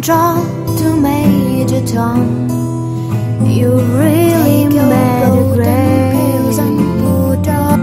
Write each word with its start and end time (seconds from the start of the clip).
control 0.00 0.46
to 0.78 0.96
Major 0.96 1.86
Tom. 1.86 2.48
You 3.44 3.70
really 4.00 4.64
made 4.64 4.88
a 5.28 5.52
great 5.54 6.54
and. 6.54 7.80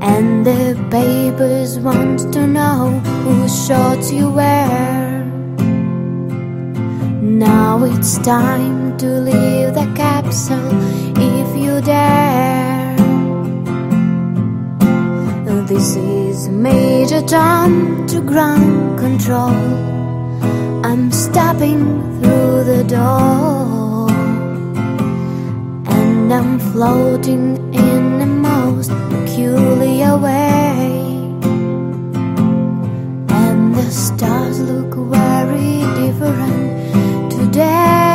And 0.00 0.44
the 0.44 0.74
papers 0.90 1.78
want 1.78 2.32
to 2.32 2.48
know 2.48 2.98
whose 3.22 3.54
shots 3.64 4.10
you 4.10 4.28
wear. 4.28 5.24
Now 7.22 7.84
it's 7.84 8.18
time 8.18 8.98
to 8.98 9.06
leave 9.06 9.74
the 9.74 9.88
capsule 9.94 10.72
if 11.16 11.48
you 11.56 11.80
dare. 11.80 12.96
This 15.68 15.94
is 15.94 16.48
Major 16.48 17.22
Tom 17.22 18.04
to 18.08 18.20
ground 18.20 18.98
control. 18.98 19.95
I'm 20.88 21.10
stepping 21.10 21.82
through 22.20 22.62
the 22.62 22.84
door. 22.84 24.08
And 25.98 26.32
I'm 26.32 26.60
floating 26.60 27.56
in 27.74 28.20
the 28.20 28.26
most 28.26 28.90
peculiar 29.10 30.16
way. 30.16 31.02
And 33.42 33.74
the 33.74 33.90
stars 33.90 34.60
look 34.60 34.94
very 34.94 35.80
different 36.00 37.32
today. 37.32 38.05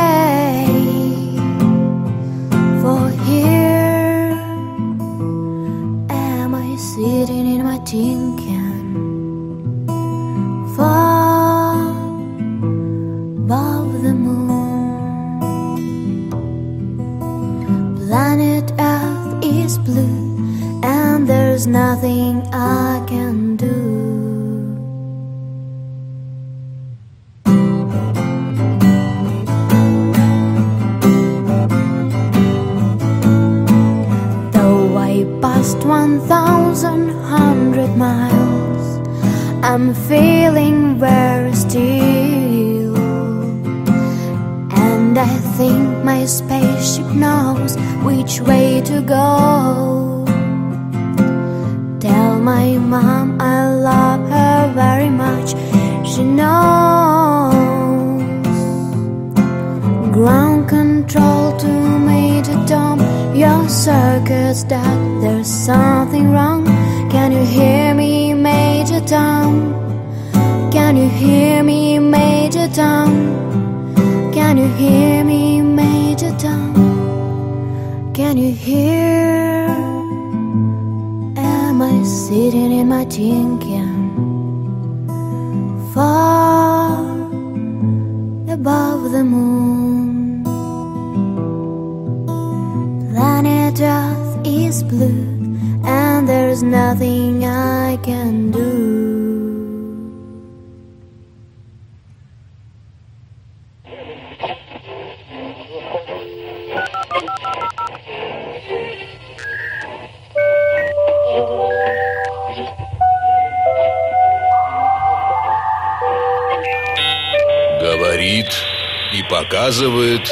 Показывает 119.32 120.28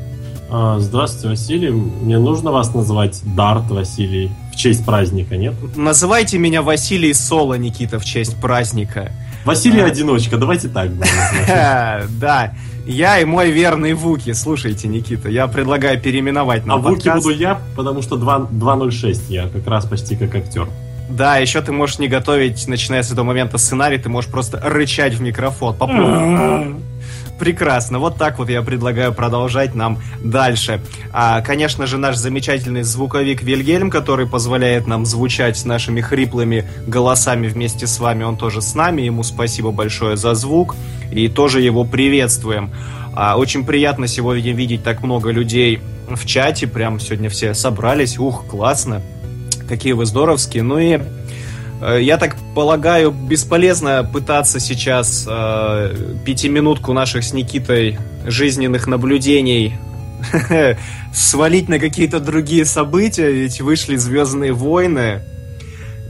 А, 0.52 0.79
здравствуйте, 0.81 1.29
Василий. 1.29 1.70
Мне 1.70 2.19
нужно 2.19 2.50
вас 2.50 2.75
называть 2.75 3.20
Дарт 3.37 3.70
Василий 3.70 4.31
в 4.52 4.56
честь 4.56 4.85
праздника, 4.85 5.37
нет? 5.37 5.55
Называйте 5.76 6.38
меня 6.38 6.62
Василий 6.62 7.14
Соло, 7.14 7.55
Никита, 7.55 7.99
в 8.00 8.05
честь 8.05 8.41
праздника. 8.41 9.12
Василий 9.44 9.81
Одиночка, 9.81 10.37
давайте 10.37 10.69
так. 10.69 10.91
Да, 12.19 12.52
я 12.87 13.20
и 13.20 13.25
мой 13.25 13.50
верный 13.52 13.94
Вуки. 13.94 14.32
Слушайте, 14.32 14.88
Никита, 14.88 15.29
я 15.29 15.47
предлагаю 15.47 16.00
переименовать 16.00 16.64
А 16.64 16.67
нам 16.67 16.82
Вуки 16.82 17.05
подкаст. 17.05 17.25
буду 17.25 17.37
я, 17.37 17.61
потому 17.76 18.03
что 18.03 18.17
2 18.17 18.49
2.06 18.53 19.20
я 19.29 19.49
как 19.49 19.67
раз 19.67 19.87
почти 19.87 20.17
как 20.17 20.35
актер. 20.35 20.69
Да, 21.08 21.38
еще 21.38 21.61
ты 21.61 21.73
можешь 21.73 21.99
не 21.99 22.08
готовить, 22.08 22.67
начиная 22.69 23.03
с 23.03 23.11
этого 23.11 23.25
момента 23.25 23.58
сценарий, 23.58 23.99
ты 23.99 24.08
можешь 24.08 24.31
просто 24.31 24.61
рычать 24.62 25.14
в 25.14 25.20
микрофон. 25.23 25.76
Прекрасно. 27.40 27.98
Вот 27.98 28.19
так 28.19 28.38
вот 28.38 28.50
я 28.50 28.60
предлагаю 28.60 29.14
продолжать 29.14 29.75
нам 29.75 29.98
дальше. 30.22 30.82
А, 31.10 31.40
конечно 31.40 31.87
же, 31.87 31.96
наш 31.96 32.16
замечательный 32.16 32.82
звуковик 32.82 33.42
Вильгельм, 33.42 33.88
который 33.88 34.26
позволяет 34.26 34.87
нам 34.87 35.06
звучать 35.06 35.56
с 35.56 35.64
нашими 35.64 36.02
хриплыми 36.02 36.66
голосами 36.87 37.48
вместе 37.48 37.87
с 37.87 37.98
вами, 37.98 38.25
он 38.25 38.37
тоже 38.37 38.60
с 38.60 38.75
нами. 38.75 39.00
Ему 39.00 39.22
спасибо 39.22 39.70
большое 39.70 40.19
за 40.19 40.34
звук. 40.34 40.76
И 41.10 41.28
тоже 41.28 41.62
его 41.62 41.84
приветствуем. 41.84 42.72
А, 43.14 43.38
очень 43.38 43.64
приятно 43.64 44.06
сегодня 44.06 44.52
видеть 44.52 44.84
так 44.84 45.02
много 45.02 45.31
людей 45.31 45.81
в 46.10 46.26
чате. 46.26 46.66
Прям 46.66 47.00
сегодня 47.00 47.31
все 47.31 47.54
собрались. 47.54 48.19
Ух, 48.19 48.44
классно. 48.48 49.00
Какие 49.66 49.94
вы 49.94 50.04
здоровские. 50.04 50.62
Ну 50.62 50.78
и 50.78 51.00
Я 51.81 52.19
так 52.19 52.37
полагаю, 52.55 53.11
бесполезно 53.11 54.09
пытаться 54.11 54.61
сейчас 54.61 55.27
э, 55.29 56.17
пятиминутку 56.27 56.93
наших 56.93 57.25
с 57.25 57.32
Никитой 57.32 57.99
жизненных 58.27 58.87
наблюдений 58.87 59.77
свалить 61.15 61.69
на 61.69 61.79
какие-то 61.79 62.21
другие 62.21 62.67
события, 62.67 63.32
ведь 63.32 63.61
вышли 63.62 63.97
Звездные 63.97 64.53
войны. 64.53 65.23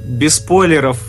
Без 0.04 0.36
спойлеров, 0.36 1.00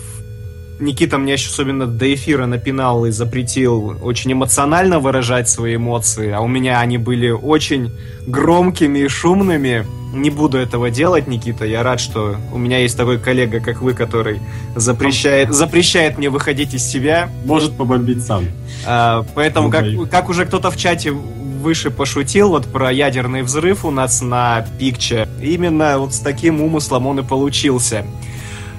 Никита 0.82 1.16
мне 1.16 1.34
еще 1.34 1.48
особенно 1.48 1.86
до 1.86 2.12
эфира 2.12 2.46
напинал 2.46 3.06
и 3.06 3.10
запретил 3.10 3.96
очень 4.02 4.32
эмоционально 4.32 4.98
выражать 4.98 5.48
свои 5.48 5.76
эмоции, 5.76 6.30
а 6.30 6.40
у 6.40 6.48
меня 6.48 6.80
они 6.80 6.98
были 6.98 7.30
очень 7.30 7.92
громкими 8.26 9.00
и 9.00 9.08
шумными. 9.08 9.86
Не 10.12 10.28
буду 10.28 10.58
этого 10.58 10.90
делать, 10.90 11.26
Никита. 11.26 11.64
Я 11.64 11.82
рад, 11.82 12.00
что 12.00 12.36
у 12.52 12.58
меня 12.58 12.78
есть 12.78 12.96
такой 12.96 13.18
коллега, 13.18 13.60
как 13.60 13.80
вы, 13.80 13.94
который 13.94 14.40
запрещает, 14.76 15.54
запрещает 15.54 16.18
мне 16.18 16.28
выходить 16.28 16.74
из 16.74 16.84
себя. 16.84 17.30
Может 17.44 17.76
побомбить 17.76 18.22
сам. 18.22 18.44
А, 18.84 19.24
поэтому, 19.34 19.70
как, 19.70 19.86
как 20.10 20.28
уже 20.28 20.44
кто-то 20.44 20.70
в 20.70 20.76
чате 20.76 21.12
выше 21.12 21.90
пошутил 21.90 22.48
вот 22.48 22.66
про 22.66 22.92
ядерный 22.92 23.42
взрыв 23.42 23.84
у 23.84 23.90
нас 23.90 24.20
на 24.20 24.66
пикче, 24.78 25.28
именно 25.40 25.98
вот 25.98 26.12
с 26.12 26.18
таким 26.18 26.60
умыслом 26.60 27.06
он 27.06 27.20
и 27.20 27.22
получился. 27.22 28.04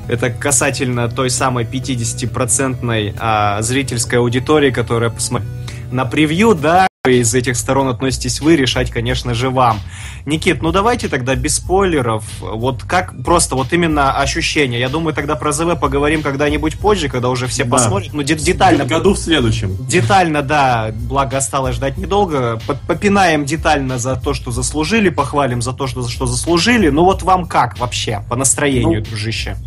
Это 0.07 0.29
касательно 0.29 1.07
той 1.09 1.29
самой 1.29 1.63
50-процентной 1.63 3.15
а, 3.19 3.61
зрительской 3.61 4.19
аудитории, 4.19 4.71
которая 4.71 5.09
посмотрела 5.09 5.51
на 5.91 6.05
превью, 6.05 6.55
да, 6.55 6.87
из 7.05 7.35
этих 7.35 7.55
сторон 7.57 7.87
относитесь 7.89 8.39
вы, 8.41 8.55
решать, 8.55 8.89
конечно 8.89 9.33
же, 9.33 9.49
вам. 9.49 9.79
Никит, 10.25 10.61
ну 10.63 10.71
давайте 10.71 11.07
тогда 11.09 11.35
без 11.35 11.57
спойлеров. 11.57 12.23
Вот 12.39 12.83
как 12.83 13.13
просто 13.23 13.55
вот 13.55 13.73
именно 13.73 14.17
ощущения. 14.17 14.79
Я 14.79 14.87
думаю, 14.89 15.13
тогда 15.13 15.35
про 15.35 15.51
ЗВ 15.51 15.77
поговорим 15.79 16.23
когда-нибудь 16.23 16.79
позже, 16.79 17.09
когда 17.09 17.29
уже 17.29 17.45
все 17.47 17.65
Да. 17.65 17.71
посмотрят. 17.71 18.13
Ну, 18.13 18.23
де- 18.23 18.35
детально. 18.35 18.85
В 18.85 18.87
году 18.87 19.13
в 19.13 19.19
следующем. 19.19 19.75
Детально, 19.85 20.41
да, 20.41 20.91
благо 20.95 21.37
осталось 21.37 21.75
ждать 21.75 21.97
недолго. 21.97 22.59
По- 22.65 22.73
Попинаем 22.75 23.43
детально 23.45 23.99
за 23.99 24.15
то, 24.15 24.33
что 24.33 24.51
заслужили, 24.51 25.09
похвалим 25.09 25.61
за 25.61 25.73
то, 25.73 25.87
что, 25.87 26.01
за 26.01 26.09
что 26.09 26.25
заслужили. 26.25 26.87
Ну 26.89 27.03
вот 27.03 27.21
вам 27.21 27.45
как 27.45 27.77
вообще 27.77 28.23
по 28.29 28.35
настроению, 28.37 28.99
Ну, 29.01 29.05
дружище? 29.05 29.57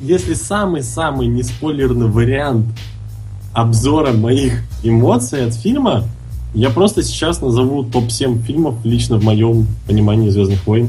Если 0.00 0.34
самый-самый 0.34 1.26
неспойлерный 1.26 2.06
вариант 2.06 2.66
обзора 3.52 4.12
моих 4.12 4.62
эмоций 4.82 5.44
от 5.46 5.54
фильма, 5.54 6.04
я 6.54 6.70
просто 6.70 7.02
сейчас 7.02 7.40
назову 7.40 7.82
топ-7 7.82 8.42
фильмов 8.42 8.76
лично 8.84 9.18
в 9.18 9.24
моем 9.24 9.66
понимании 9.86 10.30
Звездных 10.30 10.64
войн. 10.66 10.88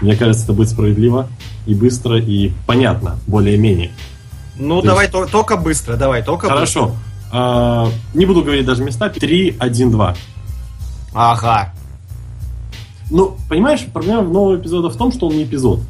Мне 0.00 0.16
кажется, 0.16 0.44
это 0.44 0.52
будет 0.52 0.68
справедливо 0.70 1.28
и 1.66 1.74
быстро, 1.74 2.18
и 2.18 2.52
понятно, 2.66 3.18
более-менее. 3.26 3.90
Ну 4.56 4.80
То 4.80 4.88
давай 4.88 5.08
то- 5.08 5.26
только 5.26 5.56
быстро, 5.56 5.96
давай, 5.96 6.22
только 6.22 6.48
Хорошо. 6.48 6.92
А, 7.32 7.88
не 8.14 8.26
буду 8.26 8.42
говорить 8.42 8.64
даже 8.64 8.82
места. 8.82 9.08
3, 9.08 9.56
1, 9.58 9.90
2. 9.90 10.10
быстро. 10.10 10.24
Ага. 11.12 11.72
Ну, 13.10 13.36
понимаешь, 13.48 13.84
проблема 13.92 14.22
нового 14.22 14.56
эпизода 14.56 14.88
в 14.88 14.96
том, 14.96 15.12
что 15.12 15.26
он 15.28 15.36
не 15.36 15.42
эпизод. 15.44 15.80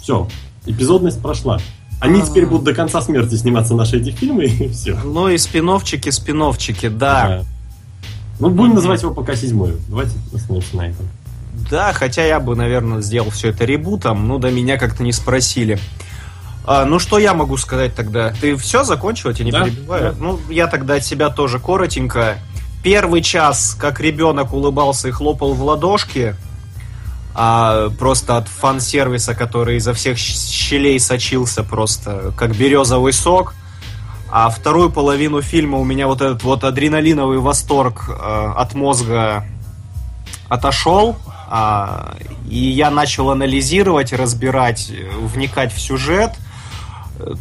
Все, 0.00 0.26
эпизодность 0.66 1.20
прошла. 1.20 1.58
Они 2.00 2.20
А. 2.22 2.26
теперь 2.26 2.46
будут 2.46 2.64
до 2.64 2.74
конца 2.74 3.00
смерти 3.02 3.34
сниматься 3.36 3.74
наши 3.74 3.98
эти 3.98 4.10
фильмы, 4.10 4.44
и 4.46 4.68
все. 4.68 4.98
Ну 5.04 5.28
и 5.28 5.38
спиновчики, 5.38 6.10
спиновчики, 6.10 6.88
да. 6.88 7.44
Ну, 8.38 8.48
будем 8.50 8.74
называть 8.74 9.02
его 9.02 9.12
пока 9.14 9.36
седьмой. 9.36 9.76
Давайте 9.88 10.12
остановимся 10.34 10.76
на 10.76 10.88
этом. 10.88 11.06
Да, 11.70 11.92
хотя 11.92 12.24
я 12.24 12.40
бы, 12.40 12.56
наверное, 12.56 13.02
сделал 13.02 13.30
все 13.30 13.48
это 13.50 13.64
ребутом, 13.66 14.26
но 14.26 14.38
до 14.38 14.50
меня 14.50 14.78
как-то 14.78 15.02
не 15.02 15.12
спросили. 15.12 15.78
А, 16.64 16.84
ну, 16.86 16.98
что 16.98 17.18
я 17.18 17.34
могу 17.34 17.56
сказать 17.58 17.94
тогда? 17.94 18.32
Ты 18.40 18.56
все 18.56 18.82
закончил, 18.84 19.28
я 19.30 19.34
тебя 19.34 19.44
не 19.44 19.52
Да, 19.52 19.64
перебиваю? 19.64 20.12
да. 20.12 20.18
Ну, 20.18 20.40
я 20.48 20.66
тогда 20.68 20.94
от 20.94 21.04
себя 21.04 21.28
тоже 21.28 21.58
коротенько. 21.58 22.38
Первый 22.82 23.20
час, 23.22 23.76
как 23.78 24.00
ребенок 24.00 24.54
улыбался 24.54 25.08
и 25.08 25.10
хлопал 25.10 25.52
в 25.52 25.62
ладошки, 25.62 26.34
а, 27.34 27.90
просто 27.90 28.36
от 28.36 28.48
фан-сервиса, 28.48 29.34
который 29.34 29.76
изо 29.76 29.94
всех 29.94 30.18
щелей 30.18 30.98
сочился 30.98 31.62
просто, 31.62 32.32
как 32.36 32.56
березовый 32.56 33.12
сок. 33.12 33.54
А 34.32 34.48
вторую 34.48 34.90
половину 34.90 35.42
фильма 35.42 35.78
у 35.78 35.84
меня 35.84 36.06
вот 36.06 36.20
этот 36.20 36.42
вот 36.44 36.62
адреналиновый 36.62 37.38
восторг 37.38 38.04
э, 38.08 38.52
от 38.56 38.74
мозга 38.74 39.44
отошел, 40.48 41.16
а, 41.48 42.16
и 42.48 42.58
я 42.58 42.90
начал 42.90 43.30
анализировать, 43.30 44.12
разбирать, 44.12 44.90
э, 44.90 45.10
вникать 45.20 45.72
в 45.72 45.80
сюжет. 45.80 46.30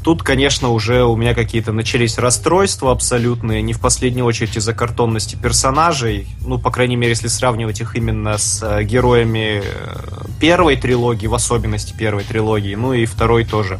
Тут, 0.03 0.24
конечно, 0.24 0.69
уже 0.69 1.03
у 1.03 1.15
меня 1.15 1.33
какие-то 1.33 1.71
начались 1.71 2.17
расстройства 2.17 2.91
абсолютные, 2.91 3.62
не 3.62 3.74
в 3.74 3.79
последнюю 3.79 4.25
очередь 4.25 4.57
из-за 4.57 4.74
картонности 4.74 5.36
персонажей. 5.36 6.27
Ну, 6.45 6.57
по 6.57 6.71
крайней 6.71 6.95
мере, 6.95 7.12
если 7.12 7.27
сравнивать 7.27 7.81
их 7.81 7.95
именно 7.95 8.38
с 8.38 8.62
э, 8.63 8.83
героями 8.83 9.62
э, 9.63 10.25
первой 10.39 10.75
трилогии, 10.75 11.27
в 11.27 11.33
особенности 11.33 11.93
первой 11.98 12.24
трилогии, 12.24 12.75
ну 12.75 12.93
и 12.93 13.05
второй 13.05 13.45
тоже. 13.45 13.79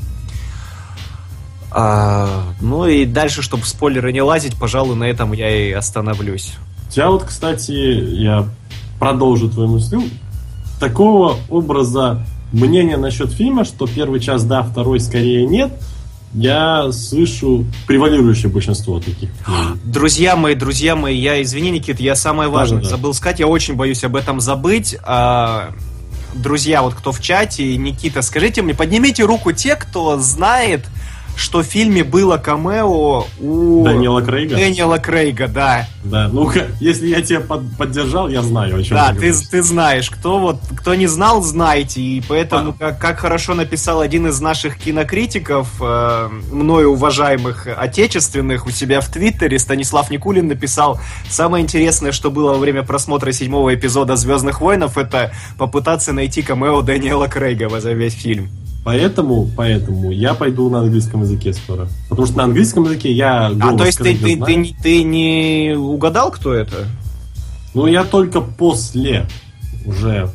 А, 1.72 2.44
ну 2.62 2.88
и 2.88 3.06
дальше, 3.06 3.42
чтобы 3.42 3.64
в 3.64 3.68
спойлеры 3.68 4.12
не 4.12 4.22
лазить, 4.22 4.58
пожалуй, 4.58 4.96
на 4.96 5.04
этом 5.04 5.34
я 5.34 5.50
и 5.50 5.72
остановлюсь. 5.72 6.54
Тебя 6.90 7.10
вот, 7.10 7.24
кстати, 7.24 7.72
я 7.72 8.48
продолжу 9.00 9.50
твою 9.50 9.70
мысль. 9.70 9.98
Такого 10.80 11.38
образа 11.50 12.26
мнения 12.52 12.98
насчет 12.98 13.32
фильма, 13.32 13.64
что 13.64 13.88
первый 13.88 14.20
час 14.20 14.44
да, 14.44 14.64
второй 14.64 15.00
скорее 15.00 15.46
нет, 15.46 15.72
я 16.34 16.92
слышу 16.92 17.66
превалирующее 17.88 18.50
большинство 18.50 19.00
таких. 19.00 19.30
Друзья 19.84 20.36
мои, 20.36 20.56
друзья 20.56 20.96
мои, 20.96 21.18
я 21.18 21.42
извини, 21.42 21.72
Никит, 21.72 22.00
я 22.00 22.16
самое 22.16 22.50
важное 22.50 22.80
Да-да-да. 22.80 22.96
забыл 22.98 23.14
сказать, 23.14 23.40
я 23.40 23.48
очень 23.48 23.76
боюсь 23.76 24.04
об 24.04 24.16
этом 24.16 24.40
забыть. 24.40 24.96
А, 25.04 25.72
друзья, 26.36 26.84
вот 26.84 26.94
кто 26.94 27.12
в 27.12 27.20
чате, 27.20 27.76
Никита, 27.78 28.22
скажите 28.22 28.62
мне, 28.62 28.76
поднимите 28.76 29.24
руку 29.24 29.52
те, 29.54 29.76
кто 29.76 30.20
знает, 30.20 30.86
что 31.36 31.62
в 31.62 31.66
фильме 31.66 32.04
было 32.04 32.38
камео 32.38 33.26
у 33.40 33.84
Дэниела 33.84 34.22
Крейга? 34.22 34.56
Дэниела 34.56 34.98
Крейга, 34.98 35.48
да. 35.48 35.88
Да, 36.04 36.30
ну 36.32 36.52
если 36.80 37.08
я 37.08 37.22
тебя 37.22 37.40
под- 37.42 37.78
поддержал, 37.78 38.28
я 38.30 38.42
знаю, 38.42 38.76
о 38.78 38.84
чем 38.84 38.98
Да, 38.98 39.14
ты 39.14 39.30
ты, 39.34 39.48
ты 39.50 39.64
знаешь, 39.64 40.10
кто 40.10 40.40
вот, 40.40 40.58
кто 40.76 40.96
не 40.96 41.08
знал, 41.08 41.42
знайте, 41.42 42.02
и 42.02 42.22
поэтому, 42.28 42.74
как, 42.74 43.00
как 43.00 43.20
хорошо 43.20 43.54
написал 43.54 44.02
один 44.02 44.28
из 44.28 44.40
наших 44.42 44.78
кинокритиков, 44.78 45.68
э, 45.82 46.30
мною 46.52 46.92
уважаемых 46.92 47.68
отечественных, 47.68 48.66
у 48.66 48.72
себя 48.72 49.02
в 49.02 49.10
Твиттере, 49.10 49.60
Станислав 49.60 50.10
Никулин 50.10 50.48
написал, 50.48 51.00
самое 51.30 51.64
интересное, 51.64 52.12
что 52.12 52.32
было 52.32 52.54
во 52.54 52.58
время 52.58 52.84
просмотра 52.84 53.32
седьмого 53.32 53.74
эпизода 53.74 54.16
«Звездных 54.16 54.62
войнов», 54.62 54.98
это 54.98 55.32
попытаться 55.58 56.14
найти 56.14 56.42
камео 56.42 56.82
Дэниела 56.82 57.28
Крейга 57.28 57.70
за 57.80 57.92
весь 57.94 58.14
фильм. 58.14 58.50
Поэтому, 58.84 59.48
поэтому 59.58 60.12
я 60.12 60.34
пойду 60.34 60.70
на 60.70 60.80
английском 60.80 61.22
языке 61.22 61.54
скоро. 61.54 61.88
Потому 62.10 62.26
что 62.28 62.38
на 62.38 62.44
английском 62.46 62.86
языке 62.86 63.12
я 63.12 63.48
А, 63.48 63.78
то 63.78 63.86
есть 63.86 63.98
ты, 63.98 64.16
ты, 64.18 64.38
ты, 64.42 64.56
не- 64.56 64.76
ты 64.82 65.04
не 65.04 65.76
угадал, 65.78 66.32
кто 66.32 66.54
это? 66.54 66.86
Ну, 67.74 67.86
я 67.88 68.04
только 68.04 68.42
после 68.42 69.28
уже 69.86 70.32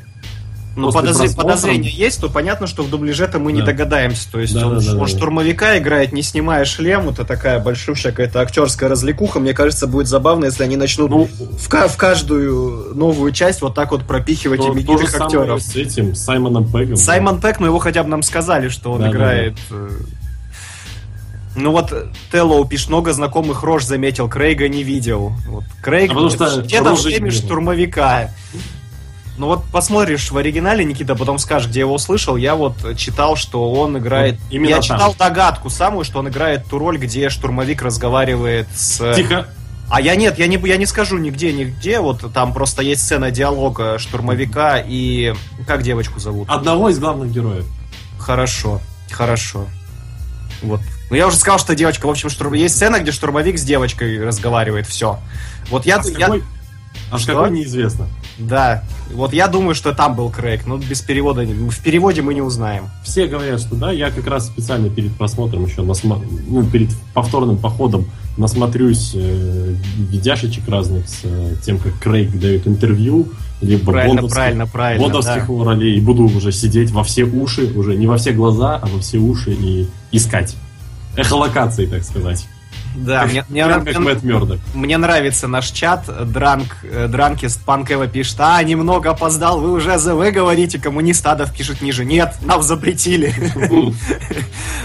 Ну, 0.76 0.90
после 0.90 1.10
подозр- 1.10 1.36
подозрение 1.36 1.90
есть, 1.92 2.20
то 2.20 2.28
понятно, 2.28 2.66
что 2.66 2.82
в 2.82 2.90
дубляже-то 2.90 3.38
мы 3.38 3.52
не 3.52 3.60
Да. 3.60 3.66
догадаемся. 3.66 4.30
То 4.32 4.40
есть 4.40 4.54
Да, 4.54 4.66
он, 4.66 4.78
да, 4.78 4.80
да, 4.84 4.90
он 4.92 4.98
да, 4.98 5.04
да. 5.04 5.08
штурмовика 5.08 5.78
играет, 5.78 6.12
не 6.12 6.22
снимая 6.22 6.64
шлем. 6.64 7.08
Это 7.08 7.24
такая 7.24 7.60
большущая 7.60 8.12
какая-то 8.12 8.40
актерская 8.40 8.88
развлекуха. 8.88 9.38
Мне 9.40 9.54
кажется, 9.54 9.86
будет 9.86 10.08
забавно, 10.08 10.46
если 10.46 10.64
они 10.64 10.76
начнут 10.76 11.10
Ну, 11.10 11.28
в, 11.58 11.68
ка- 11.68 11.88
в 11.88 11.96
каждую 11.96 12.94
новую 12.94 13.30
часть 13.32 13.62
вот 13.62 13.74
так 13.74 13.92
вот 13.92 14.02
пропихивать 14.04 14.60
то, 14.60 14.66
то 14.66 14.72
именитых 14.74 15.10
самое 15.10 15.26
актеров. 15.26 15.62
с 15.62 15.76
этим, 15.76 16.14
Саймоном 16.14 16.64
Пегом. 16.70 16.96
Саймон 16.96 17.40
Пэк, 17.40 17.56
ну 17.60 17.66
его 17.66 17.78
хотя 17.78 18.02
бы 18.02 18.08
нам 18.08 18.22
сказали, 18.22 18.68
что 18.68 18.92
он 18.92 18.98
Да, 19.00 19.04
да, 19.06 19.10
играет. 19.12 19.54
э, 19.70 19.88
Ну 21.56 21.70
вот 21.70 21.92
Теллоу 22.32 22.64
пишет, 22.64 22.88
много 22.88 23.12
знакомых 23.12 23.62
рож 23.62 23.84
заметил, 23.84 24.28
Крейга 24.28 24.68
не 24.68 24.82
видел. 24.82 25.32
Вот 25.46 25.62
Крейг 25.82 26.10
А 26.10 26.14
потому 26.14 26.30
что 26.30 26.62
где-то 26.62 26.94
в 26.96 27.06
не 27.06 27.18
было. 27.20 27.30
штурмовика. 27.30 28.30
Ну 29.36 29.46
вот 29.48 29.64
посмотришь 29.72 30.30
в 30.30 30.36
оригинале, 30.36 30.84
Никита, 30.84 31.16
потом 31.16 31.38
скажешь, 31.38 31.68
где 31.68 31.80
его 31.80 31.94
услышал. 31.94 32.36
Я 32.36 32.54
вот 32.54 32.76
читал, 32.96 33.34
что 33.36 33.72
он 33.72 33.98
играет... 33.98 34.38
Вот 34.40 34.52
именно 34.52 34.70
я 34.70 34.76
там. 34.76 34.82
читал 34.82 35.14
догадку 35.18 35.70
самую, 35.70 36.04
что 36.04 36.20
он 36.20 36.28
играет 36.28 36.66
ту 36.66 36.78
роль, 36.78 36.98
где 36.98 37.28
штурмовик 37.28 37.82
разговаривает 37.82 38.68
с... 38.74 39.14
Тихо. 39.14 39.48
А 39.90 40.00
я 40.00 40.16
нет, 40.16 40.38
я 40.38 40.46
не, 40.46 40.56
я 40.66 40.76
не 40.76 40.86
скажу 40.86 41.18
нигде, 41.18 41.52
нигде. 41.52 42.00
Вот 42.00 42.32
там 42.32 42.52
просто 42.52 42.82
есть 42.82 43.02
сцена 43.02 43.30
диалога 43.30 43.98
штурмовика 43.98 44.78
и... 44.78 45.34
Как 45.66 45.82
девочку 45.82 46.20
зовут? 46.20 46.48
Одного 46.48 46.88
из 46.88 46.98
главных 46.98 47.32
героев. 47.32 47.66
Хорошо, 48.18 48.80
хорошо. 49.10 49.66
Вот. 50.62 50.80
Ну 51.10 51.16
я 51.16 51.26
уже 51.26 51.36
сказал, 51.36 51.58
что 51.58 51.74
девочка, 51.74 52.06
в 52.06 52.10
общем, 52.10 52.30
штурм... 52.30 52.54
есть 52.54 52.76
сцена, 52.76 53.00
где 53.00 53.12
штурмовик 53.12 53.58
с 53.58 53.62
девочкой 53.62 54.24
разговаривает, 54.24 54.86
все. 54.86 55.18
Вот 55.70 55.84
я, 55.86 55.96
А 55.96 56.06
я- 56.06 56.26
какой, 56.26 56.44
а 57.10 57.18
Что? 57.18 57.32
какой 57.34 57.50
неизвестно. 57.50 58.06
да, 58.38 58.82
вот 59.12 59.32
я 59.32 59.46
думаю, 59.48 59.74
что 59.74 59.92
там 59.94 60.16
был 60.16 60.30
Крейг, 60.30 60.66
но 60.66 60.76
без 60.78 61.00
перевода, 61.02 61.42
в 61.42 61.80
переводе 61.82 62.22
мы 62.22 62.34
не 62.34 62.42
узнаем. 62.42 62.84
Все 63.04 63.26
говорят, 63.26 63.60
что 63.60 63.74
да, 63.76 63.92
я 63.92 64.10
как 64.10 64.26
раз 64.26 64.46
специально 64.46 64.88
перед 64.88 65.12
просмотром 65.16 65.64
еще, 65.66 65.82
насма- 65.82 66.24
ну, 66.48 66.64
перед 66.66 66.90
повторным 67.12 67.58
походом 67.58 68.06
насмотрюсь 68.36 69.12
э, 69.14 69.74
видяшечек 70.10 70.68
разных 70.68 71.08
с 71.08 71.20
э, 71.22 71.54
тем, 71.64 71.78
как 71.78 71.96
Крейг 72.00 72.32
дает 72.36 72.66
интервью, 72.66 73.28
либо 73.60 73.92
Правильно, 73.92 74.22
бондовских- 74.22 74.34
правильно, 74.34 74.66
правильно. 74.66 75.02
бондовских 75.04 75.46
да. 75.46 75.64
ролей, 75.64 75.96
и 75.96 76.00
буду 76.00 76.24
уже 76.24 76.50
сидеть 76.50 76.90
во 76.90 77.04
все 77.04 77.22
уши, 77.24 77.72
уже 77.76 77.94
не 77.94 78.08
во 78.08 78.16
все 78.16 78.32
глаза, 78.32 78.76
а 78.82 78.86
во 78.86 78.98
все 79.00 79.18
уши 79.18 79.52
и 79.52 79.86
искать. 80.10 80.56
Эхолокации, 81.16 81.86
так 81.86 82.02
сказать. 82.02 82.46
Да, 82.94 83.24
мне, 83.26 83.44
мне, 83.48 83.64
прям 83.66 83.84
как 83.84 83.98
Мэтт 83.98 84.22
Мёрдок. 84.22 84.60
мне 84.74 84.96
нравится 84.96 85.48
наш 85.48 85.70
чат. 85.70 86.04
Дранк, 86.30 86.76
э, 86.84 87.08
Дранкист 87.08 87.62
Панкева 87.64 88.06
пишет, 88.06 88.36
а, 88.38 88.62
немного 88.62 89.10
опоздал, 89.10 89.60
вы 89.60 89.72
уже 89.72 89.98
ЗВ 89.98 90.30
говорите, 90.32 90.78
коммунист 90.78 91.26
Адов 91.26 91.52
пишет 91.52 91.82
ниже. 91.82 92.04
Нет, 92.04 92.34
нам 92.42 92.62
запретили. 92.62 93.34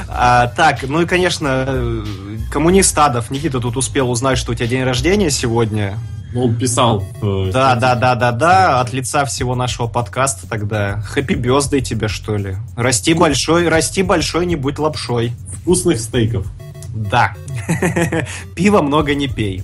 А, 0.07 0.47
Так, 0.47 0.83
ну 0.87 1.01
и, 1.01 1.05
конечно, 1.05 1.65
э, 1.67 2.03
коммунист 2.51 2.97
Адов, 2.97 3.29
Никита 3.29 3.59
тут 3.59 3.77
успел 3.77 4.09
узнать, 4.09 4.37
что 4.37 4.51
у 4.51 4.55
тебя 4.55 4.67
день 4.67 4.83
рождения 4.83 5.29
сегодня. 5.29 5.97
Ну, 6.33 6.45
Он 6.45 6.55
писал... 6.55 7.03
э, 7.21 7.49
Да, 7.53 7.75
да, 7.75 7.95
да, 7.95 8.15
да, 8.15 8.31
да. 8.31 8.81
От 8.81 8.93
лица 8.93 9.25
всего 9.25 9.55
нашего 9.55 9.87
подкаста 9.87 10.47
тогда. 10.47 11.01
Хэппи 11.01 11.33
бездой 11.33 11.81
тебе, 11.81 12.07
что 12.07 12.37
ли. 12.37 12.57
Расти 12.75 13.13
большой, 13.13 13.67
расти 13.67 14.03
большой, 14.03 14.45
не 14.45 14.55
будь 14.55 14.77
лапшой. 14.79 15.33
вкусных 15.61 15.99
стейков. 15.99 16.47
Да. 16.93 17.33
Пива 18.55 18.81
много 18.81 19.15
не 19.15 19.27
пей. 19.27 19.63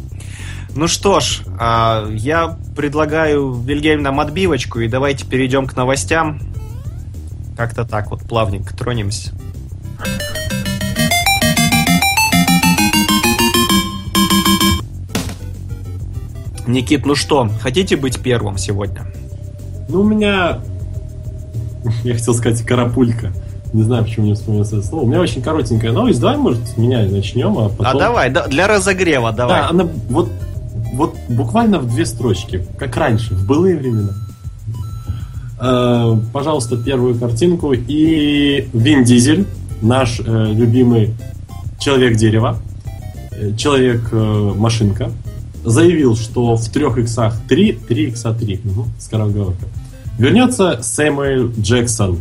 Ну 0.75 0.88
что 0.88 1.19
ж, 1.19 1.41
а, 1.57 2.07
я 2.12 2.57
предлагаю, 2.75 3.53
Вильгельм, 3.53 4.01
нам 4.01 4.19
отбивочку, 4.19 4.79
и 4.81 4.88
давайте 4.88 5.25
перейдем 5.25 5.67
к 5.67 5.75
новостям. 5.75 6.39
Как-то 7.55 7.85
так 7.85 8.12
вот 8.12 8.24
плавненько 8.24 8.75
тронемся. 8.75 9.31
Никит, 16.67 17.05
ну 17.05 17.15
что, 17.15 17.50
хотите 17.62 17.95
быть 17.95 18.19
первым 18.21 18.57
сегодня? 18.57 19.05
Ну, 19.88 20.01
у 20.01 20.03
меня... 20.03 20.62
Я 22.03 22.15
хотел 22.15 22.33
сказать 22.33 22.65
карапулька. 22.65 23.31
Не 23.75 23.84
знаю, 23.84 24.05
почему 24.05 24.27
не 24.27 24.34
вспомнился 24.36 24.77
это 24.77 24.88
слово. 24.88 25.03
У 25.03 25.08
меня 25.08 25.20
очень 25.20 25.41
коротенькая 25.41 25.91
новость. 25.91 26.22
Давай, 26.22 26.38
может, 26.38 26.65
с 26.65 26.77
меня 26.77 27.03
начнем, 27.10 27.58
а 27.58 27.67
потом... 27.67 27.86
А 27.86 28.00
давай, 28.00 28.29
да, 28.29 28.48
для 28.48 28.67
разогрева 28.67 29.34
давай. 29.34 29.63
Да, 29.63 29.70
она 29.70 29.89
вот, 30.10 30.29
вот 30.94 31.15
буквально 31.27 31.79
в 31.79 31.88
две 31.94 32.05
строчки, 32.05 32.65
как 32.79 32.96
раньше, 32.96 33.34
в 33.34 33.46
былые 33.46 33.75
времена. 33.75 34.13
Э, 35.60 36.17
пожалуйста, 36.32 36.77
первую 36.77 37.20
картинку. 37.20 37.74
И 37.74 38.70
Вин 38.72 39.03
Дизель, 39.03 39.46
наш 39.82 40.22
э, 40.22 40.24
любимый 40.53 41.13
человек-дерево, 41.77 42.60
э, 43.34 43.58
человек-машинка, 43.58 45.12
заявил, 45.65 46.15
что 46.15 46.55
в 46.55 46.70
трех 46.70 46.98
иксах 46.98 47.36
3, 47.50 47.74
3 47.89 48.03
икса 48.05 48.34
3, 48.34 48.62
угу, 48.63 48.86
скороговорка, 49.00 49.65
вернется 50.17 50.79
Сэмюэл 50.82 51.51
Джексон. 51.60 52.20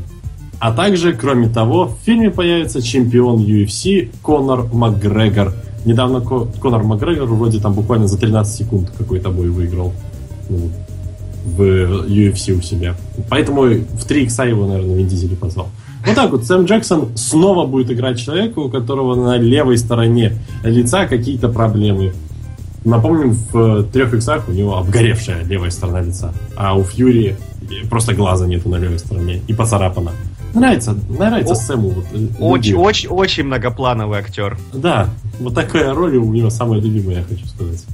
А 0.61 0.73
также, 0.73 1.13
кроме 1.13 1.49
того, 1.49 1.87
в 1.87 2.05
фильме 2.05 2.31
появится 2.31 2.81
чемпион 2.83 3.39
UFC 3.39 4.11
Конор 4.23 4.67
Макгрегор. 4.73 5.53
Недавно 5.85 6.21
Ко- 6.21 6.47
Конор 6.61 6.83
Макгрегор 6.85 7.29
вроде 7.29 7.61
там 7.61 7.75
буквально 7.75 8.09
за 8.09 8.19
13 8.19 8.57
секунд 8.57 8.91
какой-то 8.97 9.31
бой 9.31 9.49
выиграл 9.51 9.93
ну, 10.49 10.71
в 11.45 11.61
UFC 12.07 12.53
у 12.53 12.63
себя. 12.63 12.95
Поэтому 13.29 13.63
в 13.65 14.05
3 14.05 14.23
икса 14.25 14.45
его, 14.45 14.67
наверное, 14.67 14.97
Вин 14.97 15.07
Дизель 15.09 15.37
позвал. 15.37 15.69
Вот 16.07 16.15
так 16.15 16.31
вот, 16.31 16.45
Сэм 16.45 16.65
Джексон 16.67 17.17
снова 17.17 17.67
будет 17.67 17.91
играть 17.91 18.19
человека, 18.19 18.59
у 18.59 18.69
которого 18.69 19.15
на 19.15 19.39
левой 19.39 19.79
стороне 19.79 20.37
лица 20.63 21.07
какие-то 21.07 21.49
проблемы. 21.49 22.13
Напомним, 22.85 23.37
в 23.53 23.85
трех 23.85 24.13
иксах 24.13 24.47
у 24.49 24.53
него 24.53 24.77
обгоревшая 24.77 25.45
левая 25.45 25.71
сторона 25.71 26.03
лица, 26.03 26.35
а 26.57 26.77
у 26.77 26.85
Фьюри 26.85 27.37
просто 27.89 28.13
глаза 28.13 28.47
нету 28.47 28.69
на 28.69 28.77
левой 28.77 28.99
стороне 28.99 29.41
и 29.47 29.55
поцарапана. 29.55 30.13
Нравится, 30.55 30.97
нравится 31.09 31.53
О- 31.53 31.57
Сэму. 31.57 31.91
Вот, 31.91 32.05
э, 32.13 32.27
Очень, 32.39 32.75
очень, 32.77 33.09
очень 33.09 33.45
многоплановый 33.45 34.19
актер. 34.21 34.57
Да, 34.73 35.09
вот 35.41 35.55
такая 35.55 35.93
роль 35.93 36.17
у 36.17 36.33
него 36.33 36.49
самая 36.51 36.81
любимая, 36.81 37.19
я 37.19 37.25
хочу 37.25 37.47
сказать. 37.47 37.85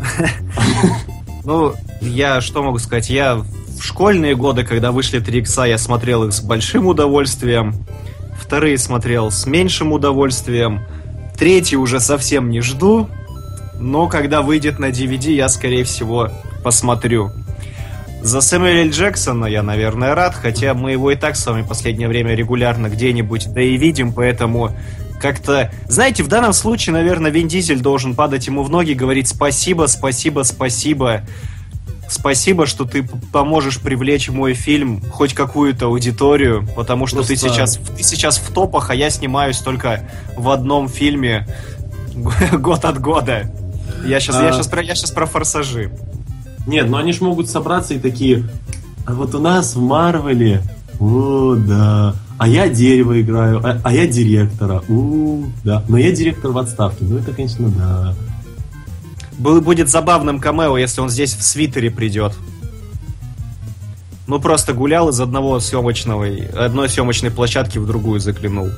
Ну, 1.44 1.72
я 2.02 2.42
что 2.42 2.62
могу 2.62 2.78
сказать? 2.78 3.08
Я 3.08 3.36
в 3.36 3.80
школьные 3.82 4.34
годы, 4.36 4.64
когда 4.64 4.92
вышли 4.92 5.18
3 5.18 5.38
икса, 5.40 5.64
я 5.64 5.78
смотрел 5.78 6.24
их 6.24 6.34
с 6.34 6.42
большим 6.42 6.86
удовольствием. 6.86 7.74
Вторые 8.38 8.76
смотрел 8.76 9.30
с 9.30 9.46
меньшим 9.46 9.92
удовольствием. 9.92 10.82
Третий 11.38 11.76
уже 11.76 12.00
совсем 12.00 12.50
не 12.50 12.60
жду. 12.60 13.08
Но 13.80 14.08
когда 14.08 14.42
выйдет 14.42 14.78
на 14.78 14.90
DVD, 14.90 15.32
я, 15.32 15.48
скорее 15.48 15.84
всего, 15.84 16.28
посмотрю. 16.62 17.30
За 18.20 18.40
Сэмюэля. 18.40 18.90
Джексона 18.90 19.46
я, 19.46 19.62
наверное, 19.62 20.14
рад, 20.14 20.34
хотя 20.34 20.74
мы 20.74 20.92
его 20.92 21.10
и 21.12 21.16
так 21.16 21.36
с 21.36 21.46
вами 21.46 21.62
в 21.62 21.68
последнее 21.68 22.08
время 22.08 22.34
регулярно 22.34 22.88
где-нибудь 22.88 23.52
да 23.52 23.62
и 23.62 23.76
видим, 23.76 24.12
поэтому 24.12 24.70
как-то... 25.20 25.70
Знаете, 25.88 26.22
в 26.22 26.28
данном 26.28 26.52
случае, 26.52 26.94
наверное, 26.94 27.30
Вин 27.30 27.48
Дизель 27.48 27.80
должен 27.80 28.14
падать 28.14 28.46
ему 28.46 28.62
в 28.62 28.70
ноги, 28.70 28.92
говорить 28.92 29.28
спасибо, 29.28 29.86
спасибо, 29.86 30.42
спасибо. 30.42 31.22
Спасибо, 32.10 32.64
что 32.66 32.86
ты 32.86 33.06
поможешь 33.32 33.80
привлечь 33.80 34.30
в 34.30 34.34
мой 34.34 34.54
фильм 34.54 35.02
хоть 35.10 35.34
какую-то 35.34 35.86
аудиторию, 35.86 36.66
потому 36.74 37.06
что 37.06 37.20
ты, 37.22 37.38
Просто- 37.38 37.48
сейчас, 37.50 37.76
ты 37.96 38.02
сейчас 38.02 38.38
в 38.38 38.50
топах, 38.52 38.88
а 38.90 38.94
я 38.94 39.10
снимаюсь 39.10 39.58
только 39.58 40.08
в 40.34 40.48
одном 40.48 40.88
фильме 40.88 41.46
год 42.52 42.84
от 42.86 42.98
года. 42.98 43.52
Я 44.06 44.20
сейчас, 44.20 44.36
я 44.36 44.48
А. 44.48 44.52
сейчас, 44.52 44.68
про, 44.68 44.82
я 44.82 44.94
сейчас 44.94 45.10
про 45.10 45.26
форсажи. 45.26 45.90
Нет, 46.68 46.90
но 46.90 46.98
они 46.98 47.14
ж 47.14 47.22
могут 47.22 47.48
собраться 47.48 47.94
и 47.94 47.98
такие, 47.98 48.44
а 49.06 49.14
вот 49.14 49.34
у 49.34 49.38
нас 49.38 49.74
в 49.74 49.80
Марвеле, 49.80 50.62
о, 51.00 51.54
да, 51.54 52.14
а 52.36 52.46
я 52.46 52.68
дерево 52.68 53.18
играю, 53.22 53.66
а, 53.66 53.80
а 53.82 53.94
я 53.94 54.06
директора, 54.06 54.82
у, 54.86 55.46
да, 55.64 55.82
но 55.88 55.96
я 55.96 56.12
директор 56.12 56.50
в 56.50 56.58
отставке, 56.58 57.06
ну 57.06 57.16
это, 57.16 57.32
конечно, 57.32 57.70
да. 57.70 58.14
Был, 59.38 59.62
будет 59.62 59.88
забавным 59.88 60.40
камео, 60.40 60.76
если 60.76 61.00
он 61.00 61.08
здесь 61.08 61.32
в 61.34 61.42
свитере 61.42 61.90
придет. 61.90 62.34
Ну, 64.26 64.38
просто 64.38 64.74
гулял 64.74 65.08
из 65.08 65.18
одного 65.22 65.60
съемочного, 65.60 66.26
одной 66.54 66.90
съемочной 66.90 67.30
площадки 67.30 67.78
в 67.78 67.86
другую 67.86 68.20
заглянул. 68.20 68.68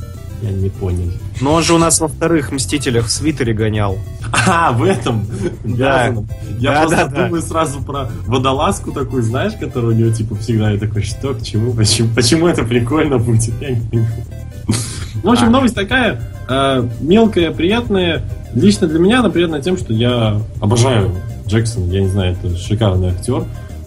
Я 0.42 0.50
не 0.50 0.70
понял. 0.70 1.10
Но 1.40 1.52
он 1.52 1.62
же 1.62 1.74
у 1.74 1.78
нас 1.78 2.00
во 2.00 2.08
вторых 2.08 2.50
«Мстителях» 2.50 3.06
в 3.06 3.10
свитере 3.10 3.52
гонял. 3.52 3.98
А, 4.46 4.72
в 4.72 4.84
этом? 4.84 5.26
Да. 5.64 6.14
Я 6.58 6.72
Да, 6.72 6.80
просто 6.82 6.96
да, 6.96 7.06
да. 7.06 7.24
думаю 7.26 7.42
сразу 7.42 7.82
про 7.82 8.08
водолазку 8.26 8.92
такую, 8.92 9.22
знаешь, 9.22 9.52
которая 9.60 9.90
у 9.90 9.94
него 9.94 10.10
типа 10.12 10.34
всегда, 10.36 10.70
я 10.70 10.78
такой, 10.78 11.02
что, 11.02 11.34
к 11.34 11.42
чему, 11.42 11.72
почему, 11.74 12.08
почему 12.14 12.46
это 12.48 12.62
прикольно 12.64 13.18
будет, 13.18 13.52
я 13.60 13.70
не 13.70 13.80
понимаю. 13.88 14.24
Ну, 15.22 15.28
в 15.30 15.32
общем, 15.32 15.48
А. 15.48 15.50
новость 15.50 15.74
такая, 15.74 16.22
э, 16.48 16.88
мелкая, 17.00 17.50
приятная. 17.50 18.22
Лично 18.54 18.86
для 18.86 18.98
меня 18.98 19.20
она 19.20 19.28
приятна 19.28 19.60
тем, 19.60 19.76
что 19.76 19.92
я 19.92 20.40
обожаю 20.60 21.14
Джексона, 21.46 21.90
я 21.92 22.00
не 22.00 22.08
знаю, 22.08 22.36
это 22.42 22.56
шикарный 22.56 23.08
актер. 23.10 23.44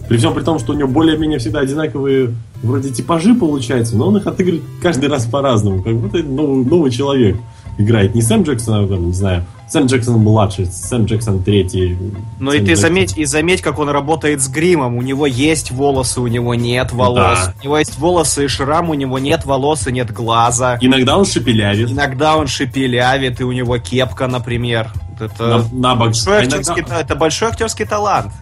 При 0.08 0.18
всем 0.18 0.34
при 0.34 0.42
том, 0.42 0.58
что 0.60 0.72
у 0.72 0.76
него 0.76 0.88
более-менее 0.88 1.38
всегда 1.40 1.60
одинаковые 1.60 2.34
вроде 2.64 2.90
типажи 2.90 3.34
получаются, 3.34 3.96
но 3.96 4.08
он 4.08 4.16
их 4.16 4.26
отыгрывает 4.26 4.62
каждый 4.82 5.08
раз 5.08 5.24
по-разному. 5.26 5.82
Как 5.82 5.94
будто 5.96 6.18
новый, 6.22 6.64
новый 6.64 6.90
человек 6.90 7.36
играет. 7.78 8.14
Не 8.14 8.22
Сэм 8.22 8.42
Джексон, 8.42 8.84
а, 8.84 8.86
там, 8.88 9.06
не 9.08 9.12
знаю, 9.12 9.44
Сэм 9.68 9.86
Джексон 9.86 10.20
младший, 10.20 10.66
Сэм 10.66 11.06
Джексон 11.06 11.42
третий. 11.42 11.98
Ну 12.38 12.52
и 12.52 12.58
ты 12.60 12.66
Джексон. 12.66 12.82
заметь, 12.82 13.18
и 13.18 13.24
заметь, 13.24 13.62
как 13.62 13.78
он 13.80 13.88
работает 13.88 14.40
с 14.42 14.48
гримом. 14.48 14.96
У 14.96 15.02
него 15.02 15.26
есть 15.26 15.72
волосы, 15.72 16.20
у 16.20 16.26
него 16.28 16.54
нет 16.54 16.92
волос. 16.92 17.46
Да. 17.46 17.54
У 17.60 17.64
него 17.64 17.78
есть 17.78 17.98
волосы 17.98 18.44
и 18.44 18.48
шрам, 18.48 18.90
у 18.90 18.94
него 18.94 19.18
нет 19.18 19.44
волос 19.44 19.88
и 19.88 19.92
нет 19.92 20.12
глаза. 20.12 20.78
Иногда 20.80 21.16
он 21.18 21.24
шепелявит. 21.24 21.90
Иногда 21.90 22.36
он 22.36 22.46
шепелявит, 22.46 23.40
и 23.40 23.44
у 23.44 23.50
него 23.52 23.78
кепка, 23.78 24.28
например. 24.28 24.90
Это, 25.18 25.64
На, 25.72 25.90
на 25.90 25.94
бок. 25.96 26.06
большой 26.06 26.38
А 26.38 26.40
иногда- 26.44 26.56
актерский, 26.58 26.84
это 27.00 27.14
большой 27.16 27.48
актерский 27.48 27.86
талант. 27.86 28.32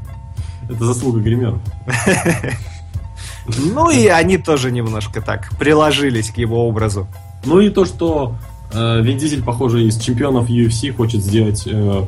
Это 0.69 0.85
заслуга 0.85 1.21
гримеров. 1.21 1.59
Ну 3.47 3.91
и 3.91 4.07
они 4.07 4.39
тоже 4.39 4.71
немножко 4.71 5.21
так 5.21 5.51
приложились 5.59 6.31
к 6.31 6.39
его 6.39 6.67
образу. 6.67 7.07
Ну 7.45 7.61
и 7.61 7.71
то, 7.71 7.85
что 7.85 8.37
э, 8.73 9.01
Вин 9.03 9.19
Дизель, 9.19 9.43
похоже, 9.43 9.83
из 9.83 9.99
чемпионов 9.99 10.49
UFC 10.49 10.93
хочет 10.93 11.23
сделать 11.23 11.65
э, 11.67 12.05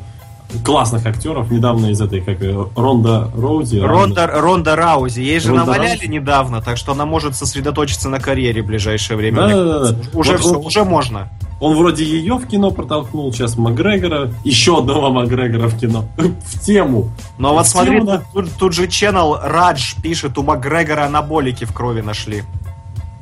классных 0.63 1.05
актеров. 1.05 1.51
Недавно 1.51 1.87
из 1.87 1.99
этой, 2.01 2.21
как 2.21 2.37
Ронда 2.75 3.29
Роузи. 3.35 3.77
Ронда, 3.77 4.27
Ронда 4.27 4.75
Раузи. 4.75 5.19
Ей 5.21 5.39
же 5.39 5.49
Ронда 5.49 5.65
наваляли 5.65 5.89
Раузи. 5.97 6.07
недавно, 6.07 6.61
так 6.61 6.77
что 6.77 6.91
она 6.93 7.05
может 7.05 7.35
сосредоточиться 7.35 8.09
на 8.09 8.19
карьере 8.19 8.61
в 8.61 8.65
ближайшее 8.67 9.17
время. 9.17 9.47
Да, 9.47 9.63
да, 9.63 9.91
да. 9.91 9.97
Уже 10.13 10.33
Вот 10.33 10.39
все, 10.41 10.49
он- 10.59 10.65
уже 10.65 10.83
можно. 10.83 11.29
Он 11.61 11.75
вроде 11.77 12.03
ее 12.03 12.35
в 12.35 12.47
кино 12.47 12.71
протолкнул, 12.71 13.31
сейчас 13.31 13.57
Макгрегора, 13.57 14.31
еще 14.43 14.79
одного 14.79 15.09
Макгрегора 15.09 15.67
в 15.69 15.77
кино. 15.79 16.03
В 16.17 16.59
тему. 16.59 17.09
Но 17.37 17.53
вот 17.53 17.65
В 17.65 17.69
смотри, 17.69 17.95
тему, 17.99 18.05
да. 18.05 18.21
тут, 18.33 18.49
тут 18.59 18.73
же 18.73 18.87
Channel 18.87 19.39
Радж 19.41 19.95
пишет, 20.03 20.37
у 20.37 20.43
Макгрегора 20.43 21.05
анаболики 21.05 21.63
в 21.63 21.71
крови 21.73 22.01
нашли. 22.01 22.43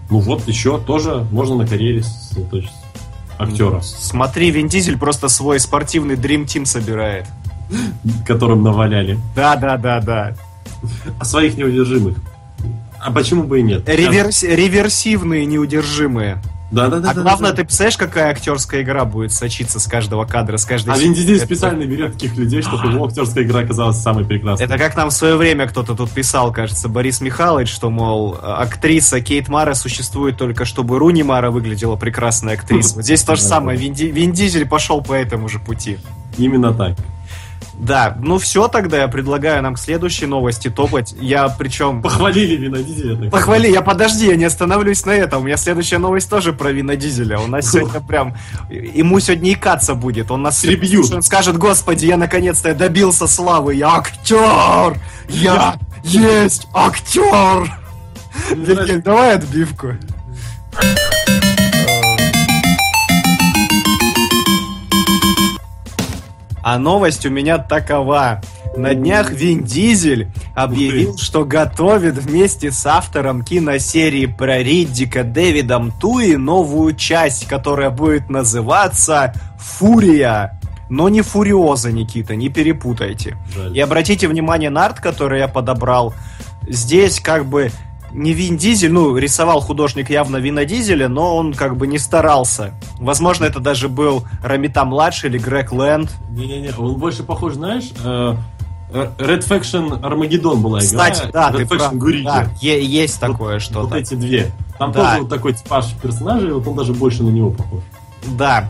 Ну 0.09 0.19
вот 0.19 0.47
еще 0.47 0.79
тоже 0.79 1.25
можно 1.31 1.55
на 1.57 1.67
карьере 1.67 2.03
сосредоточиться. 2.03 2.75
Актера, 3.43 3.81
Смотри, 3.81 4.51
Вин 4.51 4.67
Дизель 4.67 4.97
просто 4.97 5.27
свой 5.27 5.59
спортивный 5.59 6.15
Dream 6.15 6.45
Team 6.45 6.65
собирает. 6.65 7.25
которым 8.27 8.63
наваляли. 8.63 9.17
Да, 9.35 9.55
да, 9.55 9.77
да, 9.77 10.00
да. 10.00 10.35
А 11.19 11.25
своих 11.25 11.57
неудержимых. 11.57 12.17
А 13.00 13.12
почему 13.12 13.43
бы 13.43 13.59
и 13.59 13.63
нет? 13.63 13.88
Реверс- 13.88 14.43
реверсивные, 14.47 15.45
неудержимые. 15.45 16.41
Да, 16.73 16.89
да, 16.89 16.99
да. 16.99 17.11
а 17.11 17.13
да, 17.13 17.21
главное, 17.21 17.51
да. 17.51 17.57
ты 17.57 17.63
представляешь, 17.65 17.97
какая 17.97 18.31
актерская 18.31 18.81
игра 18.81 19.05
будет 19.05 19.31
сочиться 19.31 19.79
с 19.79 19.85
каждого 19.85 20.25
кадра, 20.25 20.57
с 20.57 20.65
каждой 20.65 20.89
А 20.89 20.97
Вин 20.97 21.13
секунды? 21.13 21.19
Дизель 21.21 21.35
Это- 21.37 21.45
специально 21.45 21.83
берет 21.85 22.13
таких 22.13 22.35
людей, 22.35 22.61
чтобы 22.63 22.89
его 22.89 23.05
актерская 23.05 23.43
игра 23.43 23.59
оказалась 23.61 23.97
самой 23.97 24.25
прекрасной. 24.25 24.65
Это 24.65 24.77
как 24.77 24.95
нам 24.95 25.09
в 25.09 25.13
свое 25.13 25.35
время 25.35 25.67
кто-то 25.67 25.93
тут 25.95 26.09
писал, 26.09 26.51
кажется, 26.51 26.89
Борис 26.89 27.21
Михайлович, 27.21 27.69
что, 27.71 27.89
мол, 27.91 28.35
актриса 28.41 29.21
Кейт 29.21 29.49
Мара 29.49 29.75
существует 29.75 30.37
только, 30.37 30.65
чтобы 30.65 30.97
Руни 30.97 31.21
Мара 31.23 31.51
выглядела 31.51 31.95
прекрасной 31.95 32.53
актрисой. 32.53 32.95
Вот 32.97 33.05
здесь 33.05 33.21
то 33.23 33.35
же 33.35 33.43
Да, 33.43 33.47
самое. 33.49 33.77
да. 33.77 33.83
Вин 34.05 34.31
Дизель 34.33 34.67
пошел 34.67 35.01
по 35.01 35.13
этому 35.13 35.47
же 35.49 35.59
пути. 35.59 35.99
Именно 36.37 36.73
так. 36.73 36.95
Да, 37.83 38.15
ну 38.17 38.37
все, 38.37 38.69
тогда 38.69 39.01
я 39.01 39.07
предлагаю 39.09 39.61
нам 39.61 39.75
к 39.75 39.79
следующей 39.79 40.25
новости 40.25 40.69
топать. 40.69 41.13
Я 41.19 41.49
причем... 41.49 42.01
Похвалили 42.01 42.55
Вина 42.55 42.77
Дизеля. 42.77 43.17
так. 43.17 43.31
Похвали, 43.31 43.69
я 43.69 43.81
подожди, 43.81 44.27
я 44.27 44.37
не 44.37 44.45
остановлюсь 44.45 45.05
на 45.05 45.11
этом. 45.11 45.41
У 45.41 45.45
меня 45.45 45.57
следующая 45.57 45.97
новость 45.97 46.29
тоже 46.29 46.53
про 46.53 46.71
Вина 46.71 46.95
Дизеля. 46.95 47.39
У 47.39 47.47
нас 47.47 47.69
сегодня 47.69 47.99
прям... 47.99 48.37
Ему 48.69 49.19
сегодня 49.19 49.51
икаться 49.51 49.95
будет. 49.95 50.31
Он 50.31 50.43
нас 50.43 50.61
Трибьют. 50.61 51.13
Он 51.13 51.21
скажет, 51.21 51.58
господи, 51.58 52.05
я 52.05 52.15
наконец-то 52.15 52.73
добился 52.73 53.27
славы. 53.27 53.75
Я 53.75 53.97
актер! 53.97 54.97
Я 55.27 55.75
есть 56.03 56.67
актер! 56.73 57.69
Давай 59.03 59.36
отбивку. 59.36 59.97
А 66.63 66.80
новость 66.80 67.26
у 67.26 67.30
меня 67.30 67.58
такова. 67.58 68.41
На 68.78 68.95
днях 68.95 69.32
Вин 69.32 69.63
Дизель 69.63 70.32
объявил, 70.56 71.17
что 71.17 71.43
готовит 71.45 72.15
вместе 72.15 72.71
с 72.71 72.86
автором 72.86 73.43
киносерии 73.43 74.26
про 74.26 74.63
Риддика 74.63 75.23
Дэвидом 75.23 75.91
Туи 75.91 76.36
новую 76.36 76.95
часть, 76.95 77.47
которая 77.47 77.89
будет 77.91 78.30
называться 78.30 79.34
«Фурия». 79.60 80.60
Но 80.89 81.10
не 81.10 81.21
«Фуриоза», 81.21 81.91
Никита, 81.91 82.36
не 82.36 82.49
перепутайте. 82.49 83.38
Жаль. 83.54 83.78
И 83.78 83.80
обратите 83.82 84.28
внимание 84.28 84.69
на 84.69 84.86
арт, 84.86 84.99
который 84.99 85.39
я 85.39 85.47
подобрал. 85.47 86.13
Здесь 86.67 87.19
как 87.19 87.45
бы 87.45 87.71
не 88.13 88.34
Вин 88.34 88.58
Дизель, 88.58 88.91
ну, 88.91 89.17
рисовал 89.17 89.60
художник 89.62 90.10
явно 90.10 90.38
Вина 90.38 90.65
Дизеля, 90.65 91.08
но 91.10 91.36
он 91.36 91.54
как 91.54 91.76
бы 91.78 91.88
не 91.88 91.97
старался. 91.97 92.73
Возможно, 92.99 93.45
это 93.45 93.60
даже 93.60 93.89
был 93.89 94.23
Рамита-младший 94.43 95.30
или 95.30 95.38
Грег 95.38 95.71
Лэнд. 95.71 96.12
Не-не-не, 96.30 96.71
он 96.78 96.95
больше 96.95 97.23
похож, 97.23 97.54
знаешь, 97.54 97.91
э, 98.04 98.36
э, 98.93 99.10
Red 99.17 99.47
Faction 99.47 99.99
Armageddon 100.02 100.58
была 100.58 100.80
игра. 100.80 101.10
Кстати, 101.10 101.30
да, 101.32 101.52
Red 101.52 101.58
ты 101.58 101.63
Faction 101.63 101.78
прав. 101.78 101.97
Гурики. 101.97 102.23
Да, 102.23 102.47
есть 102.62 103.19
такое 103.19 103.54
Вот 103.56 103.62
что-то. 103.62 103.95
эти 103.97 104.13
две. 104.15 104.52
Там 104.78 104.91
Да. 104.91 105.04
тоже 105.12 105.19
вот 105.21 105.30
такой 105.30 105.54
типаж 105.54 105.93
персонажей, 106.02 106.52
вот 106.54 106.67
он 106.67 106.76
даже 106.76 106.93
больше 106.93 107.23
на 107.23 107.30
него 107.30 107.49
похож. 107.52 107.82
Да. 108.38 108.69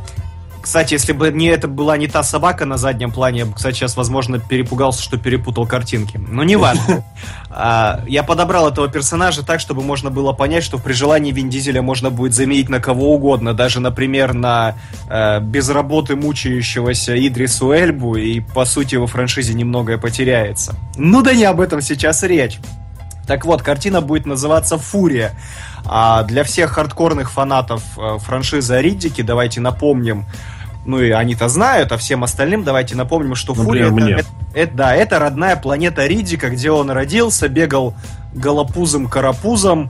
Кстати, 0.63 0.93
если 0.93 1.11
бы 1.11 1.29
не 1.29 1.47
это 1.47 1.67
была 1.67 1.97
не 1.97 2.07
та 2.07 2.23
собака 2.23 2.65
на 2.65 2.77
заднем 2.77 3.11
плане, 3.11 3.39
я 3.39 3.45
бы, 3.45 3.53
кстати, 3.53 3.75
сейчас, 3.75 3.97
возможно, 3.97 4.39
перепугался, 4.39 5.03
что 5.03 5.17
перепутал 5.17 5.67
картинки. 5.67 6.17
Но 6.17 6.43
не 6.43 6.55
важно. 6.55 7.03
А, 7.55 8.01
Я 8.07 8.23
подобрал 8.23 8.67
этого 8.67 8.87
персонажа 8.87 9.45
так, 9.45 9.59
чтобы 9.59 9.83
можно 9.83 10.09
было 10.09 10.33
понять, 10.33 10.63
что 10.63 10.79
при 10.79 10.93
желании 10.93 11.31
Вин 11.31 11.49
Дизеля 11.49 11.83
можно 11.83 12.09
будет 12.09 12.33
заменить 12.33 12.67
на 12.67 12.79
кого 12.79 13.13
угодно. 13.13 13.53
Даже, 13.53 13.79
например, 13.79 14.33
на 14.33 14.73
э, 15.07 15.39
без 15.39 15.69
работы 15.69 16.15
мучающегося 16.15 17.15
Идрису 17.15 17.71
Эльбу, 17.71 18.15
и, 18.15 18.39
по 18.39 18.65
сути, 18.65 18.95
во 18.95 19.05
франшизе 19.05 19.53
немногое 19.53 19.99
потеряется. 19.99 20.73
Ну 20.95 21.21
да 21.21 21.35
не 21.35 21.43
об 21.43 21.59
этом 21.59 21.79
сейчас 21.79 22.23
речь. 22.23 22.57
Так 23.27 23.45
вот, 23.45 23.61
картина 23.61 24.01
будет 24.01 24.25
называться 24.25 24.77
«Фурия». 24.77 25.33
А 25.85 26.23
для 26.23 26.43
всех 26.43 26.71
хардкорных 26.71 27.31
фанатов 27.31 27.83
э, 27.97 28.17
франшизы 28.19 28.73
о 28.75 28.81
Риддике, 28.81 29.21
давайте 29.23 29.59
напомним, 29.59 30.25
ну 30.85 30.99
и 30.99 31.09
они-то 31.11 31.49
знают, 31.49 31.91
а 31.91 31.97
всем 31.97 32.23
остальным 32.23 32.63
давайте 32.63 32.95
напомним, 32.95 33.35
что 33.35 33.53
Например, 33.53 33.89
Фурия... 33.89 34.05
мне. 34.05 34.13
Это, 34.13 34.27
это- 34.53 34.73
да, 34.75 34.95
это 34.95 35.19
родная 35.19 35.55
планета 35.55 36.05
Риддика, 36.05 36.49
где 36.49 36.71
он 36.71 36.89
родился, 36.89 37.49
бегал 37.49 37.95
голопузом-карапузом 38.33 39.89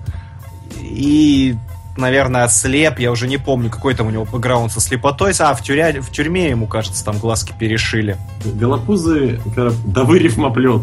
и, 0.82 1.56
наверное, 1.98 2.44
ослеп, 2.44 3.00
я 3.00 3.12
уже 3.12 3.28
не 3.28 3.38
помню, 3.38 3.70
какой 3.70 3.96
там 3.96 4.08
у 4.08 4.10
него 4.12 4.26
бэкграунд 4.26 4.72
со 4.72 4.80
слепотой. 4.80 5.34
А, 5.40 5.54
в, 5.54 5.62
тюря... 5.62 6.02
в 6.02 6.12
тюрьме 6.12 6.50
ему, 6.50 6.68
кажется, 6.68 7.04
там 7.04 7.18
глазки 7.18 7.54
перешили. 7.58 8.18
Голопузы, 8.46 9.40
да 9.86 10.04
вы 10.04 10.20
рифмоплет. 10.20 10.82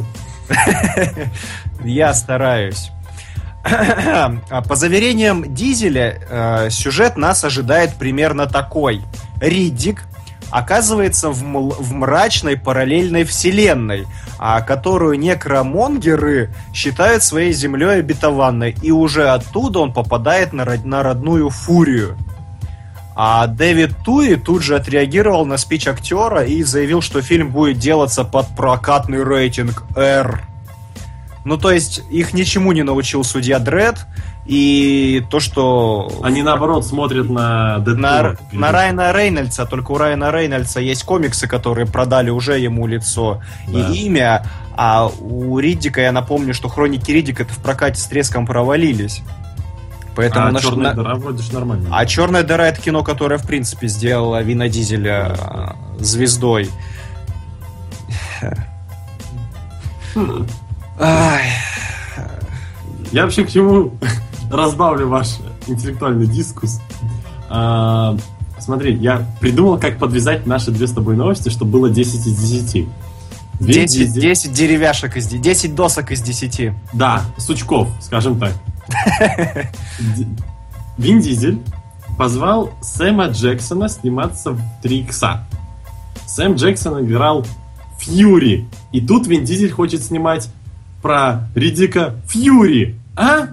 Я 1.84 2.14
стараюсь. 2.14 2.90
А 3.62 4.62
По 4.66 4.74
заверениям 4.74 5.54
Дизеля, 5.54 6.18
э, 6.28 6.70
сюжет 6.70 7.16
нас 7.16 7.44
ожидает 7.44 7.94
примерно 7.96 8.46
такой. 8.46 9.02
Риддик 9.40 10.04
оказывается 10.50 11.30
в, 11.30 11.42
в 11.42 11.92
мрачной 11.92 12.56
параллельной 12.56 13.24
вселенной, 13.24 14.06
а 14.38 14.62
которую 14.62 15.18
некромонгеры 15.18 16.50
считают 16.74 17.22
своей 17.22 17.52
землей 17.52 18.00
обетованной, 18.00 18.74
и 18.82 18.90
уже 18.90 19.28
оттуда 19.28 19.80
он 19.80 19.92
попадает 19.92 20.52
на, 20.52 20.64
род- 20.64 20.84
на 20.84 21.02
родную 21.02 21.50
фурию. 21.50 22.16
А 23.22 23.46
Дэвид 23.48 23.98
Туи 24.02 24.36
тут 24.36 24.62
же 24.62 24.76
отреагировал 24.76 25.44
на 25.44 25.58
спич 25.58 25.86
актера 25.86 26.42
и 26.42 26.62
заявил, 26.62 27.02
что 27.02 27.20
фильм 27.20 27.50
будет 27.50 27.78
делаться 27.78 28.24
под 28.24 28.46
прокатный 28.56 29.22
рейтинг 29.22 29.82
R. 29.94 30.40
Ну, 31.44 31.58
то 31.58 31.70
есть, 31.70 32.02
их 32.10 32.32
ничему 32.32 32.72
не 32.72 32.82
научил 32.82 33.22
судья 33.22 33.58
Дред, 33.58 34.06
и 34.46 35.22
то, 35.30 35.38
что... 35.38 36.10
Они 36.22 36.42
наоборот 36.42 36.86
смотрят 36.86 37.28
на 37.28 37.76
на, 37.76 38.22
Дэдпула. 38.30 38.38
на 38.52 38.72
Райана 38.72 39.12
Рейнольдса, 39.12 39.66
только 39.66 39.92
у 39.92 39.98
Райана 39.98 40.30
Рейнольдса 40.30 40.80
есть 40.80 41.04
комиксы, 41.04 41.46
которые 41.46 41.86
продали 41.86 42.30
уже 42.30 42.58
ему 42.58 42.86
лицо 42.86 43.42
Да. 43.68 43.80
и 43.80 43.98
имя, 43.98 44.46
а 44.78 45.08
у 45.08 45.58
Риддика, 45.58 46.00
я 46.00 46.12
напомню, 46.12 46.54
что 46.54 46.70
хроники 46.70 47.10
Риддика 47.10 47.44
в 47.44 47.58
прокате 47.58 48.00
с 48.00 48.06
треском 48.06 48.46
провалились. 48.46 49.20
Поэтому 50.20 50.46
А 50.48 50.52
наш- 50.52 50.62
черная 50.62 50.90
на- 50.94 51.02
дыра 51.02 51.14
вроде 51.14 51.42
ж 51.42 51.50
нормально. 51.52 51.88
а 51.90 52.04
Черная 52.04 52.42
дыра 52.42 52.66
это 52.68 52.82
кино, 52.82 53.02
которое, 53.02 53.38
в 53.38 53.46
принципе, 53.46 53.88
сделало 53.88 54.42
Вина 54.42 54.68
Дизеля 54.68 55.34
Да. 55.34 55.76
э, 55.98 56.04
звездой. 56.04 56.68
Я 63.12 63.24
вообще 63.24 63.44
к 63.44 63.50
чему 63.50 63.92
разбавлю 64.50 65.08
ваш 65.08 65.38
интеллектуальный 65.66 66.26
дискус. 66.26 66.80
А, 67.48 68.16
смотри, 68.58 68.94
я 68.96 69.26
придумал, 69.40 69.78
как 69.78 69.98
подвязать 69.98 70.46
наши 70.46 70.70
две 70.70 70.86
с 70.86 70.92
тобой 70.92 71.16
новости, 71.16 71.48
чтобы 71.48 71.72
было 71.72 71.90
10 71.90 72.26
из 72.26 72.38
10. 72.38 72.74
Вин 72.74 72.86
10, 73.60 73.98
Дизель- 74.14 74.20
10 74.20 74.52
деревяшек 74.52 75.16
из 75.16 75.26
10, 75.26 75.42
10 75.42 75.74
досок 75.74 76.12
из 76.12 76.22
10. 76.22 76.72
Да, 76.92 77.22
сучков, 77.36 77.88
скажем 78.00 78.38
так. 78.38 78.52
Вин 80.98 81.20
Дизель 81.20 81.60
позвал 82.18 82.70
Сэма 82.82 83.28
Джексона 83.28 83.88
сниматься 83.88 84.52
в 84.52 84.60
3 84.82 85.00
икса. 85.00 85.46
Сэм 86.26 86.54
Джексон 86.54 87.04
играл 87.04 87.46
Фьюри. 87.98 88.68
И 88.92 89.00
тут 89.00 89.26
Вин 89.26 89.44
Дизель 89.44 89.70
хочет 89.70 90.02
снимать 90.02 90.48
про 91.02 91.48
Ридика 91.54 92.14
Фьюри. 92.28 92.96
А? 93.16 93.48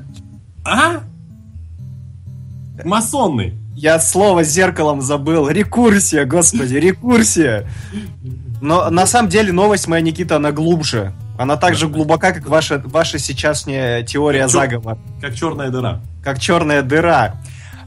А? 0.66 1.02
Масоны. 2.84 3.54
Я 3.76 4.00
слово 4.00 4.44
зеркалом 4.44 5.02
забыл. 5.02 5.50
Рекурсия, 5.50 6.26
господи, 6.26 6.76
рекурсия. 6.76 7.68
Но 8.62 8.90
на 8.90 9.06
самом 9.06 9.30
деле 9.30 9.54
новость 9.54 9.88
моя, 9.88 10.02
Никита, 10.02 10.38
она 10.38 10.52
глубже. 10.52 11.14
Она 11.38 11.56
так 11.58 11.76
же 11.76 11.88
глубока, 11.88 12.32
как 12.32 12.48
ваша, 12.48 12.82
ваша 12.86 13.20
сейчасняя 13.20 14.04
теория 14.04 14.44
Чё? 14.44 14.48
заговора. 14.50 14.98
Как 15.22 15.36
черная 15.36 15.70
дыра. 15.70 16.02
Как 16.24 16.40
черная 16.40 16.82
дыра. 16.82 17.36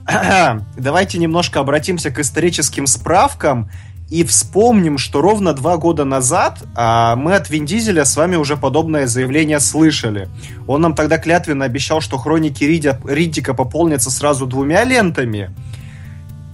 Давайте 0.77 1.19
немножко 1.19 1.61
обратимся 1.61 2.11
к 2.11 2.19
историческим 2.19 2.87
справкам 2.87 3.71
и 4.09 4.25
вспомним, 4.25 4.99
что 4.99 5.21
ровно 5.21 5.53
два 5.53 5.77
года 5.77 6.05
назад 6.05 6.59
а, 6.75 7.15
мы 7.15 7.35
от 7.35 7.49
Вин 7.49 7.65
Дизеля 7.65 8.05
с 8.05 8.17
вами 8.17 8.35
уже 8.37 8.57
подобное 8.57 9.07
заявление 9.07 9.61
слышали. 9.61 10.29
Он 10.67 10.81
нам 10.81 10.95
тогда 10.95 11.17
клятвенно 11.19 11.65
обещал, 11.65 12.01
что 12.01 12.19
хроники 12.19 12.65
Ридя- 12.65 13.01
Риддика 13.09 13.55
пополнятся 13.55 14.11
сразу 14.11 14.47
двумя 14.47 14.83
лентами. 14.85 15.51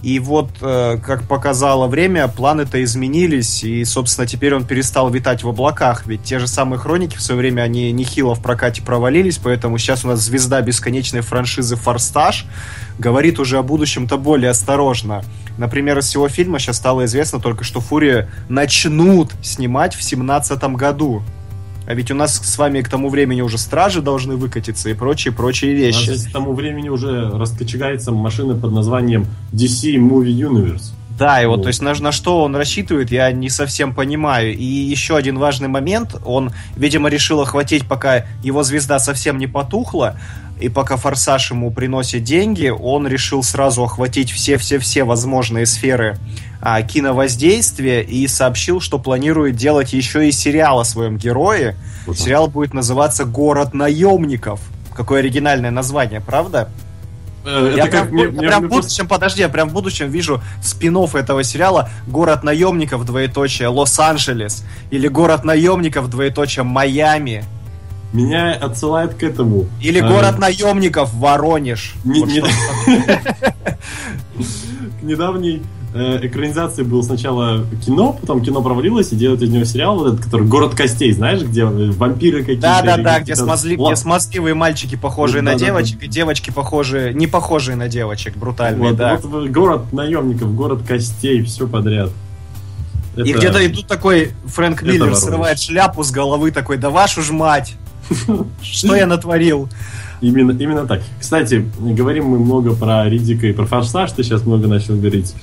И 0.07 0.19
вот, 0.19 0.51
э, 0.61 0.99
как 1.05 1.23
показало 1.23 1.87
время, 1.87 2.29
планы-то 2.29 2.81
изменились, 2.81 3.65
и, 3.65 3.83
собственно, 3.83 4.25
теперь 4.25 4.55
он 4.55 4.65
перестал 4.65 5.09
витать 5.09 5.43
в 5.43 5.49
облаках, 5.49 6.05
ведь 6.05 6.23
те 6.23 6.39
же 6.39 6.47
самые 6.47 6.79
хроники 6.79 7.17
в 7.17 7.21
свое 7.21 7.39
время, 7.39 7.63
они 7.63 7.91
нехило 7.91 8.33
в 8.33 8.41
прокате 8.41 8.81
провалились, 8.81 9.37
поэтому 9.37 9.77
сейчас 9.77 10.05
у 10.05 10.07
нас 10.07 10.21
звезда 10.21 10.61
бесконечной 10.61 11.19
франшизы 11.19 11.75
«Форстаж» 11.75 12.45
говорит 12.97 13.37
уже 13.37 13.57
о 13.57 13.63
будущем-то 13.63 14.17
более 14.17 14.51
осторожно. 14.51 15.25
Например, 15.57 15.97
из 15.97 16.05
всего 16.05 16.29
фильма 16.29 16.59
сейчас 16.59 16.77
стало 16.77 17.03
известно 17.03 17.41
только, 17.41 17.65
что 17.65 17.81
«Фурия» 17.81 18.29
начнут 18.47 19.33
снимать 19.43 19.93
в 19.93 20.01
семнадцатом 20.01 20.75
году. 20.75 21.21
А 21.87 21.93
ведь 21.93 22.11
у 22.11 22.15
нас 22.15 22.35
с 22.35 22.57
вами 22.57 22.81
к 22.81 22.89
тому 22.89 23.07
времени 23.09 23.39
уже 23.39 23.57
стражи 23.57 24.01
должны 24.01 24.35
выкатиться 24.35 24.89
и 24.89 24.93
прочие-прочие 24.93 25.71
У 25.71 25.85
нас 25.87 26.07
вещи. 26.07 26.29
к 26.29 26.33
тому 26.33 26.53
времени 26.53 26.89
уже 26.89 27.29
раскочегается 27.31 28.11
машина 28.11 28.55
под 28.55 28.73
названием 28.73 29.25
DC 29.53 29.95
Movie 29.95 30.37
Universe. 30.37 30.91
Да, 31.17 31.41
и 31.41 31.45
вот, 31.45 31.57
Вот. 31.57 31.63
то 31.63 31.67
есть 31.69 31.81
на, 31.81 31.93
на 31.95 32.11
что 32.11 32.43
он 32.43 32.55
рассчитывает, 32.57 33.09
я 33.09 33.31
не 33.31 33.49
совсем 33.49 33.95
понимаю. 33.95 34.53
И 34.55 34.63
еще 34.63 35.15
один 35.15 35.39
важный 35.39 35.69
момент, 35.69 36.15
он, 36.25 36.51
видимо, 36.75 37.09
решил 37.09 37.39
охватить, 37.39 37.87
пока 37.87 38.25
его 38.43 38.63
звезда 38.63 38.99
совсем 38.99 39.37
не 39.37 39.47
потухла, 39.47 40.19
и 40.59 40.69
пока 40.69 40.97
Форсаж 40.97 41.51
ему 41.51 41.71
приносит 41.71 42.23
деньги, 42.23 42.67
он 42.67 43.07
решил 43.07 43.43
сразу 43.43 43.83
охватить 43.83 44.31
все-все-все 44.31 45.05
возможные 45.05 45.65
сферы 45.65 46.17
а, 46.61 46.81
киновоздействия 46.81 48.01
и 48.01 48.27
сообщил, 48.27 48.79
что 48.81 48.99
планирует 48.99 49.55
делать 49.55 49.93
еще 49.93 50.27
и 50.27 50.31
сериал 50.31 50.79
о 50.79 50.85
своем 50.85 51.17
герое. 51.17 51.75
Так. 52.05 52.15
Сериал 52.17 52.47
будет 52.47 52.73
называться 52.73 53.25
«Город 53.25 53.73
наемников». 53.73 54.59
Какое 54.95 55.19
оригинальное 55.19 55.71
название, 55.71 56.21
правда? 56.21 56.69
Э, 57.45 57.73
Я 57.77 57.85
прям, 57.85 58.03
как 58.03 58.11
мне- 58.11 58.23
я 58.23 58.29
прям 58.49 58.65
в 58.65 58.69
будущем, 58.69 59.07
подожди, 59.07 59.41
я 59.41 59.49
прям 59.49 59.69
в 59.69 59.73
будущем 59.73 60.09
вижу 60.09 60.41
спин 60.61 60.97
этого 60.97 61.43
сериала 61.43 61.89
«Город 62.07 62.43
наемников, 62.43 63.05
двоеточие, 63.05 63.67
Лос-Анджелес» 63.69 64.65
или 64.91 65.07
«Город 65.07 65.45
наемников, 65.45 66.09
двоеточие, 66.09 66.63
Майами» 66.63 67.43
Меня 68.13 68.53
отсылает 68.53 69.13
к 69.15 69.23
этому. 69.23 69.65
или 69.81 70.01
Э, 70.01 70.07
«Город 70.07 70.39
наемников, 70.39 71.13
Воронеж». 71.13 71.93
Не- 72.03 72.19
Вот 72.21 72.29
не- 72.29 72.41
К 74.99 75.03
недавней 75.03 75.61
э, 75.97 76.27
экранизации 76.27 76.83
было 76.83 77.01
сначала 77.01 77.65
кино, 77.85 78.17
потом 78.19 78.41
кино 78.41 78.61
провалилось, 78.61 79.11
и 79.11 79.15
делают 79.15 79.41
из 79.41 79.49
него 79.49 79.63
сериал, 79.65 79.97
вот 79.97 80.13
этот, 80.13 80.25
который 80.25 80.47
«Город 80.47 80.75
костей», 80.75 81.11
знаешь, 81.11 81.41
где 81.41 81.61
э, 81.61 81.91
вампиры 81.91 82.39
какие-то. 82.41 82.61
Да-да-да, 82.61 83.19
где, 83.19 83.33
смазли- 83.33 83.75
где 83.75 83.95
смазливые 83.95 84.53
мальчики, 84.53 84.95
похожие 84.95 85.41
на 85.41 85.51
Да-да-да. 85.51 85.65
девочек, 85.65 86.03
и 86.03 86.07
девочки, 86.07 86.51
похожие, 86.51 87.13
не 87.13 87.27
похожие 87.27 87.75
на 87.75 87.87
девочек, 87.87 88.37
брутальные, 88.37 88.89
Вот, 88.89 88.97
да. 88.97 89.19
вот 89.21 89.49
город 89.49 89.93
наемников, 89.93 90.53
город 90.55 90.81
костей, 90.87 91.43
все 91.43 91.67
подряд. 91.67 92.09
И 93.15 93.21
Это- 93.31 93.39
где-то 93.39 93.59
и 93.59 93.67
тут 93.69 93.87
такой 93.87 94.31
Фрэнк 94.45 94.83
Это 94.83 94.91
Миллер 94.91 95.15
срывает 95.15 95.59
шляпу 95.59 96.03
с 96.03 96.11
головы 96.11 96.51
такой, 96.51 96.77
да 96.77 96.89
вашу 96.91 97.21
ж 97.23 97.31
мать, 97.31 97.75
что 98.61 98.95
я 98.95 99.07
натворил? 99.07 99.67
Именно, 100.21 100.51
именно 100.51 100.87
так. 100.87 101.01
Кстати, 101.19 101.63
говорим 101.79 102.25
мы 102.25 102.39
много 102.39 102.73
про 102.75 103.07
Ридика 103.07 103.45
и 103.47 103.53
про 103.53 103.65
Форсаж, 103.65 104.11
ты 104.13 104.23
сейчас 104.23 104.45
много 104.45 104.67
начал 104.67 104.95
говорить. 104.95 105.35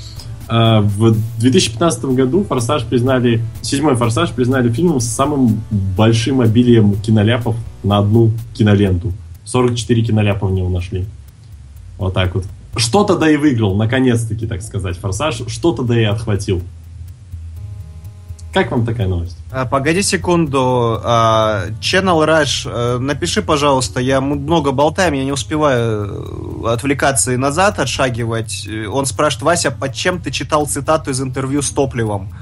А, 0.49 0.81
В 0.81 1.17
2015 1.39 2.05
году 2.07 2.45
Форсаж 2.45 2.85
признали, 2.85 3.43
седьмой 3.63 3.97
Форсаж 3.97 4.31
признали 4.33 4.71
фильмом 4.71 5.01
с 5.01 5.07
самым 5.07 5.61
большим 5.71 6.41
обилием 6.41 6.97
киноляпов 7.01 7.57
на 7.83 7.99
одну 7.99 8.33
киноленту. 8.55 9.13
44 9.45 10.03
киноляпа 10.03 10.47
в 10.47 10.53
него 10.53 10.69
нашли. 10.69 11.07
Вот 11.99 12.15
так 12.15 12.35
вот. 12.35 12.45
Что-то 12.77 13.17
да 13.17 13.31
и 13.31 13.37
выиграл, 13.37 13.77
наконец-таки, 13.77 14.47
так 14.47 14.63
сказать, 14.63 14.97
Форсаж. 14.99 15.43
Что-то 15.47 15.83
да 15.83 15.99
и 15.99 16.05
отхватил. 16.05 16.63
Как 18.55 18.71
вам 18.71 18.87
такая 18.87 19.09
новость? 19.09 19.37
А, 19.51 19.67
Погоди 19.67 20.01
секунду. 20.03 21.01
а, 21.03 21.65
Channel 21.81 22.25
Rush, 22.25 22.71
э, 22.73 22.99
напиши, 22.99 23.43
пожалуйста, 23.43 23.99
я 23.99 24.21
много 24.21 24.71
болтаем, 24.71 25.15
я 25.15 25.25
не 25.25 25.33
успеваю 25.33 26.63
э, 26.65 26.73
отвлекаться 26.73 27.33
и 27.33 27.37
назад 27.37 27.81
отшагивать. 27.81 28.65
Э, 28.69 28.87
Он 28.87 29.07
спрашивает, 29.07 29.43
Вася, 29.43 29.71
под 29.73 29.93
чем 29.93 30.21
ты 30.21 30.31
читал 30.31 30.67
цитату 30.67 31.11
из 31.11 31.21
интервью 31.21 31.63
с 31.63 31.71
топливом? 31.71 32.33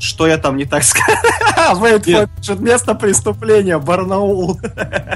Что 0.00 0.26
я 0.26 0.36
там 0.36 0.56
не 0.56 0.64
так 0.64 0.82
сказал? 0.82 1.14
Нет. 2.06 2.30
пишет, 2.36 2.58
место 2.58 2.94
преступления, 2.94 3.78
Барнаул. 3.78 4.60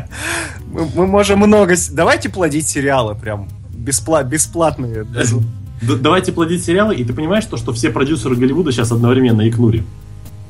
Мы 0.73 0.89
мы 0.95 1.07
можем 1.09 1.41
много... 1.41 1.75
Давайте 1.91 2.29
плодить 2.29 2.69
сериалы 2.69 3.15
прям 3.17 3.49
беспла- 3.71 4.25
бесплатные. 4.25 5.05
давайте 5.83 6.33
плодить 6.33 6.65
сериалы, 6.65 6.95
и 6.95 7.05
ты 7.05 7.13
понимаешь, 7.13 7.45
то, 7.45 7.57
что 7.57 7.73
все 7.73 7.91
продюсеры 7.91 8.37
Голливуда 8.37 8.73
сейчас 8.73 8.93
одновременно 8.93 9.49
икнули. 9.49 9.85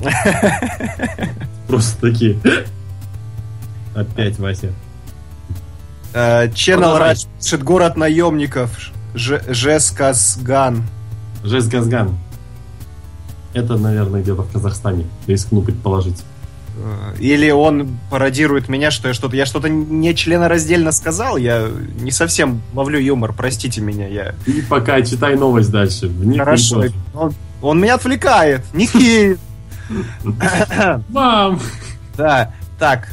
Просто 1.69 2.01
такие. 2.01 2.39
Опять, 3.95 4.39
Вася. 4.39 4.73
Э, 6.15 6.47
Channel. 6.49 6.99
Rush 7.01 7.27
пишет, 7.41 7.63
город 7.63 7.97
наемников, 7.97 8.71
Ж- 9.15 9.43
Жесказган. 9.49 10.85
Жест 11.45 11.69
Газган. 11.69 12.19
Это, 13.53 13.77
наверное, 13.77 14.23
где-то 14.23 14.43
в 14.43 14.53
Казахстане. 14.53 15.07
Рискну 15.27 15.63
предположить. 15.63 16.23
Э, 16.77 17.15
Или 17.19 17.51
он 17.51 17.99
пародирует 18.11 18.69
меня, 18.69 18.91
что 18.91 19.09
я 19.09 19.15
что-то 19.15 19.37
я 19.37 19.47
что-то 19.47 19.69
не 19.69 20.15
членораздельно 20.15 20.93
сказал, 20.93 21.37
я 21.37 21.69
не 22.01 22.11
совсем 22.11 22.63
ловлю 22.75 22.99
юмор, 22.99 23.33
простите 23.33 23.81
меня, 23.81 24.07
я. 24.09 24.35
И 24.47 24.63
пока 24.63 25.03
читай 25.03 25.37
новость 25.37 25.71
дальше. 25.71 26.09
Вникни 26.09 26.39
Хорошо. 26.39 26.85
Он, 27.15 27.35
он 27.61 27.81
меня 27.81 27.95
отвлекает. 27.95 28.63
Ники. 28.73 29.39
Мам! 31.09 31.61
Да, 32.17 32.55
так. 32.79 33.09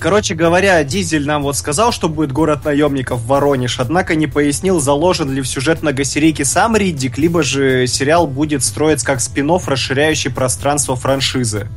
Короче 0.00 0.34
говоря, 0.34 0.82
Дизель 0.82 1.26
нам 1.26 1.42
вот 1.42 1.56
сказал, 1.56 1.92
что 1.92 2.08
будет 2.08 2.32
город 2.32 2.64
наемников 2.64 3.24
Воронеж, 3.24 3.78
однако 3.78 4.16
не 4.16 4.26
пояснил, 4.26 4.80
заложен 4.80 5.30
ли 5.30 5.40
в 5.40 5.46
сюжет 5.46 5.82
многосерийки 5.82 6.42
сам 6.42 6.76
Риддик, 6.76 7.18
либо 7.18 7.44
же 7.44 7.86
сериал 7.86 8.26
будет 8.26 8.64
строиться 8.64 9.06
как 9.06 9.20
спин 9.20 9.50
расширяющий 9.50 10.30
пространство 10.30 10.96
франшизы. 10.96 11.68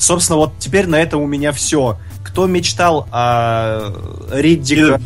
Собственно, 0.00 0.38
вот 0.38 0.54
теперь 0.58 0.86
на 0.86 0.96
этом 0.96 1.20
у 1.20 1.26
меня 1.26 1.52
все. 1.52 1.98
Кто 2.24 2.46
мечтал 2.46 3.06
о 3.12 3.92
Риддика... 4.32 5.00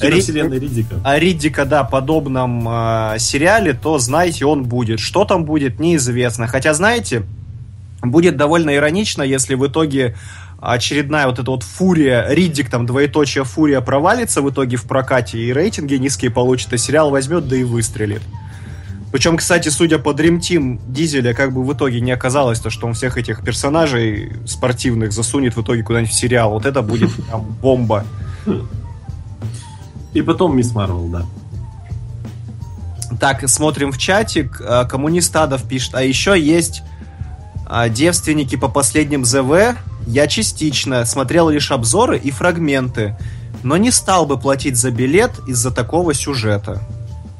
Киновселенная 0.00 0.60
Ридика. 0.60 1.00
о 1.02 1.18
Риддика, 1.18 1.64
да, 1.64 1.82
подобном 1.82 2.68
э, 2.68 3.16
сериале, 3.18 3.72
то 3.72 3.98
знаете, 3.98 4.44
он 4.44 4.64
будет. 4.64 5.00
Что 5.00 5.24
там 5.24 5.46
будет, 5.46 5.80
неизвестно. 5.80 6.46
Хотя, 6.46 6.74
знаете, 6.74 7.22
будет 8.02 8.36
довольно 8.36 8.74
иронично, 8.74 9.22
если 9.22 9.54
в 9.54 9.66
итоге 9.66 10.14
очередная 10.60 11.26
вот 11.26 11.38
эта 11.38 11.50
вот 11.50 11.62
фурия, 11.62 12.26
Риддик 12.28 12.70
там 12.70 12.84
двоеточие 12.84 13.44
фурия 13.44 13.80
провалится 13.80 14.42
в 14.42 14.50
итоге 14.50 14.76
в 14.76 14.84
прокате 14.84 15.38
и 15.38 15.52
рейтинги 15.52 15.94
низкие 15.94 16.30
получит, 16.30 16.72
а 16.72 16.78
сериал 16.78 17.10
возьмет 17.10 17.48
да 17.48 17.56
и 17.56 17.64
выстрелит. 17.64 18.22
Причем, 19.16 19.38
кстати, 19.38 19.70
судя 19.70 19.98
по 19.98 20.10
Dream 20.10 20.40
Team 20.40 20.78
Дизеля, 20.88 21.32
как 21.32 21.50
бы 21.50 21.64
в 21.64 21.72
итоге 21.72 22.02
не 22.02 22.12
оказалось 22.12 22.60
то, 22.60 22.68
что 22.68 22.86
он 22.86 22.92
всех 22.92 23.16
этих 23.16 23.42
персонажей 23.42 24.34
спортивных 24.44 25.10
засунет 25.10 25.56
в 25.56 25.62
итоге 25.62 25.82
куда-нибудь 25.82 26.12
в 26.12 26.14
сериал. 26.14 26.50
Вот 26.50 26.66
это 26.66 26.82
будет 26.82 27.14
прям 27.26 27.40
бомба. 27.62 28.04
И 30.12 30.20
потом 30.20 30.54
Мисс 30.54 30.74
Марвел, 30.74 31.06
да. 31.08 31.24
Так, 33.18 33.48
смотрим 33.48 33.90
в 33.90 33.96
чатик. 33.96 34.60
А, 34.60 34.84
Коммунист 34.84 35.34
Адов 35.34 35.66
пишет. 35.66 35.94
А 35.94 36.02
еще 36.02 36.38
есть 36.38 36.82
А 37.64 37.88
девственники 37.88 38.56
по 38.56 38.68
последним 38.68 39.24
ЗВ 39.24 39.78
я 40.06 40.26
частично 40.26 41.06
смотрел 41.06 41.48
лишь 41.48 41.70
обзоры 41.70 42.18
и 42.18 42.30
фрагменты, 42.30 43.16
но 43.62 43.78
не 43.78 43.90
стал 43.92 44.26
бы 44.26 44.38
платить 44.38 44.76
за 44.76 44.90
билет 44.90 45.30
из-за 45.48 45.70
такого 45.70 46.12
сюжета. 46.12 46.82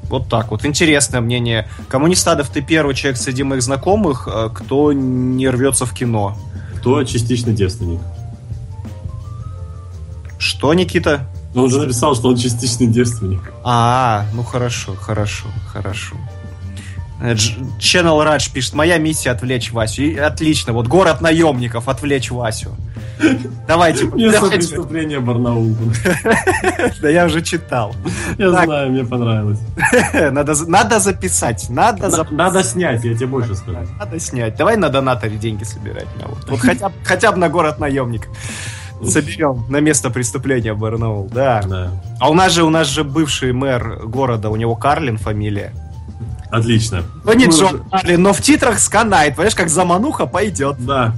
Вот 0.08 0.28
так 0.28 0.50
вот. 0.50 0.64
Интересное 0.64 1.20
мнение. 1.20 1.68
Коммунистадов, 1.88 2.48
ты 2.50 2.62
первый 2.62 2.94
человек 2.94 3.18
среди 3.18 3.42
моих 3.42 3.62
знакомых, 3.62 4.28
э, 4.30 4.50
кто 4.54 4.92
не 4.92 5.48
рвется 5.48 5.86
в 5.86 5.92
кино. 5.92 6.36
Кто 6.78 7.02
частично 7.04 7.52
девственник? 7.52 8.00
Что, 10.38 10.74
Никита? 10.74 11.28
Он 11.54 11.70
же 11.70 11.80
написал, 11.80 12.14
что 12.14 12.28
он 12.28 12.36
частичный 12.36 12.86
девственник. 12.86 13.40
А, 13.64 14.26
ну 14.34 14.42
хорошо, 14.42 14.94
хорошо, 14.94 15.46
хорошо. 15.72 16.16
Э, 17.20 17.32
Channel 17.32 18.22
Радж 18.22 18.50
пишет, 18.52 18.74
моя 18.74 18.98
миссия 18.98 19.30
отвлечь 19.30 19.72
Васю. 19.72 20.02
И 20.02 20.16
отлично, 20.16 20.72
вот 20.72 20.86
город 20.86 21.20
наемников, 21.20 21.88
отвлечь 21.88 22.30
Васю. 22.30 22.70
Давайте, 23.66 24.04
Место 24.14 24.46
преступления 24.48 25.20
Барнаул. 25.20 25.74
Да 27.00 27.08
я 27.08 27.24
уже 27.24 27.40
читал. 27.42 27.94
Я 28.38 28.50
знаю, 28.50 28.90
мне 28.92 29.04
понравилось. 29.04 29.58
Надо, 30.32 30.54
за- 30.54 30.70
надо 30.70 30.98
записать, 30.98 31.66
надо, 31.70 32.26
Надо 32.30 32.62
снять, 32.62 33.04
я 33.04 33.14
тебе 33.14 33.26
больше 33.26 33.54
скажу. 33.54 33.78
надо 33.98 34.18
снять. 34.20 34.56
Давай 34.56 34.76
на 34.76 34.88
донаторе 34.90 35.36
деньги 35.36 35.64
собирать. 35.64 36.06
Вот, 36.48 36.60
хотя, 37.04 37.32
бы 37.32 37.38
на 37.38 37.48
город 37.48 37.78
наемник. 37.78 38.28
Соберем 39.04 39.66
на 39.68 39.80
место 39.80 40.10
преступления 40.10 40.72
Барнаул, 40.74 41.28
да. 41.32 41.62
Да. 41.66 41.90
А 42.18 42.30
у 42.30 42.34
нас 42.34 42.52
же, 42.52 42.64
у 42.64 42.70
нас 42.70 42.86
же 42.88 43.04
бывший 43.04 43.52
мэр 43.52 44.06
города, 44.06 44.48
у 44.48 44.56
него 44.56 44.74
Карлин 44.74 45.18
фамилия. 45.18 45.72
Отлично. 46.50 47.02
Ну 47.24 47.32
не 47.32 47.46
Джон 47.46 47.84
Карлин, 47.90 48.22
но 48.22 48.32
в 48.32 48.40
титрах 48.40 48.78
сканает, 48.78 49.34
понимаешь, 49.34 49.54
как 49.54 49.68
замануха 49.68 50.26
пойдет. 50.26 50.76
Да. 50.78 51.14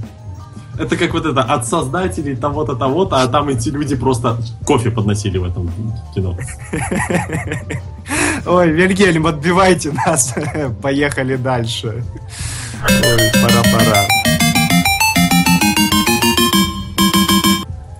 Это 0.77 0.95
как 0.95 1.13
вот 1.13 1.25
это 1.25 1.41
от 1.41 1.67
создателей 1.67 2.37
того-то, 2.37 2.73
того-то, 2.73 3.21
а 3.21 3.27
там 3.27 3.49
эти 3.49 3.67
люди 3.67 3.97
просто 3.97 4.37
кофе 4.65 4.91
подносили 4.91 5.37
в 5.37 5.43
этом 5.43 5.69
кино. 6.15 6.37
Ой, 8.45 8.71
Вильгельм, 8.71 9.27
отбивайте 9.27 9.91
нас. 9.91 10.33
Поехали 10.81 11.35
дальше. 11.35 12.03
Ой, 12.81 13.31
пора-пора. 13.41 14.05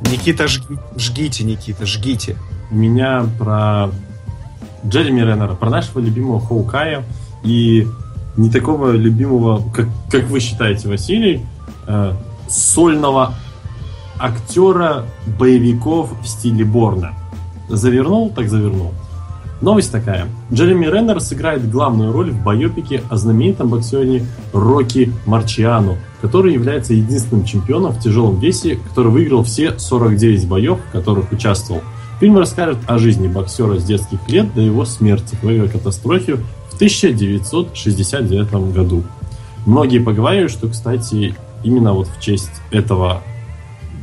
Никита, 0.10 0.46
жги- 0.46 0.80
жгите, 0.98 1.44
Никита, 1.44 1.86
жгите. 1.86 2.38
У 2.72 2.76
меня 2.76 3.26
про 3.38 3.90
Джереми 4.86 5.22
Реннера, 5.22 5.56
про 5.56 5.70
нашего 5.70 6.00
любимого 6.00 6.40
Хоукая 6.40 7.04
и 7.44 7.88
не 8.38 8.50
такого 8.50 8.92
любимого, 8.92 9.62
как, 9.74 9.88
как 10.10 10.26
вы 10.26 10.40
считаете, 10.40 10.88
Василий, 10.88 11.46
э, 11.88 12.14
сольного 12.48 13.34
актера 14.18 15.06
боевиков 15.40 16.12
в 16.22 16.28
стиле 16.28 16.66
Борна. 16.66 17.14
Завернул, 17.68 18.30
так 18.30 18.50
завернул. 18.50 18.94
Новость 19.62 19.92
такая. 19.92 20.28
Джереми 20.54 20.86
Реннер 20.86 21.20
сыграет 21.20 21.70
главную 21.70 22.14
роль 22.14 22.32
в 22.32 22.44
байопике 22.44 23.04
о 23.10 23.18
знаменитом 23.18 23.68
боксере 23.68 24.26
Рокки 24.54 25.12
Марчиану, 25.26 25.98
который 26.22 26.54
является 26.54 26.94
единственным 26.94 27.44
чемпионом 27.44 27.92
в 27.92 28.00
тяжелом 28.00 28.40
весе, 28.40 28.80
который 28.88 29.12
выиграл 29.12 29.44
все 29.44 29.78
49 29.78 30.48
боев, 30.48 30.80
в 30.80 30.92
которых 30.94 31.32
участвовал. 31.34 31.82
Фильм 32.20 32.38
расскажет 32.38 32.78
о 32.88 32.98
жизни 32.98 33.28
боксера 33.28 33.80
с 33.80 33.84
детских 33.86 34.20
лет 34.28 34.54
до 34.54 34.60
его 34.60 34.84
смерти 34.84 35.38
в 35.42 35.48
авиакатастрофе 35.48 36.36
в 36.70 36.76
1969 36.76 38.74
году. 38.74 39.04
Многие 39.66 40.00
поговаривают, 40.00 40.52
что, 40.52 40.68
кстати, 40.68 41.34
именно 41.64 41.94
вот 41.94 42.08
в 42.08 42.20
честь 42.22 42.52
этого 42.72 43.22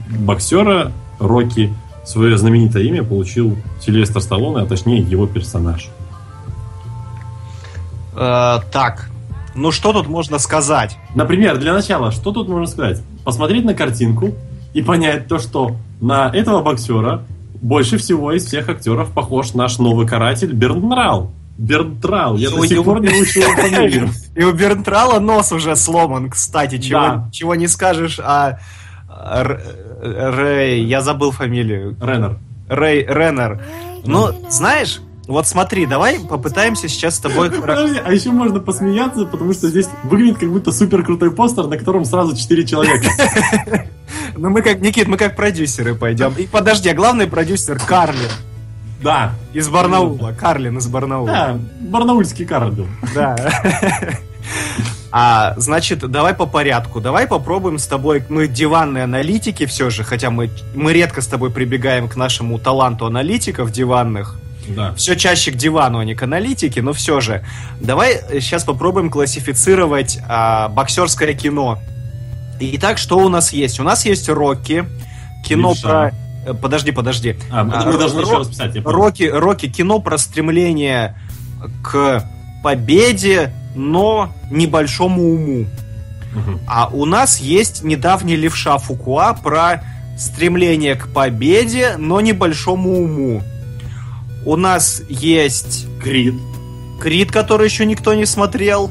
боксера 0.09 0.93
Рокки 1.19 1.75
свое 2.05 2.39
знаменитое 2.39 2.85
имя 2.85 3.03
получил 3.03 3.57
Сильвестр 3.81 4.23
Сталлоне, 4.23 4.63
а 4.65 4.67
точнее 4.67 5.01
его 5.01 5.27
персонаж. 5.27 5.91
Э, 8.15 8.61
так, 8.73 9.11
ну 9.55 9.73
что 9.73 9.93
тут 9.93 10.09
можно 10.09 10.39
сказать? 10.39 10.97
Например, 11.15 11.59
для 11.59 11.75
начала, 11.75 12.13
что 12.13 12.33
тут 12.33 12.49
можно 12.49 12.67
сказать? 12.67 13.03
Посмотреть 13.25 13.65
на 13.65 13.75
картинку 13.75 14.35
и 14.73 14.83
понять 14.83 15.29
то, 15.29 15.39
что 15.39 15.77
на 16.01 16.31
этого 16.35 16.63
боксера 16.63 17.23
больше 17.67 17.99
всего 17.99 18.33
из 18.33 18.45
всех 18.47 18.69
актеров 18.69 19.11
похож 19.11 19.55
наш 19.55 19.79
новый 19.79 20.07
каратель 20.07 20.53
Бернтрал. 20.53 21.33
Бернтрал. 21.59 22.37
Я 22.37 22.51
до 22.51 22.65
сих 22.67 22.85
пор 22.85 23.01
не 23.01 23.09
учил 23.21 23.43
его 23.43 23.55
фамилию. 23.57 24.11
И 24.37 24.45
у 24.45 24.53
Бернтрала 24.53 25.19
нос 25.19 25.51
уже 25.53 25.75
сломан, 25.75 26.31
кстати, 26.31 26.79
чего, 26.79 27.01
Да. 27.01 27.29
чего 27.33 27.55
не 27.55 27.67
скажешь 27.67 28.21
о... 28.21 28.61
Р- 29.09 29.61
Рэй, 30.01 30.85
я 30.85 31.01
забыл 31.01 31.31
фамилию. 31.33 31.97
Реннер. 32.01 32.39
Рэй 32.69 33.05
Реннер. 33.09 33.63
Ну, 34.05 34.29
знаешь, 34.51 35.01
вот 35.27 35.49
смотри, 35.49 35.87
давай 35.87 36.21
попытаемся 36.21 36.87
сейчас 36.89 37.17
с 37.17 37.19
тобой... 37.21 37.51
Подожди, 37.61 37.99
а 38.05 38.13
еще 38.13 38.31
можно 38.31 38.61
посмеяться, 38.61 39.25
потому 39.25 39.53
что 39.55 39.69
здесь 39.69 39.89
выглядит 40.05 40.39
как 40.39 40.51
будто 40.51 40.71
супер 40.71 41.03
крутой 41.03 41.33
постер, 41.33 41.67
на 41.67 41.77
котором 41.79 42.05
сразу 42.05 42.37
четыре 42.37 42.65
человека. 42.67 43.09
Ну, 44.37 44.51
мы 44.51 44.63
как, 44.63 44.81
Никит, 44.81 45.09
мы 45.09 45.17
как 45.17 45.37
продюсеры 45.37 45.95
пойдем. 45.95 46.33
И 46.39 46.47
подожди, 46.47 46.89
а 46.89 46.95
главный 46.95 47.27
продюсер 47.27 47.79
Карлин 47.79 48.31
Да. 49.03 49.33
из 49.53 49.69
Барнаула. 49.69 50.33
Карлин 50.33 50.79
из 50.79 50.87
Барнаула. 50.87 51.29
Да, 51.29 51.59
барнаульский 51.81 52.47
Карлин. 52.47 52.89
Да. 53.15 53.37
А, 55.13 55.55
значит, 55.57 56.01
давай 56.01 56.35
по 56.35 56.45
порядку. 56.47 57.01
Давай 57.01 57.27
попробуем 57.27 57.79
с 57.79 57.87
тобой, 57.87 58.23
мы 58.29 58.49
диванные 58.49 59.05
аналитики 59.05 59.65
все 59.65 59.89
же, 59.89 60.05
хотя 60.05 60.31
мы, 60.31 60.51
мы 60.75 60.93
редко 60.93 61.23
с 61.23 61.27
тобой 61.27 61.51
прибегаем 61.51 62.09
к 62.09 62.17
нашему 62.17 62.59
таланту 62.59 63.07
аналитиков 63.07 63.71
диванных. 63.73 64.37
Да. 64.69 64.93
Все 64.95 65.15
чаще 65.17 65.53
к 65.53 65.55
дивану, 65.55 66.01
а 66.01 66.05
не 66.05 66.15
к 66.15 66.23
аналитике, 66.23 66.83
но 66.83 66.93
все 66.93 67.21
же. 67.21 67.43
Давай 67.81 68.21
сейчас 68.41 68.65
попробуем 68.65 69.11
классифицировать 69.11 70.19
а, 70.29 70.69
боксерское 70.69 71.33
кино. 71.35 71.79
Итак, 72.61 72.99
что 72.99 73.19
у 73.19 73.29
нас 73.29 73.53
есть? 73.53 73.81
У 73.81 73.83
нас 73.83 74.05
есть 74.07 74.29
Рокки, 74.29 74.85
кино 75.45 75.71
Левша. 75.71 75.89
про... 76.45 76.51
э, 76.51 76.55
Подожди, 76.55 76.91
подожди. 76.93 77.37
А, 77.51 77.65
мы, 77.65 77.75
А, 77.75 77.83
должны 77.93 78.21
Ро- 78.21 78.25
еще 78.27 78.39
раз 78.39 78.49
писать. 78.49 78.77
Рокки, 78.85 79.25
Рокки 79.25 79.69
кино 79.69 79.99
про 80.01 80.19
стремление 80.19 81.17
к 81.83 82.25
победе, 82.63 83.53
но 83.75 84.33
небольшому 84.51 85.23
уму. 85.35 85.67
А 86.69 86.89
у 86.93 87.07
нас 87.07 87.41
есть 87.41 87.83
недавний 87.83 88.37
левша 88.37 88.77
Фукуа 88.77 89.33
про 89.33 89.83
стремление 90.19 90.95
к 90.95 91.09
победе, 91.09 91.95
но 91.99 92.21
небольшому 92.21 93.03
уму. 93.05 93.43
У 94.45 94.57
нас 94.57 95.03
есть 95.09 95.87
Крид. 96.03 96.35
Крид, 97.01 97.31
который 97.33 97.67
еще 97.69 97.87
никто 97.87 98.13
не 98.15 98.27
смотрел. 98.27 98.91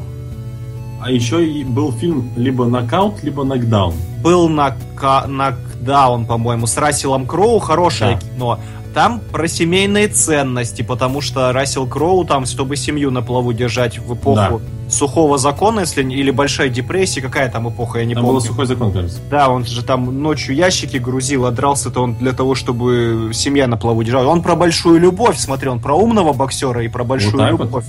А 1.06 1.12
еще 1.12 1.46
и 1.48 1.64
был 1.64 1.92
фильм 1.92 2.32
либо 2.36 2.66
«Нокаут», 2.66 3.22
либо 3.22 3.44
«Нокдаун». 3.44 3.94
Был 4.24 4.50
нака- 4.50 5.28
нокдаун, 5.28 6.26
по-моему, 6.26 6.66
с 6.66 6.76
Расселом 6.78 7.28
Кроу. 7.28 7.60
Хорошее 7.60 8.18
Да. 8.20 8.28
кино. 8.28 8.60
Там 8.96 9.20
про 9.20 9.48
семейные 9.48 10.08
ценности, 10.08 10.82
потому 10.82 11.22
что 11.22 11.52
Рассел 11.54 11.86
Кроу 11.86 12.26
там, 12.26 12.48
чтобы 12.48 12.76
семью 12.76 13.12
на 13.12 13.22
плаву 13.22 13.54
держать 13.54 14.00
в 14.00 14.16
эпоху 14.16 14.62
сухого 14.90 15.38
закона, 15.38 15.82
если 15.82 16.02
или 16.02 16.32
большой 16.32 16.70
депрессии, 16.70 17.20
какая 17.20 17.52
там 17.52 17.70
эпоха, 17.70 18.00
я 18.00 18.06
не 18.06 18.16
Там 18.16 18.24
помню. 18.24 18.40
был 18.40 18.48
сухой 18.48 18.66
закон, 18.66 18.92
кажется. 18.92 19.20
Да, 19.30 19.50
он 19.50 19.64
же 19.64 19.84
там 19.84 20.24
ночью 20.24 20.56
ящики 20.56 20.98
грузил, 20.98 21.46
а 21.46 21.52
дрался-то 21.52 22.02
он 22.02 22.16
для 22.16 22.32
того, 22.32 22.56
чтобы 22.56 23.30
семья 23.32 23.68
на 23.68 23.78
плаву 23.78 24.04
держала. 24.04 24.28
Он 24.30 24.42
про 24.42 24.56
большую 24.56 25.00
любовь 25.00 25.38
смотрел, 25.38 25.74
он 25.74 25.80
про 25.82 25.94
умного 25.94 26.34
боксера 26.34 26.84
и 26.84 26.88
про 26.88 27.04
большую 27.04 27.38
вот. 27.38 27.62
любовь. 27.62 27.86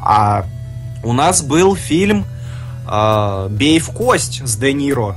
А 0.00 0.44
у 1.02 1.12
нас 1.12 1.42
был 1.42 1.74
фильм 1.74 2.24
а, 2.88 3.48
«Бей 3.48 3.78
в 3.78 3.90
кость» 3.90 4.42
с 4.44 4.56
Де 4.56 4.72
Ниро. 4.72 5.16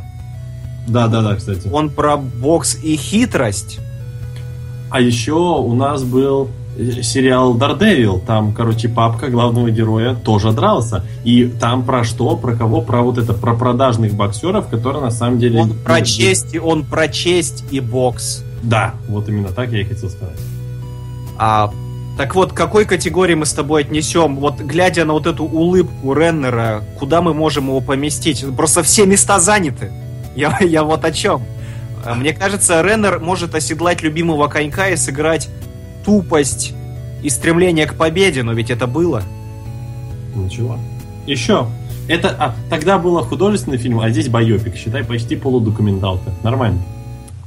Да, 0.88 1.08
да, 1.08 1.21
да, 1.21 1.36
кстати. 1.36 1.67
Он 1.71 1.89
про 1.89 2.17
бокс 2.17 2.75
и 2.84 2.95
хитрость. 2.95 3.79
А 4.91 4.99
еще 4.99 5.34
у 5.34 5.73
нас 5.75 6.03
был 6.03 6.49
э, 6.77 7.03
сериал 7.03 7.55
Daredevil. 7.55 8.25
Там, 8.25 8.53
короче, 8.53 8.89
папка 8.89 9.27
главного 9.27 9.69
героя 9.69 10.15
тоже 10.15 10.51
дрался. 10.51 11.05
И 11.23 11.45
там 11.45 11.84
про 11.84 12.03
что? 12.03 12.36
Про 12.36 12.55
кого? 12.55 12.82
Про 12.82 13.03
вот 13.03 13.19
это, 13.19 13.34
про 13.34 13.53
продажных 13.55 14.13
боксеров, 14.15 14.67
которые 14.67 15.03
на 15.03 15.12
самом 15.12 15.38
деле... 15.38 15.60
Он 15.62 15.73
про 15.86 16.01
честь, 16.01 16.55
и- 16.55 16.60
он 16.60 16.84
про 16.84 17.08
честь 17.08 17.63
и 17.69 17.79
бокс. 17.79 18.43
Да, 18.63 18.95
вот 19.08 19.29
именно 19.29 19.49
так 19.49 19.71
я 19.71 19.82
и 19.82 19.84
хотел 19.84 20.10
сказать. 20.10 20.39
А, 21.38 21.71
так 22.19 22.36
вот, 22.36 22.51
к 22.51 22.53
какой 22.53 22.84
категории 22.84 23.36
мы 23.36 23.45
с 23.45 23.53
тобой 23.53 23.84
отнесем? 23.84 24.36
Вот 24.36 24.60
глядя 24.60 25.05
на 25.05 25.13
вот 25.13 25.25
эту 25.25 25.45
улыбку 25.45 26.12
Реннера, 26.13 26.84
куда 26.99 27.21
мы 27.21 27.34
можем 27.34 27.67
его 27.67 27.79
поместить? 27.79 28.45
Просто 28.58 28.84
все 28.84 29.05
места 29.05 29.39
заняты. 29.39 29.93
Я, 30.36 30.58
я 30.62 30.84
вот 30.84 31.05
о 31.05 31.13
чем. 31.13 31.41
А, 32.03 32.15
Мне 32.15 32.34
кажется, 32.34 32.82
Реннер 32.82 33.21
может 33.21 33.55
оседлать 33.55 34.01
любимого 34.01 34.49
конька 34.49 34.89
и 34.89 34.97
сыграть 34.97 35.47
тупость 36.03 36.73
и 37.23 37.29
стремление 37.29 37.86
к 37.86 37.95
победе, 37.95 38.43
но 38.43 38.51
ведь 38.51 38.69
это 38.69 38.86
было. 38.86 39.23
Ничего. 40.36 40.77
Еще. 41.25 41.67
Это 42.10 42.36
а, 42.38 42.55
тогда 42.69 42.97
было 42.97 43.23
художественный 43.23 43.77
фильм, 43.77 44.01
а 44.01 44.10
здесь 44.10 44.27
байопик. 44.27 44.75
Считай, 44.75 45.05
почти 45.05 45.38
полудокументалка. 45.38 46.32
Нормально. 46.43 46.82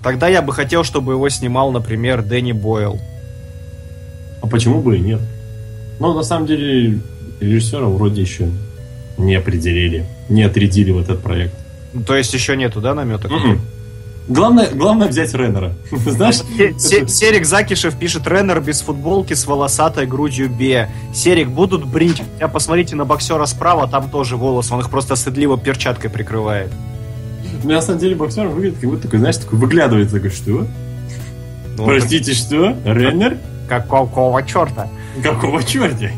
Тогда 0.02 0.28
я 0.28 0.40
бы 0.40 0.54
хотел, 0.54 0.82
чтобы 0.82 1.12
его 1.12 1.28
снимал, 1.28 1.72
например, 1.72 2.22
Дэнни 2.22 2.52
Бойл. 2.52 2.98
А 4.42 4.46
почему 4.46 4.80
бы 4.82 4.96
и 4.96 5.00
нет? 5.00 5.20
Но 6.00 6.14
на 6.14 6.22
самом 6.22 6.46
деле 6.46 6.98
режиссера 7.40 7.86
вроде 7.86 8.20
еще 8.20 8.48
не 9.18 9.34
определили, 9.36 10.04
не 10.28 10.42
отрядили 10.42 10.90
в 10.90 10.98
этот 10.98 11.20
проект. 11.20 11.54
Ну, 11.92 12.02
То 12.02 12.16
есть 12.16 12.32
еще 12.34 12.56
нету, 12.56 12.80
да, 12.80 12.94
наметок? 12.94 13.30
М-м. 13.30 13.60
Главное, 14.28 14.68
главное 14.72 15.08
взять 15.08 15.34
Реннера. 15.34 15.72
Знаешь, 15.90 16.36
Се- 16.56 16.74
Се- 16.78 17.08
Серик 17.08 17.44
Закишев 17.44 17.96
пишет 17.98 18.26
Реннер 18.26 18.60
без 18.60 18.80
футболки 18.80 19.34
с 19.34 19.46
волосатой 19.46 20.06
грудью 20.06 20.48
Бе. 20.48 20.88
Серик, 21.14 21.48
будут 21.48 21.84
брить. 21.86 22.22
Я 22.40 22.48
посмотрите 22.48 22.96
на 22.96 23.04
боксера 23.04 23.44
справа, 23.46 23.88
там 23.88 24.08
тоже 24.10 24.36
волос, 24.36 24.70
он 24.72 24.80
их 24.80 24.90
просто 24.90 25.16
стыдливо 25.16 25.58
перчаткой 25.58 26.08
прикрывает. 26.10 26.70
у 27.62 27.66
меня 27.66 27.76
на 27.76 27.82
самом 27.82 27.98
деле 28.00 28.14
боксер 28.14 28.46
выглядит 28.46 28.78
как 28.80 28.90
будто 28.90 29.02
такой, 29.02 29.18
знаешь, 29.18 29.36
такой 29.36 29.58
выглядывает, 29.58 30.10
такой, 30.10 30.30
что? 30.30 30.66
Ну, 31.76 31.84
Простите, 31.84 32.32
что? 32.32 32.76
Реннер? 32.84 33.38
Как- 33.68 33.88
Какого 33.88 34.42
черта? 34.42 34.88
Какого 35.22 35.62
черта? 35.62 36.08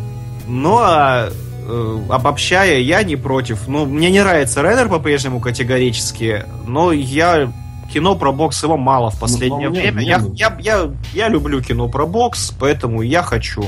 Ну, 0.47 0.79
а 0.81 1.31
э, 1.67 1.99
обобщая, 2.11 2.79
я 2.81 3.03
не 3.03 3.17
против. 3.17 3.67
Ну, 3.69 3.87
мне 3.87 4.11
не 4.11 4.21
нравится 4.21 4.61
Реннер 4.63 4.89
по-прежнему 4.89 5.41
категорически, 5.41 6.45
но 6.67 6.93
я 6.93 7.51
кино 7.93 8.15
про 8.17 8.33
бокс 8.33 8.63
его 8.63 8.77
мало 8.77 9.11
в 9.11 9.19
последнее 9.19 9.69
Ну, 9.69 9.75
мне- 9.75 9.91
время. 9.93 9.97
мне- 9.97 10.07
я, 10.07 10.23
я, 10.37 10.57
я, 10.61 10.91
я 11.13 11.29
люблю 11.29 11.63
кино 11.63 11.89
про 11.89 12.07
бокс, 12.07 12.53
поэтому 12.59 13.03
я 13.03 13.23
хочу. 13.23 13.63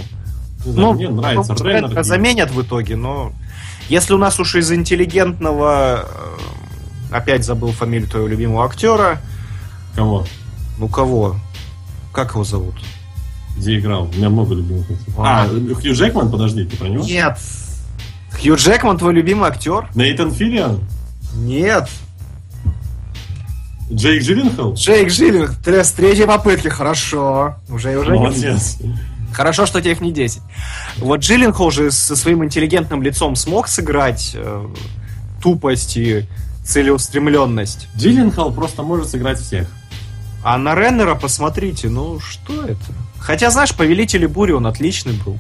Не 0.64 0.72
знаю, 0.72 0.88
Ну, 0.88 0.92
мне 0.94 1.08
нравится 1.08 1.54
ну. 1.58 1.64
Реннера 1.64 2.02
заменят 2.02 2.50
в 2.50 2.60
итоге, 2.60 2.96
но 2.96 3.32
если 3.88 4.14
у 4.14 4.18
нас 4.18 4.38
уж 4.40 4.56
из 4.56 4.70
интеллигентного, 4.72 6.06
э, 7.10 7.14
опять 7.14 7.44
забыл 7.44 7.70
фамилию 7.72 8.08
твоего 8.08 8.26
любимого 8.28 8.64
актера, 8.64 9.20
Кого? 9.94 10.26
ну 10.78 10.88
кого? 10.88 11.36
Как 12.12 12.32
его 12.32 12.44
зовут? 12.44 12.74
Где 13.56 13.78
играл? 13.78 14.04
У 14.12 14.16
меня 14.16 14.28
много 14.30 14.54
любимых 14.54 14.90
актеров. 14.90 15.18
А. 15.18 15.44
А, 15.44 15.74
Хью 15.74 15.94
Джекман, 15.94 16.30
подожди, 16.30 16.64
ты 16.64 16.76
про 16.76 16.88
него? 16.88 17.04
Нет. 17.04 17.38
Хью 18.40 18.56
Джекман 18.56 18.98
твой 18.98 19.14
любимый 19.14 19.48
актер? 19.48 19.88
Нейтан 19.94 20.30
Филлиан? 20.30 20.80
Нет. 21.34 21.88
Джейк 23.92 24.22
Джилленхол? 24.22 24.74
Джейк 24.74 25.10
Жилинг, 25.10 25.54
ты 25.64 25.82
с 25.84 25.92
третьей 25.92 26.26
попытки, 26.26 26.68
хорошо. 26.68 27.54
Уже, 27.68 27.96
уже 27.96 28.10
не- 28.12 28.18
Молодец. 28.18 28.78
Хорошо, 29.32 29.64
что 29.66 29.80
тех 29.80 30.00
не 30.00 30.12
10. 30.12 30.42
Вот 30.98 31.20
Джилленхол 31.20 31.70
же 31.70 31.90
со 31.92 32.16
своим 32.16 32.44
интеллигентным 32.44 33.02
лицом 33.02 33.36
смог 33.36 33.68
сыграть 33.68 34.32
э, 34.34 34.66
тупость 35.42 35.96
и 35.96 36.26
целеустремленность. 36.64 37.86
Джилленхол 37.96 38.52
просто 38.52 38.82
может 38.82 39.08
сыграть 39.08 39.38
всех. 39.38 39.68
А 40.42 40.58
на 40.58 40.74
Реннера 40.74 41.14
посмотрите, 41.14 41.88
ну 41.88 42.18
что 42.18 42.64
это? 42.64 42.76
Хотя, 43.26 43.50
знаешь, 43.50 43.74
Повелители 43.74 44.26
Бури 44.26 44.52
он 44.52 44.68
отличный 44.68 45.14
был. 45.24 45.36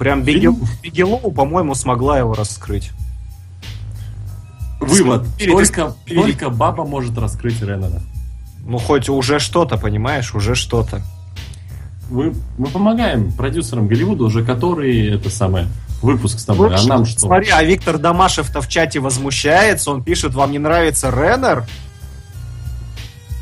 Прям? 0.00 0.24
Бигел- 0.24 0.58
Бигелоу, 0.82 1.30
по-моему, 1.30 1.76
смогла 1.76 2.18
его 2.18 2.34
раскрыть. 2.34 2.90
Вывод. 4.80 5.26
Только, 5.38 5.94
только 6.08 6.50
баба 6.50 6.84
может 6.84 7.16
раскрыть 7.18 7.62
Реннера. 7.62 8.02
Ну, 8.66 8.78
хоть 8.78 9.08
уже 9.08 9.38
что-то, 9.38 9.76
понимаешь, 9.76 10.34
уже 10.34 10.56
что-то. 10.56 11.02
Мы, 12.10 12.34
мы 12.58 12.66
помогаем 12.66 13.30
продюсерам 13.30 13.86
Голливуда 13.86 14.24
уже 14.24 14.44
который 14.44 15.06
это 15.14 15.30
самое 15.30 15.68
выпуск 16.02 16.40
с 16.40 16.44
тобой. 16.44 16.74
А 16.74 16.82
нам 16.82 17.06
что? 17.06 17.20
Смотри, 17.20 17.50
а 17.50 17.62
Виктор 17.62 17.98
Домашев-то 17.98 18.60
в 18.60 18.68
чате 18.68 18.98
возмущается, 18.98 19.92
он 19.92 20.02
пишет, 20.02 20.34
вам 20.34 20.50
не 20.50 20.58
нравится 20.58 21.10
Реннер? 21.10 21.64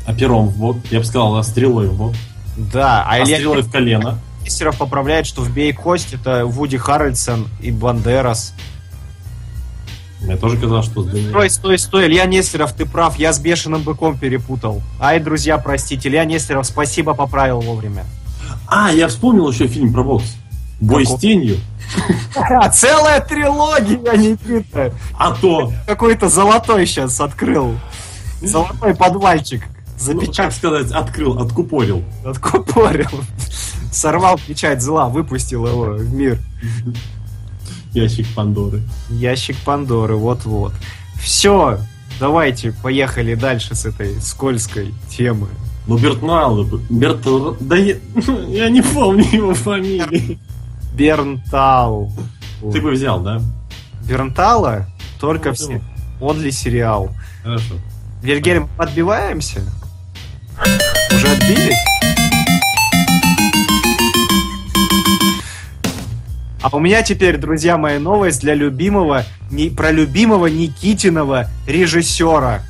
А 0.05 0.13
пером 0.13 0.47
в 0.49 0.57
бок. 0.57 0.77
Я 0.91 0.99
бы 0.99 1.05
сказал, 1.05 1.35
а 1.37 1.43
стрелой 1.43 1.87
в 1.87 1.97
бок. 1.97 2.13
Да, 2.57 3.03
а, 3.03 3.13
А 3.13 3.17
Илья 3.19 3.37
стрелой 3.37 3.61
в 3.61 3.71
колено. 3.71 4.19
Нестеров 4.43 4.77
поправляет, 4.77 5.25
что 5.25 5.41
в 5.41 5.51
«Бей 5.51 5.73
кость» 5.73 6.13
это 6.13 6.45
Вуди 6.45 6.77
Харрельсон 6.77 7.47
и 7.61 7.71
Бандерас. 7.71 8.53
Мне 10.21 10.37
тоже 10.37 10.57
казалось, 10.57 10.85
что. 10.85 11.03
Стой, 11.03 11.49
стой, 11.49 11.77
стой, 11.77 12.07
Илья 12.07 12.25
Нестеров, 12.25 12.73
ты 12.73 12.85
прав, 12.85 13.17
я 13.17 13.33
с 13.33 13.39
бешеным 13.39 13.81
быком 13.83 14.17
перепутал. 14.17 14.81
Ай, 14.99 15.19
друзья, 15.19 15.57
простите, 15.57 16.09
Илья 16.09 16.25
Нестеров, 16.25 16.65
спасибо, 16.65 17.13
поправил 17.13 17.61
вовремя. 17.61 18.05
А, 18.67 18.91
я 18.91 19.07
вспомнил 19.07 19.49
еще 19.49 19.67
фильм 19.67 19.93
про 19.93 20.03
бокс. 20.03 20.35
Бой 20.79 21.03
Какой? 21.03 21.17
с 21.17 21.21
тенью. 21.21 21.57
А, 22.35 22.69
целая 22.69 23.21
трилогия, 23.21 24.17
Никита! 24.17 24.93
А 25.17 25.31
то, 25.33 25.71
Какой-то 25.87 26.27
золотой 26.27 26.85
сейчас 26.85 27.21
открыл. 27.21 27.75
Золотой 28.41 28.93
подвальчик. 28.93 29.63
Ну, 29.99 30.13
как 30.13 30.21
Запечатал, 30.21 30.51
сказать, 30.51 30.91
открыл, 30.91 31.39
откупорил. 31.39 32.03
откупорил. 32.25 33.09
Сорвал 33.91 34.39
печать 34.45 34.81
зла, 34.81 35.07
выпустил 35.07 35.65
его 35.65 35.85
в 35.93 36.13
мир. 36.13 36.39
Ящик 37.93 38.27
Пандоры. 38.35 38.81
Ящик 39.09 39.55
Пандоры, 39.63 40.15
вот-вот. 40.17 40.73
Все, 41.15 41.79
давайте, 42.19 42.73
поехали 42.83 43.35
дальше 43.35 43.73
с 43.73 43.85
этой 43.85 44.19
скользкой 44.19 44.93
темы. 45.09 45.47
Ну, 45.87 45.97
Бертнал, 45.97 46.65
Берт... 46.89 47.21
Да 47.61 47.77
я, 47.77 47.95
я 48.47 48.69
не 48.69 48.81
помню 48.81 49.23
его 49.31 49.53
фамилии. 49.53 50.39
Бернтал. 50.93 52.11
Ты 52.73 52.81
бы 52.81 52.91
взял, 52.91 53.21
да? 53.21 53.39
Бернтала 54.07 54.87
только 55.19 55.49
Ну, 55.49 55.55
все. 55.55 55.81
Он 56.19 56.41
ли 56.41 56.51
сериал? 56.51 57.11
Хорошо. 57.43 57.75
Вильгельм, 58.21 58.69
отбиваемся? 58.77 59.61
Уже 61.13 61.27
отбились? 61.27 61.77
А 66.61 66.75
у 66.75 66.79
меня 66.79 67.03
теперь, 67.03 67.37
друзья 67.37 67.77
мои, 67.77 67.99
новость 67.99 68.41
для 68.41 68.55
любимого, 68.55 69.23
не, 69.51 69.69
про 69.69 69.91
любимого 69.91 70.47
Никитиного 70.47 71.47
режиссера. 71.67 72.63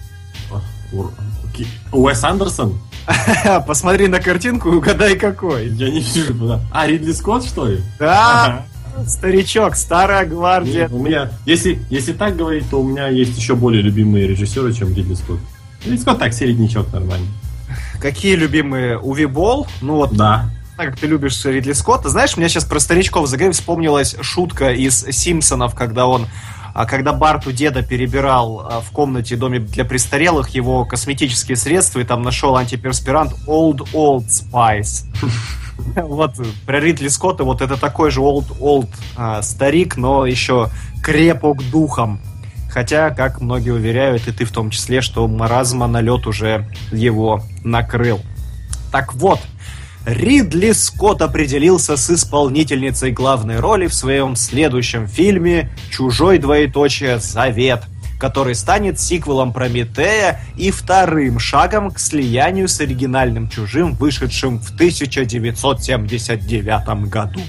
Уэс 1.93 2.24
Андерсон? 2.24 2.78
Посмотри 3.67 4.08
на 4.08 4.19
картинку 4.19 4.74
и 4.74 4.76
угадай 4.76 5.15
какой. 5.15 5.69
Я 5.69 5.89
не 5.89 6.02
вижу 6.02 6.34
туда. 6.34 6.60
А, 6.71 6.88
Ридли 6.88 7.13
Скотт, 7.13 7.45
что 7.45 7.67
ли? 7.67 7.80
Да, 8.00 8.65
старичок, 9.08 9.76
старая 9.76 10.26
гвардия. 10.26 10.84
Нет, 10.84 10.91
у 10.91 11.00
меня, 11.00 11.32
если, 11.45 11.80
если 11.89 12.13
так 12.13 12.36
говорить, 12.36 12.69
то 12.69 12.82
у 12.82 12.88
меня 12.88 13.08
есть 13.08 13.38
еще 13.38 13.56
более 13.56 13.82
любимые 13.82 14.28
режиссеры, 14.28 14.74
чем 14.74 14.93
Ридли 14.93 15.13
Скотт. 15.13 15.39
Ридли 15.86 15.98
Скотт 15.98 16.19
так, 16.19 16.34
середнячок 16.34 16.91
нормально. 16.91 17.28
Какие 17.99 18.36
любимые? 18.36 18.97
Уви 18.99 19.25
Болл? 19.25 19.67
Ну 19.81 19.95
вот, 19.95 20.13
Да. 20.15 20.49
так 20.77 20.91
как 20.91 20.99
ты 20.99 21.08
любишь 21.08 21.43
Ридли 21.45 21.73
Скотта. 21.73 22.10
Знаешь, 22.10 22.36
меня 22.38 22.49
сейчас 22.49 22.65
про 22.65 22.79
старичков 22.79 23.27
заговорим, 23.27 23.53
вспомнилась 23.53 24.15
шутка 24.21 24.71
из 24.71 25.05
«Симпсонов», 25.10 25.75
когда 25.75 26.08
он 26.08 26.27
а, 26.75 26.86
когда 26.86 27.13
Барт 27.13 27.47
у 27.47 27.51
деда 27.51 27.81
перебирал 27.84 28.67
а, 28.69 28.81
в 28.81 28.91
комнате 28.91 29.38
доме 29.38 29.60
для 29.60 29.86
престарелых 29.86 30.49
его 30.49 30.84
косметические 30.84 31.55
средства 31.55 32.01
и 32.01 32.03
там 32.03 32.21
нашел 32.21 32.58
антиперспирант 32.58 33.31
Old 33.47 33.88
Old 33.93 34.27
Spice. 34.27 35.05
Вот 35.95 36.36
про 36.65 36.79
Ридли 36.79 37.10
Скотта 37.10 37.43
вот 37.43 37.62
это 37.62 37.75
такой 37.75 38.10
же 38.10 38.21
Old 38.21 38.60
Old 38.60 38.89
а, 39.17 39.41
старик, 39.41 39.97
но 39.97 40.25
еще 40.25 40.69
крепок 41.03 41.62
духом. 41.69 42.19
Хотя, 42.76 43.10
как 43.10 43.40
многие 43.40 43.72
уверяют, 43.72 44.28
и 44.28 44.34
ты 44.34 44.44
в 44.44 44.52
том 44.52 44.70
числе, 44.70 45.00
что 45.00 45.26
маразма 45.30 45.88
налет 45.88 46.28
уже 46.28 46.70
его 46.92 47.42
накрыл. 47.64 48.19
Так 48.92 49.13
вот, 49.13 49.40
Ридли 50.06 50.73
Скотт 50.73 51.21
определился 51.21 51.96
с 51.96 52.10
исполнительницей 52.10 53.13
главной 53.13 53.62
роли 53.62 53.88
в 53.88 53.94
своем 53.94 54.36
следующем 54.36 55.08
фильме 55.08 55.69
«Чужой 55.90 56.38
двоеточие 56.38 57.19
Завет», 57.19 57.84
который 58.19 58.56
станет 58.56 59.00
сиквелом 59.00 59.54
Прометея 59.54 60.42
и 60.58 60.69
вторым 60.69 61.40
шагом 61.40 61.92
к 61.92 62.00
слиянию 62.00 62.67
с 62.67 62.82
оригинальным 62.82 63.50
«Чужим», 63.50 63.94
вышедшим 63.94 64.60
в 64.60 64.73
1979 64.73 67.08
году. 67.08 67.40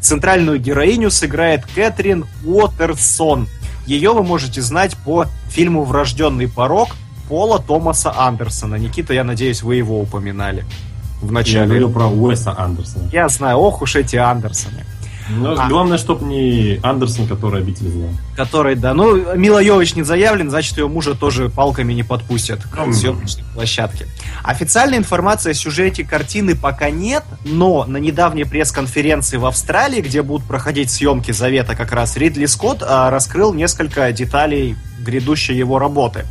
Центральную 0.00 0.58
героиню 0.58 1.10
сыграет 1.10 1.66
Кэтрин 1.74 2.24
Уотерсон. 2.46 3.46
Ее 3.88 4.12
вы 4.12 4.22
можете 4.22 4.60
знать 4.60 4.94
по 4.98 5.24
фильму 5.48 5.82
«Врожденный 5.82 6.46
порог» 6.46 6.90
Пола 7.26 7.58
Томаса 7.58 8.12
Андерсона. 8.14 8.74
Никита, 8.74 9.14
я 9.14 9.24
надеюсь, 9.24 9.62
вы 9.62 9.76
его 9.76 9.98
упоминали 9.98 10.64
в 11.22 11.26
Я 11.28 11.32
начале. 11.32 11.64
говорил 11.66 11.90
про 11.90 12.06
Уэса 12.06 12.54
Андерсона. 12.56 13.08
Я 13.10 13.28
знаю, 13.30 13.56
ох 13.56 13.80
уж 13.80 13.96
эти 13.96 14.16
Андерсоны. 14.16 14.84
Ну, 15.28 15.54
А. 15.58 15.68
Главное, 15.68 15.98
чтобы 15.98 16.24
не 16.24 16.80
Андерсон, 16.82 17.26
который 17.28 17.60
обитель 17.60 17.88
зла. 17.88 18.08
Который, 18.36 18.74
да, 18.76 18.94
ну, 18.94 19.34
Мила 19.36 19.62
Йович 19.62 19.94
не 19.94 20.02
заявлен, 20.02 20.48
значит, 20.50 20.78
ее 20.78 20.88
мужа 20.88 21.14
тоже 21.14 21.48
палками 21.50 21.92
не 21.92 22.02
подпустят 22.02 22.62
к 22.64 22.76
Мгм. 22.78 22.92
съемочной 22.92 23.44
площадке. 23.54 24.06
Официальной 24.42 24.96
информации 24.98 25.50
о 25.50 25.54
сюжете 25.54 26.04
картины 26.04 26.54
пока 26.56 26.90
нет, 26.90 27.24
но 27.44 27.84
на 27.84 27.98
недавней 27.98 28.44
пресс-конференции 28.44 29.36
в 29.36 29.44
Австралии, 29.46 30.00
где 30.00 30.22
будут 30.22 30.46
проходить 30.46 30.90
съемки 30.90 31.32
Завета, 31.32 31.74
как 31.74 31.92
раз 31.92 32.16
Ридли 32.16 32.46
Скотт 32.46 32.82
а, 32.82 33.10
раскрыл 33.10 33.52
несколько 33.52 34.10
деталей 34.12 34.76
грядущей 35.00 35.56
его 35.56 35.78
работы. 35.78 36.24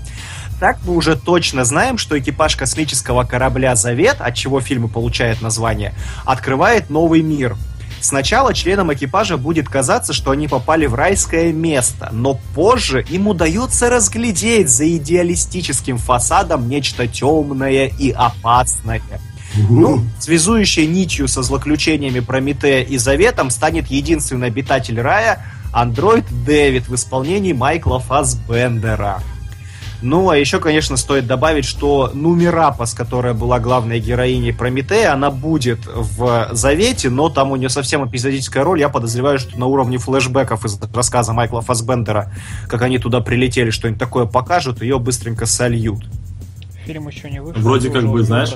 Так 0.59 0.79
мы 0.85 0.95
уже 0.95 1.15
точно 1.15 1.65
знаем, 1.65 1.99
что 1.99 2.17
экипаж 2.17 2.55
космического 2.55 3.23
корабля 3.25 3.75
«Завет», 3.75 4.17
от 4.19 4.33
чего 4.33 4.59
фильм 4.59 4.85
и 4.85 4.89
получает 4.89 5.39
название, 5.43 5.93
открывает 6.25 6.89
новый 6.89 7.21
мир. 7.21 7.55
Сначала 7.99 8.53
членам 8.53 8.93
экипажа 8.93 9.37
будет 9.37 9.67
казаться, 9.67 10.13
что 10.13 10.31
они 10.31 10.47
попали 10.47 10.85
в 10.85 10.95
райское 10.95 11.51
место, 11.51 12.09
но 12.11 12.39
позже 12.53 13.05
им 13.09 13.27
удается 13.27 13.89
разглядеть 13.89 14.69
за 14.69 14.87
идеалистическим 14.97 15.97
фасадом 15.97 16.69
нечто 16.69 17.07
темное 17.07 17.87
и 17.87 18.11
опасное. 18.11 19.01
Ну, 19.69 20.03
связующей 20.19 20.85
нитью 20.85 21.27
со 21.27 21.41
злоключениями 21.41 22.19
Прометея 22.19 22.83
и 22.83 22.97
Заветом 22.97 23.49
станет 23.49 23.87
единственный 23.87 24.47
обитатель 24.47 24.99
рая 25.01 25.43
андроид 25.73 26.25
Дэвид 26.45 26.87
в 26.87 26.95
исполнении 26.95 27.53
Майкла 27.53 27.99
Фассбендера. 27.99 29.21
Ну, 30.01 30.29
а 30.29 30.37
еще, 30.37 30.59
конечно, 30.59 30.95
стоит 30.95 31.25
добавить, 31.25 31.65
что 31.65 32.11
Нумерапас, 32.13 32.93
которая 32.93 33.33
была 33.33 33.59
главной 33.59 33.99
героиней 33.99 34.53
Прометея, 34.53 35.13
она 35.13 35.31
будет 35.31 35.79
в 35.85 36.49
Завете, 36.51 37.09
но 37.09 37.29
там 37.29 37.51
у 37.51 37.55
нее 37.55 37.69
совсем 37.69 38.07
эпизодическая 38.07 38.63
роль. 38.63 38.79
Я 38.79 38.89
подозреваю, 38.89 39.39
что 39.39 39.57
на 39.57 39.65
уровне 39.65 39.97
флешбеков 39.97 40.65
из 40.65 40.79
рассказа 40.93 41.33
Майкла 41.33 41.61
Фассбендера, 41.61 42.31
как 42.67 42.83
они 42.83 42.99
туда 42.99 43.21
прилетели, 43.21 43.71
что-нибудь 43.71 43.99
такое 43.99 44.25
покажут, 44.25 44.81
ее 44.81 44.99
быстренько 44.99 45.47
сольют. 45.47 46.05
Фильм 46.85 47.07
еще 47.07 47.29
не 47.29 47.41
вышел. 47.41 47.61
Вроде 47.61 47.89
как 47.89 48.07
бы, 48.07 48.23
знаешь-. 48.23 48.53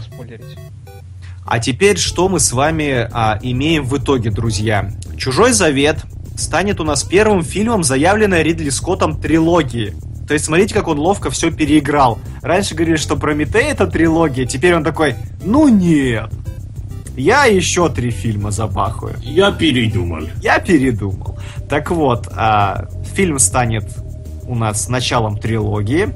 А 1.46 1.60
теперь 1.60 1.98
что 1.98 2.30
мы 2.30 2.40
с 2.40 2.54
вами 2.54 3.10
а, 3.12 3.40
имеем 3.42 3.84
в 3.84 3.98
итоге, 3.98 4.30
друзья? 4.30 4.92
«Чужой 5.18 5.54
завет» 5.54 5.98
станет 6.38 6.80
у 6.80 6.84
нас 6.84 7.04
первым 7.04 7.44
фильмом, 7.44 7.84
заявленной 7.84 8.44
Ридли 8.44 8.70
Скоттом 8.70 9.20
трилогии. 9.20 9.94
То 10.32 10.36
есть 10.36 10.46
смотрите, 10.46 10.74
как 10.74 10.88
он 10.88 10.98
ловко 10.98 11.30
все 11.30 11.52
переиграл. 11.52 12.18
Раньше 12.42 12.74
говорили, 12.74 12.96
что 12.96 13.18
Прометей 13.18 13.64
это 13.64 13.86
трилогия, 13.86 14.46
теперь 14.46 14.74
он 14.74 14.82
такой, 14.82 15.16
ну 15.44 15.68
нет, 15.68 16.32
я 17.18 17.44
еще 17.48 17.90
три 17.90 18.12
фильма 18.12 18.52
забахаю. 18.52 19.18
Я 19.22 19.52
передумал. 19.52 20.22
Я 20.42 20.60
передумал. 20.60 21.38
Так 21.68 21.92
вот, 21.92 22.30
а, 22.34 22.88
фильм 23.14 23.40
станет 23.40 23.84
у 24.48 24.56
нас 24.56 24.88
началом 24.88 25.38
трилогии, 25.38 26.16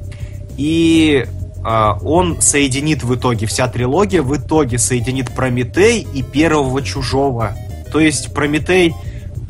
и 0.55 1.27
а, 1.61 1.99
он 2.01 2.41
соединит 2.41 3.03
в 3.03 3.13
итоге, 3.15 3.47
вся 3.47 3.67
трилогия 3.67 4.21
в 4.21 4.33
итоге 4.33 4.77
соединит 4.77 5.29
Прометей 5.35 6.07
и 6.13 6.23
Первого 6.23 6.81
Чужого. 6.81 7.53
То 7.91 7.99
есть 7.99 8.33
Прометей 8.33 8.95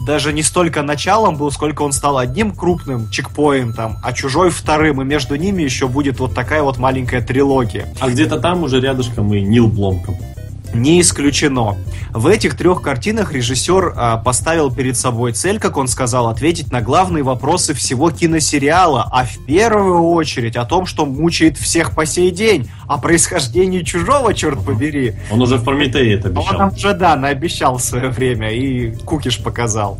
даже 0.06 0.32
не 0.32 0.43
столько 0.43 0.84
началом 0.84 1.36
был, 1.36 1.51
сколько 1.51 1.82
он 1.82 1.91
стал 1.91 2.18
одним 2.18 2.56
крупным 2.56 3.10
чекпоинтом, 3.10 3.97
а 4.03 4.14
Чужой 4.14 4.51
вторым, 4.51 5.01
и 5.01 5.06
между 5.06 5.36
ними 5.36 5.64
еще 5.64 5.88
будет 5.88 6.20
вот 6.20 6.36
такая 6.36 6.62
вот 6.62 6.78
маленькая 6.78 7.22
трилогия. 7.22 7.88
А 7.99 8.10
где-то 8.10 8.39
там 8.39 8.64
уже 8.64 8.80
рядышком 8.80 9.34
и 9.34 9.41
Нил 9.41 9.68
Бломком. 9.68 10.16
Не 10.76 10.99
исключено. 11.01 11.78
В 12.11 12.28
этих 12.28 12.57
трех 12.57 12.82
картинах 12.82 13.34
режиссер 13.34 13.93
а, 13.95 14.17
поставил 14.17 14.69
перед 14.73 14.97
собой 14.97 15.32
цель, 15.32 15.57
как 15.59 15.78
он 15.78 15.88
сказал, 15.88 16.28
ответить 16.28 16.71
на 16.71 16.82
главные 16.82 17.23
вопросы 17.23 17.73
всего 17.73 18.11
киносериала, 18.11 19.07
а 19.11 19.23
в 19.26 19.45
первую 19.45 20.01
очередь 20.03 20.55
о 20.57 20.65
том, 20.65 20.86
что 20.86 21.05
мучает 21.05 21.57
всех 21.57 21.95
по 21.95 22.05
сей 22.05 22.32
день, 22.32 22.69
о 22.88 22.97
происхождении 22.97 23.82
чужого, 23.84 24.34
черт 24.34 24.63
побери. 24.63 25.15
Он 25.32 25.41
уже 25.41 25.57
в 25.57 25.63
Прометее 25.63 26.15
это 26.15 26.30
Он 26.30 26.38
обещал. 26.38 26.57
там 26.57 26.73
уже, 26.73 26.93
да, 26.93 27.15
наобещал 27.15 27.78
в 27.78 27.82
свое 27.82 28.09
время 28.09 28.51
и 28.51 28.91
кукиш 28.97 29.39
показал. 29.39 29.97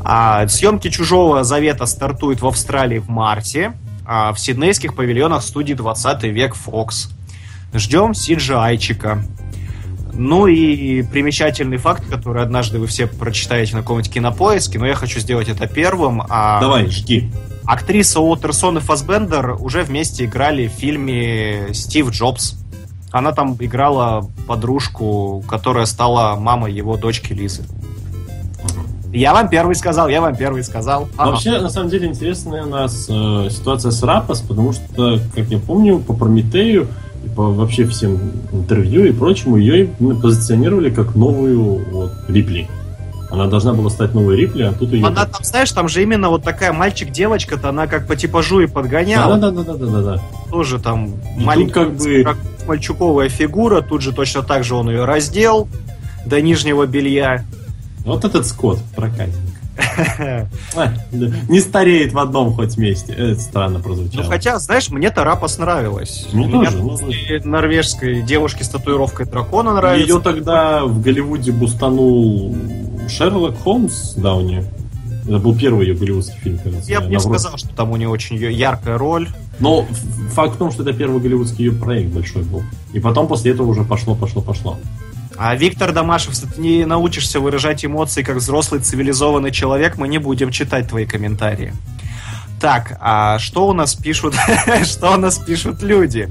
А, 0.00 0.48
съемки 0.48 0.88
«Чужого 0.88 1.44
завета» 1.44 1.86
стартуют 1.86 2.40
в 2.40 2.46
Австралии 2.46 2.98
в 2.98 3.08
марте, 3.08 3.72
а 4.06 4.32
в 4.32 4.40
сиднейских 4.40 4.94
павильонах 4.96 5.42
студии 5.42 5.74
20 5.74 6.22
век 6.24 6.54
Fox. 6.54 7.10
Ждем 7.74 8.12
CGI-чика. 8.12 9.22
Ну 10.18 10.48
и 10.48 11.02
примечательный 11.04 11.76
факт, 11.76 12.04
который 12.10 12.42
однажды 12.42 12.80
вы 12.80 12.88
все 12.88 13.06
прочитаете 13.06 13.76
на 13.76 13.82
каком-нибудь 13.82 14.12
кинопоиске, 14.12 14.80
но 14.80 14.86
я 14.86 14.94
хочу 14.94 15.20
сделать 15.20 15.48
это 15.48 15.68
первым. 15.68 16.24
А 16.28 16.60
Давай, 16.60 16.88
жги. 16.88 17.30
Актриса 17.64 18.18
Уотерсон 18.18 18.78
и 18.78 18.80
Фасбендер 18.80 19.56
уже 19.60 19.84
вместе 19.84 20.24
играли 20.24 20.66
в 20.66 20.72
фильме 20.72 21.68
«Стив 21.72 22.10
Джобс». 22.10 22.56
Она 23.12 23.30
там 23.30 23.56
играла 23.60 24.28
подружку, 24.48 25.44
которая 25.48 25.86
стала 25.86 26.34
мамой 26.34 26.72
его 26.72 26.96
дочки 26.96 27.32
Лизы. 27.32 27.62
Я 29.12 29.32
вам 29.32 29.48
первый 29.48 29.76
сказал, 29.76 30.08
я 30.08 30.20
вам 30.20 30.34
первый 30.34 30.64
сказал. 30.64 31.08
Ага. 31.16 31.30
Вообще, 31.30 31.60
на 31.60 31.70
самом 31.70 31.90
деле, 31.90 32.08
интересная 32.08 32.64
у 32.64 32.68
нас 32.68 33.06
э, 33.08 33.48
ситуация 33.50 33.92
с 33.92 34.02
Рапос, 34.02 34.40
потому 34.40 34.72
что, 34.72 35.20
как 35.34 35.46
я 35.46 35.58
помню, 35.58 36.00
по 36.00 36.12
Прометею 36.12 36.88
и 37.24 37.28
по 37.28 37.50
вообще 37.50 37.86
всем 37.86 38.18
интервью 38.52 39.04
и 39.04 39.12
прочему, 39.12 39.56
ее 39.56 39.86
позиционировали 40.22 40.90
как 40.90 41.14
новую 41.14 41.84
вот, 41.90 42.12
Рипли. 42.28 42.68
Она 43.30 43.46
должна 43.46 43.74
была 43.74 43.90
стать 43.90 44.14
новой 44.14 44.36
Рипли, 44.36 44.62
а 44.62 44.72
тут 44.72 44.92
ее... 44.92 45.04
Она 45.06 45.26
там, 45.26 45.44
знаешь, 45.44 45.70
там 45.72 45.88
же 45.88 46.02
именно 46.02 46.30
вот 46.30 46.42
такая 46.42 46.72
мальчик-девочка-то, 46.72 47.68
она 47.68 47.86
как 47.86 48.06
по 48.06 48.16
типажу 48.16 48.60
и 48.60 48.66
подгоняла. 48.66 49.36
Да-да-да-да-да-да. 49.36 50.22
Тоже 50.50 50.78
там 50.78 51.12
И 51.38 51.44
маленькая, 51.44 51.86
как 51.86 51.96
бы- 51.96 52.22
как 52.24 52.36
мальчуковая 52.66 53.28
фигура, 53.28 53.82
тут 53.82 54.00
же 54.00 54.12
точно 54.12 54.42
так 54.42 54.64
же 54.64 54.74
он 54.74 54.88
ее 54.88 55.04
раздел 55.04 55.68
до 56.24 56.40
нижнего 56.40 56.86
белья. 56.86 57.44
Вот 58.04 58.24
этот 58.24 58.46
Скотт, 58.46 58.78
проказник. 58.96 59.36
Не 61.48 61.60
стареет 61.60 62.12
в 62.12 62.18
одном 62.18 62.54
хоть 62.54 62.76
месте. 62.76 63.12
Это 63.12 63.40
странно 63.40 63.80
прозвучало. 63.80 64.22
Ну, 64.22 64.28
хотя, 64.28 64.58
знаешь, 64.58 64.90
мне-то 64.90 65.24
Рапос 65.24 65.58
нравилась. 65.58 66.26
Мне 66.32 66.50
тоже, 66.50 66.78
ну, 66.78 66.98
норвежской 67.44 68.22
девушки 68.22 68.62
с 68.62 68.68
татуировкой 68.68 69.26
дракона 69.26 69.74
нравится. 69.74 70.06
Ее 70.06 70.20
тогда 70.20 70.84
в 70.84 71.00
Голливуде 71.00 71.52
бустанул 71.52 72.56
Шерлок 73.08 73.58
Холмс 73.62 74.14
Дауни. 74.14 74.64
Это 75.24 75.38
был 75.38 75.54
первый 75.54 75.86
ее 75.86 75.94
голливудский 75.94 76.38
фильм, 76.40 76.58
кажется. 76.58 76.90
Я 76.90 77.02
бы 77.02 77.08
не 77.08 77.20
сказал, 77.20 77.58
что 77.58 77.68
там 77.68 77.90
у 77.92 77.96
нее 77.96 78.08
очень 78.08 78.36
яркая 78.36 78.96
роль. 78.96 79.28
Но 79.58 79.86
факт 80.32 80.54
в 80.54 80.58
том, 80.58 80.72
что 80.72 80.82
это 80.82 80.94
первый 80.94 81.20
голливудский 81.20 81.66
ее 81.66 81.72
проект 81.72 82.10
большой 82.10 82.44
был. 82.44 82.62
И 82.94 83.00
потом 83.00 83.28
после 83.28 83.52
этого 83.52 83.66
уже 83.66 83.84
пошло, 83.84 84.14
пошло, 84.14 84.40
пошло. 84.40 84.78
А 85.38 85.54
Виктор 85.54 85.92
Домашев, 85.92 86.30
если 86.30 86.46
ты 86.46 86.60
не 86.60 86.84
научишься 86.84 87.38
выражать 87.38 87.84
эмоции 87.84 88.24
как 88.24 88.36
взрослый 88.36 88.80
цивилизованный 88.80 89.52
человек, 89.52 89.96
мы 89.96 90.08
не 90.08 90.18
будем 90.18 90.50
читать 90.50 90.88
твои 90.88 91.06
комментарии. 91.06 91.72
Так, 92.60 92.98
а 93.00 93.38
что 93.38 93.68
у 93.68 93.72
нас 93.72 93.94
пишут? 93.94 94.34
что 94.84 95.14
у 95.14 95.16
нас 95.16 95.38
пишут 95.38 95.80
люди? 95.80 96.28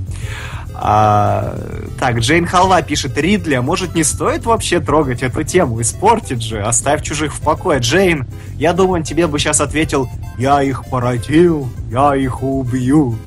А, 0.74 1.58
так, 1.97 2.20
Джейн 2.20 2.45
Халва 2.45 2.82
пишет, 2.82 3.18
Ридли, 3.18 3.55
а 3.55 3.62
может 3.62 3.95
не 3.95 4.03
стоит 4.03 4.45
вообще 4.45 4.82
трогать 4.82 5.24
эту 5.24 5.43
тему? 5.43 5.80
Испортит 5.80 6.41
же, 6.41 6.62
оставь 6.62 7.01
чужих 7.01 7.34
в 7.34 7.39
покое. 7.39 7.80
Джейн, 7.80 8.28
я 8.58 8.74
думаю, 8.74 8.99
он 8.99 9.03
тебе 9.03 9.28
бы 9.28 9.39
сейчас 9.39 9.62
ответил, 9.62 10.10
я 10.38 10.62
их 10.62 10.84
породил, 10.86 11.70
я 11.89 12.14
их 12.14 12.43
убью. 12.43 13.18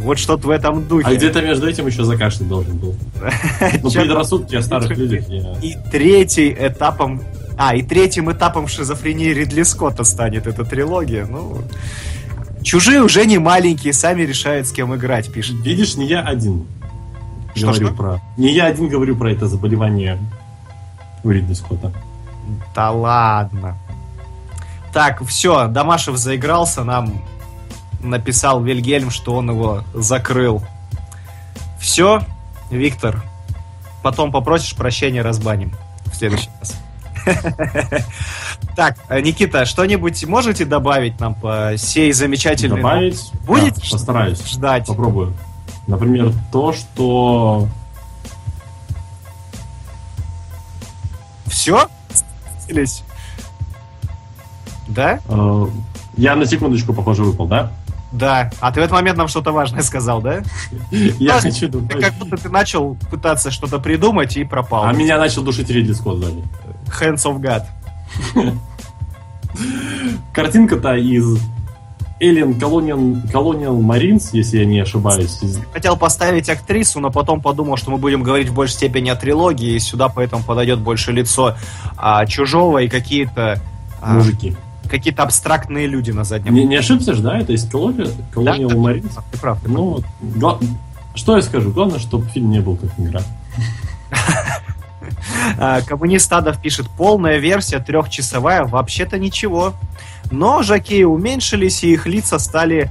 Вот 0.00 0.18
что-то 0.18 0.46
в 0.48 0.50
этом 0.50 0.86
духе. 0.88 1.06
А 1.06 1.14
где-то 1.14 1.42
между 1.42 1.68
этим 1.68 1.86
еще 1.86 2.04
закашлять 2.04 2.48
должен 2.48 2.76
был. 2.78 2.94
Ну, 3.82 3.90
предрассудки 3.90 4.56
о 4.56 4.62
старых 4.62 4.96
людях. 4.96 5.24
И 5.62 5.76
третий 5.90 6.56
этапом... 6.58 7.22
А, 7.56 7.74
и 7.74 7.82
третьим 7.82 8.32
этапом 8.32 8.68
шизофрении 8.68 9.28
Ридли 9.28 9.62
Скотта 9.64 10.04
станет 10.04 10.46
эта 10.46 10.64
трилогия. 10.64 11.26
Ну, 11.26 11.58
чужие 12.62 13.02
уже 13.02 13.26
не 13.26 13.38
маленькие, 13.38 13.92
сами 13.92 14.22
решают, 14.22 14.66
с 14.66 14.72
кем 14.72 14.94
играть, 14.94 15.30
пишет. 15.30 15.56
Видишь, 15.56 15.96
не 15.96 16.06
я 16.06 16.22
один 16.22 16.66
Что, 17.54 17.66
говорю 17.66 17.86
что? 17.88 17.96
про... 17.96 18.20
Не 18.38 18.54
я 18.54 18.64
один 18.66 18.88
говорю 18.88 19.14
про 19.16 19.32
это 19.32 19.46
заболевание 19.46 20.18
у 21.22 21.30
Ридли 21.30 21.52
Скотта. 21.52 21.92
Да 22.74 22.90
ладно. 22.90 23.76
Так, 24.94 25.22
все, 25.26 25.68
Домашев 25.68 26.16
заигрался, 26.16 26.82
нам 26.82 27.22
написал 28.02 28.62
Вильгельм, 28.62 29.10
что 29.10 29.34
он 29.36 29.50
его 29.50 29.84
закрыл. 29.94 30.62
Все, 31.78 32.22
Виктор, 32.70 33.22
потом 34.02 34.32
попросишь 34.32 34.74
прощения, 34.74 35.22
разбаним 35.22 35.72
в 36.06 36.14
следующий 36.14 36.48
раз. 36.60 36.76
Так, 38.76 38.96
Никита, 39.10 39.66
что-нибудь 39.66 40.24
можете 40.26 40.64
добавить 40.64 41.20
нам 41.20 41.34
по 41.34 41.72
сей 41.76 42.12
замечательной 42.12 42.76
Добавить? 42.80 43.30
Будете 43.46 43.80
Да, 43.80 43.86
постараюсь. 43.90 44.46
ждать? 44.46 44.86
Попробую. 44.86 45.34
Например, 45.86 46.32
то, 46.52 46.72
что... 46.72 47.68
Все? 51.46 51.88
Да? 54.88 55.20
Э, 55.28 55.66
Я 56.16 56.36
на 56.36 56.46
секундочку, 56.46 56.92
похоже, 56.92 57.22
выпал, 57.24 57.46
да? 57.46 57.72
Да. 58.12 58.50
А 58.60 58.72
ты 58.72 58.80
в 58.80 58.82
этот 58.82 58.92
момент 58.92 59.16
нам 59.16 59.28
что-то 59.28 59.52
важное 59.52 59.82
сказал, 59.82 60.20
да? 60.20 60.42
Я 60.90 61.32
Просто 61.32 61.50
хочу 61.50 61.68
добавить. 61.68 62.04
как 62.04 62.14
будто 62.14 62.36
ты 62.36 62.48
начал 62.48 62.96
пытаться 63.10 63.50
что-то 63.50 63.78
придумать 63.78 64.36
и 64.36 64.44
пропал. 64.44 64.84
А 64.84 64.92
меня 64.92 65.18
начал 65.18 65.42
душить 65.42 65.70
Ридли 65.70 65.92
Скотт 65.92 66.18
сзади. 66.18 66.42
Hands 67.00 67.14
of 67.16 67.40
God. 67.40 67.64
Картинка-то 70.32 70.94
из 70.94 71.38
Alien 72.20 72.58
Colonial, 72.58 73.22
Colonial 73.32 73.80
Marines, 73.80 74.30
если 74.32 74.58
я 74.58 74.64
не 74.66 74.80
ошибаюсь. 74.80 75.40
Хотел 75.72 75.96
поставить 75.96 76.48
актрису, 76.50 77.00
но 77.00 77.10
потом 77.10 77.40
подумал, 77.40 77.76
что 77.76 77.90
мы 77.90 77.96
будем 77.96 78.22
говорить 78.22 78.48
в 78.48 78.54
большей 78.54 78.74
степени 78.74 79.08
о 79.08 79.16
трилогии, 79.16 79.74
и 79.74 79.78
сюда 79.78 80.08
поэтому 80.08 80.42
подойдет 80.42 80.80
больше 80.80 81.12
лицо 81.12 81.56
а, 81.96 82.26
чужого 82.26 82.78
и 82.78 82.88
какие-то 82.88 83.60
а, 84.02 84.14
Мужики. 84.14 84.56
Какие-то 84.90 85.22
абстрактные 85.22 85.86
люди 85.86 86.10
на 86.10 86.24
заднем. 86.24 86.54
Не, 86.54 86.64
не 86.64 86.76
ошибся 86.76 87.14
же, 87.14 87.22
да? 87.22 87.38
Это 87.38 87.52
из 87.52 87.64
Colonial, 87.66 88.12
Colonial 88.34 88.68
Да, 88.68 88.74
Marines? 88.74 89.02
Ты 89.02 89.10
прав. 89.10 89.26
ты 89.32 89.38
прав. 89.38 89.58
Ну, 89.66 90.00
гла- 90.20 90.58
что 91.14 91.36
я 91.36 91.42
скажу? 91.42 91.70
Главное, 91.72 91.98
чтобы 91.98 92.26
фильм 92.26 92.50
не 92.50 92.60
был 92.60 92.76
как 92.76 92.90
игра. 92.98 93.20
А, 95.58 95.82
Коммунист 95.82 96.32
Адов 96.32 96.60
пишет, 96.62 96.88
полная 96.96 97.38
версия 97.38 97.78
трехчасовая, 97.78 98.64
вообще-то 98.64 99.18
ничего. 99.18 99.74
Но 100.30 100.62
жакеи 100.62 101.02
уменьшились, 101.02 101.84
и 101.84 101.92
их 101.92 102.06
лица 102.06 102.38
стали 102.38 102.90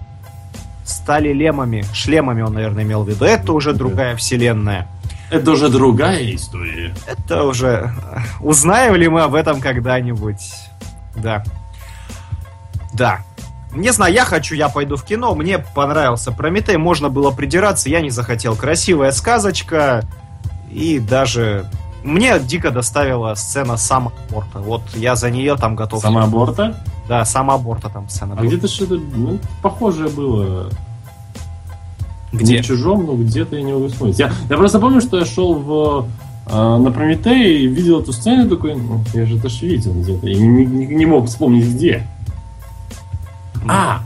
стали 0.83 1.33
лемами. 1.33 1.83
Шлемами 1.93 2.41
он, 2.41 2.53
наверное, 2.53 2.83
имел 2.83 3.03
в 3.03 3.09
виду. 3.09 3.25
Это 3.25 3.53
уже 3.53 3.73
другая 3.73 4.15
вселенная. 4.15 4.87
Это 5.31 5.51
уже 5.51 5.69
другая 5.69 6.33
история. 6.35 6.93
Это 7.07 7.43
уже... 7.43 7.93
Узнаем 8.41 8.95
ли 8.95 9.07
мы 9.07 9.21
об 9.21 9.35
этом 9.35 9.61
когда-нибудь? 9.61 10.41
Да. 11.15 11.43
Да. 12.99 13.21
Не 13.73 13.91
знаю, 13.91 14.13
я 14.13 14.25
хочу, 14.25 14.55
я 14.55 14.67
пойду 14.69 14.95
в 14.95 15.03
кино. 15.03 15.33
Мне 15.35 15.59
понравился 15.59 16.31
Прометей, 16.31 16.77
можно 16.77 17.09
было 17.09 17.31
придираться, 17.31 17.89
я 17.89 18.01
не 18.01 18.09
захотел. 18.09 18.55
Красивая 18.55 19.11
сказочка. 19.11 20.03
И 20.71 20.99
даже... 20.99 21.65
Мне 22.03 22.39
дико 22.39 22.71
доставила 22.71 23.33
сцена 23.35 23.75
самоаборта. 23.75 24.59
Вот 24.59 24.81
я 24.95 25.15
за 25.15 25.29
нее 25.29 25.55
там 25.55 25.75
готов. 25.75 26.01
Сама 26.01 26.23
аборта? 26.23 26.81
Да, 27.09 27.25
самоаборта 27.25 27.89
там 27.89 28.07
сцена. 28.07 28.35
А 28.37 28.43
где-то 28.45 28.67
что-то 28.67 28.95
ну, 28.95 29.37
похожее 29.61 30.09
было. 30.09 30.69
Где? 32.31 32.57
Не 32.57 32.61
в 32.61 32.65
чужом, 32.65 33.05
но 33.05 33.15
где-то 33.15 33.55
я 33.55 33.63
не 33.63 33.73
могу 33.73 33.87
вспомнить. 33.89 34.17
Я, 34.17 34.31
я 34.49 34.57
просто 34.57 34.79
помню, 34.79 35.01
что 35.01 35.19
я 35.19 35.25
шел 35.25 35.55
в, 35.55 36.07
э, 36.47 36.77
на 36.77 36.91
Прометей 36.91 37.63
и 37.63 37.67
видел 37.67 37.99
эту 37.99 38.13
сцену 38.13 38.49
такой, 38.49 38.75
ну, 38.75 39.03
я 39.13 39.25
же 39.25 39.37
это 39.37 39.49
ж 39.49 39.61
видел 39.63 39.93
где-то. 39.93 40.27
И 40.27 40.35
не, 40.35 40.65
не- 40.65 40.87
не 40.87 41.05
мог 41.05 41.25
вспомнить 41.27 41.67
где. 41.67 42.07
А, 43.67 44.01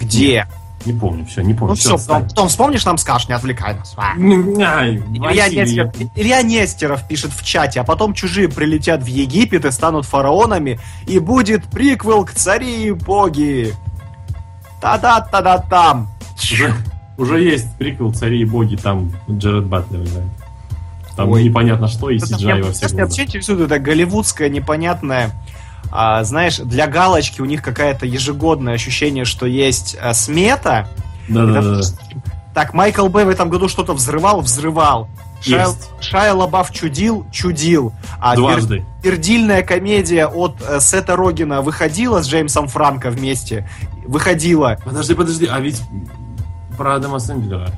Где? 0.00 0.46
не 0.84 0.92
помню, 0.92 1.24
все, 1.26 1.42
не 1.42 1.54
помню. 1.54 1.70
Ну 1.70 1.74
всё, 1.76 1.96
все, 1.96 2.08
потом, 2.08 2.28
потом 2.28 2.48
вспомнишь, 2.48 2.84
нам 2.84 2.98
скажешь, 2.98 3.28
не 3.28 3.34
отвлекай 3.34 3.74
нас. 3.74 3.94
А. 3.96 4.14
Ну, 4.16 4.60
ай, 4.60 4.96
Илья, 4.96 5.48
Нестеров, 5.48 5.94
Илья 6.16 6.42
Нестеров 6.42 7.06
пишет 7.06 7.32
в 7.32 7.44
чате, 7.44 7.80
а 7.80 7.84
потом 7.84 8.14
чужие 8.14 8.48
прилетят 8.48 9.02
в 9.02 9.06
Египет 9.06 9.64
и 9.64 9.70
станут 9.70 10.04
фараонами, 10.06 10.80
и 11.06 11.20
будет 11.20 11.64
приквел 11.66 12.24
к 12.24 12.32
цари 12.32 12.86
и 12.86 12.90
боги. 12.90 13.74
Та-да-та-да-там. 14.80 16.08
Уже, 16.42 16.74
уже 17.16 17.40
есть 17.42 17.72
приквел 17.78 18.12
«Цари 18.12 18.40
и 18.40 18.44
боги», 18.44 18.74
там 18.76 19.12
Джеред 19.30 19.66
Батлер 19.66 20.00
играет. 20.00 20.28
Там 21.16 21.28
Ой. 21.30 21.44
непонятно 21.44 21.86
что 21.88 22.10
и 22.10 22.16
Это 22.16 22.26
CGI 22.26 22.54
меня- 22.56 22.64
во 22.64 22.72
всех 22.72 22.92
меня 22.92 23.04
вообще 23.04 23.22
интересует 23.24 23.60
это 23.60 23.78
голливудское 23.78 24.48
непонятное. 24.48 25.30
А, 25.90 26.22
знаешь, 26.24 26.58
для 26.58 26.86
галочки 26.86 27.40
у 27.40 27.44
них 27.44 27.62
какая-то 27.62 28.06
ежегодное 28.06 28.74
ощущение, 28.74 29.24
что 29.24 29.46
есть 29.46 29.96
а, 30.00 30.14
смета. 30.14 30.88
И 31.28 31.32
Да-да-да. 31.32 31.62
допустим, 31.70 32.22
Так, 32.54 32.74
Майкл 32.74 33.08
Бэй 33.08 33.24
в 33.24 33.28
этом 33.28 33.48
году 33.48 33.68
что-то 33.68 33.92
взрывал, 33.94 34.40
взрывал. 34.40 35.08
Есть. 35.42 35.90
Шайя 36.00 36.34
Лабаф 36.34 36.70
чудил, 36.70 37.26
чудил. 37.32 37.92
А 38.20 38.36
Дважды. 38.36 38.78
пер- 38.78 38.84
пердильная 39.02 39.62
комедия 39.64 40.26
от 40.28 40.54
э, 40.62 40.78
Сета 40.78 41.16
Рогина 41.16 41.62
выходила 41.62 42.22
с 42.22 42.28
Джеймсом 42.28 42.68
Франко 42.68 43.10
вместе? 43.10 43.68
Выходила. 44.06 44.78
Подожди, 44.84 45.14
подожди, 45.14 45.46
а 45.50 45.58
ведь 45.58 45.82
про 46.78 46.94
Адама 46.94 47.18
Сэндлера. 47.18 47.70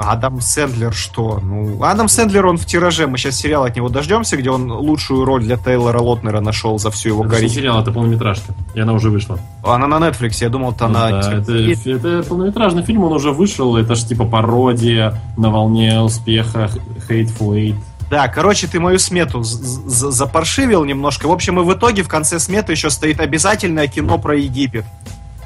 Адам 0.00 0.40
Сэндлер 0.40 0.92
что? 0.94 1.40
Ну, 1.42 1.82
Адам 1.82 2.08
Сэндлер, 2.08 2.46
он 2.46 2.56
в 2.56 2.64
тираже. 2.64 3.06
Мы 3.06 3.18
сейчас 3.18 3.36
сериал 3.36 3.64
от 3.64 3.76
него 3.76 3.88
дождемся, 3.88 4.36
где 4.36 4.50
он 4.50 4.70
лучшую 4.72 5.24
роль 5.24 5.42
для 5.42 5.56
Тейлора 5.56 6.00
Лотнера 6.00 6.40
нашел 6.40 6.78
за 6.78 6.90
всю 6.90 7.10
его 7.10 7.24
Это 7.24 7.34
карьеру. 7.34 7.54
сериал, 7.54 7.82
это 7.82 7.92
полнометражка. 7.92 8.54
И 8.74 8.80
она 8.80 8.94
уже 8.94 9.10
вышла. 9.10 9.38
Она 9.62 9.86
на 9.86 9.96
Netflix, 9.96 10.36
я 10.40 10.48
думал, 10.48 10.72
это 10.72 10.88
на... 10.88 11.10
Да, 11.10 11.32
это, 11.34 11.52
это 11.52 12.22
полнометражный 12.28 12.82
фильм, 12.82 13.04
он 13.04 13.12
уже 13.12 13.30
вышел. 13.32 13.76
Это 13.76 13.94
ж 13.94 14.04
типа 14.04 14.24
пародия 14.24 15.20
на 15.36 15.50
волне 15.50 16.00
успеха 16.00 16.70
Hateful 17.08 17.54
Eight. 17.54 17.76
Да, 18.10 18.26
короче, 18.26 18.66
ты 18.66 18.80
мою 18.80 18.98
смету 18.98 19.42
запаршивил 19.44 20.84
немножко. 20.84 21.28
В 21.28 21.32
общем, 21.32 21.60
и 21.60 21.62
в 21.62 21.72
итоге 21.72 22.02
в 22.02 22.08
конце 22.08 22.40
сметы 22.40 22.72
еще 22.72 22.90
стоит 22.90 23.20
обязательное 23.20 23.86
кино 23.86 24.18
про 24.18 24.36
Египет. 24.36 24.84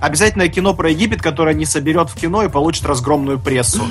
Обязательное 0.01 0.49
кино 0.49 0.75
про 0.75 0.91
Египет, 0.91 1.23
которое 1.23 1.55
не 1.55 1.65
соберет 1.65 2.11
в 2.11 2.15
кино 2.15 2.43
и 2.43 2.49
получит 2.49 2.85
разгромную 2.85 3.39
прессу. 3.39 3.83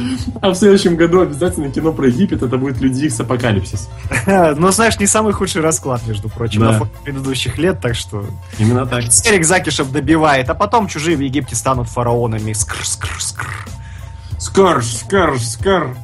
А 0.42 0.50
в 0.50 0.56
следующем 0.56 0.96
году 0.96 1.22
обязательно 1.22 1.72
кино 1.72 1.92
про 1.92 2.08
Египет, 2.08 2.44
это 2.44 2.58
будет 2.58 2.80
Люди 2.82 3.06
Икс 3.06 3.20
Апокалипсис. 3.20 3.90
Но, 4.28 4.72
знаешь, 4.72 5.00
не 5.00 5.08
самый 5.08 5.34
худший 5.34 5.62
расклад, 5.62 6.06
между 6.06 6.30
прочим, 6.30 6.62
Да. 6.62 6.72
на 6.74 6.78
фоне 6.80 6.92
предыдущих 7.04 7.58
лет, 7.58 7.82
так 7.82 7.96
что... 7.96 8.26
Именно 8.60 8.86
так. 8.86 9.04
Эрик 9.26 9.46
Закишев 9.46 9.92
добивает, 9.92 10.50
а 10.50 10.54
потом 10.54 10.88
чужие 10.88 11.18
в 11.18 11.22
Египте 11.22 11.56
станут 11.56 11.88
фараонами. 11.88 12.54
Скр, 12.54 12.86
скр, 12.86 13.10
скр. 13.20 13.68
Скорж, 14.38 14.86
скорж, 14.86 15.42
скор. 15.42 15.96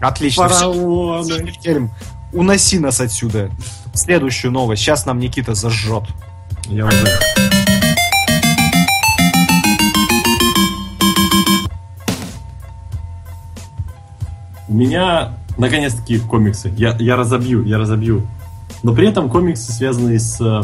Отлично. 0.00 0.48
Фараоны. 0.48 1.90
Уноси 2.32 2.78
нас 2.78 3.00
отсюда. 3.00 3.50
Следующую 3.94 4.52
новость. 4.52 4.82
Сейчас 4.82 5.06
нам 5.06 5.18
Никита 5.18 5.54
зажжет. 5.54 6.04
Я 6.66 6.86
уже... 6.86 7.63
У 14.68 14.74
меня, 14.74 15.34
наконец-таки, 15.58 16.18
комиксы. 16.18 16.72
Я, 16.76 16.96
я 16.98 17.16
разобью, 17.16 17.64
я 17.64 17.78
разобью. 17.78 18.26
Но 18.82 18.94
при 18.94 19.08
этом 19.08 19.28
комиксы, 19.28 19.72
связанные 19.72 20.18
с 20.18 20.40
э, 20.40 20.62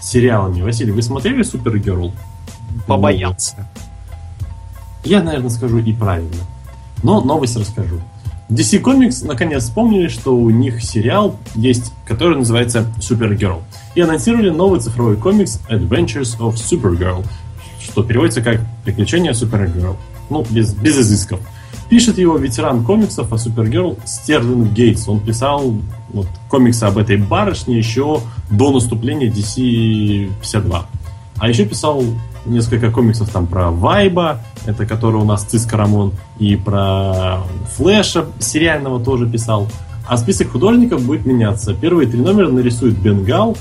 сериалами. 0.00 0.62
Василий, 0.62 0.92
вы 0.92 1.02
смотрели 1.02 1.42
Супергерл? 1.42 2.12
Побоялся. 2.86 3.68
Я, 5.04 5.22
наверное, 5.22 5.50
скажу 5.50 5.78
и 5.78 5.92
правильно. 5.92 6.42
Но 7.02 7.20
новость 7.20 7.56
расскажу. 7.56 8.00
DC 8.50 8.82
Comics 8.82 9.26
наконец 9.26 9.64
вспомнили, 9.64 10.08
что 10.08 10.34
у 10.34 10.48
них 10.48 10.82
сериал 10.82 11.36
есть, 11.54 11.92
который 12.06 12.38
называется 12.38 12.86
Supergirl. 12.98 13.60
И 13.94 14.00
анонсировали 14.00 14.48
новый 14.48 14.80
цифровой 14.80 15.16
комикс 15.16 15.60
Adventures 15.68 16.38
of 16.38 16.54
Supergirl, 16.54 17.26
что 17.80 18.02
переводится 18.02 18.40
как 18.40 18.60
«Приключения 18.84 19.32
Supergirl». 19.32 19.96
Ну, 20.30 20.46
без, 20.50 20.74
без 20.74 20.98
изысков. 20.98 21.40
Пишет 21.88 22.18
его 22.18 22.36
ветеран 22.36 22.84
комиксов 22.84 23.32
о 23.32 23.36
Supergirl 23.36 23.98
Стерлинг 24.04 24.72
Гейтс. 24.72 25.08
Он 25.08 25.20
писал 25.20 25.74
вот, 26.10 26.26
комиксы 26.50 26.84
об 26.84 26.98
этой 26.98 27.16
барышне 27.16 27.78
еще 27.78 28.20
до 28.50 28.70
наступления 28.70 29.30
DC 29.30 30.30
52. 30.40 30.86
А 31.38 31.48
еще 31.48 31.64
писал 31.64 32.02
несколько 32.44 32.90
комиксов 32.90 33.30
там 33.30 33.46
про 33.46 33.70
Вайба, 33.70 34.40
это 34.66 34.84
который 34.84 35.16
у 35.16 35.24
нас 35.24 35.44
Циско 35.44 35.76
Рамон, 35.76 36.12
и 36.38 36.56
про 36.56 37.38
Флэша 37.76 38.26
сериального 38.38 39.02
тоже 39.02 39.26
писал. 39.26 39.68
А 40.06 40.16
список 40.16 40.50
художников 40.50 41.02
будет 41.02 41.24
меняться. 41.26 41.74
Первые 41.74 42.08
три 42.08 42.20
номера 42.20 42.48
нарисует 42.48 42.98
Бенгал, 42.98 43.56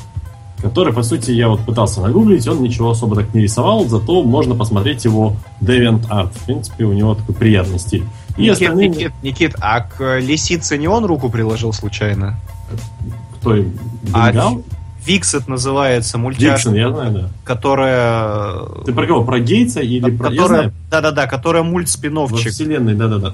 который, 0.62 0.94
по 0.94 1.04
сути, 1.04 1.32
я 1.32 1.50
вот 1.50 1.62
пытался 1.62 2.02
нагуглить, 2.02 2.48
он 2.48 2.62
ничего 2.62 2.92
особо 2.92 3.16
так 3.16 3.34
не 3.34 3.42
рисовал, 3.42 3.86
зато 3.88 4.24
можно 4.24 4.56
посмотреть 4.56 5.06
его 5.06 5.36
Deviant 5.62 6.08
Art. 6.10 6.32
В 6.34 6.46
принципе, 6.46 6.86
у 6.86 6.94
него 6.94 7.16
такой 7.16 7.36
приятный 7.36 7.80
стиль. 7.80 8.04
И 8.38 8.42
Никит, 8.44 8.54
остальные... 8.54 8.90
Никит, 8.90 9.12
Никит, 9.24 9.56
а 9.60 9.82
к 9.82 10.02
э, 10.02 10.20
лисице 10.20 10.78
не 10.78 10.88
он 10.88 11.06
руку 11.06 11.30
приложил 11.30 11.74
случайно? 11.74 12.40
Кто? 13.40 13.56
А 14.14 14.32
Бенгал? 14.32 14.64
Виксет 15.06 15.48
называется 15.48 16.18
мультяшка, 16.18 16.70
Диксон, 16.70 16.74
я 16.76 16.92
знаю, 16.92 17.12
да. 17.14 17.30
которая... 17.46 18.84
Ты 18.86 18.92
про 18.92 19.08
кого? 19.08 19.24
Про 19.24 19.40
Гейтса 19.40 19.80
или 19.80 20.12
про... 20.12 20.32
Которая 20.32 20.74
да-да-да, 20.92 21.28
которая 21.28 21.64
мульт 21.64 21.88
Во 21.88 21.94
спиновчик 21.94 22.52
вселенной, 22.52 22.94
да-да-да. 22.94 23.34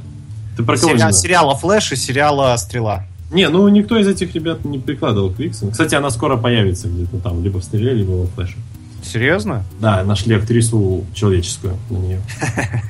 Ты 0.56 0.64
про 0.64 0.78
кого 0.78 0.92
именно? 0.92 1.12
сериала 1.12 1.56
Флэш 1.56 1.94
и 1.94 1.96
сериала 1.96 2.56
Стрела. 2.58 3.06
Не, 3.34 3.50
ну 3.50 3.68
никто 3.68 3.98
из 3.98 4.08
этих 4.08 4.34
ребят 4.36 4.64
не 4.64 4.78
прикладывал 4.80 5.32
к 5.32 5.40
Виксу. 5.40 5.70
Кстати, 5.72 5.96
она 5.96 6.10
скоро 6.12 6.38
появится 6.38 6.88
где-то 6.88 7.18
там, 7.18 7.44
либо 7.44 7.58
в 7.60 7.64
стреле, 7.64 7.94
либо 7.94 8.12
во 8.12 8.28
флеше. 8.28 8.56
Серьезно? 9.04 9.66
Да, 9.82 10.04
нашли 10.04 10.36
актрису 10.36 11.04
человеческую 11.14 11.76
на 11.90 11.98
нее. 11.98 12.22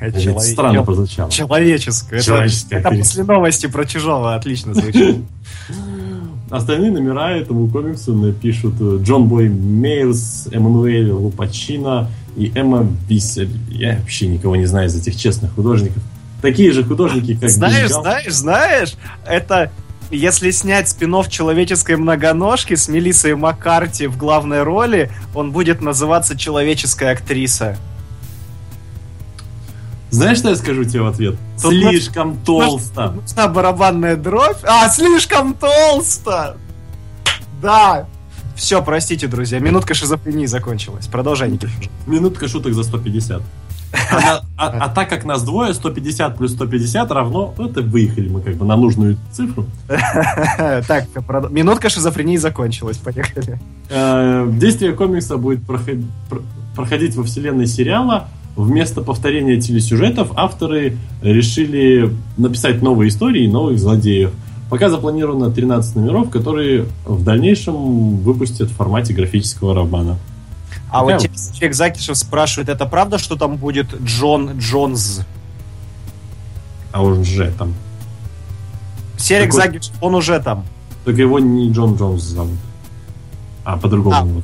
Человек- 0.22 0.42
Странно 0.42 0.84
прозвучало. 0.84 1.30
Человеческая. 1.30 2.20
Это- 2.78 2.90
после 2.90 3.24
новости 3.24 3.66
про 3.66 3.84
чужого 3.84 4.34
отлично 4.34 4.74
звучит. 4.74 5.16
остальные 6.50 6.92
номера 6.92 7.32
этому 7.32 7.68
комиксу 7.68 8.14
напишут 8.14 8.74
Джон 9.02 9.28
Бой 9.28 9.48
Мейерс, 9.48 10.48
Эммануэль 10.52 11.10
Лупачино 11.10 12.08
и 12.36 12.52
Эмма 12.54 12.86
Виссель. 13.08 13.50
Я 13.70 13.96
вообще 13.98 14.28
никого 14.28 14.56
не 14.56 14.66
знаю 14.66 14.88
из 14.88 14.94
этих 14.96 15.16
честных 15.16 15.54
художников. 15.54 16.02
Такие 16.42 16.72
же 16.72 16.84
художники, 16.84 17.34
как 17.34 17.48
Знаешь, 17.48 17.84
Гильгал. 17.86 18.02
знаешь, 18.02 18.32
знаешь, 18.34 18.94
это 19.26 19.72
если 20.16 20.50
снять 20.50 20.88
спин 20.88 21.14
человеческой 21.28 21.96
многоножки 21.96 22.74
с 22.74 22.88
Мелиссой 22.88 23.34
Маккарти 23.36 24.06
в 24.06 24.16
главной 24.16 24.62
роли, 24.62 25.10
он 25.34 25.52
будет 25.52 25.80
называться 25.80 26.36
«Человеческая 26.36 27.12
актриса». 27.12 27.76
Знаешь, 30.10 30.38
что 30.38 30.50
я 30.50 30.56
скажу 30.56 30.84
тебе 30.84 31.02
в 31.02 31.06
ответ? 31.08 31.36
Тут 31.60 31.72
Слишком 31.72 32.38
толсто. 32.38 33.10
Нужна 33.10 33.48
барабанная 33.48 34.16
дробь. 34.16 34.58
А, 34.62 34.88
слишком 34.88 35.54
толсто! 35.54 36.56
Да. 37.60 38.06
Все, 38.54 38.80
простите, 38.82 39.26
друзья, 39.26 39.58
минутка 39.58 39.94
шизофрении 39.94 40.46
закончилась. 40.46 41.08
Продолжай, 41.08 41.50
Никита. 41.50 41.72
Минутка 42.06 42.46
шуток 42.46 42.74
за 42.74 42.84
150. 42.84 43.42
А, 44.10 44.42
а- 44.56 44.68
а 44.84 44.88
так 44.88 45.08
как 45.08 45.24
нас 45.24 45.42
двое, 45.42 45.72
150 45.74 46.36
плюс 46.36 46.52
150 46.52 47.10
равно, 47.10 47.54
ну, 47.58 47.66
это 47.68 47.82
выехали 47.82 48.28
мы 48.28 48.40
как 48.40 48.56
бы 48.56 48.64
на 48.64 48.76
нужную 48.76 49.16
цифру. 49.32 49.66
Так, 50.88 51.06
минутка 51.50 51.88
шизофрении 51.88 52.36
закончилась. 52.36 52.96
Поехали. 52.98 53.58
Э, 53.90 54.46
Действие 54.50 54.92
комикса 54.92 55.36
будет 55.36 55.60
проход- 55.64 56.04
пр- 56.30 56.42
проходить 56.76 57.14
во 57.16 57.24
вселенной 57.24 57.66
сериала. 57.66 58.28
Вместо 58.56 59.00
повторения 59.02 59.60
телесюжетов 59.60 60.30
авторы 60.36 60.96
решили 61.22 62.10
написать 62.36 62.82
новые 62.82 63.08
истории 63.08 63.44
и 63.44 63.48
новых 63.48 63.78
злодеев. 63.78 64.30
Пока 64.70 64.88
запланировано 64.88 65.50
13 65.50 65.96
номеров, 65.96 66.30
которые 66.30 66.86
в 67.04 67.22
дальнейшем 67.24 68.16
выпустят 68.18 68.70
в 68.70 68.74
формате 68.74 69.12
графического 69.12 69.74
романа. 69.74 70.16
А 70.94 71.02
вот 71.02 71.20
человек 71.54 71.74
Закишев 71.74 72.16
спрашивает, 72.16 72.68
это 72.68 72.86
правда, 72.86 73.18
что 73.18 73.34
там 73.34 73.56
будет 73.56 73.92
Джон 74.02 74.58
Джонс? 74.58 75.22
А 76.92 77.02
он 77.02 77.24
же 77.24 77.52
там. 77.58 77.74
Серик 79.16 79.50
Какой- 79.50 79.66
Закишев, 79.66 79.94
он 80.00 80.14
уже 80.14 80.38
там. 80.38 80.64
Только 81.04 81.20
его 81.20 81.40
не 81.40 81.72
Джон 81.72 81.96
Джонс 81.96 82.22
зовут. 82.22 82.58
А 83.64 83.76
по-другому. 83.76 84.42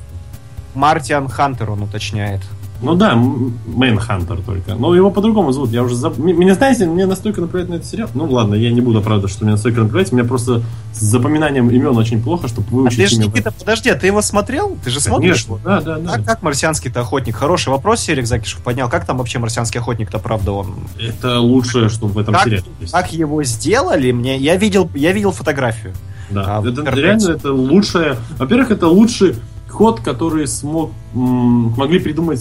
А. 0.74 0.78
Martian 0.78 1.28
Hunter, 1.28 1.70
он 1.70 1.82
уточняет. 1.82 2.40
Ну 2.82 2.94
да, 2.94 3.14
Manhunter 3.14 4.38
только. 4.40 4.74
Но 4.74 4.94
его 4.94 5.10
по-другому 5.10 5.52
зовут. 5.52 5.70
Я 5.70 5.82
уже 5.82 5.94
заб... 5.94 6.16
Меня, 6.16 6.54
знаете, 6.54 6.86
мне 6.86 7.04
настолько 7.06 7.40
наплевать 7.42 7.68
на 7.68 7.74
этот 7.74 7.86
сериал. 7.86 8.08
Ну 8.14 8.24
ладно, 8.24 8.54
я 8.54 8.70
не 8.70 8.80
буду, 8.80 9.02
правда, 9.02 9.28
что 9.28 9.44
мне 9.44 9.52
настолько 9.52 9.80
наплевать. 9.82 10.12
У 10.12 10.16
меня 10.16 10.26
просто 10.26 10.62
с 10.94 11.00
запоминанием 11.00 11.68
имен 11.70 11.96
очень 11.96 12.22
плохо, 12.22 12.48
чтобы 12.48 12.66
А 12.70 12.74
выучить 12.74 12.98
ты 12.98 13.06
же, 13.06 13.16
имя. 13.16 13.26
Никита, 13.26 13.52
подожди, 13.52 13.90
а 13.90 13.96
ты 13.96 14.06
его 14.06 14.22
смотрел? 14.22 14.78
Ты 14.82 14.90
же 14.90 15.00
смотришь? 15.00 15.44
Конечно, 15.44 15.64
да, 15.64 15.80
да, 15.80 15.98
да. 15.98 16.14
А 16.14 16.22
как 16.22 16.42
марсианский-то 16.42 17.00
охотник? 17.00 17.36
Хороший 17.36 17.68
вопрос 17.68 18.00
Серик 18.00 18.26
Закишев 18.26 18.60
поднял. 18.62 18.88
Как 18.88 19.04
там 19.04 19.18
вообще 19.18 19.38
марсианский 19.38 19.78
охотник-то, 19.80 20.18
правда, 20.18 20.52
он? 20.52 20.74
Это 20.98 21.38
лучшее, 21.40 21.90
что 21.90 22.06
в 22.06 22.18
этом 22.18 22.32
Как, 22.34 22.44
сериале 22.44 22.64
есть. 22.80 22.92
как 22.92 23.12
его 23.12 23.42
сделали, 23.44 24.10
мне... 24.12 24.38
Я 24.38 24.56
видел, 24.56 24.90
я 24.94 25.12
видел 25.12 25.32
фотографию. 25.32 25.92
Да. 26.30 26.58
А 26.58 26.66
это 26.66 26.82
реально 26.94 27.30
это 27.32 27.52
лучшее. 27.52 28.16
Во-первых, 28.38 28.70
это 28.70 28.86
лучший 28.86 29.34
ход, 29.70 30.00
который 30.00 30.46
смог 30.46 30.90
м, 31.14 31.72
смогли 31.74 31.98
придумать 31.98 32.40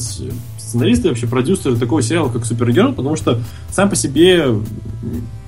сценаристы 0.57 1.09
вообще 1.09 1.27
продюсеры 1.27 1.75
такого 1.77 2.01
сериала, 2.01 2.29
как 2.29 2.45
Супергерл, 2.45 2.93
потому 2.93 3.15
что 3.15 3.39
сам 3.71 3.89
по 3.89 3.95
себе 3.95 4.45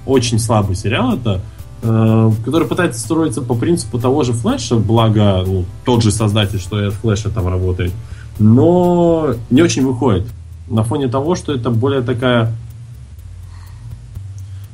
очень 0.06 0.40
слабый 0.40 0.76
сериал 0.76 1.16
это, 1.16 1.42
э, 1.84 2.32
который 2.44 2.68
пытается 2.68 3.00
строиться 3.00 3.42
по 3.42 3.54
принципу 3.54 4.00
того 4.00 4.24
же 4.24 4.34
Флэша, 4.34 4.78
благо 4.78 5.44
ну, 5.46 5.66
тот 5.86 6.02
же 6.04 6.12
создатель, 6.12 6.60
что 6.60 6.82
и 6.82 6.88
от 6.88 6.94
Флэша 6.96 7.30
там 7.30 7.48
работает, 7.48 7.92
но 8.40 9.36
не 9.50 9.62
очень 9.62 9.86
выходит. 9.86 10.28
На 10.68 10.84
фоне 10.84 11.08
того, 11.08 11.36
что 11.36 11.54
это 11.54 11.70
более 11.70 12.02
такая 12.02 12.56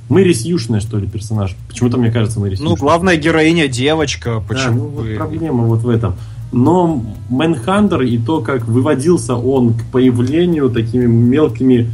Мэри 0.10 0.32
Сьюшная, 0.32 0.80
что 0.80 0.98
ли, 0.98 1.08
персонаж. 1.08 1.56
Почему-то 1.68 1.98
мне 1.98 2.12
кажется 2.12 2.40
Мэри 2.40 2.58
Ну, 2.60 2.76
главная 2.76 3.18
героиня 3.18 3.68
девочка. 3.68 4.36
Да, 4.36 4.40
Почему? 4.48 4.84
ну, 4.84 4.88
вот 4.90 5.16
проблема 5.18 5.66
вот 5.66 5.82
в 5.82 5.90
этом. 5.90 6.16
Но 6.52 7.04
Мэнхантер 7.30 8.02
и 8.04 8.18
то, 8.18 8.42
как 8.42 8.66
выводился 8.68 9.36
он 9.36 9.74
к 9.74 9.84
появлению 9.92 10.70
такими 10.70 11.06
мелкими... 11.06 11.94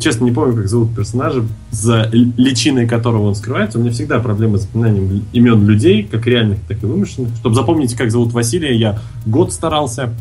Честно, 0.00 0.24
не 0.24 0.32
помню, 0.32 0.56
как 0.56 0.68
зовут 0.68 0.94
персонажа, 0.94 1.44
за 1.70 2.10
личиной 2.12 2.88
которого 2.88 3.28
он 3.28 3.36
скрывается. 3.36 3.78
У 3.78 3.80
меня 3.80 3.92
всегда 3.92 4.18
проблемы 4.18 4.58
с 4.58 4.62
запоминанием 4.62 5.24
имен 5.32 5.66
людей, 5.66 6.02
как 6.02 6.26
реальных, 6.26 6.58
так 6.66 6.82
и 6.82 6.86
вымышленных. 6.86 7.36
Чтобы 7.36 7.54
запомнить, 7.54 7.94
как 7.94 8.10
зовут 8.10 8.32
Василия, 8.32 8.76
я 8.76 8.98
год 9.24 9.52
старался. 9.52 10.12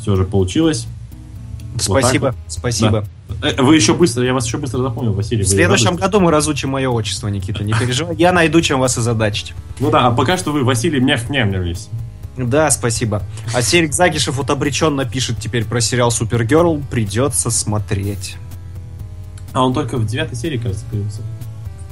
Все 0.00 0.14
же 0.14 0.24
получилось. 0.24 0.86
Спасибо, 1.78 2.26
вот 2.26 2.34
спасибо. 2.46 3.04
Э, 3.42 3.60
Вы 3.60 3.76
еще 3.76 3.94
быстро, 3.94 4.24
я 4.24 4.32
вас 4.32 4.46
еще 4.46 4.58
быстро 4.58 4.78
запомнил, 4.78 5.12
Василий. 5.12 5.42
В 5.42 5.48
следующем 5.48 5.96
году 5.96 6.20
мы 6.20 6.30
разучим 6.30 6.70
мое 6.70 6.88
отчество, 6.88 7.28
Никита, 7.28 7.64
не 7.64 7.74
переживай. 7.74 8.16
Я 8.16 8.32
найду, 8.32 8.60
чем 8.60 8.80
вас 8.80 8.96
озадачить. 8.96 9.54
Ну 9.80 9.90
да, 9.90 10.06
а 10.06 10.10
пока 10.10 10.38
что 10.38 10.52
вы, 10.52 10.64
Василий, 10.64 11.00
мявь-мявлялись. 11.00 11.88
Да, 12.36 12.70
спасибо. 12.70 13.22
А 13.54 13.62
Серик 13.62 13.92
Загишев 13.94 14.36
вот 14.36 14.50
обреченно 14.50 15.04
пишет 15.04 15.38
теперь 15.40 15.64
про 15.64 15.80
сериал 15.80 16.10
Супергерл. 16.10 16.82
Придется 16.90 17.50
смотреть. 17.50 18.36
А 19.52 19.64
он 19.64 19.72
только 19.72 19.96
в 19.96 20.06
девятой 20.06 20.36
серии, 20.36 20.58
кажется, 20.58 20.84
появился. 20.90 21.22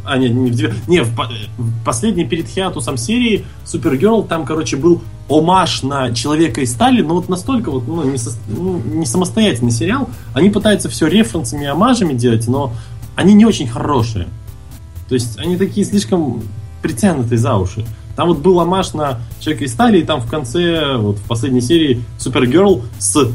А, 0.04 0.18
нет, 0.18 0.32
не 0.32 0.50
в 0.50 0.54
девятой. 0.54 0.78
Не, 0.86 1.00
в, 1.02 1.14
по- 1.16 1.30
в 1.56 1.84
последней 1.84 2.26
перед 2.26 2.46
хиатусом 2.46 2.98
серии 2.98 3.46
Супергерл, 3.64 4.22
там, 4.24 4.44
короче, 4.44 4.76
был 4.76 5.00
омаж 5.30 5.82
на 5.82 6.12
Человека 6.12 6.60
из 6.60 6.72
стали, 6.72 7.00
но 7.00 7.14
вот 7.14 7.30
настолько 7.30 7.70
вот, 7.70 7.88
ну, 7.88 8.02
не, 8.04 8.16
сос- 8.16 8.36
ну, 8.46 8.78
не 8.80 9.06
самостоятельный 9.06 9.70
сериал. 9.72 10.10
Они 10.34 10.50
пытаются 10.50 10.90
все 10.90 11.06
референсами 11.06 11.62
и 11.64 11.66
омажами 11.68 12.12
делать, 12.12 12.46
но 12.48 12.74
они 13.16 13.32
не 13.32 13.46
очень 13.46 13.66
хорошие. 13.66 14.26
То 15.08 15.14
есть 15.14 15.38
они 15.38 15.56
такие 15.56 15.86
слишком 15.86 16.42
притянутые 16.82 17.38
за 17.38 17.54
уши. 17.56 17.86
Там 18.16 18.28
вот 18.28 18.38
был 18.38 18.60
омаж 18.60 18.94
на 18.94 19.20
Человека 19.40 19.64
из 19.64 19.72
стали, 19.72 19.98
и 19.98 20.04
там 20.04 20.20
в 20.20 20.30
конце, 20.30 20.96
вот 20.96 21.18
в 21.18 21.22
последней 21.26 21.60
серии, 21.60 22.02
Супергерл 22.18 22.82
с 22.98 23.28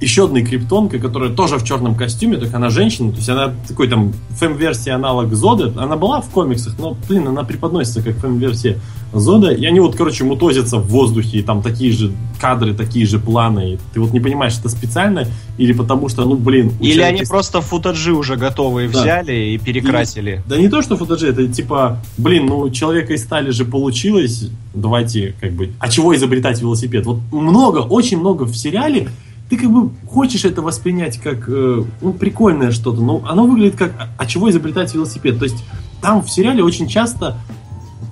еще 0.00 0.24
одной 0.24 0.42
криптонкой, 0.44 1.00
которая 1.00 1.30
тоже 1.30 1.56
в 1.56 1.64
черном 1.64 1.94
костюме, 1.94 2.36
только 2.36 2.56
она 2.56 2.70
женщина, 2.70 3.10
то 3.10 3.16
есть 3.16 3.28
она 3.28 3.54
такой 3.66 3.88
там 3.88 4.12
фэм-версия 4.30 4.92
аналог 4.92 5.32
Зоды, 5.34 5.72
она 5.76 5.96
была 5.96 6.20
в 6.20 6.28
комиксах, 6.28 6.74
но, 6.78 6.96
блин, 7.08 7.28
она 7.28 7.44
преподносится 7.44 8.02
как 8.02 8.16
фэм-версия 8.16 8.78
Зода, 9.12 9.50
и 9.50 9.64
они 9.64 9.80
вот, 9.80 9.96
короче, 9.96 10.24
мутозятся 10.24 10.78
в 10.78 10.88
воздухе, 10.88 11.38
и 11.38 11.42
там 11.42 11.62
такие 11.62 11.92
же 11.92 12.12
кадры, 12.40 12.74
такие 12.74 13.06
же 13.06 13.18
планы, 13.18 13.74
и 13.74 13.78
ты 13.94 14.00
вот 14.00 14.12
не 14.12 14.20
понимаешь, 14.20 14.58
это 14.58 14.68
специально 14.68 15.26
или 15.56 15.72
потому 15.72 16.08
что, 16.10 16.24
ну, 16.26 16.36
блин... 16.36 16.72
Или 16.80 16.96
человека 16.96 17.08
они 17.08 17.22
просто 17.26 17.60
футаджи 17.62 18.12
уже 18.12 18.36
готовые 18.36 18.90
Да. 18.90 19.00
взяли 19.00 19.32
и 19.32 19.58
перекрасили. 19.58 20.42
Да 20.46 20.58
не 20.58 20.68
то, 20.68 20.82
что 20.82 20.96
футажи, 20.96 21.28
это 21.28 21.48
типа, 21.48 21.98
блин, 22.18 22.46
ну 22.46 22.68
человека 22.70 23.14
из 23.14 23.22
стали 23.26 23.50
же 23.50 23.64
получилось, 23.64 24.50
давайте 24.74 25.34
как 25.40 25.52
бы, 25.52 25.70
а 25.78 25.88
чего 25.88 26.14
изобретать 26.14 26.60
велосипед? 26.60 27.06
Вот 27.06 27.18
много, 27.32 27.78
очень 27.78 28.18
много 28.18 28.44
в 28.44 28.54
сериале, 28.54 29.08
ты 29.48 29.56
как 29.56 29.70
бы 29.70 29.90
хочешь 30.08 30.44
это 30.44 30.62
воспринять 30.62 31.18
как, 31.18 31.48
э, 31.48 31.84
ну, 32.00 32.12
прикольное 32.12 32.72
что-то, 32.72 33.00
но 33.00 33.22
оно 33.26 33.46
выглядит 33.46 33.76
как, 33.76 33.92
а, 34.18 34.26
чего 34.26 34.50
изобретать 34.50 34.92
велосипед? 34.94 35.38
То 35.38 35.44
есть 35.44 35.64
там 36.00 36.22
в 36.22 36.30
сериале 36.30 36.64
очень 36.64 36.88
часто 36.88 37.38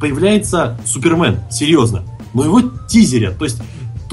появляется 0.00 0.78
Супермен, 0.84 1.40
серьезно, 1.50 2.02
но 2.34 2.44
его 2.44 2.62
тизерят, 2.88 3.38
то 3.38 3.44
есть 3.44 3.60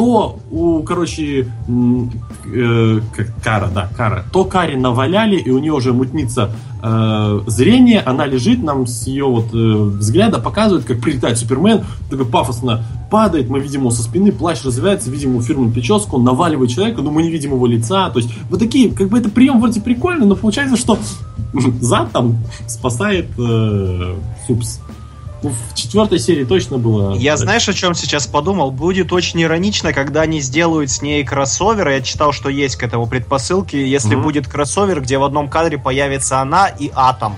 то 0.02 0.40
у, 0.50 0.82
короче, 0.82 1.46
э, 1.46 3.00
Кара, 3.44 3.70
да, 3.72 3.88
Кара, 3.96 4.26
то 4.34 4.46
Каре 4.46 4.76
наваляли, 4.76 5.36
и 5.36 5.52
у 5.52 5.60
нее 5.60 5.74
уже 5.74 5.94
мутнится 5.94 6.50
э, 6.82 7.42
зрение, 7.46 8.00
она 8.00 8.26
лежит, 8.26 8.64
нам 8.64 8.88
с 8.88 9.06
ее 9.06 9.26
вот 9.26 9.54
э, 9.54 9.58
взгляда 9.58 10.40
показывают, 10.40 10.88
как 10.88 11.02
прилетает 11.02 11.38
Супермен, 11.38 11.84
такой 12.10 12.26
пафосно 12.26 12.84
падает, 13.12 13.48
мы 13.48 13.60
видим 13.60 13.82
его 13.82 13.92
со 13.92 14.02
спины, 14.02 14.32
плащ 14.32 14.66
развивается, 14.66 15.12
видим 15.12 15.34
его 15.34 15.42
фирменную 15.44 15.72
прическу, 15.72 16.16
он 16.16 16.24
наваливает 16.24 16.72
человека, 16.72 17.04
но 17.04 17.12
мы 17.12 17.22
не 17.22 17.30
видим 17.30 17.52
его 17.52 17.68
лица, 17.68 18.10
то 18.10 18.18
есть 18.18 18.32
вот 18.50 18.60
такие, 18.60 18.92
как 18.92 19.10
бы 19.10 19.20
это 19.20 19.30
прием 19.30 19.62
вроде 19.62 19.82
прикольный, 19.82 20.26
но 20.26 20.36
получается, 20.36 20.78
что 20.78 20.98
зад 21.80 22.12
там 22.12 22.38
спасает 22.66 23.28
э, 23.38 24.16
Супс. 24.48 24.80
В 25.42 25.74
четвертой 25.76 26.20
серии 26.20 26.44
точно 26.44 26.78
было. 26.78 27.16
Я 27.16 27.36
знаешь, 27.36 27.68
о 27.68 27.74
чем 27.74 27.96
сейчас 27.96 28.28
подумал? 28.28 28.70
Будет 28.72 29.12
очень 29.12 29.42
иронично, 29.42 29.92
когда 29.92 30.22
они 30.22 30.40
сделают 30.40 30.92
с 30.92 31.02
ней 31.02 31.24
кроссовер. 31.24 31.88
Я 31.90 32.02
читал, 32.02 32.32
что 32.32 32.50
есть 32.50 32.76
к 32.76 32.84
этому 32.84 33.08
предпосылки. 33.08 33.76
Если 33.76 34.14
Мгм. 34.16 34.24
будет 34.24 34.48
кроссовер, 34.48 35.02
где 35.02 35.18
в 35.18 35.24
одном 35.24 35.50
кадре 35.50 35.80
появится 35.80 36.42
она 36.42 36.68
и 36.68 36.92
Атом. 36.94 37.36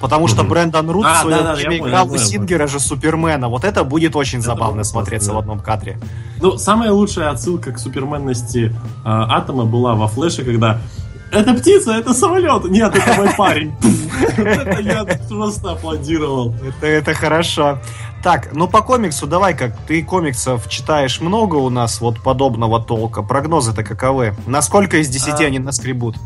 Потому 0.00 0.28
что 0.28 0.42
Мгм. 0.42 0.50
Брэндон 0.50 0.90
Рут 0.90 1.06
А, 1.08 1.24
в 1.24 1.56
фильме 1.58 1.78
понял, 1.78 1.88
играл 1.90 2.12
у. 2.12 2.16
Сингера 2.18 2.68
же 2.68 2.78
Супермена. 2.78 3.48
Вот 3.48 3.64
это 3.64 3.82
будет 3.82 4.14
очень 4.14 4.38
Это 4.38 4.46
забавно 4.46 4.76
будет 4.76 4.86
смотреться 4.86 5.30
классно, 5.32 5.34
в 5.34 5.50
одном 5.52 5.58
кадре. 5.64 5.98
Ну, 6.40 6.56
самая 6.56 6.92
лучшая 6.92 7.30
отсылка 7.30 7.72
к 7.72 7.80
суперменности 7.80 8.66
э, 8.66 8.72
Атома 9.04 9.64
была 9.64 9.96
во 9.96 10.06
Флэше, 10.06 10.44
когда 10.44 10.80
это 11.32 11.54
птица, 11.54 11.92
это 11.92 12.14
самолет. 12.14 12.64
Нет, 12.70 12.94
это 12.94 13.14
мой 13.16 13.30
парень. 13.36 13.74
Это 14.36 14.80
я 14.80 15.04
просто 15.28 15.72
аплодировал. 15.72 16.54
Это, 16.80 17.14
хорошо. 17.14 17.78
Так, 18.22 18.52
ну 18.52 18.66
по 18.66 18.82
комиксу 18.82 19.26
давай 19.26 19.56
как 19.56 19.76
ты 19.86 20.02
комиксов 20.02 20.68
читаешь 20.68 21.20
много 21.20 21.56
у 21.56 21.70
нас 21.70 22.00
вот 22.00 22.20
подобного 22.22 22.82
толка. 22.82 23.22
Прогнозы-то 23.22 23.84
каковы? 23.84 24.34
Насколько 24.46 24.98
из 24.98 25.08
10 25.08 25.28
А. 25.28 25.44
они 25.44 25.58
наскребут? 25.58 26.16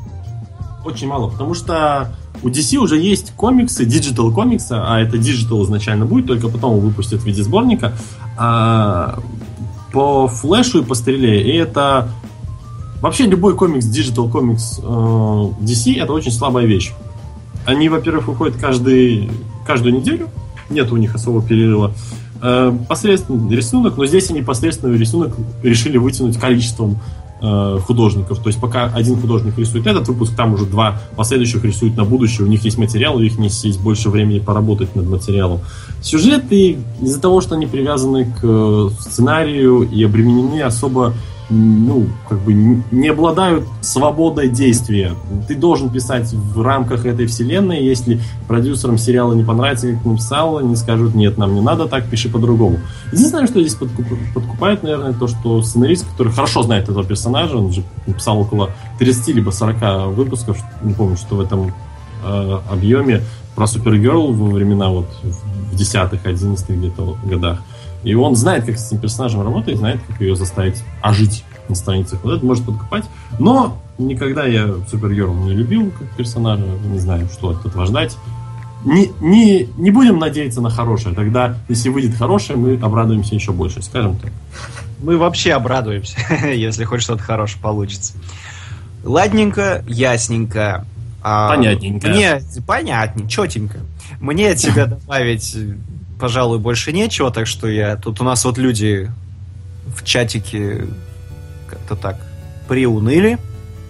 Очень 0.84 1.09
мало, 1.09 1.30
потому 1.30 1.55
что 1.55 2.14
у 2.42 2.48
DC 2.48 2.76
уже 2.78 2.98
есть 2.98 3.32
комиксы, 3.36 3.84
digital 3.84 4.32
комиксы, 4.32 4.72
а 4.72 5.00
это 5.00 5.18
digital 5.18 5.62
изначально 5.64 6.07
будет, 6.07 6.26
только 6.26 6.48
потом 6.48 6.80
выпустят 6.80 7.20
в 7.20 7.24
виде 7.24 7.42
сборника. 7.42 7.92
а, 8.36 9.18
по 9.92 10.26
флешу 10.26 10.80
и 10.80 10.84
по 10.84 10.94
стреле. 10.94 11.42
И 11.42 11.57
это 11.57 12.09
вообще 13.03 13.26
любой 13.26 13.55
комикс, 13.55 13.84
digital 13.84 14.28
комикс 14.28 14.78
э, 14.78 14.82
DC, 14.82 16.00
это 16.00 16.12
очень 16.12 16.30
слабая 16.30 16.64
вещь. 16.64 16.92
Они, 17.66 17.88
во-первых, 17.88 18.28
выходят 18.28 18.57
каждый, 18.57 19.30
каждую 19.66 19.94
неделю, 19.94 20.30
нет 20.70 20.90
у 20.90 20.96
них 20.96 21.14
особого 21.14 21.42
перерыва. 21.42 21.92
Э, 22.40 22.72
посредственный 22.88 23.55
рисунок, 23.55 23.96
но 23.96 24.07
здесь 24.07 24.30
они 24.30 24.42
посредственный 24.42 24.96
рисунок 24.96 25.34
решили 25.62 25.98
вытянуть 25.98 26.38
количеством 26.38 26.98
э, 27.40 27.78
художников. 27.84 28.38
То 28.38 28.48
есть 28.48 28.61
пока 28.61 28.84
один 28.86 29.20
художник 29.20 29.59
рисует 29.59 29.86
этот 29.86 30.09
выпуск, 30.09 30.34
там 30.36 30.55
уже 30.55 30.66
два 30.66 31.00
последующих 31.16 31.64
рисуют 31.64 31.96
на 31.96 32.05
будущее. 32.05 32.46
У 32.46 32.48
них 32.48 32.64
есть 32.64 32.78
материал, 32.78 33.16
у 33.16 33.20
них 33.20 33.38
есть 33.38 33.80
больше 33.80 34.11
времени 34.11 34.38
поработать 34.38 34.94
над 34.96 35.07
материалом. 35.07 35.61
Сюжеты 36.03 36.78
из-за 37.00 37.20
того, 37.20 37.40
что 37.40 37.57
они 37.57 37.66
привязаны 37.66 38.24
к 38.24 38.40
э, 38.42 38.88
сценарию 39.00 39.82
и 39.82 40.03
обременены 40.05 40.62
особо 40.62 41.14
ну, 41.53 42.07
как 42.28 42.40
бы 42.40 42.55
не 42.55 43.09
обладают 43.09 43.64
свободой 43.82 44.48
действия. 44.48 45.14
Ты 45.46 45.55
должен 45.55 45.90
писать 45.90 46.32
в 46.32 46.62
рамках 46.62 47.05
этой 47.05 47.26
вселенной, 47.26 47.84
если 47.84 48.20
продюсерам 48.48 48.96
сериала 48.96 49.34
не 49.34 49.44
понравится, 49.44 49.92
как 49.92 50.05
написал, 50.05 50.59
они 50.59 50.74
скажут, 50.76 51.14
нет, 51.14 51.36
нам 51.36 51.55
не 51.55 51.61
надо 51.61 51.86
так, 51.86 52.07
пиши 52.07 52.30
по-другому. 52.30 52.78
Единственное, 53.12 53.46
что 53.46 53.61
здесь 53.61 53.76
подкуп- 53.76 54.32
подкупает, 54.34 54.82
наверное, 54.82 55.12
то, 55.12 55.28
что 55.28 55.62
сценарист, 55.62 56.07
который 56.11 56.32
хорошо 56.32 56.62
знает 56.62 56.88
этого 56.88 57.05
персонажа, 57.05 57.57
он 57.57 57.72
же 57.72 57.82
написал 58.07 58.40
около 58.40 58.70
30 58.98 59.34
либо 59.34 59.50
40 59.50 60.14
выпусков, 60.14 60.59
не 60.82 60.94
помню, 60.94 61.16
что 61.16 61.36
в 61.36 61.40
этом 61.40 61.74
э, 62.24 62.59
объеме, 62.70 63.22
про 63.55 63.66
Супергерл 63.66 64.32
во 64.32 64.46
времена 64.46 64.88
вот 64.88 65.09
в 65.22 65.74
10-х, 65.74 66.18
11-х 66.28 66.72
где-то 66.72 67.16
годах. 67.24 67.59
И 68.05 68.14
он 68.14 68.34
знает, 68.36 68.64
как 68.64 68.78
с 68.78 68.88
этим 68.88 68.98
персонажем 68.98 69.42
работать, 69.42 69.78
знает, 69.78 70.00
как 70.07 70.20
ее 70.20 70.36
заставить 70.36 70.82
ожить 71.00 71.44
на 71.68 71.74
страницах. 71.74 72.20
Вот 72.22 72.36
это 72.36 72.44
может 72.44 72.64
подкупать. 72.64 73.05
Но 73.38 73.80
никогда 73.98 74.44
я 74.46 74.74
Супергерл 74.90 75.34
не 75.34 75.53
любил 75.53 75.90
как 75.96 76.09
персонажа. 76.16 76.64
Не 76.84 76.98
знаю, 76.98 77.28
что 77.32 77.50
от 77.50 77.64
этого 77.64 77.86
ждать. 77.86 78.16
Не, 78.84 79.12
не, 79.20 79.68
не 79.76 79.90
будем 79.90 80.18
надеяться 80.18 80.61
на 80.61 80.70
хорошее. 80.70 81.14
Тогда, 81.14 81.57
если 81.68 81.88
выйдет 81.88 82.16
хорошее, 82.16 82.59
мы 82.59 82.74
обрадуемся 82.74 83.34
еще 83.34 83.53
больше, 83.53 83.82
скажем 83.82 84.16
так. 84.16 84.32
Мы 85.00 85.16
вообще 85.16 85.53
обрадуемся, 85.53 86.18
если 86.46 86.84
хоть 86.84 87.03
что-то 87.03 87.22
хорошее 87.22 87.62
получится. 87.62 88.14
Ладненько, 89.05 89.84
ясненько. 89.86 90.84
А, 91.22 91.50
Понятненько. 91.50 92.09
Мне 92.09 92.42
понятненько, 92.66 93.30
четенько. 93.30 93.78
Мне 94.20 94.50
от 94.50 94.59
себя 94.59 94.86
добавить, 94.86 95.57
пожалуй, 96.23 96.61
больше 96.61 96.93
нечего, 96.93 97.33
так 97.33 97.49
что 97.49 97.66
я... 97.66 97.97
Тут 97.97 98.20
у 98.20 98.25
нас 98.25 98.45
вот 98.45 98.57
люди 98.57 99.11
в 99.89 100.05
чатике 100.05 100.87
как-то 101.66 101.97
так 101.97 102.16
приуныли. 102.68 103.39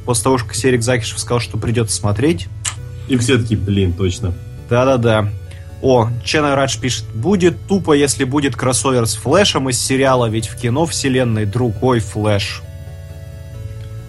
После 0.06 0.24
того, 0.24 0.38
как 0.38 0.54
Серик 0.54 0.82
Закишев 0.82 1.18
сказал, 1.18 1.40
что 1.40 1.58
придется 1.58 1.94
смотреть. 1.94 2.48
И 3.06 3.18
все 3.18 3.36
таки 3.36 3.54
блин, 3.54 3.92
точно. 3.92 4.32
Да-да-да. 4.70 5.28
О, 5.82 6.08
Чена 6.24 6.56
Радж 6.56 6.78
пишет, 6.78 7.04
будет 7.14 7.66
тупо, 7.68 7.92
если 7.92 8.24
будет 8.24 8.56
кроссовер 8.56 9.06
с 9.06 9.14
Флэшем 9.16 9.68
из 9.68 9.78
сериала, 9.78 10.24
ведь 10.24 10.48
в 10.48 10.56
кино 10.56 10.86
вселенной 10.86 11.44
другой 11.44 12.00
Флэш. 12.00 12.62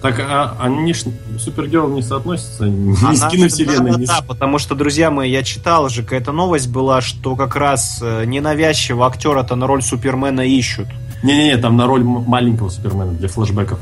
Так, 0.04 0.20
а 0.20 0.56
они 0.60 0.94
ж 0.94 1.06
Супергерл 1.40 1.88
не 1.88 2.02
соотносятся 2.04 2.66
ни 2.66 2.94
с 2.94 3.04
Она- 3.04 3.30
киновселенной, 3.32 3.92
да, 3.94 3.98
ни 3.98 4.06
с... 4.06 4.10
да, 4.10 4.20
потому 4.28 4.60
что, 4.60 4.76
друзья 4.76 5.10
мои, 5.10 5.32
я 5.32 5.44
читал 5.44 5.88
же, 5.90 6.04
какая-то 6.04 6.34
новость 6.34 6.68
была, 6.68 7.00
что 7.02 7.36
как 7.38 7.56
раз 7.56 8.00
э, 8.02 8.26
ненавязчиво 8.26 9.08
актера-то 9.08 9.56
на 9.56 9.66
роль 9.66 9.82
Супермена 9.82 10.42
ищут. 10.42 10.88
Не-не-не, 11.24 11.56
там 11.58 11.78
на 11.78 11.88
роль 11.88 12.04
маленького 12.04 12.68
Супермена 12.68 13.14
для 13.14 13.30
флешбеков. 13.30 13.80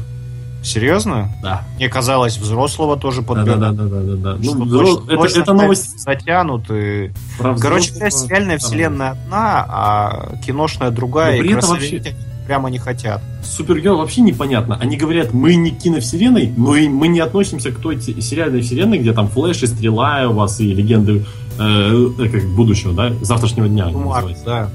Серьезно? 0.64 1.34
Да. 1.42 1.64
Мне 1.78 1.90
казалось, 1.90 2.38
взрослого 2.38 2.96
тоже 2.98 3.24
подберут. 3.24 3.60
Да-да-да. 3.60 4.38
Что 4.44 4.56
Ну, 4.56 4.66
точно- 4.68 5.00
взро- 5.02 5.06
это, 5.08 5.18
точно 5.18 5.40
это 5.42 5.54
новость 5.54 6.00
затянут. 6.00 6.70
и- 6.70 7.12
про 7.40 7.56
Короче 7.58 7.94
взрослого. 7.94 8.30
реальная 8.30 8.58
вселенная 8.60 9.10
одна, 9.14 9.66
а 9.68 10.36
киношная 10.46 10.92
другая. 10.92 11.32
Но 11.32 11.38
и 11.38 11.40
при 11.48 11.58
этом 11.58 11.70
кроссоверить 11.72 12.06
они 12.06 12.16
прямо 12.46 12.70
не 12.70 12.78
хотят. 12.80 13.22
Супергерл 13.44 13.98
вообще 13.98 14.22
непонятно. 14.22 14.78
Они 14.82 14.98
говорят, 14.98 15.34
мы 15.34 15.56
не 15.56 15.72
киновселенной, 15.72 16.52
но 16.58 16.76
и 16.76 16.88
мы 16.90 17.08
не 17.08 17.20
относимся 17.20 17.72
к 17.72 17.80
той 17.80 18.00
сериальной 18.02 18.62
вселенной, 18.62 18.98
где 19.00 19.14
там 19.14 19.28
Флэш 19.30 19.64
и 19.64 19.68
Стрела 19.68 20.28
у 20.30 20.34
вас 20.34 20.60
и 20.60 20.74
легенды 20.74 21.26
э, 21.60 22.08
э, 22.20 22.30
как 22.30 22.44
будущего, 22.56 22.94
да, 22.94 23.14
завтрашнего 23.22 23.68
дня. 23.68 23.88
Марк, 23.90 24.30
да. 24.46 24.70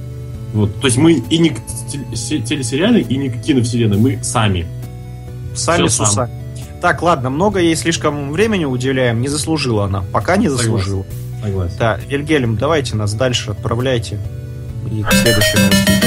Вот. 0.54 0.74
То 0.80 0.86
есть 0.86 0.96
мы 0.96 1.14
и 1.14 1.38
не 1.38 1.50
к 1.50 1.58
теле- 1.90 2.14
се- 2.16 2.38
телесериальной, 2.38 3.02
и 3.02 3.16
не 3.16 3.28
к 3.28 3.42
киновселенной, 3.42 3.98
мы 3.98 4.18
сами. 4.22 4.66
Сами 5.54 5.86
Всё 5.88 6.04
с 6.04 6.08
усами. 6.10 6.30
Так, 6.80 7.02
ладно, 7.02 7.30
много 7.30 7.58
ей 7.60 7.74
слишком 7.74 8.32
времени 8.32 8.64
уделяем. 8.64 9.20
Не 9.20 9.28
заслужила 9.28 9.84
она. 9.86 10.04
Пока 10.12 10.36
не 10.36 10.48
Согласен. 10.48 10.70
заслужила. 10.72 11.04
Согласен. 11.42 11.76
Да, 11.78 11.98
Вильгельм, 12.08 12.56
давайте 12.56 12.96
нас 12.96 13.14
дальше 13.14 13.50
отправляйте. 13.50 14.18
И 14.92 15.02
к 15.02 15.12
следующей 15.12 16.05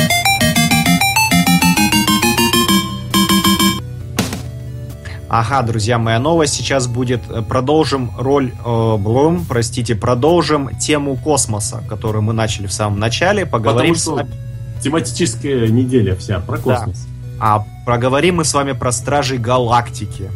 Ага, 5.30 5.62
друзья, 5.62 6.00
моя 6.00 6.20
новость 6.20 6.56
сейчас 6.56 6.88
будет. 6.88 7.22
э, 7.30 7.42
Продолжим 7.44 8.12
роль, 8.18 8.52
э, 8.66 8.98
блум, 8.98 9.46
простите, 9.48 9.94
продолжим 9.96 10.76
тему 10.78 11.16
космоса, 11.18 11.84
которую 11.88 12.24
мы 12.24 12.34
начали 12.34 12.66
в 12.66 12.74
самом 12.74 13.00
начале. 13.00 13.46
Поговорим 13.46 13.94
Потому 13.94 13.96
с 13.96 14.02
что 14.02 14.16
вами- 14.16 14.32
тематическая 14.84 15.68
неделя 15.68 16.16
вся 16.16 16.40
про 16.40 16.58
космос. 16.58 17.06
А 17.40 17.64
проговорим 17.86 18.38
мы 18.38 18.46
с 18.46 18.54
вами 18.54 18.72
про 18.72 18.92
Стражей 18.92 19.38
Галактики. 19.38 20.30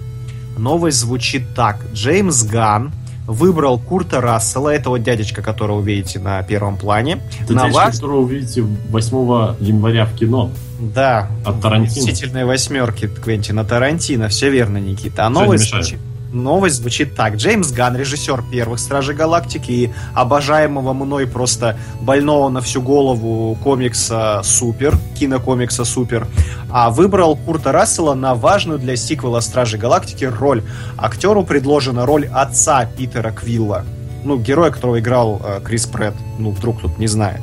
Новость 0.58 1.00
звучит 1.00 1.56
так. 1.56 1.78
Джеймс 1.94 2.44
Ган 2.44 2.92
выбрал 3.26 3.80
Курта 3.80 4.22
Рассела, 4.22 4.70
этого 4.70 5.00
дядечка, 5.00 5.42
которого 5.42 5.80
вы 5.80 5.94
видите 5.94 6.20
на 6.20 6.44
первом 6.44 6.78
плане. 6.78 7.20
Это 7.42 7.54
на 7.54 7.62
дядечка, 7.64 7.86
ваш... 7.86 7.96
которого 7.96 8.18
вы 8.20 8.24
увидите 8.26 8.62
8 8.62 9.56
января 9.60 10.06
в 10.06 10.14
кино 10.14 10.52
Да, 10.92 11.30
от 11.46 11.62
Тарантино. 11.62 12.06
Мстительные 12.06 12.46
восьмерки 12.46 13.08
Квентина 13.08 13.64
Тарантино, 13.64 14.28
все 14.28 14.50
верно, 14.50 14.78
Никита. 14.78 15.26
А 15.26 15.30
новость 15.30 15.70
звучит, 15.70 16.00
новость 16.34 16.76
звучит 16.78 17.16
так. 17.16 17.36
Джеймс 17.36 17.72
Ган, 17.72 17.96
режиссер 17.96 18.44
первых 18.52 18.80
Стражей 18.80 19.16
Галактики 19.16 19.72
и 19.72 19.94
обожаемого 20.14 20.94
мной 20.94 21.28
просто 21.28 21.78
больного 22.02 22.50
на 22.50 22.62
всю 22.62 22.82
голову 22.82 23.56
комикса 23.64 24.42
Супер, 24.44 24.98
кинокомикса 25.18 25.86
Супер, 25.86 26.28
а 26.72 26.90
выбрал 26.90 27.36
Курта 27.36 27.72
Рассела 27.72 28.14
на 28.14 28.36
важную 28.36 28.80
для 28.80 28.96
сиквела 28.96 29.40
Стражей 29.40 29.80
Галактики 29.80 30.26
роль. 30.26 30.64
Актеру 30.98 31.44
предложена 31.44 32.06
роль 32.06 32.28
отца 32.28 32.86
Питера 32.86 33.32
Квилла. 33.32 33.86
Ну, 34.26 34.38
героя, 34.38 34.72
которого 34.72 35.00
играл 35.00 35.42
э, 35.44 35.60
Крис 35.64 35.86
Прэтт. 35.86 36.16
Ну, 36.40 36.52
вдруг 36.52 36.80
тут 36.82 36.98
не 36.98 37.08
знает. 37.08 37.42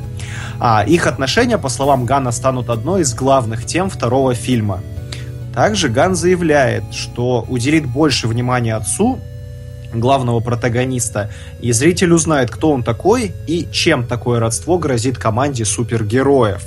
А, 0.59 0.83
их 0.85 1.07
отношения, 1.07 1.57
по 1.57 1.69
словам 1.69 2.05
Гана, 2.05 2.31
станут 2.31 2.69
одной 2.69 3.01
из 3.01 3.13
главных 3.13 3.65
тем 3.65 3.89
второго 3.89 4.33
фильма. 4.33 4.81
Также 5.53 5.89
Ган 5.89 6.15
заявляет, 6.15 6.93
что 6.93 7.45
уделит 7.49 7.85
больше 7.85 8.27
внимания 8.27 8.75
отцу 8.75 9.19
главного 9.93 10.39
протагониста, 10.39 11.29
и 11.59 11.71
зритель 11.71 12.13
узнает, 12.13 12.49
кто 12.49 12.71
он 12.71 12.83
такой 12.83 13.33
и 13.47 13.67
чем 13.71 14.05
такое 14.07 14.39
родство 14.39 14.77
грозит 14.77 15.17
команде 15.17 15.65
супергероев. 15.65 16.61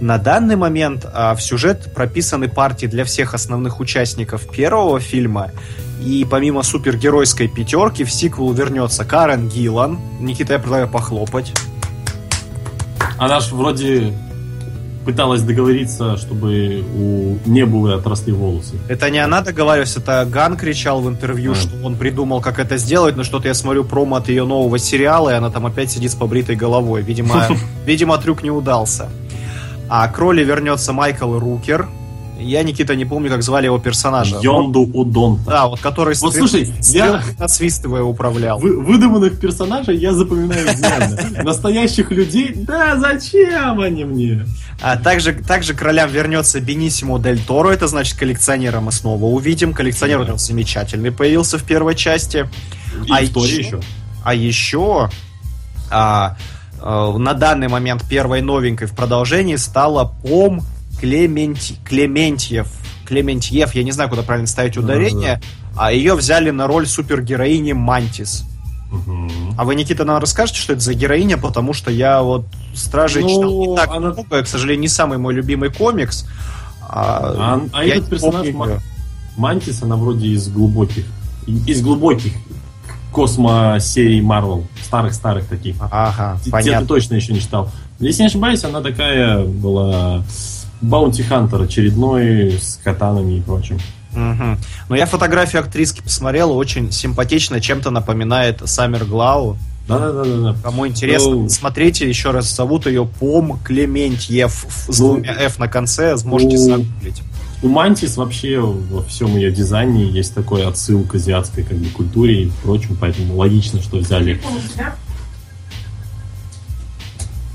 На 0.00 0.18
данный 0.18 0.56
момент 0.56 1.06
а, 1.12 1.34
в 1.34 1.42
сюжет 1.42 1.92
прописаны 1.94 2.48
партии 2.48 2.86
для 2.86 3.04
всех 3.04 3.34
основных 3.34 3.78
участников 3.80 4.50
первого 4.50 4.98
фильма, 4.98 5.52
и 6.02 6.26
помимо 6.28 6.62
супергеройской 6.62 7.48
пятерки 7.48 8.04
в 8.04 8.10
сиквел 8.10 8.52
вернется 8.52 9.04
Карен 9.04 9.48
Гиллан. 9.48 9.98
Никита, 10.20 10.54
я 10.54 10.58
предлагаю 10.58 10.88
похлопать. 10.88 11.52
Она 13.18 13.40
ж 13.40 13.52
вроде 13.52 14.12
пыталась 15.04 15.42
договориться, 15.42 16.16
чтобы 16.16 16.82
у 16.96 17.36
Небулы 17.46 17.92
отросли 17.94 18.32
волосы. 18.32 18.76
Это 18.88 19.10
не 19.10 19.18
она 19.18 19.42
договаривалась, 19.42 19.96
это 19.96 20.26
Ган 20.30 20.56
кричал 20.56 21.00
в 21.00 21.08
интервью, 21.08 21.52
А. 21.52 21.54
что 21.54 21.70
он 21.84 21.96
придумал, 21.96 22.40
как 22.40 22.58
это 22.58 22.78
сделать, 22.78 23.16
но 23.16 23.22
что-то 23.22 23.48
я 23.48 23.54
смотрю 23.54 23.84
промо 23.84 24.16
от 24.16 24.28
ее 24.28 24.44
нового 24.44 24.78
сериала, 24.78 25.30
и 25.30 25.34
она 25.34 25.50
там 25.50 25.66
опять 25.66 25.90
сидит 25.90 26.10
с 26.10 26.14
побритой 26.14 26.56
головой. 26.56 27.02
Видимо, 27.02 27.48
видимо 27.86 28.16
трюк 28.18 28.42
не 28.42 28.50
удался. 28.50 29.08
А 29.88 30.08
к 30.08 30.18
роли 30.18 30.42
вернется 30.42 30.92
Майкл 30.92 31.38
Рукер. 31.38 31.86
Я, 32.38 32.62
Никита, 32.62 32.96
не 32.96 33.04
помню, 33.04 33.30
как 33.30 33.42
звали 33.42 33.66
его 33.66 33.78
персонажа. 33.78 34.38
Йонду 34.42 34.80
Удонта. 34.80 35.50
Да, 35.50 35.66
вот 35.68 35.80
который 35.80 36.14
Вот 36.20 36.34
слушай, 36.34 36.72
я- 36.92 37.22
насвистывая 37.38 38.02
управлял. 38.02 38.58
Вы- 38.58 38.80
выдуманных 38.80 39.38
персонажей 39.38 39.96
я 39.96 40.12
запоминаю. 40.12 40.66
Настоящих 41.44 42.10
людей, 42.10 42.52
да 42.54 42.96
зачем 42.98 43.80
они 43.80 44.04
мне? 44.04 44.44
А 44.80 44.96
также, 44.96 45.32
также 45.32 45.74
к 45.74 45.82
ролям 45.82 46.10
вернется 46.10 46.60
Бенисимо 46.60 47.18
Дель 47.18 47.40
Торо, 47.40 47.70
это 47.70 47.86
значит 47.86 48.18
коллекционера 48.18 48.80
мы 48.80 48.92
снова 48.92 49.24
увидим. 49.26 49.72
Коллекционер 49.72 50.24
него 50.26 50.36
замечательный 50.36 51.12
появился 51.12 51.58
в 51.58 51.64
первой 51.64 51.94
части. 51.94 52.48
И 53.06 53.10
А 53.12 53.18
в 53.18 53.22
еще- 53.22 53.58
еще. 53.60 53.80
А 54.24 54.34
еще 54.34 55.10
а, 55.90 56.36
а, 56.80 57.16
на 57.16 57.34
данный 57.34 57.68
момент 57.68 58.02
первой 58.08 58.40
новенькой 58.42 58.88
в 58.88 58.92
продолжении 58.94 59.56
стала 59.56 60.04
Пом 60.22 60.62
Клементи- 61.00 61.76
Клементьев. 61.84 62.68
Клементьев, 63.06 63.74
я 63.74 63.82
не 63.84 63.92
знаю, 63.92 64.08
куда 64.10 64.22
правильно 64.22 64.46
ставить 64.46 64.76
ударение, 64.76 65.40
а 65.76 65.92
ее 65.92 66.14
взяли 66.14 66.50
на 66.50 66.66
роль 66.66 66.86
супергероини 66.86 67.72
Мантис. 67.72 68.44
Мгм. 68.90 69.54
А 69.58 69.64
вы, 69.64 69.74
Никита, 69.74 70.04
нам 70.04 70.18
расскажете, 70.20 70.60
что 70.60 70.72
это 70.72 70.82
за 70.82 70.94
героиня, 70.94 71.36
потому 71.36 71.72
что 71.72 71.90
я 71.90 72.22
вот 72.22 72.46
Стражи 72.74 73.20
Ну, 73.20 73.28
читал 73.28 73.60
не 73.70 73.76
так 73.76 73.88
она- 73.90 74.12
много, 74.12 74.42
к 74.42 74.46
сожалению, 74.48 74.80
не 74.82 74.88
самый 74.88 75.18
мой 75.18 75.34
любимый 75.34 75.70
комикс. 75.72 76.26
А, 76.80 77.34
А- 77.36 77.68
а 77.72 77.84
этот 77.84 78.08
персонаж 78.08 78.46
помню 78.46 78.56
ма- 78.56 78.66
её. 78.66 78.78
Мантис, 79.36 79.82
она 79.82 79.96
вроде 79.96 80.28
из 80.28 80.48
глубоких. 80.48 81.04
Из 81.46 81.82
глубоких 81.82 82.32
космо-серий 83.12 84.20
Марвел. 84.20 84.66
Старых-старых 84.82 85.46
таких. 85.46 85.76
Ага, 85.80 86.34
Те- 86.38 86.38
Те 86.38 86.44
ты 86.46 86.50
понятно. 86.50 86.86
точно 86.86 87.14
еще 87.14 87.32
не 87.32 87.40
читал. 87.40 87.70
Если 88.00 88.22
не 88.22 88.26
ошибаюсь, 88.28 88.64
она 88.64 88.80
такая 88.80 89.44
была 89.44 90.22
Баунти 90.84 91.22
Хантер 91.22 91.62
очередной 91.62 92.58
с 92.60 92.78
катанами 92.82 93.38
и 93.38 93.40
прочим. 93.40 93.78
Мгм. 94.12 94.58
Но 94.88 94.96
я 94.96 95.06
фотографию 95.06 95.62
актриски 95.62 96.02
посмотрел, 96.02 96.52
очень 96.56 96.92
симпатично, 96.92 97.60
чем-то 97.60 97.90
напоминает 97.90 98.60
Саммер 98.64 99.04
Глау. 99.04 99.56
Да-да-да. 99.88 100.54
Кому 100.62 100.86
интересно, 100.86 101.30
Ну. 101.30 101.48
смотрите, 101.48 102.08
еще 102.08 102.30
раз 102.30 102.54
зовут 102.54 102.86
ее 102.86 103.06
Пом 103.06 103.58
Клементьев 103.64 104.66
с 104.88 104.98
Ну. 104.98 105.14
двумя 105.14 105.32
F 105.32 105.58
на 105.58 105.68
конце, 105.68 106.16
можете 106.24 106.56
Ну. 106.56 106.62
загуглить. 106.62 107.22
У 107.62 107.68
Мантис 107.68 108.16
вообще 108.16 108.60
во 108.60 109.02
всем 109.04 109.36
ее 109.36 109.50
дизайне 109.50 110.04
есть 110.04 110.34
такой 110.34 110.66
отсыл 110.66 111.02
к 111.04 111.14
азиатской 111.14 111.64
как 111.64 111.78
бы, 111.78 111.86
культуре 111.88 112.44
и 112.44 112.52
прочим, 112.62 112.96
поэтому 113.00 113.36
логично, 113.36 113.80
что 113.82 113.96
взяли. 113.98 114.38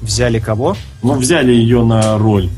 Взяли 0.02 0.40
кого? 0.40 0.76
Ну, 1.04 1.14
взяли 1.16 1.52
ее 1.54 1.84
на 1.84 2.18
роль. 2.18 2.50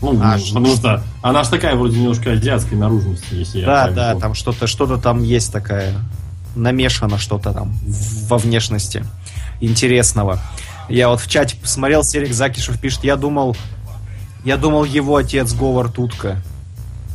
Ну, 0.00 0.18
А, 0.20 0.36
потому 0.48 0.66
что 0.74 1.02
она 1.22 1.44
же 1.44 1.50
такая 1.50 1.76
вроде 1.76 1.98
немножко 1.98 2.32
азиатской 2.32 2.76
наружности, 2.76 3.34
если 3.34 3.60
я 3.60 3.66
да, 3.66 3.72
правильно 3.72 3.96
да, 3.96 4.08
помню. 4.08 4.20
там 4.20 4.34
что-то, 4.34 4.66
что-то 4.66 4.98
там 4.98 5.22
есть 5.22 5.50
такая, 5.52 5.94
намешано 6.54 7.16
что-то 7.16 7.52
там 7.52 7.74
во 8.28 8.36
внешности 8.36 9.04
интересного. 9.60 10.40
Я 10.88 11.08
вот 11.08 11.20
в 11.20 11.28
чате 11.28 11.56
посмотрел, 11.56 12.04
Серик 12.04 12.34
Закишев 12.34 12.78
пишет, 12.78 13.04
я 13.04 13.16
думал, 13.16 13.56
я 14.44 14.58
думал 14.58 14.84
его 14.84 15.16
отец 15.16 15.54
Говард 15.54 15.98
Утка. 15.98 16.42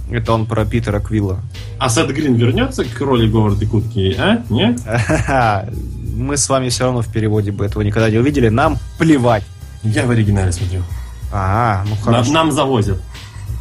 Это 0.09 0.33
он 0.33 0.47
про 0.47 0.65
Питера 0.65 0.99
Квилла. 0.99 1.39
А 1.77 1.87
Сет 1.87 2.11
Грин 2.11 2.33
вернется 2.33 2.83
к 2.83 2.99
роли 2.99 3.29
Говарда 3.29 3.67
Кутки, 3.67 4.15
а? 4.17 4.43
Нет? 4.49 4.81
Мы 6.15 6.35
с 6.35 6.49
вами 6.49 6.69
все 6.69 6.85
равно 6.85 7.01
в 7.01 7.11
переводе 7.11 7.51
бы 7.51 7.65
этого 7.65 7.83
никогда 7.83 8.09
не 8.09 8.17
увидели. 8.17 8.49
Нам 8.49 8.77
плевать. 8.97 9.43
Я 9.83 10.05
в 10.07 10.09
оригинале 10.11 10.51
смотрел. 10.51 10.83
А, 11.31 11.83
ну 11.87 11.95
хорошо. 11.97 12.31
нам 12.31 12.51
завозят. 12.51 12.99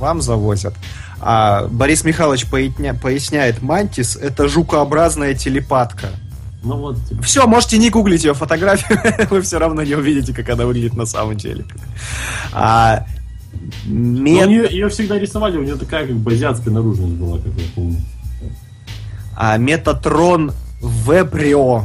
Вам 0.01 0.21
завозят. 0.23 0.75
А, 1.21 1.66
Борис 1.69 2.05
Михайлович 2.05 2.47
поясня- 2.47 2.95
поясняет, 2.99 3.61
мантис 3.62 4.16
это 4.16 4.49
жукообразная 4.49 5.35
телепатка. 5.35 6.09
Ну 6.62 6.77
вот, 6.77 7.05
типа, 7.09 7.23
Все, 7.23 7.47
можете 7.47 7.79
не 7.79 7.89
гуглить 7.91 8.25
ее 8.25 8.35
фотографию, 8.35 8.99
вы 9.31 9.43
все 9.43 9.59
равно 9.59 9.83
не 9.83 9.95
увидите, 9.95 10.33
как 10.35 10.49
она 10.51 10.66
выглядит 10.66 10.95
на 10.95 11.07
самом 11.07 11.37
деле. 11.37 11.64
А, 12.53 13.05
Ну, 13.87 14.33
мет- 14.49 14.71
ее, 14.71 14.89
всегда 14.89 15.19
рисовали, 15.19 15.57
у 15.57 15.62
нее 15.62 15.77
такая 15.77 16.07
как 16.07 16.16
бы 16.16 16.33
азиатская 16.33 16.73
наружность 16.73 17.14
была, 17.14 17.39
как 17.39 17.53
я 17.55 17.64
помню. 17.75 18.01
а, 19.37 19.57
Метатрон 19.57 20.53
Веприо 20.81 21.85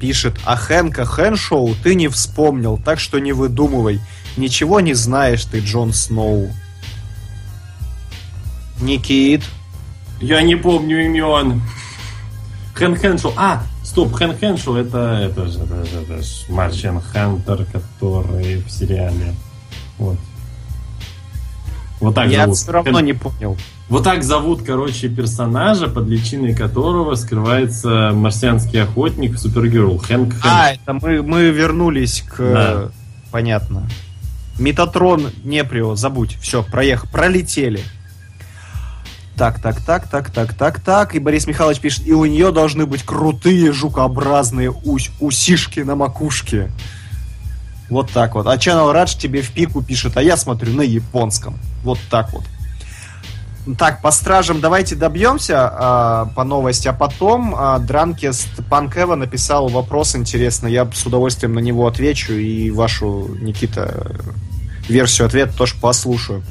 пишет, 0.00 0.34
а 0.44 0.56
Хэнка 0.56 1.04
Хэншоу 1.04 1.74
ты 1.82 1.94
не 1.94 2.08
вспомнил, 2.08 2.78
так 2.84 2.98
что 3.00 3.18
не 3.20 3.32
выдумывай. 3.32 4.00
Ничего 4.36 4.80
не 4.80 4.94
знаешь 4.94 5.44
ты, 5.44 5.60
Джон 5.60 5.92
Сноу. 5.92 6.50
Никит. 8.80 9.42
Я 10.20 10.42
не 10.42 10.56
помню 10.56 11.04
имен. 11.04 11.62
Хэн 12.74 12.96
Хэншоу. 12.96 13.32
А, 13.36 13.62
стоп, 13.84 14.14
Хэн 14.14 14.36
Хэншоу 14.36 14.76
это, 14.76 15.18
это 15.30 15.46
же, 15.46 15.60
это 15.60 15.84
же, 15.84 16.00
это 16.00 16.22
же 16.22 16.32
Марчен 16.48 17.00
Хантер, 17.00 17.66
который 17.66 18.56
в 18.62 18.70
сериале. 18.70 19.34
Вот. 19.98 20.16
Вот 22.00 22.14
так 22.14 22.28
Я 22.30 22.42
зовут. 22.42 22.56
все 22.56 22.72
равно 22.72 23.00
не 23.00 23.12
понял. 23.12 23.56
Вот 23.88 24.04
так 24.04 24.24
зовут, 24.24 24.62
короче, 24.62 25.08
персонажа, 25.08 25.86
под 25.86 26.08
личиной 26.08 26.54
которого 26.54 27.14
скрывается 27.14 28.10
марсианский 28.12 28.82
охотник 28.82 29.38
Супергерл. 29.38 29.98
Хэнк 29.98 30.32
Хэншоу. 30.32 30.50
А, 30.50 30.70
это 30.72 30.92
мы, 30.94 31.22
мы 31.22 31.50
вернулись 31.50 32.24
к... 32.26 32.38
Да. 32.38 32.90
Понятно. 33.30 33.88
Метатрон 34.62 35.30
Неприо, 35.44 35.94
забудь. 35.96 36.36
Все, 36.40 36.62
проехали. 36.62 37.10
Пролетели. 37.10 37.80
Так, 39.36 39.60
так, 39.60 39.80
так, 39.80 40.08
так, 40.08 40.30
так, 40.30 40.54
так, 40.54 40.80
так. 40.80 41.14
И 41.14 41.18
Борис 41.18 41.46
Михайлович 41.46 41.80
пишет, 41.80 42.06
и 42.06 42.12
у 42.12 42.24
нее 42.24 42.52
должны 42.52 42.86
быть 42.86 43.02
крутые 43.02 43.72
жукообразные 43.72 44.70
ус- 44.70 45.10
усишки 45.20 45.80
на 45.80 45.96
макушке. 45.96 46.70
Вот 47.90 48.10
так 48.10 48.34
вот. 48.34 48.46
А 48.46 48.56
Channel 48.56 48.92
Радж 48.92 49.16
тебе 49.16 49.42
в 49.42 49.50
пику 49.50 49.82
пишет, 49.82 50.16
а 50.16 50.22
я 50.22 50.36
смотрю 50.36 50.72
на 50.74 50.82
японском. 50.82 51.58
Вот 51.82 51.98
так 52.10 52.32
вот. 52.32 52.44
Так, 53.78 54.02
по 54.02 54.10
стражам 54.10 54.60
давайте 54.60 54.96
добьемся 54.96 55.68
а, 55.72 56.26
по 56.34 56.42
новости, 56.42 56.88
а 56.88 56.92
потом 56.92 57.54
а, 57.56 57.78
Дранкест 57.78 58.48
Панкева 58.68 59.14
написал 59.14 59.68
вопрос 59.68 60.16
интересный, 60.16 60.72
я 60.72 60.88
с 60.92 61.06
удовольствием 61.06 61.54
на 61.54 61.60
него 61.60 61.86
отвечу 61.86 62.32
и 62.32 62.72
вашу, 62.72 63.36
Никита, 63.40 64.16
версию 64.92 65.26
ответа 65.26 65.56
тоже 65.56 65.74
послушаю. 65.80 66.42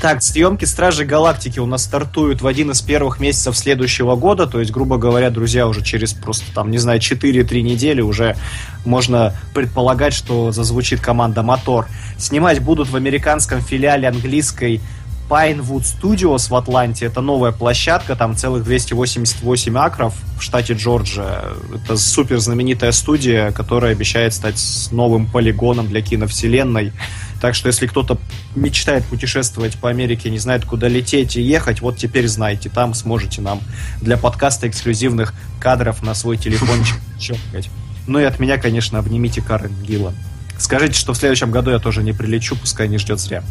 Так, 0.00 0.22
съемки 0.22 0.64
Стражи 0.64 1.04
Галактики 1.04 1.58
у 1.58 1.66
нас 1.66 1.84
стартуют 1.84 2.42
в 2.42 2.46
один 2.46 2.70
из 2.70 2.82
первых 2.82 3.18
месяцев 3.18 3.56
следующего 3.56 4.14
года, 4.14 4.46
то 4.46 4.60
есть, 4.60 4.70
грубо 4.70 4.98
говоря, 4.98 5.30
друзья, 5.30 5.66
уже 5.66 5.82
через 5.82 6.12
просто 6.12 6.44
там, 6.54 6.70
не 6.70 6.78
знаю, 6.78 7.00
4-3 7.00 7.62
недели 7.62 8.02
уже 8.02 8.36
можно 8.84 9.34
предполагать, 9.54 10.12
что 10.12 10.52
зазвучит 10.52 11.00
команда 11.00 11.42
«Мотор». 11.42 11.86
Снимать 12.18 12.60
будут 12.60 12.88
в 12.90 12.96
американском 12.96 13.60
филиале 13.60 14.08
английской 14.08 14.80
Pinewood 15.28 15.82
Studios 15.82 16.50
в 16.50 16.54
Атланте. 16.54 17.06
Это 17.06 17.20
новая 17.20 17.52
площадка, 17.52 18.14
там 18.14 18.36
целых 18.36 18.64
288 18.64 19.76
акров 19.78 20.14
в 20.38 20.42
штате 20.42 20.74
Джорджия. 20.74 21.42
Это 21.74 21.96
супер 21.96 22.38
знаменитая 22.38 22.92
студия, 22.92 23.50
которая 23.50 23.92
обещает 23.92 24.34
стать 24.34 24.60
новым 24.92 25.26
полигоном 25.26 25.88
для 25.88 26.00
киновселенной. 26.00 26.92
Так 27.40 27.54
что 27.54 27.68
если 27.68 27.86
кто-то 27.86 28.18
мечтает 28.54 29.04
путешествовать 29.04 29.78
по 29.78 29.90
Америке, 29.90 30.30
не 30.30 30.38
знает, 30.38 30.64
куда 30.64 30.88
лететь 30.88 31.36
и 31.36 31.42
ехать, 31.42 31.80
вот 31.80 31.96
теперь 31.96 32.28
знаете, 32.28 32.70
там 32.70 32.94
сможете 32.94 33.42
нам 33.42 33.60
для 34.00 34.16
подкаста 34.16 34.68
эксклюзивных 34.68 35.34
кадров 35.60 36.02
на 36.02 36.14
свой 36.14 36.36
телефончик 36.36 36.96
щелкать. 37.20 37.70
Ну 38.06 38.18
и 38.18 38.24
от 38.24 38.38
меня, 38.38 38.56
конечно, 38.56 38.98
обнимите 38.98 39.42
Карен 39.42 39.74
Гилла. 39.82 40.14
Скажите, 40.58 40.98
что 40.98 41.12
в 41.12 41.16
следующем 41.16 41.50
году 41.50 41.70
я 41.70 41.78
тоже 41.78 42.02
не 42.02 42.12
прилечу, 42.12 42.56
пускай 42.56 42.88
не 42.88 42.96
ждет 42.98 43.20
зря. 43.20 43.42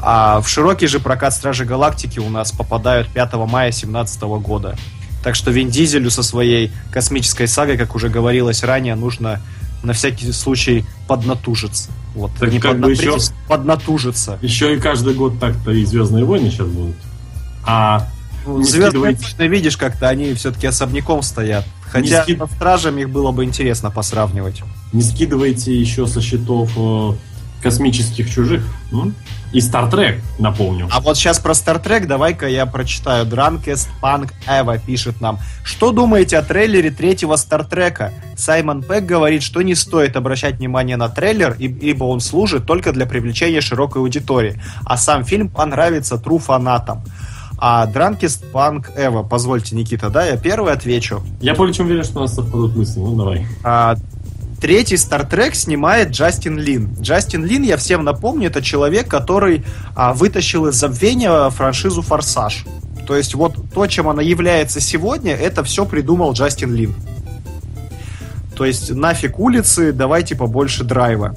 А 0.00 0.40
в 0.40 0.48
широкий 0.48 0.86
же 0.86 0.98
прокат 0.98 1.34
Стражи 1.34 1.66
Галактики 1.66 2.18
у 2.18 2.30
нас 2.30 2.50
попадают 2.50 3.08
5 3.08 3.34
мая 3.34 3.70
2017 3.70 4.22
года. 4.22 4.76
Так 5.22 5.34
что 5.34 5.50
Вин 5.50 5.68
Дизелю 5.68 6.10
со 6.10 6.22
своей 6.22 6.72
космической 6.90 7.46
сагой, 7.46 7.76
как 7.76 7.94
уже 7.94 8.08
говорилось 8.08 8.62
ранее, 8.62 8.94
нужно 8.94 9.42
на 9.82 9.92
всякий 9.92 10.30
случай 10.32 10.84
поднатужиться. 11.06 11.90
Вот, 12.14 12.32
Так 12.38 12.50
не 12.52 12.58
как 12.58 12.78
бы 12.80 12.90
еще- 12.92 13.16
поднатужиться. 13.48 14.38
Еще 14.42 14.76
и 14.76 14.80
каждый 14.80 15.14
год 15.14 15.38
так-то 15.38 15.70
и 15.70 15.84
Звездные 15.84 16.24
войны 16.24 16.50
сейчас 16.50 16.66
будут. 16.66 16.96
А 17.64 18.08
не 18.46 18.64
Звездные 18.64 18.90
скидывайте- 19.14 19.36
войны, 19.38 19.50
видишь, 19.54 19.76
как-то 19.76 20.08
они 20.08 20.34
все-таки 20.34 20.66
особняком 20.66 21.22
стоят. 21.22 21.64
Хотя 21.82 22.22
ски- 22.22 22.36
со 22.36 22.46
стражами 22.46 23.02
их 23.02 23.10
было 23.10 23.32
бы 23.32 23.44
интересно 23.44 23.90
посравнивать. 23.90 24.62
Не 24.92 25.02
скидывайте 25.02 25.74
еще 25.78 26.06
со 26.06 26.20
счетов 26.20 26.70
э, 26.76 27.12
космических 27.62 28.30
чужих. 28.30 28.62
м? 28.92 29.14
И 29.52 29.58
Star 29.58 29.90
Trek, 29.90 30.20
напомню. 30.38 30.88
А 30.92 31.00
вот 31.00 31.16
сейчас 31.16 31.40
про 31.40 31.54
Стартрек 31.54 32.06
давай-ка 32.06 32.46
я 32.46 32.66
прочитаю. 32.66 33.26
Дранкест 33.26 33.88
Панк 34.00 34.32
Эва 34.46 34.78
пишет 34.78 35.20
нам. 35.20 35.40
Что 35.64 35.90
думаете 35.90 36.38
о 36.38 36.42
трейлере 36.42 36.90
третьего 36.90 37.34
Стартрека? 37.34 38.12
Саймон 38.36 38.82
Пэк 38.82 39.04
говорит, 39.04 39.42
что 39.42 39.62
не 39.62 39.74
стоит 39.74 40.16
обращать 40.16 40.58
внимание 40.58 40.96
на 40.96 41.08
трейлер, 41.08 41.56
ибо 41.58 42.04
он 42.04 42.20
служит 42.20 42.64
только 42.64 42.92
для 42.92 43.06
привлечения 43.06 43.60
широкой 43.60 44.02
аудитории, 44.02 44.60
а 44.84 44.96
сам 44.96 45.24
фильм 45.24 45.48
понравится 45.48 46.16
тру 46.16 46.38
фанатам. 46.38 47.02
А 47.58 47.86
Drunkest 47.86 48.44
Punk 48.52 48.86
Эва, 48.96 49.22
позвольте, 49.22 49.76
Никита, 49.76 50.08
да, 50.08 50.24
я 50.24 50.38
первый 50.38 50.72
отвечу. 50.72 51.22
Я 51.42 51.54
более 51.54 51.74
чем 51.74 51.86
уверен, 51.86 52.04
что 52.04 52.20
у 52.20 52.22
нас 52.22 52.34
совпадут 52.34 52.74
мысли, 52.74 53.00
ну 53.00 53.16
давай. 53.16 53.46
А, 53.62 53.96
третий 54.60 54.96
Стартрек 54.96 55.54
снимает 55.54 56.10
Джастин 56.10 56.58
Лин. 56.58 56.94
Джастин 57.00 57.44
Лин, 57.44 57.62
я 57.62 57.76
всем 57.76 58.04
напомню, 58.04 58.48
это 58.48 58.62
человек, 58.62 59.08
который 59.08 59.64
а, 59.96 60.12
вытащил 60.12 60.66
из 60.66 60.74
забвения 60.74 61.48
франшизу 61.50 62.02
«Форсаж». 62.02 62.64
То 63.06 63.16
есть 63.16 63.34
вот 63.34 63.56
то, 63.74 63.86
чем 63.86 64.08
она 64.08 64.22
является 64.22 64.80
сегодня, 64.80 65.34
это 65.34 65.64
все 65.64 65.84
придумал 65.84 66.32
Джастин 66.32 66.72
Лин. 66.74 66.94
То 68.56 68.64
есть 68.64 68.92
нафиг 68.92 69.38
улицы, 69.38 69.92
давайте 69.92 70.36
побольше 70.36 70.84
драйва. 70.84 71.34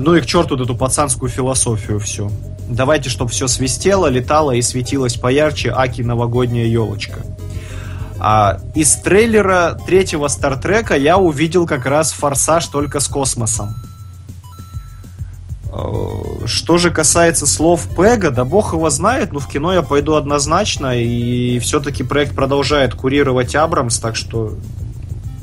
Ну 0.00 0.16
и 0.16 0.20
к 0.20 0.26
черту 0.26 0.62
эту 0.62 0.74
пацанскую 0.74 1.30
философию 1.30 1.98
все. 1.98 2.30
Давайте, 2.68 3.08
чтобы 3.08 3.30
все 3.30 3.48
свистело, 3.48 4.08
летало 4.08 4.52
и 4.52 4.60
светилось 4.60 5.14
поярче 5.14 5.72
Аки 5.74 6.02
новогодняя 6.02 6.66
елочка. 6.66 7.20
А 8.20 8.60
из 8.74 8.96
трейлера 8.96 9.78
третьего 9.86 10.28
Стартрека 10.28 10.96
я 10.96 11.18
увидел 11.18 11.66
как 11.66 11.86
раз 11.86 12.12
форсаж 12.12 12.66
только 12.66 13.00
с 13.00 13.08
космосом. 13.08 13.74
Э, 15.72 16.46
что 16.46 16.78
же 16.78 16.90
касается 16.90 17.46
слов 17.46 17.86
Пега, 17.96 18.30
да 18.30 18.44
бог 18.44 18.72
его 18.72 18.90
знает, 18.90 19.32
но 19.32 19.38
в 19.38 19.48
кино 19.48 19.72
я 19.72 19.82
пойду 19.82 20.14
однозначно, 20.14 21.00
и 21.00 21.58
все-таки 21.60 22.02
проект 22.02 22.34
продолжает 22.34 22.94
курировать 22.94 23.54
Абрамс, 23.54 23.98
так 23.98 24.16
что 24.16 24.54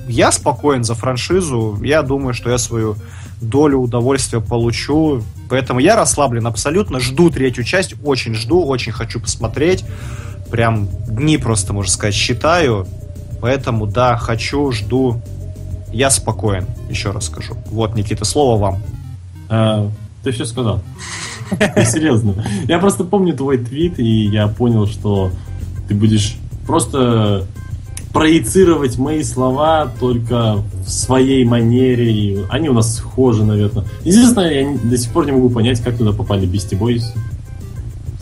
я 0.07 0.31
спокоен 0.31 0.83
за 0.83 0.95
франшизу, 0.95 1.79
я 1.81 2.01
думаю, 2.01 2.33
что 2.33 2.49
я 2.49 2.57
свою 2.57 2.95
долю 3.41 3.79
удовольствия 3.79 4.39
получу. 4.39 5.23
Поэтому 5.49 5.79
я 5.79 5.95
расслаблен 5.95 6.47
абсолютно. 6.47 6.99
Жду 6.99 7.29
третью 7.29 7.63
часть, 7.63 7.95
очень 8.03 8.33
жду, 8.33 8.65
очень 8.65 8.91
хочу 8.91 9.19
посмотреть. 9.19 9.85
Прям 10.49 10.87
дни 11.07 11.37
просто, 11.37 11.73
можно 11.73 11.91
сказать, 11.91 12.13
считаю. 12.13 12.87
Поэтому, 13.41 13.87
да, 13.87 14.17
хочу, 14.17 14.71
жду. 14.71 15.21
Я 15.91 16.09
спокоен, 16.09 16.65
еще 16.89 17.11
раз 17.11 17.25
скажу. 17.25 17.55
Вот, 17.67 17.95
Никита, 17.95 18.25
слово 18.25 18.59
вам. 18.59 18.83
А, 19.49 19.89
ты 20.23 20.31
все 20.31 20.45
сказал. 20.45 20.81
Серьезно. 21.85 22.43
Я 22.67 22.79
просто 22.79 23.03
помню 23.03 23.35
твой 23.35 23.57
твит, 23.57 23.99
и 23.99 24.25
я 24.25 24.47
понял, 24.47 24.87
что 24.87 25.31
ты 25.87 25.95
будешь 25.95 26.35
просто 26.65 27.45
проецировать 28.11 28.97
мои 28.97 29.23
слова 29.23 29.91
только 29.99 30.63
в 30.85 30.89
своей 30.89 31.43
манере. 31.45 32.11
И 32.11 32.45
они 32.49 32.69
у 32.69 32.73
нас 32.73 32.95
схожи, 32.95 33.43
наверное. 33.43 33.85
Единственное, 34.03 34.61
я 34.61 34.77
до 34.77 34.97
сих 34.97 35.11
пор 35.11 35.25
не 35.25 35.33
могу 35.33 35.49
понять, 35.49 35.81
как 35.81 35.97
туда 35.97 36.11
попали 36.11 36.45
Beastie 36.45 36.75
Boys. 36.75 37.13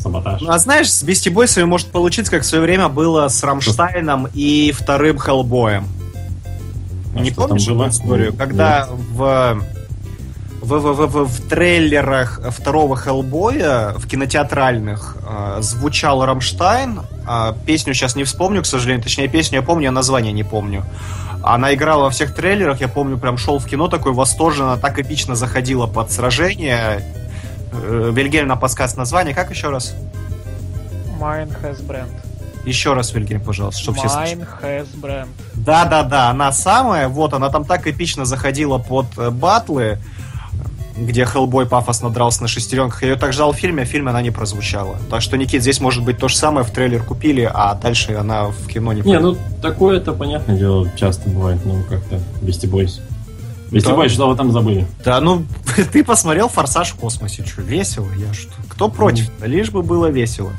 Саботаж. 0.03 0.41
Ну, 0.41 0.51
а 0.51 0.57
знаешь, 0.59 0.91
с 0.91 1.03
Beastie 1.03 1.29
Boys 1.29 1.50
ами 1.50 1.65
может 1.65 1.87
получиться, 1.87 2.31
как 2.31 2.43
в 2.43 2.45
свое 2.45 2.63
время 2.63 2.89
было 2.89 3.27
с 3.27 3.43
Рамштайном 3.43 4.27
и 4.33 4.71
вторым 4.71 5.17
Хеллбоем. 5.17 5.87
А 7.15 7.19
не 7.19 7.31
помнишь 7.31 7.67
эту 7.67 7.87
историю? 7.89 8.33
Когда 8.33 8.87
в 8.89 9.61
в, 10.63 10.79
в, 10.79 11.07
в, 11.07 11.25
в 11.25 11.49
трейлерах 11.49 12.39
второго 12.51 12.95
Хеллбоя, 12.95 13.93
в 13.97 14.07
кинотеатральных, 14.07 15.17
э, 15.27 15.57
звучал 15.61 16.25
Рамштайн. 16.25 17.01
Э, 17.27 17.53
песню 17.65 17.93
сейчас 17.93 18.15
не 18.15 18.23
вспомню, 18.23 18.61
к 18.61 18.65
сожалению. 18.65 19.03
Точнее, 19.03 19.27
песню 19.27 19.59
я 19.59 19.61
помню, 19.61 19.89
а 19.89 19.91
название 19.91 20.31
не 20.31 20.43
помню. 20.43 20.85
Она 21.43 21.73
играла 21.73 22.03
во 22.03 22.09
всех 22.09 22.33
трейлерах, 22.33 22.79
я 22.79 22.87
помню, 22.87 23.17
прям 23.17 23.37
шел 23.37 23.59
в 23.59 23.65
кино 23.65 23.89
такой 23.89 24.13
восторженно, 24.13 24.77
так 24.77 24.97
эпично 24.99 25.35
заходила 25.35 25.87
под 25.87 26.09
сражение. 26.09 27.03
Э, 27.73 28.11
Вильгельм 28.13 28.47
нам 28.47 28.59
подсказывает 28.59 28.99
название. 28.99 29.33
Как 29.33 29.49
еще 29.49 29.69
раз? 29.69 29.93
Mine 31.19 31.51
has 31.61 31.85
brand. 31.85 32.09
Еще 32.65 32.93
раз, 32.93 33.13
Вильгельм, 33.13 33.41
пожалуйста, 33.41 33.81
чтобы 33.81 33.97
все 33.97 34.07
Mine 34.07 34.47
has 34.61 34.87
brand. 35.01 35.27
Да-да-да, 35.53 36.29
она 36.29 36.51
самая. 36.51 37.07
Вот, 37.07 37.33
она 37.33 37.49
там 37.49 37.65
так 37.65 37.87
эпично 37.87 38.25
заходила 38.25 38.77
под 38.77 39.07
э, 39.17 39.29
батлы 39.29 39.99
где 40.95 41.25
Хеллбой 41.25 41.65
пафосно 41.65 42.09
дрался 42.09 42.43
на 42.43 42.47
шестеренках. 42.47 43.01
Я 43.01 43.09
ее 43.09 43.15
так 43.15 43.33
ждал 43.33 43.51
в 43.51 43.55
фильме, 43.55 43.83
а 43.83 43.85
в 43.85 43.89
фильме 43.89 44.09
она 44.09 44.21
не 44.21 44.31
прозвучала. 44.31 44.97
Так 45.09 45.21
что, 45.21 45.37
Никит, 45.37 45.61
здесь 45.61 45.79
может 45.79 46.03
быть 46.03 46.17
то 46.17 46.27
же 46.27 46.35
самое, 46.35 46.65
в 46.65 46.71
трейлер 46.71 47.03
купили, 47.03 47.49
а 47.51 47.73
дальше 47.75 48.13
она 48.13 48.45
в 48.45 48.67
кино 48.67 48.93
не 48.93 49.01
Не, 49.01 49.19
ну 49.19 49.35
такое 49.61 49.97
это 49.97 50.13
понятное 50.13 50.57
дело, 50.57 50.89
часто 50.95 51.29
бывает, 51.29 51.61
ну 51.65 51.83
как-то 51.89 52.19
Бести 52.41 52.67
Бойс. 52.67 53.01
Бойс, 53.81 54.11
что 54.11 54.29
вы 54.29 54.35
там 54.35 54.51
забыли? 54.51 54.87
Да, 55.03 55.19
ну 55.19 55.45
ты 55.91 56.03
посмотрел 56.03 56.47
«Форсаж 56.49 56.91
в 56.91 56.95
космосе», 56.95 57.45
что, 57.45 57.61
весело? 57.61 58.07
Я 58.17 58.33
что? 58.33 58.53
Кто 58.69 58.89
против? 58.89 59.29
Mm. 59.39 59.47
Лишь 59.47 59.71
бы 59.71 59.81
было 59.81 60.07
весело. 60.07 60.51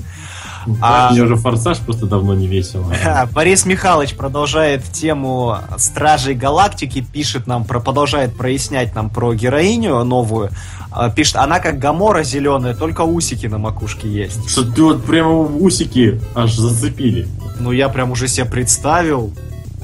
А... 0.81 1.11
Мне 1.11 1.23
уже 1.23 1.37
«Форсаж» 1.37 1.79
просто 1.79 2.07
давно 2.07 2.35
не 2.35 2.47
весело. 2.47 2.93
Борис 3.33 3.67
Михайлович 3.67 4.15
продолжает 4.15 4.83
тему 4.85 5.59
Стражей 5.77 6.35
Галактики, 6.35 7.03
пишет 7.03 7.47
нам, 7.47 7.65
про, 7.65 7.81
продолжает 7.81 8.37
прояснять 8.37 8.95
нам 8.95 9.11
про 9.11 9.35
героиню 9.35 10.03
новую. 10.05 10.51
А, 10.91 11.11
пишет, 11.11 11.37
она 11.37 11.61
как 11.61 11.79
Гамора 11.79 12.23
зеленая, 12.23 12.75
только 12.75 13.03
усики 13.03 13.47
на 13.47 13.59
макушке 13.59 14.09
есть. 14.09 14.49
Что 14.49 14.65
ты 14.65 14.83
вот 14.83 15.05
прямо 15.05 15.33
усики 15.33 16.21
аж 16.35 16.55
зацепили. 16.55 17.29
Ну, 17.59 17.73
я 17.73 17.89
прям 17.89 18.11
уже 18.11 18.29
себе 18.29 18.47
представил. 18.47 19.33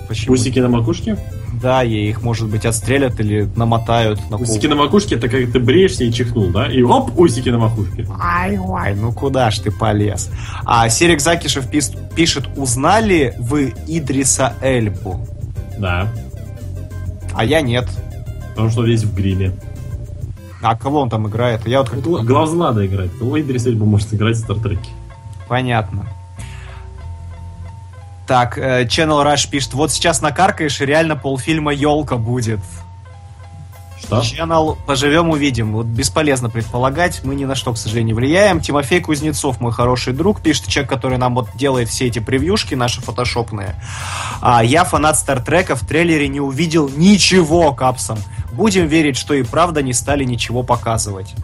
Почему? 0.08 0.34
Усики 0.34 0.58
на 0.58 0.68
макушке? 0.68 1.16
Да, 1.60 1.82
ей 1.82 2.08
их, 2.08 2.22
может 2.22 2.48
быть, 2.48 2.64
отстрелят 2.64 3.20
или 3.20 3.48
намотают 3.54 4.18
на 4.30 4.38
Усики 4.38 4.66
на 4.66 4.76
макушке, 4.76 5.16
это 5.16 5.28
как 5.28 5.52
ты 5.52 5.60
бреешься 5.60 6.04
и 6.04 6.12
чихнул, 6.12 6.50
да? 6.50 6.66
И 6.66 6.82
оп, 6.82 7.18
усики 7.18 7.50
на 7.50 7.58
макушке. 7.58 8.06
Ай-ай, 8.18 8.94
ну 8.94 9.12
куда 9.12 9.50
ж 9.50 9.58
ты 9.58 9.70
полез? 9.70 10.30
А 10.64 10.88
Серик 10.88 11.20
Закишев 11.20 11.68
пишет, 11.68 12.48
узнали 12.56 13.34
вы 13.38 13.74
Идриса 13.86 14.54
Эльбу? 14.62 15.26
Да. 15.78 16.08
А 17.34 17.44
я 17.44 17.60
нет. 17.60 17.86
Потому 18.50 18.70
что 18.70 18.82
весь 18.84 19.04
в 19.04 19.14
гриме. 19.14 19.52
А 20.62 20.76
кого 20.76 21.00
он 21.00 21.10
там 21.10 21.28
играет? 21.28 21.66
Я 21.66 21.80
вот 21.80 21.90
как 21.90 22.00
Главзлада 22.00 22.86
играет. 22.86 23.10
Кого 23.18 23.40
Идрис 23.40 23.66
Эльба 23.66 23.84
может 23.84 24.12
играть 24.14 24.36
в 24.36 24.40
Стартреке? 24.40 24.90
Понятно. 25.48 26.06
Так, 28.30 28.58
э, 28.58 28.84
Channel 28.84 29.24
Rush 29.26 29.50
пишет, 29.50 29.74
вот 29.74 29.90
сейчас 29.90 30.22
накаркаешь, 30.22 30.80
и 30.80 30.86
реально 30.86 31.16
полфильма 31.16 31.74
елка 31.74 32.16
будет. 32.16 32.60
Что? 34.00 34.20
Channel 34.20 34.78
поживем, 34.86 35.30
увидим. 35.30 35.72
Вот 35.72 35.86
бесполезно 35.86 36.48
предполагать, 36.48 37.24
мы 37.24 37.34
ни 37.34 37.44
на 37.44 37.56
что, 37.56 37.72
к 37.72 37.76
сожалению, 37.76 38.14
влияем. 38.14 38.60
Тимофей 38.60 39.00
Кузнецов, 39.00 39.60
мой 39.60 39.72
хороший 39.72 40.12
друг, 40.12 40.42
пишет, 40.42 40.68
человек, 40.68 40.88
который 40.88 41.18
нам 41.18 41.34
вот 41.34 41.48
делает 41.56 41.88
все 41.88 42.06
эти 42.06 42.20
превьюшки 42.20 42.76
наши 42.76 43.00
фотошопные. 43.00 43.74
А, 44.40 44.62
я 44.62 44.84
фанат 44.84 45.18
Стартрека, 45.18 45.74
в 45.74 45.84
трейлере 45.84 46.28
не 46.28 46.40
увидел 46.40 46.88
ничего 46.88 47.72
капсом. 47.72 48.20
Будем 48.52 48.86
верить, 48.86 49.16
что 49.16 49.34
и 49.34 49.42
правда 49.42 49.82
не 49.82 49.92
стали 49.92 50.22
ничего 50.22 50.62
показывать. 50.62 51.34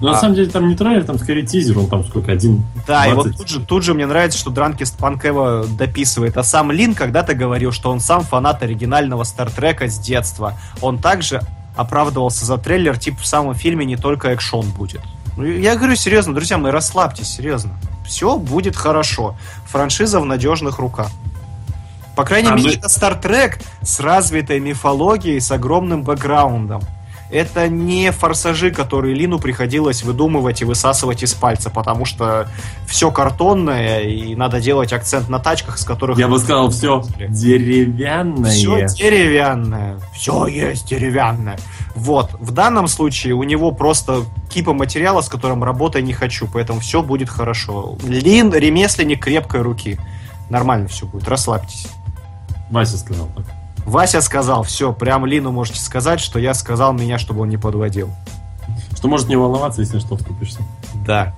Но 0.00 0.08
а. 0.08 0.12
на 0.12 0.18
самом 0.18 0.34
деле 0.34 0.48
там 0.50 0.68
не 0.68 0.76
трейлер, 0.76 1.04
там 1.04 1.18
скорее 1.18 1.44
тизер, 1.44 1.78
он 1.78 1.86
там 1.86 2.04
сколько, 2.04 2.32
один. 2.32 2.64
Да, 2.86 3.04
20. 3.04 3.10
и 3.10 3.14
вот 3.14 3.36
тут 3.36 3.48
же, 3.48 3.60
тут 3.60 3.84
же 3.84 3.94
мне 3.94 4.06
нравится, 4.06 4.38
что 4.38 4.50
Дранкист 4.50 4.96
Панкева 4.96 5.66
дописывает. 5.66 6.36
А 6.36 6.42
сам 6.42 6.72
Лин 6.72 6.94
когда-то 6.94 7.34
говорил, 7.34 7.70
что 7.72 7.90
он 7.90 8.00
сам 8.00 8.22
фанат 8.22 8.62
оригинального 8.62 9.24
Стартрека 9.24 9.88
с 9.88 9.98
детства. 9.98 10.54
Он 10.80 10.98
также 10.98 11.42
оправдывался 11.76 12.46
за 12.46 12.56
трейлер, 12.56 12.98
типа 12.98 13.20
в 13.20 13.26
самом 13.26 13.54
фильме 13.54 13.84
не 13.84 13.96
только 13.96 14.28
экшон 14.28 14.70
будет. 14.70 15.02
Ну, 15.36 15.44
я 15.44 15.76
говорю 15.76 15.96
серьезно, 15.96 16.34
друзья 16.34 16.58
мои, 16.58 16.72
расслабьтесь, 16.72 17.28
серьезно. 17.28 17.72
Все 18.06 18.36
будет 18.36 18.76
хорошо. 18.76 19.36
Франшиза 19.66 20.20
в 20.20 20.24
надежных 20.24 20.78
руках. 20.78 21.08
По 22.16 22.24
крайней 22.24 22.48
а 22.48 22.54
мере, 22.56 22.68
мы... 22.68 22.74
это 22.74 22.88
Стартрек 22.88 23.60
с 23.82 24.00
развитой 24.00 24.60
мифологией, 24.60 25.40
с 25.40 25.50
огромным 25.50 26.02
бэкграундом 26.02 26.82
это 27.30 27.68
не 27.68 28.10
форсажи, 28.12 28.70
которые 28.70 29.14
Лину 29.14 29.38
приходилось 29.38 30.02
выдумывать 30.02 30.62
и 30.62 30.64
высасывать 30.64 31.22
из 31.22 31.34
пальца, 31.34 31.70
потому 31.70 32.04
что 32.04 32.48
все 32.86 33.10
картонное, 33.10 34.00
и 34.00 34.34
надо 34.34 34.60
делать 34.60 34.92
акцент 34.92 35.28
на 35.28 35.38
тачках, 35.38 35.78
с 35.78 35.84
которых... 35.84 36.18
Я 36.18 36.28
бы 36.28 36.38
сказал, 36.38 36.70
все 36.70 37.02
деревянное. 37.28 38.50
Все 38.50 38.86
деревянное. 38.88 40.00
Все 40.12 40.46
есть 40.46 40.88
деревянное. 40.88 41.58
Вот. 41.94 42.32
В 42.40 42.52
данном 42.52 42.88
случае 42.88 43.34
у 43.34 43.42
него 43.42 43.72
просто 43.72 44.24
кипа 44.48 44.72
материала, 44.72 45.20
с 45.20 45.28
которым 45.28 45.62
работать 45.64 46.04
не 46.04 46.12
хочу, 46.12 46.48
поэтому 46.52 46.80
все 46.80 47.02
будет 47.02 47.28
хорошо. 47.28 47.96
Лин 48.02 48.52
ремесленник 48.52 49.22
крепкой 49.22 49.62
руки. 49.62 49.98
Нормально 50.48 50.88
все 50.88 51.06
будет, 51.06 51.28
расслабьтесь. 51.28 51.86
Вася 52.70 52.98
сказал 52.98 53.28
так. 53.36 53.59
Вася 53.90 54.20
сказал, 54.20 54.62
все, 54.62 54.92
прям 54.92 55.26
Лину 55.26 55.50
можете 55.50 55.80
сказать, 55.80 56.20
что 56.20 56.38
я 56.38 56.54
сказал 56.54 56.92
меня, 56.92 57.18
чтобы 57.18 57.42
он 57.42 57.48
не 57.48 57.56
подводил. 57.56 58.10
Что 58.96 59.08
может 59.08 59.28
не 59.28 59.34
волноваться, 59.34 59.80
если 59.80 59.98
что, 59.98 60.16
вступишься. 60.16 60.60
Да. 61.04 61.34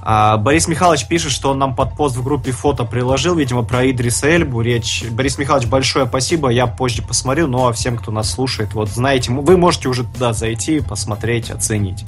А, 0.00 0.36
Борис 0.36 0.68
Михайлович 0.68 1.08
пишет, 1.08 1.32
что 1.32 1.50
он 1.50 1.58
нам 1.58 1.74
под 1.74 1.96
пост 1.96 2.14
в 2.14 2.22
группе 2.22 2.52
фото 2.52 2.84
приложил, 2.84 3.34
видимо, 3.34 3.64
про 3.64 3.90
Идриса 3.90 4.28
Эльбу 4.28 4.60
речь. 4.60 5.04
Борис 5.10 5.38
Михайлович, 5.38 5.68
большое 5.68 6.06
спасибо, 6.06 6.50
я 6.50 6.68
позже 6.68 7.02
посмотрю, 7.02 7.48
ну 7.48 7.66
а 7.66 7.72
всем, 7.72 7.98
кто 7.98 8.12
нас 8.12 8.30
слушает, 8.30 8.72
вот 8.72 8.88
знаете, 8.88 9.32
вы 9.32 9.56
можете 9.56 9.88
уже 9.88 10.04
туда 10.04 10.32
зайти, 10.32 10.78
посмотреть, 10.78 11.50
оценить. 11.50 12.04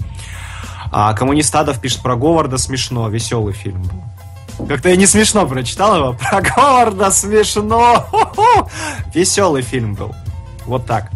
А 0.93 1.13
Коммунистадов 1.15 1.81
пишет 1.81 2.01
про 2.01 2.15
Говарда, 2.15 2.59
смешно, 2.59 3.09
веселый 3.09 3.55
фильм 3.55 3.83
был. 3.83 4.03
Как-то 4.67 4.89
я 4.89 4.97
не 4.97 5.07
смешно 5.07 5.47
прочитал 5.47 5.97
его. 5.97 6.13
Про 6.31 6.41
Говарда 6.41 7.11
смешно. 7.11 8.07
Веселый 9.15 9.63
фильм 9.63 9.95
был. 9.95 10.15
Вот 10.67 10.87
так. 10.87 11.11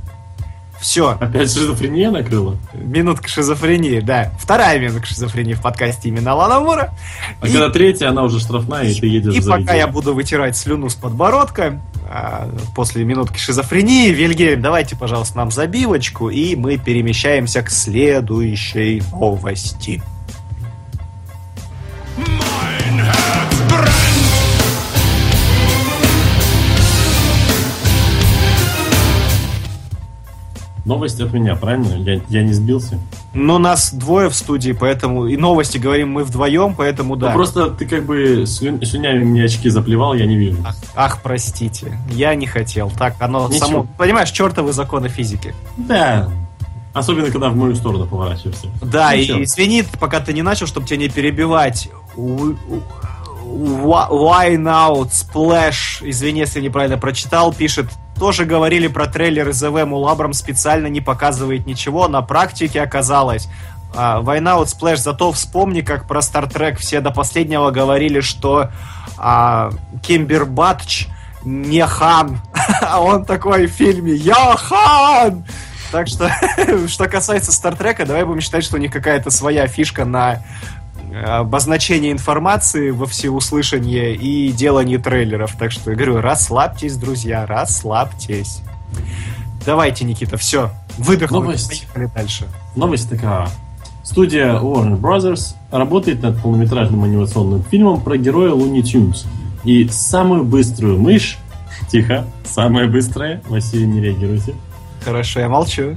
Все. 0.83 1.11
Опять 1.21 1.55
шизофрения 1.55 2.11
накрыла? 2.11 2.57
Минутка 2.75 3.29
шизофрении, 3.29 4.01
да. 4.01 4.33
Вторая 4.41 4.81
минутка 4.81 5.07
шизофрении 5.07 5.55
в 5.55 5.63
подкасте 5.63 6.09
именно 6.09 6.35
Лана 6.35 6.59
Мура. 6.59 6.93
А 7.41 7.47
и, 7.47 7.53
когда 7.53 7.71
третья, 7.71 8.09
она 8.09 8.25
уже 8.25 8.41
штрафная, 8.41 8.89
и 8.89 8.95
ты 8.95 9.07
едешь 9.07 9.33
И 9.33 9.41
пока 9.41 9.75
я 9.75 9.87
буду 9.87 10.13
вытирать 10.13 10.57
слюну 10.57 10.91
с 10.91 10.97
подбородка, 10.97 11.81
а, 12.11 12.51
после 12.75 13.05
минутки 13.05 13.39
шизофрении, 13.39 14.11
Вильгельм, 14.11 14.61
давайте, 14.61 14.97
пожалуйста, 14.97 15.37
нам 15.37 15.53
забивочку, 15.53 16.31
и 16.31 16.57
мы 16.57 16.79
перемещаемся 16.79 17.63
к 17.63 17.71
следующей 17.71 19.05
новости. 19.13 20.03
Новости 30.85 31.23
от 31.23 31.33
меня, 31.33 31.55
правильно? 31.55 31.95
Я, 31.95 32.21
я 32.29 32.43
не 32.43 32.53
сбился? 32.53 32.99
Ну, 33.35 33.59
нас 33.59 33.95
двое 33.95 34.29
в 34.29 34.35
студии, 34.35 34.73
поэтому 34.73 35.27
и 35.27 35.37
новости 35.37 35.79
говорим 35.79 36.11
мы 36.11 36.25
вдвоем, 36.25 36.75
поэтому 36.75 37.17
да. 37.17 37.29
Ну, 37.29 37.35
просто 37.35 37.71
ты 37.71 37.87
как 37.87 38.05
бы 38.05 38.45
слю... 38.47 38.85
слюнями 38.85 39.23
мне 39.25 39.45
очки 39.45 39.71
заплевал, 39.71 40.15
я 40.15 40.27
не 40.27 40.37
вижу. 40.37 40.59
Ах, 40.65 40.77
ах, 40.97 41.23
простите, 41.23 41.99
я 42.11 42.35
не 42.35 42.47
хотел. 42.47 42.91
Так, 42.91 43.15
оно 43.21 43.49
Ничего. 43.49 43.67
само... 43.67 43.87
Понимаешь, 43.97 44.31
чертовы 44.31 44.73
законы 44.73 45.09
физики. 45.09 45.55
Да, 45.77 46.29
Особенно, 46.95 47.31
когда 47.31 47.49
в 47.49 47.57
мою 47.57 47.75
сторону 47.75 48.07
поворачиваешься. 48.07 48.67
Да, 48.83 49.13
ну, 49.13 49.17
и, 49.17 49.43
и 49.43 49.47
свинит, 49.47 49.87
пока 49.99 50.21
ты 50.21 50.35
не 50.35 50.43
начал, 50.43 50.67
чтобы 50.67 50.87
тебя 50.87 50.99
не 50.99 51.09
перебивать. 51.09 51.89
Why 52.17 52.49
Now 54.57 55.11
Splash, 55.11 56.03
извини, 56.03 56.41
если 56.41 56.61
неправильно 56.61 56.99
прочитал, 56.99 57.53
пишет 57.53 57.87
тоже 58.19 58.45
говорили 58.45 58.87
про 58.87 59.07
трейлер 59.07 59.49
из 59.49 59.63
ЭВ, 59.63 59.87
мол, 59.87 60.09
Абрам 60.09 60.33
специально 60.33 60.87
не 60.87 61.01
показывает 61.01 61.67
ничего. 61.67 62.09
На 62.09 62.23
практике 62.23 62.81
оказалось, 62.81 63.49
а, 63.95 64.21
Why 64.21 64.57
Not 64.57 64.71
Splash, 64.71 65.01
зато 65.01 65.33
вспомни, 65.33 65.81
как 65.81 66.07
про 66.07 66.23
Стартрек 66.23 66.79
все 66.79 67.01
до 67.01 67.11
последнего 67.11 67.71
говорили, 67.71 68.21
что 68.21 68.71
а, 69.19 69.71
Кимбербатч 70.03 71.09
не 71.45 71.85
хан, 71.85 72.41
а 72.81 73.01
он 73.01 73.25
такой 73.25 73.67
в 73.67 73.73
фильме 73.73 74.15
«Я 74.15 74.57
хан!» 74.57 75.45
Так 75.91 76.09
что, 76.09 76.31
что 76.89 77.09
касается 77.09 77.53
Стартрека, 77.53 78.07
давай 78.07 78.25
будем 78.25 78.41
считать, 78.41 78.65
что 78.65 78.77
у 78.77 78.81
них 78.81 78.93
какая-то 78.93 79.31
своя 79.31 79.67
фишка 79.67 80.05
на 80.05 80.43
обозначение 81.15 82.13
информации 82.13 82.91
во 82.91 83.07
всеуслышание 83.07 84.15
и 84.15 84.53
делание 84.53 84.99
трейлеров. 84.99 85.57
Так 85.59 85.73
что 85.73 85.91
я 85.91 85.97
говорю, 85.97 86.21
расслабьтесь, 86.21 86.97
друзья, 86.97 87.47
расслабьтесь. 87.47 88.63
Давайте, 89.65 90.05
Никита, 90.05 90.37
все, 90.37 90.71
выдохнули, 90.99 91.45
Новость. 91.45 91.69
поехали 91.69 92.11
дальше. 92.15 92.49
Новость 92.75 93.09
такая. 93.09 93.49
Студия 94.03 94.55
Warner 94.55 94.99
Brothers 95.01 95.55
работает 95.71 96.23
над 96.23 96.41
полнометражным 96.43 97.05
анимационным 97.05 97.63
фильмом 97.63 98.01
про 98.01 98.17
героя 98.17 98.53
Луни 98.53 98.83
Тюнс. 98.83 99.27
И 99.65 99.89
самую 99.89 100.45
быструю 100.45 100.99
мышь, 100.99 101.39
тихо, 101.91 102.27
самая 102.45 102.89
быстрая, 102.89 103.43
Василий, 103.49 103.87
не 103.87 104.01
реагируйте. 104.01 104.55
Хорошо, 105.05 105.41
я 105.41 105.49
молчу. 105.49 105.97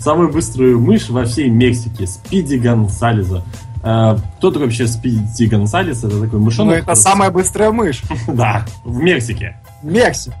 Самую 0.00 0.32
быструю 0.32 0.80
мышь 0.80 1.08
во 1.08 1.24
всей 1.24 1.48
Мексике, 1.48 2.06
Спиди 2.06 2.56
Гонсалеза, 2.56 3.42
а, 3.82 4.18
кто 4.38 4.50
такой 4.50 4.66
вообще 4.66 4.86
Спиди 4.86 5.46
Гонсалес? 5.46 6.04
Это 6.04 6.20
такой 6.20 6.38
мышонок. 6.38 6.74
Ну, 6.74 6.78
это 6.80 6.94
самая 6.94 7.30
быстрая 7.30 7.70
мышь. 7.70 8.02
Да, 8.26 8.64
в 8.84 8.98
Мексике. 8.98 9.56
В 9.82 9.90
Мексике. 9.90 10.36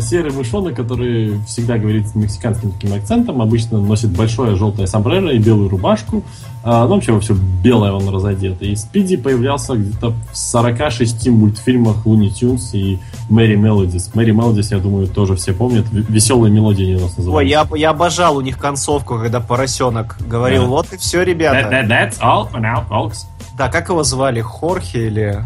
Серый 0.00 0.32
мышонок, 0.32 0.74
который 0.74 1.38
всегда 1.46 1.78
говорит 1.78 2.08
с 2.08 2.14
мексиканским 2.14 2.72
таким 2.72 2.94
акцентом, 2.94 3.40
обычно 3.40 3.78
носит 3.80 4.10
большое 4.10 4.56
желтое 4.56 4.88
сомбреро 4.88 5.32
и 5.32 5.38
белую 5.38 5.68
рубашку. 5.68 6.24
А, 6.64 6.86
ну, 6.88 6.96
вообще, 6.96 7.18
все 7.20 7.34
белое 7.62 7.92
он 7.92 8.08
разодет. 8.08 8.60
И 8.60 8.74
Спиди 8.74 9.16
появлялся 9.16 9.76
где-то 9.76 10.10
в 10.10 10.36
46 10.36 11.28
мультфильмах 11.28 12.04
Луни 12.04 12.30
Тюнс 12.30 12.74
и 12.74 12.98
Мэри 13.28 13.54
Мелодис. 13.54 14.12
Мэри 14.14 14.32
Мелодис, 14.32 14.72
я 14.72 14.78
думаю, 14.78 15.06
тоже 15.06 15.36
все 15.36 15.52
помнят. 15.52 15.86
Веселые 15.92 16.52
мелодии 16.52 16.84
они 16.84 16.96
у 16.96 17.00
нас 17.00 17.16
называют. 17.16 17.44
Ой, 17.44 17.48
я, 17.48 17.66
я 17.76 17.90
обожал 17.90 18.36
у 18.36 18.40
них 18.40 18.58
концовку, 18.58 19.16
когда 19.18 19.38
поросенок 19.40 20.16
говорил, 20.28 20.64
yeah. 20.64 20.66
вот 20.66 20.92
и 20.92 20.96
все, 20.96 21.22
ребята. 21.22 21.68
That, 21.70 21.86
that, 21.86 21.88
that's 21.88 22.20
all 22.20 22.50
for 22.50 22.60
now, 22.60 22.84
folks. 22.88 23.26
Да, 23.56 23.68
как 23.68 23.88
его 23.88 24.02
звали? 24.02 24.40
Хорхе 24.40 25.06
или... 25.06 25.44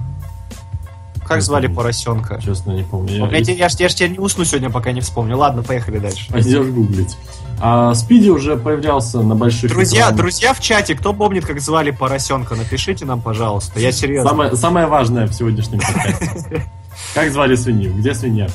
Как 1.34 1.42
звали 1.42 1.66
помню. 1.66 1.76
поросенка? 1.76 2.40
Честно, 2.42 2.72
не 2.72 2.82
помню. 2.82 3.12
Я, 3.30 3.38
я, 3.38 3.38
я, 3.38 3.54
я, 3.54 3.68
я, 3.78 3.88
я 3.88 4.08
не 4.08 4.18
усну 4.18 4.44
сегодня, 4.44 4.68
пока 4.70 4.92
не 4.92 5.00
вспомню. 5.00 5.36
Ладно, 5.38 5.62
поехали 5.62 5.98
дальше. 5.98 6.26
Пойдешь 6.30 6.66
гуглить. 6.66 7.16
А 7.60 7.94
Спиди 7.94 8.30
уже 8.30 8.56
появлялся 8.56 9.20
на 9.20 9.34
больших 9.34 9.70
Друзья, 9.70 10.00
экранах. 10.00 10.16
друзья 10.16 10.54
в 10.54 10.60
чате, 10.60 10.94
кто 10.94 11.12
помнит, 11.12 11.44
как 11.46 11.60
звали 11.60 11.90
поросенка, 11.90 12.54
напишите 12.54 13.04
нам, 13.04 13.20
пожалуйста. 13.20 13.78
Я 13.78 13.92
серьезно. 13.92 14.30
Самое, 14.30 14.56
самое 14.56 14.86
важное 14.86 15.26
в 15.26 15.32
сегодняшнем 15.34 15.80
подкасте. 15.80 16.64
Как 17.14 17.30
звали 17.30 17.54
свинью? 17.54 17.94
Где 17.94 18.14
свинья? 18.14 18.48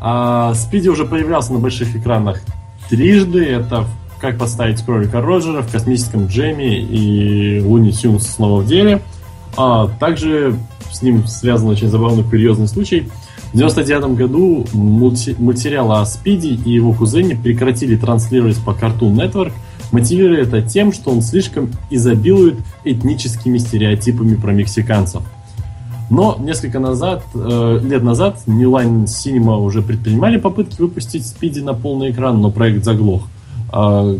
А, 0.00 0.54
Спиди 0.54 0.88
уже 0.88 1.04
появлялся 1.04 1.52
на 1.52 1.58
больших 1.58 1.94
экранах 1.96 2.40
трижды. 2.88 3.44
Это 3.44 3.84
как 4.20 4.36
поставить 4.38 4.82
кролика 4.84 5.20
Роджера 5.20 5.62
в 5.62 5.70
космическом 5.70 6.26
джеме 6.26 6.80
и 6.80 7.60
Луни 7.60 7.92
Тюнс 7.92 8.26
снова 8.26 8.62
в 8.62 8.66
деле. 8.66 9.00
А 9.56 9.88
также 10.00 10.56
с 10.92 11.02
ним 11.02 11.26
связан 11.26 11.68
очень 11.68 11.88
забавный 11.88 12.24
курьезный 12.24 12.68
случай. 12.68 13.08
В 13.52 13.56
99 13.56 14.16
году 14.16 14.66
мульти- 14.72 15.34
мультсериал 15.38 15.92
о 15.92 16.04
Спиди 16.04 16.58
и 16.64 16.70
его 16.70 16.92
кузене 16.92 17.36
прекратили 17.36 17.96
транслировать 17.96 18.58
по 18.58 18.70
Cartoon 18.70 19.14
Network, 19.14 19.52
мотивируя 19.90 20.42
это 20.42 20.60
тем, 20.62 20.92
что 20.92 21.10
он 21.10 21.22
слишком 21.22 21.70
изобилует 21.90 22.56
этническими 22.84 23.58
стереотипами 23.58 24.34
про 24.34 24.52
мексиканцев. 24.52 25.22
Но 26.10 26.36
несколько 26.40 26.78
назад, 26.78 27.22
э, 27.34 27.80
лет 27.82 28.02
назад 28.02 28.40
New 28.46 28.70
Line 28.70 29.04
Cinema 29.04 29.58
уже 29.58 29.82
предпринимали 29.82 30.38
попытки 30.38 30.80
выпустить 30.80 31.26
Спиди 31.26 31.60
на 31.60 31.74
полный 31.74 32.10
экран, 32.10 32.40
но 32.40 32.50
проект 32.50 32.84
заглох. 32.84 33.28
А 33.70 34.16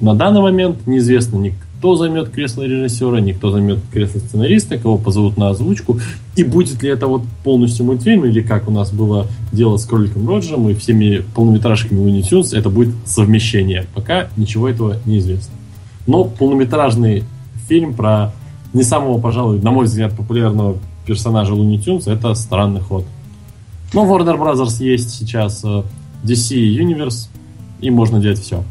на 0.00 0.14
данный 0.14 0.42
момент 0.42 0.86
неизвестно 0.86 1.36
ни 1.38 1.54
кто 1.78 1.96
займет 1.96 2.30
кресло 2.30 2.62
режиссера, 2.62 3.20
никто 3.20 3.50
займет 3.50 3.78
кресло 3.92 4.18
сценариста, 4.18 4.78
кого 4.78 4.98
позовут 4.98 5.36
на 5.36 5.50
озвучку, 5.50 5.98
и 6.34 6.42
будет 6.42 6.82
ли 6.82 6.90
это 6.90 7.06
вот 7.06 7.22
полностью 7.44 7.84
мультфильм, 7.84 8.24
или 8.24 8.40
как 8.40 8.68
у 8.68 8.70
нас 8.70 8.92
было 8.92 9.26
дело 9.52 9.76
с 9.76 9.84
Кроликом 9.84 10.28
Роджером 10.28 10.68
и 10.68 10.74
всеми 10.74 11.22
полнометражками 11.34 11.98
Луни 11.98 12.24
это 12.56 12.70
будет 12.70 12.94
совмещение. 13.04 13.86
Пока 13.94 14.28
ничего 14.36 14.68
этого 14.68 14.96
не 15.04 15.18
известно. 15.18 15.54
Но 16.06 16.24
полнометражный 16.24 17.24
фильм 17.68 17.94
про 17.94 18.32
не 18.72 18.82
самого, 18.82 19.20
пожалуй, 19.20 19.60
на 19.60 19.70
мой 19.70 19.86
взгляд, 19.86 20.14
популярного 20.16 20.78
персонажа 21.06 21.54
Луни 21.54 21.80
это 22.06 22.34
странный 22.34 22.80
ход. 22.80 23.04
Но 23.92 24.04
Warner 24.04 24.38
Brothers 24.38 24.82
есть 24.82 25.10
сейчас 25.10 25.62
э, 25.64 25.82
DC 26.24 26.56
Universe, 26.56 27.28
и 27.80 27.90
можно 27.90 28.20
делать 28.20 28.40
все. 28.40 28.64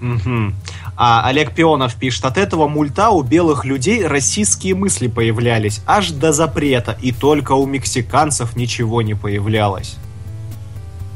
Угу. 0.00 0.52
А 0.98 1.26
Олег 1.26 1.52
Пионов 1.54 1.94
пишет, 1.94 2.24
от 2.24 2.38
этого 2.38 2.68
мульта 2.68 3.10
у 3.10 3.22
белых 3.22 3.66
людей 3.66 4.06
российские 4.06 4.74
мысли 4.74 5.08
появлялись, 5.08 5.82
аж 5.86 6.10
до 6.10 6.32
запрета, 6.32 6.96
и 7.02 7.12
только 7.12 7.52
у 7.52 7.66
мексиканцев 7.66 8.56
ничего 8.56 9.02
не 9.02 9.14
появлялось. 9.14 9.96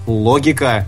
Логика. 0.06 0.86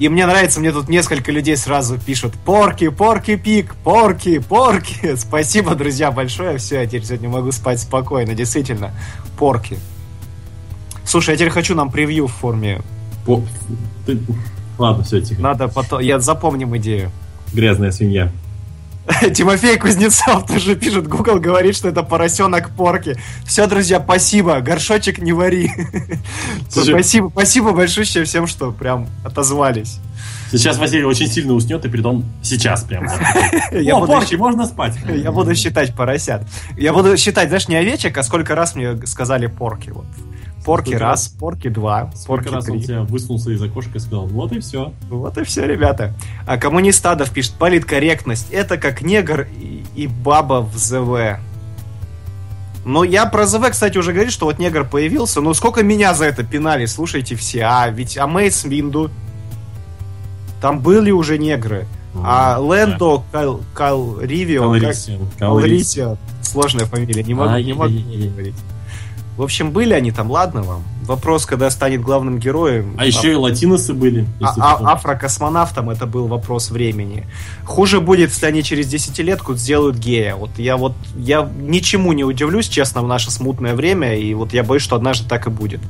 И 0.00 0.08
мне 0.08 0.26
нравится, 0.26 0.58
мне 0.60 0.72
тут 0.72 0.88
несколько 0.88 1.30
людей 1.30 1.56
сразу 1.56 1.98
пишут 1.98 2.32
«Порки, 2.44 2.88
порки, 2.88 3.36
пик, 3.36 3.76
порки, 3.76 4.38
порки». 4.38 5.14
Спасибо, 5.16 5.74
друзья, 5.76 6.10
большое. 6.10 6.58
Все, 6.58 6.80
я 6.80 6.86
теперь 6.86 7.04
сегодня 7.04 7.28
могу 7.28 7.52
спать 7.52 7.78
спокойно. 7.78 8.34
Действительно, 8.34 8.92
порки. 9.38 9.78
Слушай, 11.04 11.32
я 11.32 11.36
теперь 11.36 11.50
хочу 11.50 11.74
нам 11.74 11.90
превью 11.90 12.26
в 12.28 12.32
форме. 12.32 12.80
По... 13.26 13.42
Ты... 14.06 14.18
Ладно, 14.78 15.04
все, 15.04 15.20
тихо. 15.20 15.42
Надо 15.42 15.68
потом... 15.68 16.00
Я 16.00 16.18
запомним 16.18 16.76
идею. 16.78 17.12
Грязная 17.52 17.90
свинья. 17.90 18.30
Тимофей 19.34 19.76
Кузнецов 19.78 20.46
тоже 20.46 20.76
пишет, 20.76 21.08
Google 21.08 21.40
говорит, 21.40 21.76
что 21.76 21.88
это 21.88 22.02
поросенок 22.02 22.70
порки. 22.70 23.16
Все, 23.44 23.66
друзья, 23.66 24.00
спасибо, 24.00 24.60
горшочек 24.60 25.18
не 25.18 25.32
вари. 25.32 25.70
Спасибо, 26.68 27.28
спасибо 27.30 27.72
большое 27.72 28.06
всем, 28.24 28.46
что 28.46 28.70
прям 28.72 29.08
отозвались. 29.24 29.98
Сейчас 30.50 30.78
Василий 30.78 31.04
очень 31.04 31.28
сильно 31.28 31.52
уснет, 31.52 31.84
и 31.84 31.88
притом 31.88 32.24
сейчас 32.42 32.82
прям. 32.82 33.06
Я 33.72 33.96
О, 33.96 34.06
порки, 34.06 34.34
можно 34.34 34.66
спать. 34.66 34.94
Я 35.08 35.32
буду 35.32 35.54
считать 35.54 35.94
поросят. 35.94 36.42
Я 36.76 36.92
буду 36.92 37.16
считать, 37.16 37.48
знаешь, 37.48 37.68
не 37.68 37.76
овечек, 37.76 38.16
а 38.18 38.22
сколько 38.22 38.54
раз 38.54 38.74
мне 38.74 38.96
сказали 39.06 39.46
порки. 39.46 39.90
Вот. 39.90 40.06
Порки 40.64 40.88
Сколько 40.90 41.04
раз, 41.04 41.28
порки 41.28 41.68
два, 41.68 42.00
порки 42.04 42.18
Сколько 42.18 42.50
раз 42.50 42.68
он 42.68 42.78
три. 42.78 42.86
тебя 42.86 43.02
высунулся 43.02 43.50
из 43.50 43.62
окошка 43.62 43.96
и 43.96 43.98
сказал, 43.98 44.26
вот 44.26 44.52
и 44.52 44.60
все. 44.60 44.92
Вот 45.08 45.38
и 45.38 45.44
все, 45.44 45.66
ребята. 45.66 46.14
А 46.46 46.58
коммунист 46.58 47.04
Адов 47.06 47.30
пишет, 47.30 47.54
политкорректность. 47.54 48.50
Это 48.50 48.76
как 48.76 49.00
негр 49.00 49.46
и, 49.58 49.84
и 49.94 50.06
баба 50.06 50.60
в 50.60 50.76
ЗВ. 50.76 51.38
Но 52.84 53.04
я 53.04 53.24
про 53.26 53.46
ЗВ, 53.46 53.70
кстати, 53.70 53.96
уже 53.96 54.12
говорил, 54.12 54.30
что 54.32 54.46
вот 54.46 54.58
негр 54.58 54.84
появился. 54.84 55.40
Ну, 55.40 55.54
сколько 55.54 55.82
меня 55.82 56.12
за 56.12 56.26
это 56.26 56.44
пинали, 56.44 56.84
слушайте 56.86 57.36
все. 57.36 57.62
А 57.64 57.88
ведь 57.88 58.18
Амейс 58.18 58.64
Винду, 58.64 59.10
там 60.60 60.80
были 60.80 61.10
уже 61.10 61.38
негры. 61.38 61.86
А 62.24 62.58
Лэндо 62.58 63.22
Кал, 63.30 63.60
Кал 63.72 64.20
Ривио, 64.20 64.72
как- 64.72 64.80
Калрисиан. 64.82 65.20
Калрисио, 65.38 66.16
сложная 66.42 66.86
фамилия, 66.86 67.22
не 67.22 67.34
могу, 67.34 67.50
не 67.62 67.72
могу 67.72 67.92
говорить. 68.30 68.54
В 69.36 69.42
общем, 69.42 69.70
были 69.70 69.94
они 69.94 70.10
там, 70.10 70.30
ладно 70.30 70.62
вам. 70.62 70.82
Вопрос, 71.04 71.46
когда 71.46 71.70
станет 71.70 72.02
главным 72.02 72.38
героем. 72.38 72.94
А 72.98 73.06
еще 73.06 73.32
и 73.32 73.34
латиносы 73.36 73.94
были. 73.94 74.26
А- 74.40 74.54
а- 74.58 74.92
афрокосмонавтом 74.92 75.88
это 75.88 76.04
был 76.06 76.26
вопрос 76.26 76.70
времени. 76.70 77.26
Хуже 77.64 78.00
будет, 78.00 78.30
если 78.30 78.46
они 78.46 78.62
через 78.62 78.86
десятилетку 78.88 79.54
сделают 79.54 79.96
гея. 79.96 80.34
Вот 80.34 80.50
я 80.58 80.76
вот 80.76 80.92
я 81.16 81.48
ничему 81.58 82.12
не 82.12 82.24
удивлюсь, 82.24 82.68
честно, 82.68 83.02
в 83.02 83.06
наше 83.06 83.30
смутное 83.30 83.74
время, 83.74 84.14
и 84.18 84.34
вот 84.34 84.52
я 84.52 84.62
боюсь, 84.62 84.82
что 84.82 84.96
однажды 84.96 85.26
так 85.28 85.46
и 85.46 85.50
будет. 85.50 85.80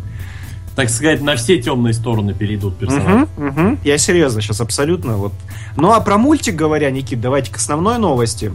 Так 0.80 0.88
сказать, 0.88 1.20
на 1.20 1.36
все 1.36 1.60
темные 1.60 1.92
стороны 1.92 2.32
перейдут 2.32 2.78
персонажи. 2.78 3.28
Мгм, 3.36 3.46
мгм. 3.46 3.78
Я 3.84 3.98
серьезно 3.98 4.40
сейчас 4.40 4.62
абсолютно 4.62 5.18
вот. 5.18 5.34
Ну 5.76 5.92
а 5.92 6.00
про 6.00 6.16
мультик 6.16 6.54
говоря, 6.54 6.90
Никит, 6.90 7.20
давайте 7.20 7.52
к 7.52 7.56
основной 7.56 7.98
новости. 7.98 8.50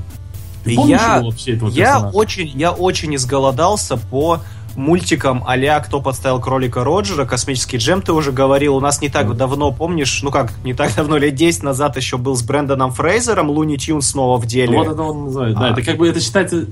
Ты 0.64 0.74
помнишь 0.74 1.00
я 1.00 1.18
его 1.18 1.30
вообще, 1.30 1.56
этого 1.56 1.70
я 1.70 1.86
персонажа? 1.86 2.18
очень 2.18 2.48
я 2.56 2.72
очень 2.72 3.16
изголодался 3.16 3.98
по 3.98 4.40
мультикам 4.76 5.44
а 5.46 5.80
«Кто 5.82 6.02
подставил 6.02 6.42
кролика 6.42 6.84
Роджера», 6.84 7.26
«Космический 7.26 7.78
джем» 7.78 8.02
ты 8.02 8.12
уже 8.12 8.32
говорил. 8.32 8.76
У 8.76 8.80
нас 8.80 9.02
не 9.02 9.10
так 9.10 9.38
давно, 9.38 9.72
помнишь, 9.72 10.22
ну 10.24 10.32
как, 10.32 10.52
не 10.64 10.74
так 10.74 10.96
давно, 10.96 11.18
лет 11.18 11.36
10 11.36 11.62
назад 11.62 11.96
еще 11.96 12.18
был 12.18 12.36
с 12.36 12.42
Брэндоном 12.42 12.92
Фрейзером, 12.92 13.52
Луни 13.52 13.78
Тюн 13.78 14.02
снова 14.02 14.38
в 14.38 14.48
деле. 14.48 14.80
Вот 14.80 14.88
это 14.88 15.04
он 15.04 15.26
называет. 15.26 15.56
Да, 15.60 15.68
А. 15.68 15.72
это 15.74 15.84
как 15.84 15.98
бы 15.98 16.08
это 16.08 16.20
считается 16.20 16.66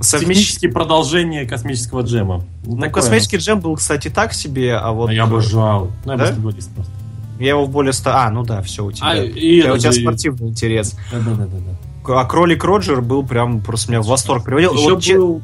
Совмещ- 0.00 0.68
продолжение 0.70 1.46
космического 1.46 2.02
джема. 2.02 2.44
Ну, 2.64 2.76
Такое. 2.76 2.90
«Космический 2.90 3.36
джем» 3.36 3.60
был, 3.60 3.76
кстати, 3.76 4.08
так 4.08 4.32
себе, 4.34 4.74
а 4.76 4.90
вот... 4.92 5.10
Я 5.10 5.24
обожал. 5.24 5.90
Ну, 6.04 6.12
я 6.12 6.18
Да? 6.18 6.24
баскетболист 6.24 6.70
просто. 6.74 6.92
Я 7.38 7.50
его 7.50 7.64
в 7.64 7.70
более 7.70 7.92
ста... 7.92 8.24
А, 8.26 8.30
ну 8.30 8.42
да, 8.44 8.60
все, 8.62 8.84
у 8.84 8.92
тебя. 8.92 9.06
А, 9.10 9.14
у 9.16 9.22
и 9.24 9.60
тебя, 9.60 9.70
у 9.72 9.74
это 9.74 9.78
тебя 9.80 9.92
же- 9.92 10.00
спортивный 10.02 10.48
интерес. 10.48 10.96
Да-да-да. 11.12 12.14
А 12.20 12.24
кролик 12.26 12.62
Роджер 12.64 13.00
был 13.00 13.24
прям 13.24 13.60
просто 13.60 13.90
меня 13.92 14.02
в 14.02 14.06
восторг 14.06 14.44
приводил. 14.44 14.74
Еще 14.74 14.90
Вот 14.94 15.02
че- 15.02 15.16
был 15.16 15.42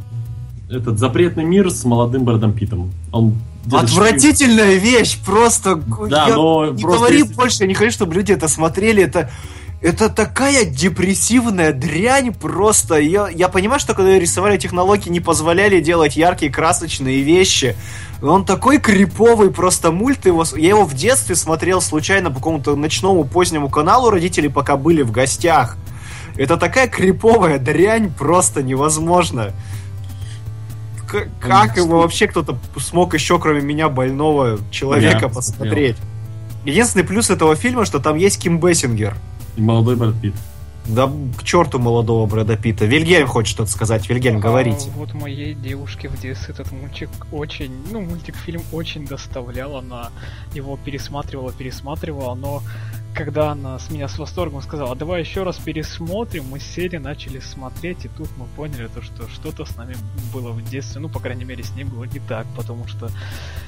этот 0.68 0.98
запретный 0.98 1.44
мир 1.44 1.70
с 1.70 1.84
молодым 1.84 2.24
Брэдом 2.24 2.52
Питом. 2.52 2.92
Он 3.12 3.34
Отвратительная 3.72 4.76
вещь, 4.76 5.18
просто. 5.24 5.76
Да, 6.08 6.28
я 6.28 6.34
но 6.36 6.66
не 6.70 6.80
просто 6.82 6.98
говори 6.98 7.18
если- 7.20 7.34
больше, 7.34 7.56
я 7.60 7.66
не 7.66 7.74
хочу, 7.74 7.90
чтобы 7.92 8.14
люди 8.14 8.32
это 8.32 8.48
смотрели. 8.48 9.02
Это, 9.02 9.30
это 9.82 10.10
такая 10.10 10.64
депрессивная 10.66 11.72
дрянь 11.72 12.34
просто. 12.34 12.96
Я, 12.98 13.28
я 13.28 13.48
понимаю, 13.48 13.80
что 13.80 13.94
когда 13.94 14.18
рисовали 14.18 14.58
технологии, 14.58 15.08
не 15.08 15.20
позволяли 15.20 15.80
делать 15.80 16.16
яркие, 16.16 16.52
красочные 16.52 17.22
вещи. 17.22 17.76
Но 18.20 18.34
он 18.34 18.44
такой 18.44 18.78
криповый 18.78 19.50
просто 19.50 19.90
мульт. 19.90 20.26
Его, 20.26 20.44
я 20.56 20.68
его 20.70 20.84
в 20.84 20.94
детстве 20.94 21.34
смотрел 21.34 21.80
случайно 21.80 22.30
по 22.30 22.36
какому-то 22.36 22.76
ночному 22.76 23.24
позднему 23.24 23.70
каналу. 23.70 24.10
Родители 24.10 24.48
пока 24.48 24.76
были 24.76 25.00
в 25.00 25.10
гостях. 25.12 25.78
Это 26.36 26.58
такая 26.58 26.86
криповая 26.86 27.58
дрянь, 27.58 28.12
просто 28.12 28.62
невозможно. 28.62 29.52
К- 31.08 31.28
как 31.40 31.76
его 31.76 32.00
вообще 32.00 32.26
кто-то 32.28 32.58
смог 32.78 33.14
еще, 33.14 33.38
кроме 33.38 33.62
меня, 33.62 33.88
больного 33.88 34.58
человека 34.70 35.18
Я 35.22 35.28
посмотреть? 35.28 35.96
Единственный 36.66 37.04
плюс 37.04 37.30
этого 37.30 37.56
фильма, 37.56 37.86
что 37.86 37.98
там 37.98 38.16
есть 38.16 38.40
Ким 38.40 38.60
Бессингер. 38.60 39.16
И 39.56 39.60
молодой 39.60 39.96
Брэд 39.96 40.20
Питт. 40.20 40.34
Да 40.86 41.10
к 41.38 41.44
черту 41.44 41.78
молодого 41.78 42.26
Брэда 42.26 42.56
Питта. 42.56 42.86
Вильгельм 42.86 43.28
хочет 43.28 43.54
что-то 43.54 43.70
сказать. 43.70 44.08
Вильгельм, 44.08 44.40
говорите. 44.40 44.90
А 44.94 44.98
вот 44.98 45.12
моей 45.14 45.54
девушке 45.54 46.08
в 46.08 46.20
детстве 46.20 46.54
этот 46.54 46.72
мультик 46.72 47.10
очень, 47.30 47.70
ну, 47.90 48.00
мультик-фильм 48.00 48.62
очень 48.72 49.06
доставлял. 49.06 49.76
Она 49.76 50.10
его 50.54 50.78
пересматривала, 50.82 51.52
пересматривала, 51.52 52.34
но 52.34 52.62
когда 53.14 53.52
она 53.52 53.78
с 53.78 53.90
меня 53.90 54.08
с 54.08 54.18
восторгом 54.18 54.62
сказала, 54.62 54.94
давай 54.96 55.20
еще 55.20 55.42
раз 55.42 55.58
пересмотрим, 55.58 56.44
мы 56.50 56.60
сели, 56.60 56.96
начали 56.96 57.40
смотреть, 57.40 58.04
и 58.04 58.08
тут 58.08 58.28
мы 58.36 58.46
поняли, 58.56 58.88
то, 58.88 59.02
что 59.02 59.28
что-то 59.28 59.64
с 59.64 59.76
нами 59.76 59.96
было 60.32 60.50
в 60.52 60.62
детстве, 60.64 61.00
ну, 61.00 61.08
по 61.08 61.20
крайней 61.20 61.44
мере, 61.44 61.62
с 61.62 61.72
ней 61.72 61.84
было 61.84 62.04
не 62.04 62.20
так, 62.20 62.46
потому 62.56 62.86
что 62.86 63.10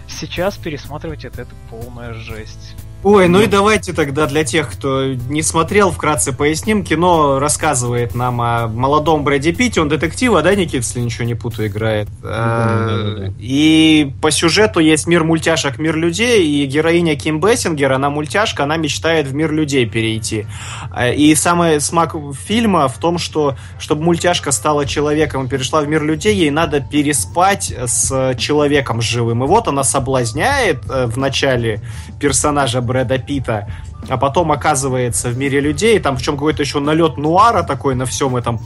сейчас 0.09 0.57
пересматривать 0.57 1.25
это, 1.25 1.43
это 1.43 1.53
полная 1.71 2.15
жесть. 2.15 2.77
Ой, 3.05 3.27
ну 3.27 3.41
и 3.41 3.47
давайте 3.47 3.93
тогда 3.93 4.27
для 4.27 4.45
тех, 4.45 4.71
кто 4.71 5.15
не 5.15 5.43
смотрел, 5.43 5.91
вкратце 5.91 6.33
поясним. 6.33 6.85
Кино 6.85 7.41
рассказывает 7.41 8.15
нам 8.15 8.41
о 8.41 8.69
молодом 8.69 9.25
Брэди 9.25 9.51
Питте. 9.51 9.81
Он 9.81 9.89
детектива, 9.89 10.41
да, 10.41 10.55
Никит, 10.55 10.85
если 10.85 11.01
ничего 11.01 11.25
не 11.25 11.35
путаю, 11.35 11.67
играет? 11.67 12.09
да-да-да. 12.23 13.33
И 13.41 14.13
по 14.23 14.31
сюжету 14.31 14.79
есть 14.79 15.09
мир 15.09 15.25
мультяшек, 15.25 15.79
мир 15.79 15.97
людей, 15.97 16.47
и 16.47 16.65
героиня 16.67 17.17
Ким 17.17 17.41
Бессингер, 17.41 17.91
она 17.91 18.09
мультяшка, 18.09 18.63
она 18.63 18.77
мечтает 18.77 19.27
в 19.27 19.35
мир 19.35 19.51
людей 19.51 19.85
перейти. 19.85 20.47
А, 20.93 21.09
И 21.09 21.35
самый 21.35 21.81
смак 21.81 22.15
фильма 22.47 22.87
в 22.87 22.99
том, 22.99 23.19
что 23.19 23.57
чтобы 23.81 24.05
мультяшка 24.05 24.53
стала 24.53 24.87
человеком 24.87 25.47
и 25.47 25.49
перешла 25.49 25.81
в 25.81 25.89
мир 25.89 26.05
людей, 26.05 26.37
ей 26.37 26.51
надо 26.51 26.79
переспать 26.81 27.75
с 27.85 28.37
человеком 28.39 29.01
живым. 29.01 29.43
И 29.43 29.47
вот 29.49 29.67
она 29.67 29.83
соблазняет 29.83 30.89
э, 30.89 31.07
в 31.07 31.19
начале 31.19 31.81
персонажа 32.21 32.81
Брэда 32.93 33.19
Питта, 33.19 33.71
а 34.07 34.19
потом 34.19 34.53
оказывается 34.53 35.31
в 35.31 35.39
мире 35.39 35.61
людей, 35.61 35.99
там 35.99 36.19
в 36.19 36.23
чем 36.23 36.37
какой-то 36.37 36.63
еще 36.63 36.79
налет 36.79 37.17
нуара 37.17 37.63
такой 37.63 37.95
на 37.95 38.05
всем 38.05 38.37
этом 38.37 38.61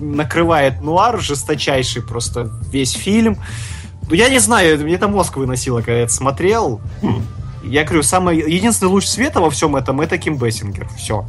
накрывает 0.00 0.80
нуар 0.80 1.20
жесточайший 1.20 2.02
просто 2.02 2.50
весь 2.72 2.92
фильм. 2.92 3.38
Ну, 4.08 4.14
я 4.14 4.28
не 4.28 4.40
знаю, 4.40 4.80
мне 4.80 4.94
это 4.94 5.06
мозг 5.06 5.36
выносило, 5.36 5.78
когда 5.78 5.98
я 5.98 6.02
это 6.04 6.12
смотрел. 6.12 6.80
Хм. 7.00 7.22
Я 7.62 7.84
говорю, 7.84 8.02
самый 8.02 8.38
единственный 8.38 8.88
луч 8.88 9.04
света 9.04 9.40
во 9.40 9.50
всем 9.50 9.76
этом 9.76 10.00
это 10.00 10.18
Ким 10.18 10.36
Бессингер. 10.36 10.88
Все. 10.96 11.26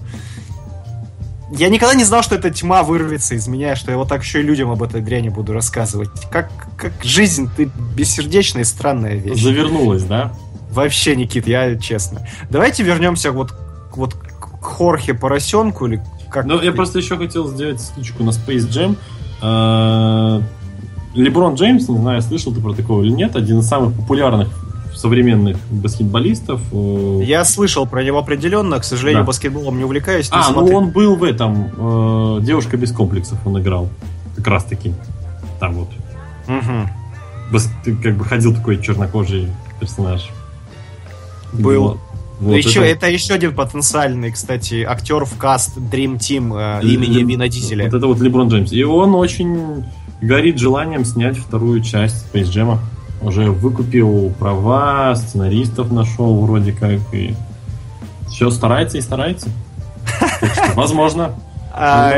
Я 1.51 1.69
никогда 1.69 1.93
не 1.93 2.03
знал, 2.03 2.23
что 2.23 2.35
эта 2.35 2.49
тьма 2.49 2.81
вырвется 2.81 3.35
из 3.35 3.47
меня, 3.47 3.75
что 3.75 3.91
я 3.91 3.97
вот 3.97 4.07
так 4.07 4.23
еще 4.23 4.39
и 4.39 4.43
людям 4.43 4.71
об 4.71 4.81
этой 4.81 5.01
дряни 5.01 5.29
буду 5.29 5.53
рассказывать. 5.53 6.09
Как, 6.31 6.49
как 6.75 6.93
жизнь, 7.03 7.49
ты 7.55 7.69
бессердечная 7.95 8.61
и 8.63 8.65
странная 8.65 9.15
вещь. 9.15 9.41
Завернулась, 9.41 10.03
да? 10.03 10.33
Вообще, 10.69 11.15
Никит, 11.15 11.47
я 11.47 11.75
честно. 11.77 12.21
Давайте 12.49 12.83
вернемся 12.83 13.31
вот, 13.31 13.53
вот 13.95 14.13
к 14.13 14.61
Хорхе 14.63 15.13
Поросенку 15.13 15.87
или 15.87 16.01
как... 16.29 16.45
Ну, 16.45 16.61
я 16.61 16.71
просто 16.71 16.99
еще 16.99 17.17
хотел 17.17 17.47
сделать 17.47 17.81
стучку 17.81 18.23
на 18.23 18.29
Space 18.29 18.67
Jam. 18.69 18.95
Э, 19.41 20.41
Леброн 21.15 21.55
Джеймс, 21.55 21.89
не 21.89 21.97
знаю, 21.97 22.21
слышал 22.21 22.53
ты 22.53 22.61
про 22.61 22.73
такого 22.73 23.01
или 23.03 23.11
нет, 23.11 23.35
один 23.35 23.59
из 23.59 23.67
самых 23.67 23.95
популярных 23.95 24.47
современных 24.95 25.57
баскетболистов. 25.71 26.61
э, 26.71 27.21
Я 27.23 27.43
слышал 27.45 27.87
про 27.87 28.03
него 28.03 28.19
определенно, 28.19 28.79
к 28.79 28.83
сожалению, 28.83 29.23
Да. 29.23 29.27
баскетболом 29.27 29.77
не 29.77 29.85
увлекаюсь. 29.85 30.29
не 30.31 30.37
А, 30.37 30.47
ну 30.49 30.53
смотрю. 30.53 30.77
он 30.77 30.89
был 30.91 31.15
в 31.15 31.23
этом 31.23 31.71
э, 31.77 32.41
Девушка 32.41 32.77
без 32.77 32.91
комплексов, 32.91 33.39
он 33.45 33.59
играл. 33.59 33.89
Как 34.35 34.47
раз 34.47 34.65
таки. 34.65 34.93
Там 35.59 35.73
вот. 35.73 35.89
Мгм. 36.47 36.89
Бас- 37.51 37.69
как 38.03 38.15
бы 38.17 38.25
ходил 38.25 38.53
такой 38.53 38.81
чернокожий 38.81 39.47
персонаж. 39.79 40.29
Был. 41.53 41.99
Вот. 42.39 42.55
Еще, 42.55 42.79
это- 42.79 43.05
это... 43.05 43.09
еще 43.09 43.33
один 43.33 43.53
потенциальный, 43.53 44.31
кстати, 44.31 44.83
актер 44.83 45.25
в 45.25 45.37
каст 45.37 45.77
Dream 45.77 46.17
Team 46.17 46.81
э, 46.81 46.85
имени 46.85 47.23
Вина 47.23 47.49
Дизеля. 47.49 47.85
Вот 47.85 47.93
это 47.93 48.07
вот 48.07 48.19
Леброн 48.19 48.47
Джеймс. 48.47 48.71
И 48.71 48.83
он 48.83 49.13
очень 49.15 49.83
горит 50.21 50.57
желанием 50.57 51.03
снять 51.03 51.37
вторую 51.37 51.81
часть 51.81 52.27
Space 52.31 52.45
Jam. 52.45 52.77
Уже 53.21 53.51
выкупил 53.51 54.33
права, 54.39 55.13
сценаристов 55.15 55.91
нашел 55.91 56.39
вроде 56.39 56.71
как. 56.71 56.99
И 57.13 57.35
все 58.29 58.49
старается 58.49 58.97
и 58.97 59.01
старается. 59.01 59.49
Возможно. 60.75 61.35
А, 61.71 62.11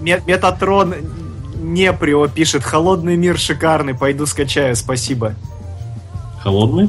Метатрон 0.00 0.94
Неприо 1.60 2.28
пишет 2.28 2.62
«Холодный 2.62 3.16
мир 3.16 3.36
шикарный, 3.36 3.94
пойду 3.94 4.24
скачаю, 4.24 4.74
спасибо». 4.76 5.34
Холодный? 6.40 6.88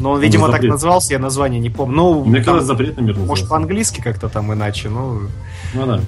Но 0.00 0.12
он, 0.12 0.20
видимо, 0.20 0.48
так 0.48 0.62
назывался, 0.62 1.12
я 1.12 1.18
название 1.18 1.60
не 1.60 1.70
помню. 1.70 1.94
Ну, 1.96 2.24
Мне 2.24 2.36
там, 2.36 2.44
казалось, 2.56 2.64
запретный 2.64 3.04
мир 3.04 3.16
может, 3.18 3.48
по-английски 3.48 4.00
как-то 4.00 4.28
там 4.28 4.52
иначе, 4.52 4.88
ну... 4.88 5.20
Ну 5.74 5.86
да. 5.86 6.00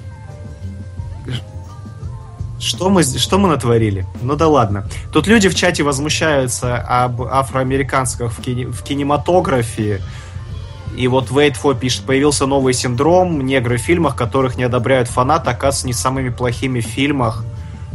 Что 2.59 2.89
мы, 2.89 3.03
что 3.03 3.37
мы 3.39 3.49
натворили? 3.49 4.05
Ну 4.21 4.35
да 4.35 4.47
ладно. 4.47 4.87
Тут 5.11 5.27
люди 5.27 5.49
в 5.49 5.55
чате 5.55 5.83
возмущаются 5.83 6.77
об 6.77 7.21
афроамериканцах 7.21 8.31
в, 8.31 8.39
кине- 8.39 8.71
в 8.71 8.83
кинематографе. 8.83 10.01
И 10.95 11.07
вот 11.07 11.29
for 11.29 11.77
пишет, 11.77 12.03
появился 12.05 12.45
новый 12.45 12.73
синдром, 12.73 13.41
негры 13.45 13.77
в 13.77 13.81
фильмах, 13.81 14.15
которых 14.15 14.55
не 14.57 14.63
одобряют 14.63 15.09
фанаты, 15.09 15.49
оказывается, 15.49 15.87
не 15.87 15.93
самыми 15.93 16.29
плохими 16.29 16.79
в 16.79 16.85
фильмах. 16.85 17.43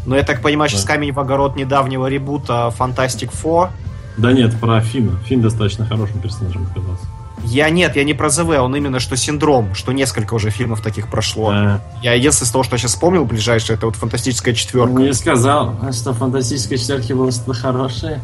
Но 0.05 0.17
я 0.17 0.23
так 0.23 0.43
понимаю, 0.43 0.69
сейчас 0.69 0.85
Да. 0.85 0.95
камень 0.95 1.13
в 1.13 1.21
огород 1.21 1.57
недавнего 1.57 2.07
ребута 2.07 2.73
Fantastic 2.79 3.31
Four. 3.33 3.71
Да 4.19 4.33
нет, 4.33 4.59
про 4.61 4.81
Финна. 4.81 5.19
Финн 5.27 5.41
достаточно 5.41 5.87
хорошим 5.87 6.21
персонажем 6.21 6.67
оказался. 6.71 7.07
Я 7.45 7.71
нет, 7.71 7.95
я 7.97 8.05
не 8.05 8.15
про 8.15 8.31
ЗВ, 8.31 8.49
он 8.61 8.75
именно 8.75 8.99
что 8.99 9.17
синдром, 9.17 9.75
что 9.75 9.93
несколько 9.93 10.35
уже 10.35 10.51
фильмов 10.51 10.81
таких 10.83 11.09
прошло. 11.09 11.53
Э, 11.53 11.79
Я 12.03 12.13
единственное 12.15 12.49
из 12.49 12.53
того, 12.53 12.65
что 12.65 12.77
сейчас 12.77 12.91
вспомнил 12.93 13.25
ближайшее, 13.25 13.77
это 13.77 13.87
вот 13.87 13.95
фантастическая 13.97 14.55
четверка. 14.55 14.93
Не 15.01 15.15
сказал, 15.15 15.77
а 15.81 15.93
что 15.93 16.13
фантастической 16.13 16.79
четверки 16.79 17.13
было 17.13 17.31
что-то 17.31 17.55
хорошее. 17.55 18.21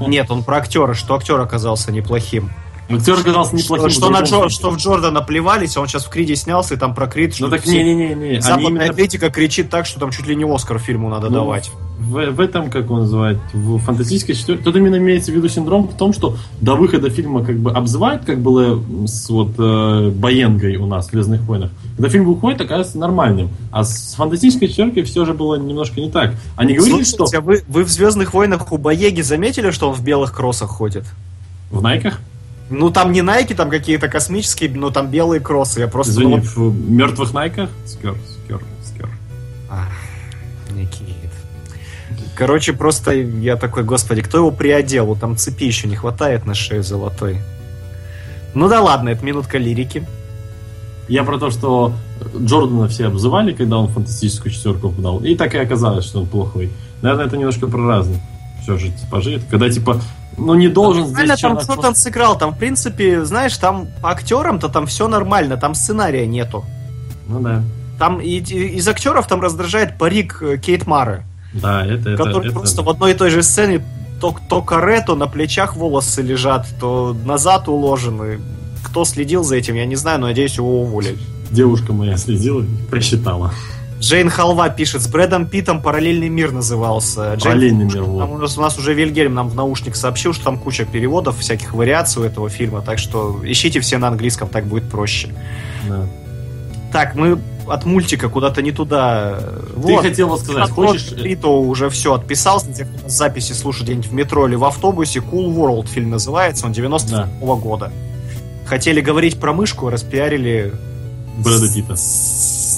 Нет, 0.00 0.30
он 0.30 0.42
про 0.42 0.56
актера, 0.56 0.94
что 0.94 1.14
актер 1.14 1.38
оказался 1.40 1.92
неплохим. 1.92 2.50
Актер 2.88 3.14
оказался 3.18 3.56
неплохим. 3.56 3.90
что, 3.90 4.08
в 4.08 4.10
на 4.10 4.22
Джо- 4.22 4.48
что 4.50 4.70
в 4.70 4.76
Джордана 4.76 5.22
плевались, 5.22 5.76
а 5.76 5.80
он 5.80 5.88
сейчас 5.88 6.04
в 6.04 6.10
Криде 6.10 6.36
снялся, 6.36 6.74
и 6.74 6.76
там 6.76 6.94
про 6.94 7.06
Крид. 7.06 7.30
Ну 7.40 7.48
что 7.48 7.50
так 7.50 7.66
не-не-не, 7.66 8.40
Западная 8.40 8.68
именно 8.68 8.94
критика 8.94 9.30
кричит 9.30 9.70
так, 9.70 9.86
что 9.86 10.00
там 10.00 10.10
чуть 10.10 10.26
ли 10.26 10.36
не 10.36 10.44
Оскар 10.44 10.78
фильму 10.78 11.08
надо 11.08 11.28
Ну, 11.28 11.34
давать. 11.34 11.70
В, 11.98 12.30
в 12.32 12.40
этом, 12.40 12.70
как 12.70 12.90
он 12.90 13.00
называет, 13.00 13.38
в 13.52 13.78
фантастической 13.78 14.34
четверке, 14.34 14.64
тут 14.64 14.76
именно 14.76 14.96
имеется 14.96 15.32
в 15.32 15.34
виду 15.34 15.48
синдром 15.48 15.88
в 15.88 15.96
том, 15.96 16.12
что 16.12 16.36
до 16.60 16.74
выхода 16.74 17.08
фильма 17.08 17.44
как 17.44 17.56
бы 17.56 17.70
обзывают, 17.70 18.24
как 18.24 18.40
было 18.40 18.82
с 19.06 19.30
вот 19.30 19.52
э, 19.58 20.10
Боенгой 20.10 20.76
у 20.76 20.86
нас 20.86 21.06
в 21.06 21.10
«Звездных 21.12 21.42
войнах». 21.42 21.70
Когда 21.96 22.08
фильм 22.10 22.26
выходит, 22.26 22.60
оказывается 22.60 22.98
нормальным. 22.98 23.48
А 23.70 23.84
с 23.84 24.14
фантастической 24.14 24.68
четверкой 24.68 25.04
все 25.04 25.24
же 25.24 25.32
было 25.32 25.54
немножко 25.54 26.00
не 26.00 26.10
так. 26.10 26.34
Они 26.56 26.74
говорили, 26.74 27.04
что... 27.04 27.26
Слушайте, 27.26 27.38
а 27.38 27.40
вы, 27.40 27.62
вы 27.68 27.84
в 27.84 27.88
Звездных 27.88 28.34
войнах 28.34 28.72
у 28.72 28.76
Боеги 28.76 29.22
заметили, 29.22 29.70
что 29.70 29.88
он 29.88 29.94
в 29.94 30.02
белых 30.02 30.32
кроссах 30.34 30.68
ходит? 30.70 31.04
В 31.70 31.80
Найках? 31.80 32.20
Ну 32.70 32.90
там 32.90 33.12
не 33.12 33.22
Найки, 33.22 33.52
там 33.52 33.70
какие-то 33.70 34.08
космические, 34.08 34.70
но 34.70 34.90
там 34.90 35.08
белые 35.08 35.40
кроссы. 35.40 35.80
Я 35.80 35.88
просто 35.88 36.12
Извини, 36.12 36.40
думал, 36.40 36.70
в 36.70 36.90
мертвых 36.90 37.32
Найках? 37.34 37.70
Скер, 37.86 38.16
скер, 38.44 38.62
скер. 38.84 39.08
Ах, 39.70 39.88
Никит. 40.70 41.30
Короче, 42.34 42.72
просто 42.72 43.12
я 43.12 43.56
такой, 43.56 43.84
господи, 43.84 44.22
кто 44.22 44.38
его 44.38 44.50
приодел? 44.50 45.14
Там 45.16 45.36
цепи 45.36 45.64
еще 45.64 45.88
не 45.88 45.96
хватает 45.96 46.46
на 46.46 46.54
шею 46.54 46.82
золотой. 46.82 47.38
Ну 48.54 48.68
да 48.68 48.80
ладно, 48.80 49.10
это 49.10 49.24
минутка 49.24 49.58
лирики. 49.58 50.06
Я 51.06 51.22
про 51.22 51.38
то, 51.38 51.50
что 51.50 51.92
Джордана 52.36 52.88
все 52.88 53.06
обзывали, 53.06 53.52
когда 53.52 53.78
он 53.78 53.88
фантастическую 53.88 54.50
четверку 54.50 54.90
подал. 54.90 55.18
И 55.18 55.34
так 55.34 55.54
и 55.54 55.58
оказалось, 55.58 56.06
что 56.06 56.20
он 56.20 56.26
плохой. 56.26 56.70
Наверное, 57.02 57.26
это 57.26 57.36
немножко 57.36 57.66
про 57.66 57.86
разное. 57.86 58.20
Все 58.64 58.76
же 58.78 58.90
типажи. 58.90 59.34
Это 59.36 59.44
когда 59.50 59.70
типа, 59.70 60.00
ну 60.36 60.54
не 60.54 60.68
должен 60.68 61.06
здесь 61.06 61.28
там 61.28 61.36
чувак 61.36 61.64
кто-то 61.64 61.80
просто- 61.82 62.00
сыграл, 62.00 62.36
там, 62.36 62.52
в 62.54 62.58
принципе, 62.58 63.24
знаешь, 63.24 63.56
там 63.58 63.88
актерам-то 64.02 64.68
там 64.68 64.86
все 64.86 65.06
нормально, 65.06 65.56
там 65.56 65.74
сценария 65.74 66.26
нету. 66.26 66.64
Ну 67.28 67.40
да. 67.40 67.62
Там 67.98 68.20
и- 68.20 68.38
и- 68.38 68.76
из 68.78 68.88
актеров 68.88 69.26
там 69.28 69.40
раздражает 69.40 69.98
парик 69.98 70.38
э, 70.42 70.58
Кейт 70.58 70.86
Мары, 70.86 71.22
Да, 71.52 71.86
это, 71.86 72.10
это, 72.10 72.24
который 72.24 72.48
это- 72.48 72.58
просто 72.58 72.82
в 72.82 72.88
одной 72.88 73.12
и 73.12 73.14
той 73.14 73.30
же 73.30 73.42
сцене 73.42 73.84
то, 74.20 74.34
то 74.48 74.62
каре, 74.62 75.00
то 75.06 75.14
на 75.14 75.26
плечах 75.26 75.76
волосы 75.76 76.22
лежат, 76.22 76.66
то 76.80 77.14
назад 77.24 77.68
уложены. 77.68 78.40
Кто 78.82 79.04
следил 79.04 79.44
за 79.44 79.56
этим, 79.56 79.74
я 79.76 79.84
не 79.86 79.96
знаю, 79.96 80.18
но 80.20 80.26
надеюсь, 80.26 80.56
его 80.56 80.82
уволили. 80.82 81.18
девушка 81.50 81.92
моя 81.92 82.16
следила 82.16 82.62
и 82.62 82.66
просчитала. 82.90 83.52
Джейн 84.04 84.28
Халва 84.28 84.68
пишет, 84.68 85.02
с 85.02 85.08
Брэдом 85.08 85.46
Питом 85.46 85.80
параллельный 85.80 86.28
мир 86.28 86.52
назывался. 86.52 87.34
Джейн- 87.34 87.40
Параллельный 87.42 87.84
мир, 87.86 88.02
вот. 88.02 88.28
у, 88.30 88.38
нас, 88.38 88.58
у 88.58 88.60
нас 88.60 88.78
уже 88.78 88.92
Вильгельм 88.94 89.34
нам 89.34 89.48
в 89.48 89.54
наушник 89.54 89.96
сообщил, 89.96 90.32
что 90.34 90.44
там 90.44 90.58
куча 90.58 90.84
переводов, 90.84 91.38
всяких 91.38 91.72
вариаций 91.72 92.22
у 92.22 92.24
этого 92.24 92.48
фильма, 92.50 92.82
так 92.82 92.98
что 92.98 93.40
ищите 93.44 93.80
все 93.80 93.98
на 93.98 94.08
английском, 94.08 94.48
так 94.48 94.66
будет 94.66 94.84
проще. 94.90 95.28
Да. 95.88 96.06
Так, 96.92 97.14
мы 97.14 97.38
от 97.66 97.86
мультика 97.86 98.28
куда-то 98.28 98.60
не 98.60 98.70
туда. 98.72 99.38
Ты 99.40 99.80
Вот. 99.80 100.02
хотела 100.02 100.36
сказать, 100.36 100.68
хочешь... 100.70 101.10
э, 101.12 101.22
Рито 101.22 101.48
уже 101.48 101.88
все 101.88 102.12
отписался, 102.14 102.72
те, 102.72 102.84
кто 102.84 103.08
записи 103.08 103.52
слушает 103.52 103.86
где-нибудь 103.86 104.08
в 104.10 104.12
метро 104.12 104.46
или 104.46 104.54
в 104.54 104.64
автобусе. 104.64 105.20
Cool 105.20 105.54
World 105.54 105.88
фильм 105.88 106.10
называется, 106.10 106.66
он 106.66 106.72
97 106.72 107.26
года. 107.58 107.90
Хотели 108.66 109.00
говорить 109.00 109.40
про 109.40 109.52
мышку, 109.54 109.88
распиарили 109.88 110.72
Брэда 111.38 111.72
Питта. 111.72 111.96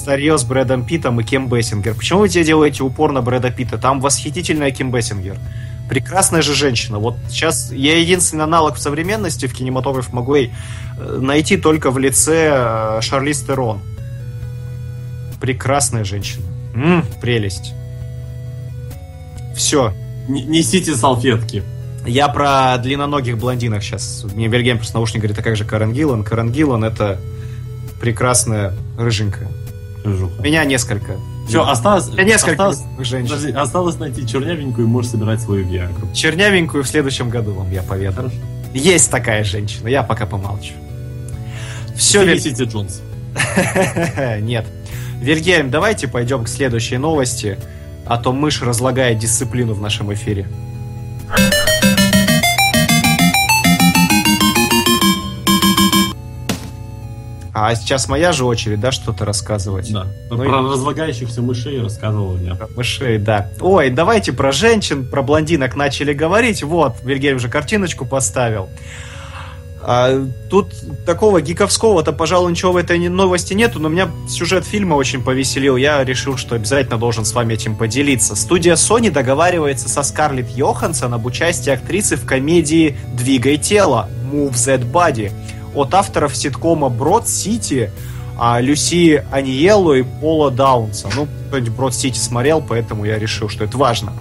Старье 0.07 0.37
с 0.37 0.45
Брэдом 0.45 0.85
Питтом 0.85 1.19
и 1.19 1.23
Кем 1.25 1.49
Бессингер. 1.49 1.93
Почему 1.93 2.21
вы 2.21 2.29
тебе 2.29 2.45
делаете 2.45 2.81
упор 2.81 3.11
на 3.11 3.21
Брэда 3.21 3.51
Питта? 3.51 3.77
Там 3.77 3.99
восхитительная 3.99 4.71
Ким 4.71 4.89
Бессингер. 4.89 5.35
Прекрасная 5.89 6.41
же 6.41 6.53
женщина. 6.53 6.97
Вот 6.97 7.17
сейчас 7.29 7.73
я 7.73 7.99
единственный 7.99 8.45
аналог 8.45 8.75
в 8.75 8.79
современности 8.79 9.47
в 9.47 9.53
кинематографе 9.53 10.07
могу 10.13 10.35
ей 10.35 10.53
э, 10.97 11.19
найти 11.21 11.57
только 11.57 11.91
в 11.91 11.97
лице 11.97 12.53
э, 12.55 13.01
Шарлиз 13.01 13.41
Терон. 13.41 13.81
Прекрасная 15.41 16.05
женщина. 16.05 16.45
М, 16.73 17.03
прелесть. 17.19 17.73
Все. 19.57 19.87
Н- 20.29 20.49
Несите 20.49 20.95
салфетки. 20.95 21.63
Я 22.05 22.29
про 22.29 22.77
длинноногих 22.77 23.37
блондинок 23.37 23.83
сейчас. 23.83 24.23
Мне 24.33 24.47
Вильгельм 24.47 24.77
просто 24.77 24.95
наушник 24.95 25.21
говорит, 25.21 25.37
а 25.37 25.41
как 25.41 25.57
же 25.57 25.65
Карен 25.65 25.91
Гиллан? 25.91 26.23
Карен 26.23 26.49
Гиллан 26.49 26.85
это 26.85 27.19
прекрасная 27.99 28.73
рыженькая. 28.97 29.49
Рыжуха. 30.07 30.39
У 30.39 30.43
меня 30.43 30.63
несколько. 30.65 31.17
Все, 31.47 31.65
осталось... 31.65 32.09
У 32.09 32.13
меня 32.13 32.23
несколько 32.23 32.67
осталось... 32.67 32.83
женщин. 32.99 33.29
Подожди, 33.29 33.51
осталось 33.51 33.99
найти 33.99 34.27
чернявенькую 34.27 34.87
и 34.87 34.89
можешь 34.89 35.11
собирать 35.11 35.41
свою 35.41 35.65
Виагру. 35.65 36.07
Чернявенькую 36.13 36.83
в 36.83 36.87
следующем 36.87 37.29
году 37.29 37.53
вам 37.53 37.71
я 37.71 37.83
поведаю. 37.83 38.31
Есть 38.73 39.09
такая 39.11 39.43
женщина, 39.43 39.87
я 39.87 40.03
пока 40.03 40.25
помолчу. 40.25 40.73
Все, 41.95 42.25
Фелисити 42.25 42.63
Джонс. 42.63 43.01
Нет. 44.41 44.65
Вильгельм, 45.21 45.71
давайте 45.71 46.07
пойдем 46.07 46.43
к 46.43 46.47
следующей 46.47 46.97
новости, 46.97 47.57
а 48.05 48.17
то 48.17 48.31
мышь 48.31 48.61
разлагает 48.61 49.17
дисциплину 49.17 49.73
в 49.73 49.81
нашем 49.81 50.13
эфире. 50.13 50.47
А 57.59 57.73
сейчас 57.73 58.07
моя 58.07 58.33
же 58.33 58.45
очередь, 58.45 58.79
да, 58.79 58.91
что-то 58.91 59.25
рассказывать? 59.25 59.91
Да. 59.91 60.05
Ну 60.29 60.37
Про 60.37 60.45
и- 60.45 60.71
разлагающихся 60.71 61.41
мышей 61.41 61.81
рассказывал 61.81 62.37
я. 62.37 62.53
Про 62.53 62.67
мышей, 62.75 63.17
да. 63.17 63.49
Ой, 63.59 63.89
давайте 63.89 64.31
про 64.31 64.51
женщин, 64.51 65.03
про 65.07 65.23
блондинок 65.23 65.75
начали 65.75 66.13
говорить. 66.13 66.61
Вот, 66.61 66.97
Вильгельм 67.01 67.37
уже 67.37 67.49
картиночку 67.49 68.05
поставил. 68.05 68.69
А, 69.81 70.23
тут 70.51 70.71
такого 71.07 71.41
гиковского-то, 71.41 72.13
пожалуй, 72.13 72.51
ничего 72.51 72.73
в 72.73 72.77
этой 72.77 72.99
новости 73.09 73.55
нету, 73.55 73.79
но 73.79 73.89
меня 73.89 74.07
сюжет 74.29 74.63
фильма 74.63 74.93
очень 74.93 75.23
повеселил. 75.23 75.77
Я 75.77 76.03
решил, 76.03 76.37
что 76.37 76.53
обязательно 76.53 76.99
должен 76.99 77.25
с 77.25 77.33
вами 77.33 77.55
этим 77.55 77.75
поделиться. 77.75 78.35
Студия 78.35 78.75
Sony 78.75 79.09
договаривается 79.09 79.89
со 79.89 80.03
Скарлетт 80.03 80.51
Йоханссон 80.51 81.11
об 81.15 81.25
участии 81.25 81.71
актрисы 81.71 82.17
в 82.17 82.25
комедии 82.25 82.95
«Двигай 83.15 83.57
тело» 83.57 84.09
Move 84.31 84.53
That 84.53 84.91
Body 84.91 85.31
от 85.77 85.93
авторов 85.93 86.35
ситкома 86.35 86.89
Брод 86.89 87.27
Сити 87.27 87.91
а, 88.39 88.59
Люси 88.59 89.23
Аниелло 89.31 89.93
и 89.93 90.03
Пола 90.03 90.51
Даунса. 90.51 91.09
Ну, 91.15 91.27
кто-нибудь 91.47 91.71
Брод 91.71 91.95
Сити 91.95 92.17
смотрел, 92.17 92.61
поэтому 92.61 93.05
я 93.05 93.17
решил, 93.17 93.49
что 93.49 93.63
это 93.63 93.77
важно. 93.77 94.13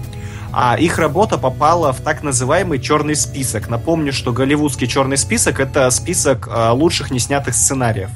А 0.53 0.77
их 0.79 0.99
работа 0.99 1.37
попала 1.37 1.93
в 1.93 2.01
так 2.01 2.23
называемый 2.23 2.79
черный 2.79 3.17
список. 3.17 3.69
Напомню, 3.69 4.13
что 4.13 4.33
голливудский 4.33 4.87
черный 4.87 5.19
список 5.19 5.61
это 5.61 5.91
список 5.91 6.49
а, 6.51 6.73
лучших 6.73 7.11
неснятых 7.11 7.55
сценариев. 7.55 8.11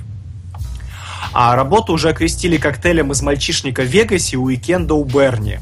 А 1.32 1.54
работу 1.54 1.92
уже 1.92 2.08
окрестили 2.08 2.56
коктейлем 2.56 3.12
из 3.12 3.22
мальчишника 3.22 3.82
Вегасе 3.82 4.36
и 4.36 4.38
уикенда 4.38 4.94
у 4.94 5.04
Берни. 5.04 5.58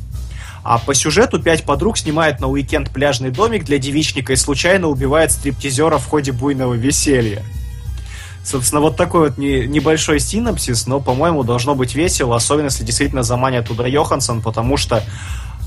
А 0.62 0.78
по 0.78 0.94
сюжету 0.94 1.40
пять 1.40 1.64
подруг 1.64 1.98
снимают 1.98 2.40
на 2.40 2.48
уикенд 2.48 2.90
пляжный 2.90 3.30
домик 3.30 3.64
для 3.64 3.78
девичника 3.78 4.32
и 4.32 4.36
случайно 4.36 4.88
убивают 4.88 5.32
стриптизера 5.32 5.98
в 5.98 6.06
ходе 6.06 6.32
буйного 6.32 6.74
веселья. 6.74 7.42
Собственно, 8.48 8.80
вот 8.80 8.96
такой 8.96 9.28
вот 9.28 9.36
не- 9.36 9.66
небольшой 9.66 10.20
синопсис, 10.20 10.86
но, 10.86 11.00
по-моему, 11.00 11.44
должно 11.44 11.74
быть 11.74 11.94
весело, 11.94 12.34
особенно 12.34 12.66
если 12.66 12.82
действительно 12.82 13.22
заманят 13.22 13.68
туда 13.68 13.86
Йоханссон, 13.86 14.40
потому 14.40 14.78
что 14.78 15.02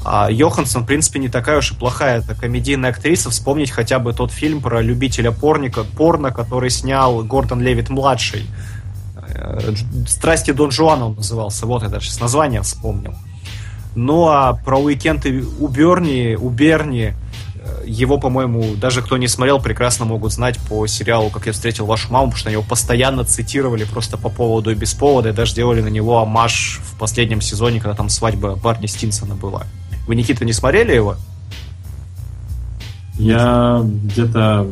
а, 0.03 0.32
Йоханссон, 0.32 0.82
в 0.82 0.88
принципе, 0.88 1.20
не 1.20 1.30
такая 1.30 1.60
уж 1.60 1.74
и 1.74 1.76
плохая 1.76 2.22
это 2.22 2.34
комедийная 2.34 2.90
актриса. 2.90 3.30
Вспомнить 3.30 3.70
хотя 3.70 3.99
бы 3.99 4.14
тот 4.14 4.32
фильм 4.32 4.62
про 4.62 4.82
любителя 4.82 5.32
порника, 5.32 5.84
порно, 5.84 6.32
который 6.32 6.72
снял 6.72 7.24
Гордон 7.24 7.62
Левит-младший. 7.62 8.48
Э, 9.28 9.74
«Страсти 10.08 10.49
Дон 10.49 10.72
Жуана» 10.72 11.06
он 11.06 11.16
назывался. 11.18 11.68
Вот 11.68 11.84
я 11.84 11.90
даже 11.90 12.08
сейчас 12.08 12.20
название 12.20 12.64
вспомнил. 12.64 13.14
Ну, 13.94 14.28
а 14.28 14.53
про 14.53 14.80
уикенды 14.80 15.45
у 15.60 15.68
Берни, 15.68 16.36
у 16.36 16.49
Берни, 16.49 17.14
его, 17.85 18.18
по-моему, 18.18 18.76
даже 18.76 19.02
кто 19.02 19.18
не 19.18 19.27
смотрел, 19.27 19.60
прекрасно 19.60 20.06
могут 20.06 20.31
знать 20.31 20.57
по 20.69 20.88
сериалу 20.88 21.30
«Как 21.30 21.48
я 21.48 21.53
встретил 21.53 21.85
вашу 21.85 22.11
маму», 22.11 22.27
потому 22.27 22.39
что 22.39 22.49
его 22.49 22.64
постоянно 22.64 23.23
цитировали 23.23 23.84
просто 23.84 24.18
по 24.18 24.30
поводу 24.30 24.72
и 24.72 24.76
без 24.76 24.93
повода, 24.93 25.30
и 25.30 25.34
даже 25.34 25.56
делали 25.56 25.81
на 25.81 25.89
него 25.89 26.19
амаш 26.19 26.80
в 26.84 26.98
последнем 26.98 27.41
сезоне, 27.41 27.80
когда 27.80 27.95
там 27.95 28.10
свадьба 28.10 28.56
Барни 28.56 28.85
Стинсона 28.85 29.35
была. 29.35 29.64
Вы, 30.07 30.15
Никита, 30.15 30.45
не 30.45 30.53
смотрели 30.53 30.93
его? 30.93 31.15
Я 33.18 33.81
где-то 33.84 34.68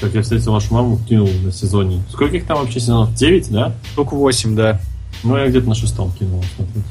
как 0.00 0.14
я 0.14 0.22
встретил 0.22 0.52
вашу 0.52 0.72
маму, 0.72 0.98
кинул 1.06 1.28
на 1.42 1.52
сезоне. 1.52 2.02
Сколько 2.10 2.36
их 2.36 2.46
там 2.46 2.58
вообще 2.58 2.80
сезонов? 2.80 3.14
9, 3.14 3.50
да? 3.50 3.74
Штук 3.92 4.12
8, 4.12 4.56
да. 4.56 4.80
Ну, 5.22 5.36
я 5.36 5.46
где-то 5.46 5.68
на 5.68 5.74
шестом 5.74 6.10
кинул 6.12 6.42
смотреть. 6.56 6.84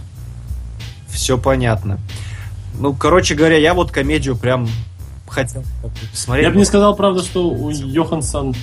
Все 1.07 1.37
понятно. 1.37 1.99
Ну, 2.79 2.93
короче 2.93 3.33
говоря, 3.33 3.57
я 3.57 3.73
вот 3.73 3.91
комедию 3.91 4.35
прям 4.35 4.69
хотел 5.30 5.64
посмотреть. 6.11 6.45
Я 6.45 6.51
бы 6.51 6.57
не 6.57 6.65
сказал, 6.65 6.95
правда, 6.95 7.23
что 7.23 7.49
у 7.49 7.69
Йоханссон 7.69 8.56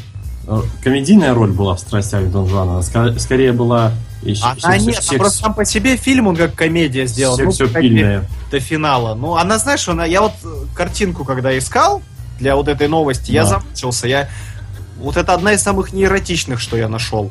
э, 0.46 0.60
комедийная 0.82 1.34
роль 1.34 1.50
была 1.50 1.74
в 1.74 1.80
«Страстях 1.80 2.30
Дон 2.30 2.48
Жуана». 2.48 2.82
Скорее 3.18 3.52
была... 3.52 3.92
Она 4.42 4.74
секс- 4.74 4.84
нет, 4.86 4.96
секс- 4.96 5.16
просто 5.16 5.38
сам 5.38 5.54
по 5.54 5.64
себе 5.64 5.96
фильм, 5.96 6.26
он 6.26 6.36
как 6.36 6.54
комедия 6.54 7.06
сделан. 7.06 7.38
Ну, 7.44 7.52
сексапильная. 7.52 8.24
до 8.50 8.60
финала. 8.60 9.14
Ну, 9.14 9.36
она, 9.36 9.58
знаешь, 9.58 9.88
она, 9.88 10.04
я 10.04 10.22
вот 10.22 10.32
э, 10.42 10.48
картинку, 10.74 11.24
когда 11.24 11.56
искал 11.56 12.02
для 12.38 12.56
вот 12.56 12.68
этой 12.68 12.88
новости, 12.88 13.30
я 13.30 13.44
замучился. 13.44 14.08
Я... 14.08 14.28
Вот 14.98 15.16
это 15.16 15.34
одна 15.34 15.52
из 15.52 15.62
самых 15.62 15.92
неэротичных, 15.92 16.58
что 16.60 16.76
я 16.76 16.88
нашел. 16.88 17.30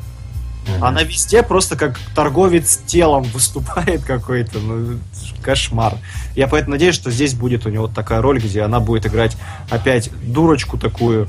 Мгм. 0.66 0.84
Она 0.84 1.02
везде 1.02 1.42
просто 1.42 1.76
как 1.76 1.98
торговец 2.14 2.78
телом 2.86 3.22
выступает 3.34 4.02
какой-то. 4.04 4.58
Ну, 4.58 4.98
кошмар. 5.42 5.94
Я 6.34 6.48
поэтому 6.48 6.72
надеюсь, 6.72 6.94
что 6.94 7.10
здесь 7.10 7.34
будет 7.34 7.66
у 7.66 7.70
него 7.70 7.84
вот 7.86 7.94
такая 7.94 8.20
роль, 8.20 8.38
где 8.40 8.62
она 8.62 8.80
будет 8.80 9.06
играть 9.06 9.36
опять 9.70 10.10
дурочку 10.22 10.76
такую, 10.78 11.28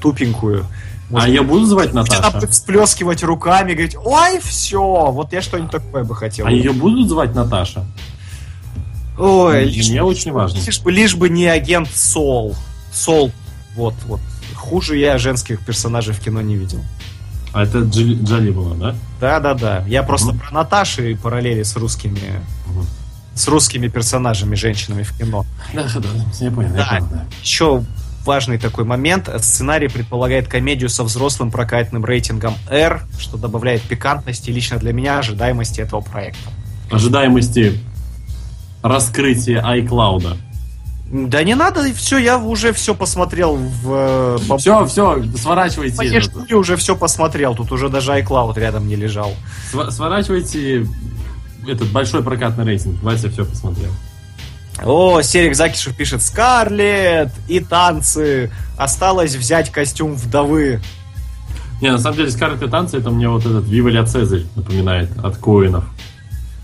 тупенькую. 0.00 0.66
А 1.12 1.28
ее 1.28 1.42
будут 1.42 1.68
звать 1.68 1.90
Она 1.90 2.02
Наташа? 2.02 2.30
будет 2.38 2.50
всплескивать 2.50 3.22
руками, 3.22 3.72
говорить, 3.74 3.94
ой, 4.02 4.40
все, 4.40 5.10
вот 5.12 5.32
я 5.32 5.42
что-нибудь 5.42 5.70
такое 5.70 6.02
бы 6.02 6.16
хотел. 6.16 6.46
А 6.46 6.50
ее 6.50 6.72
будут 6.72 7.08
звать 7.08 7.34
Наташа? 7.34 7.84
Ой, 9.18 9.66
Мне 9.66 9.70
лишь, 9.70 9.90
очень 10.02 10.32
важно. 10.32 10.58
лишь 10.58 10.80
бы, 10.80 10.90
лишь 10.90 11.14
бы 11.14 11.28
не 11.28 11.46
агент 11.46 11.88
Сол. 11.94 12.56
Сол, 12.92 13.30
вот, 13.76 13.94
вот. 14.06 14.20
Хуже 14.56 14.96
я 14.96 15.18
женских 15.18 15.60
персонажей 15.64 16.14
в 16.14 16.20
кино 16.20 16.40
не 16.40 16.56
видел. 16.56 16.82
А 17.54 17.62
это 17.62 17.78
Джоли, 17.80 18.18
Джоли 18.22 18.50
была, 18.50 18.74
да? 18.74 18.94
Да-да-да. 19.20 19.84
Я 19.86 20.02
просто 20.02 20.28
Мгм. 20.32 20.40
про 20.40 20.50
Наташи 20.52 21.12
и 21.12 21.14
параллели 21.14 21.62
с 21.62 21.76
русскими 21.76 22.20
Мгм. 22.66 22.84
с 23.34 23.48
русскими 23.48 23.88
персонажами, 23.88 24.54
женщинами 24.56 25.02
в 25.04 25.16
кино. 25.16 25.46
Да, 25.72 25.84
да, 25.94 26.00
да, 26.00 26.08
я 26.40 26.50
понял, 26.50 26.70
я 26.70 26.76
Да. 26.76 26.86
понял, 26.90 27.08
да. 27.10 27.24
Еще 27.42 27.84
важный 28.26 28.58
такой 28.58 28.84
момент. 28.84 29.28
Сценарий 29.40 29.88
предполагает 29.88 30.48
комедию 30.48 30.88
со 30.88 31.04
взрослым 31.04 31.50
прокатным 31.50 32.04
рейтингом 32.04 32.54
R, 32.68 33.02
что 33.18 33.36
добавляет 33.36 33.82
пикантности 33.82 34.50
и 34.50 34.52
лично 34.52 34.78
для 34.78 34.92
меня 34.92 35.18
ожидаемости 35.20 35.80
этого 35.80 36.00
проекта. 36.00 36.50
Ожидаемости 36.90 37.78
раскрытия 38.82 39.62
iCloud. 39.62 40.36
Да 41.16 41.44
не 41.44 41.54
надо, 41.54 41.94
все, 41.94 42.18
я 42.18 42.38
уже 42.38 42.72
все 42.72 42.92
посмотрел 42.92 43.54
в... 43.54 43.92
э, 43.92 44.38
баб- 44.48 44.58
Все, 44.58 44.84
все, 44.86 45.22
сворачивайте. 45.38 45.96
По 45.96 46.02
этот. 46.04 46.24
Штуре 46.24 46.56
уже 46.56 46.74
все 46.76 46.96
посмотрел, 46.96 47.54
тут 47.54 47.70
уже 47.70 47.88
даже 47.88 48.10
iCloud 48.18 48.58
рядом 48.58 48.88
не 48.88 48.96
лежал. 48.96 49.32
Сва- 49.72 49.92
Сворачивайте 49.92 50.88
этот 51.68 51.86
большой 51.92 52.24
прокатный 52.24 52.64
рейтинг. 52.64 53.00
Вася 53.00 53.30
все 53.30 53.44
посмотрел. 53.44 53.92
О, 54.84 55.22
Серик 55.22 55.54
Закишев 55.54 55.94
пишет 55.96 56.20
Скарлет 56.20 57.30
и 57.46 57.60
танцы. 57.60 58.50
Осталось 58.76 59.36
взять 59.36 59.70
костюм 59.70 60.14
вдовы. 60.16 60.80
Не, 61.80 61.92
на 61.92 61.98
самом 61.98 62.16
деле, 62.16 62.30
Скарлетт 62.32 62.64
и 62.64 62.68
танцы, 62.68 62.98
это 62.98 63.10
мне 63.10 63.28
вот 63.28 63.46
этот 63.46 63.66
Вива 63.68 63.86
Ля 63.88 64.04
Цезарь 64.04 64.46
напоминает 64.56 65.10
от 65.22 65.36
Коинов. 65.36 65.84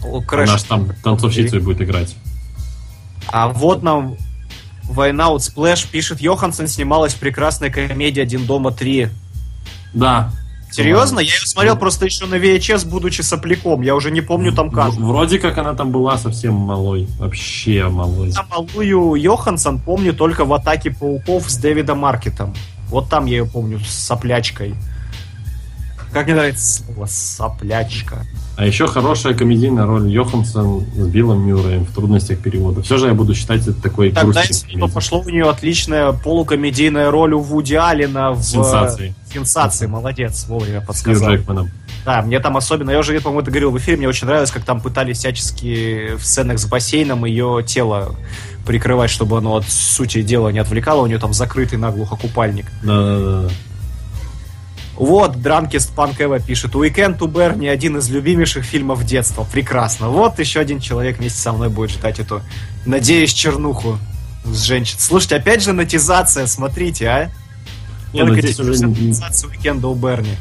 О. 0.02 0.20
Она 0.32 0.58
ж 0.58 0.62
там 0.64 0.88
танцовщицей 1.04 1.60
будет 1.60 1.80
играть. 1.82 2.16
А 3.28 3.46
вот 3.48 3.84
нам 3.84 4.16
Война 4.90 5.30
от 5.30 5.44
Сплэш 5.44 5.86
пишет, 5.86 6.20
Йоханссон 6.20 6.66
снималась 6.66 7.14
в 7.14 7.18
прекрасной 7.18 7.70
комедии 7.70 8.20
«Один 8.20 8.44
дома 8.44 8.70
3». 8.70 9.08
Да. 9.94 10.32
Серьезно? 10.72 11.20
Я 11.20 11.34
ее 11.34 11.46
смотрел 11.46 11.76
просто 11.76 12.06
еще 12.06 12.26
на 12.26 12.34
VHS, 12.34 12.88
будучи 12.88 13.22
сопляком. 13.22 13.82
Я 13.82 13.94
уже 13.94 14.10
не 14.10 14.20
помню 14.20 14.52
там 14.52 14.70
как. 14.70 14.92
Вроде 14.94 15.38
как 15.38 15.58
она 15.58 15.74
там 15.74 15.92
была 15.92 16.18
совсем 16.18 16.54
малой. 16.54 17.06
Вообще 17.18 17.88
малой. 17.88 18.30
Я 18.30 18.44
малую 18.50 19.14
Йоханссон 19.14 19.80
помню 19.80 20.12
только 20.12 20.44
в 20.44 20.52
«Атаке 20.52 20.90
пауков» 20.90 21.48
с 21.48 21.56
Дэвидом 21.56 21.98
Маркетом. 21.98 22.52
Вот 22.88 23.08
там 23.08 23.26
я 23.26 23.38
ее 23.38 23.46
помню 23.46 23.78
с 23.78 23.94
соплячкой. 23.94 24.74
Как 26.12 26.26
мне 26.26 26.34
нравится 26.34 26.82
слово 26.82 27.06
«соплячка». 27.06 28.26
А 28.56 28.66
еще 28.66 28.86
хорошая 28.86 29.32
комедийная 29.32 29.86
роль 29.86 30.08
Йоханссон 30.10 30.84
с 30.94 31.06
Биллом 31.06 31.46
Мюрреем 31.46 31.86
в 31.86 31.94
трудностях 31.94 32.40
перевода. 32.40 32.82
Все 32.82 32.98
же 32.98 33.06
я 33.06 33.14
буду 33.14 33.34
считать 33.34 33.62
это 33.62 33.80
такой 33.80 34.10
Тогда, 34.10 34.42
если 34.42 34.66
комедией. 34.66 34.92
пошло 34.92 35.20
у 35.20 35.28
нее 35.30 35.48
отличная 35.48 36.12
полукомедийная 36.12 37.10
роль 37.10 37.32
у 37.32 37.40
Вуди 37.40 37.74
Аллена 37.74 38.32
в 38.32 38.42
Сенсации. 38.42 39.14
Сенсации, 39.32 39.86
молодец, 39.86 40.44
вовремя 40.46 40.82
С 40.82 40.86
подсказал. 40.86 41.30
Джекманом. 41.30 41.70
Да, 42.04 42.22
мне 42.22 42.40
там 42.40 42.56
особенно, 42.56 42.90
я 42.90 42.98
уже, 42.98 43.18
по-моему, 43.20 43.42
это 43.42 43.50
говорил 43.50 43.70
в 43.70 43.78
эфире, 43.78 43.96
мне 43.96 44.08
очень 44.08 44.26
нравилось, 44.26 44.50
как 44.50 44.64
там 44.64 44.80
пытались 44.80 45.18
всячески 45.18 46.16
в 46.16 46.24
сценах 46.24 46.58
с 46.58 46.66
бассейном 46.66 47.24
ее 47.24 47.62
тело 47.66 48.14
прикрывать, 48.66 49.10
чтобы 49.10 49.38
оно 49.38 49.56
от 49.56 49.64
сути 49.68 50.22
дела 50.22 50.48
не 50.50 50.58
отвлекало, 50.58 51.02
у 51.02 51.06
нее 51.06 51.18
там 51.18 51.32
закрытый 51.32 51.78
наглухо 51.78 52.16
купальник. 52.16 52.66
Да-да-да. 52.82 53.50
Вот, 55.00 55.40
Дранкист 55.40 55.94
Панк 55.94 56.20
Эва 56.20 56.40
пишет, 56.40 56.76
Уикенд 56.76 57.18
to 57.18 57.26
Берни 57.26 57.68
один 57.68 57.96
из 57.96 58.10
любимейших 58.10 58.66
фильмов 58.66 59.02
детства. 59.06 59.46
Прекрасно. 59.50 60.10
Вот 60.10 60.38
еще 60.38 60.60
один 60.60 60.78
человек 60.78 61.18
вместе 61.18 61.40
со 61.40 61.52
мной 61.52 61.70
будет 61.70 61.90
ждать 61.90 62.20
эту, 62.20 62.42
надеюсь, 62.84 63.32
чернуху 63.32 63.98
с 64.44 64.60
женщин. 64.62 64.98
Слушайте, 64.98 65.36
опять 65.36 65.62
же 65.62 65.72
натизация, 65.72 66.46
смотрите, 66.46 67.08
а? 67.08 67.30
Не, 68.12 68.20
ну 68.20 68.26
Только 68.26 68.42
здесь 68.42 68.60
уже... 68.60 68.86
натизация 68.86 69.48
Уикенда 69.48 69.88
у 69.88 69.94
Берни. 69.94 70.36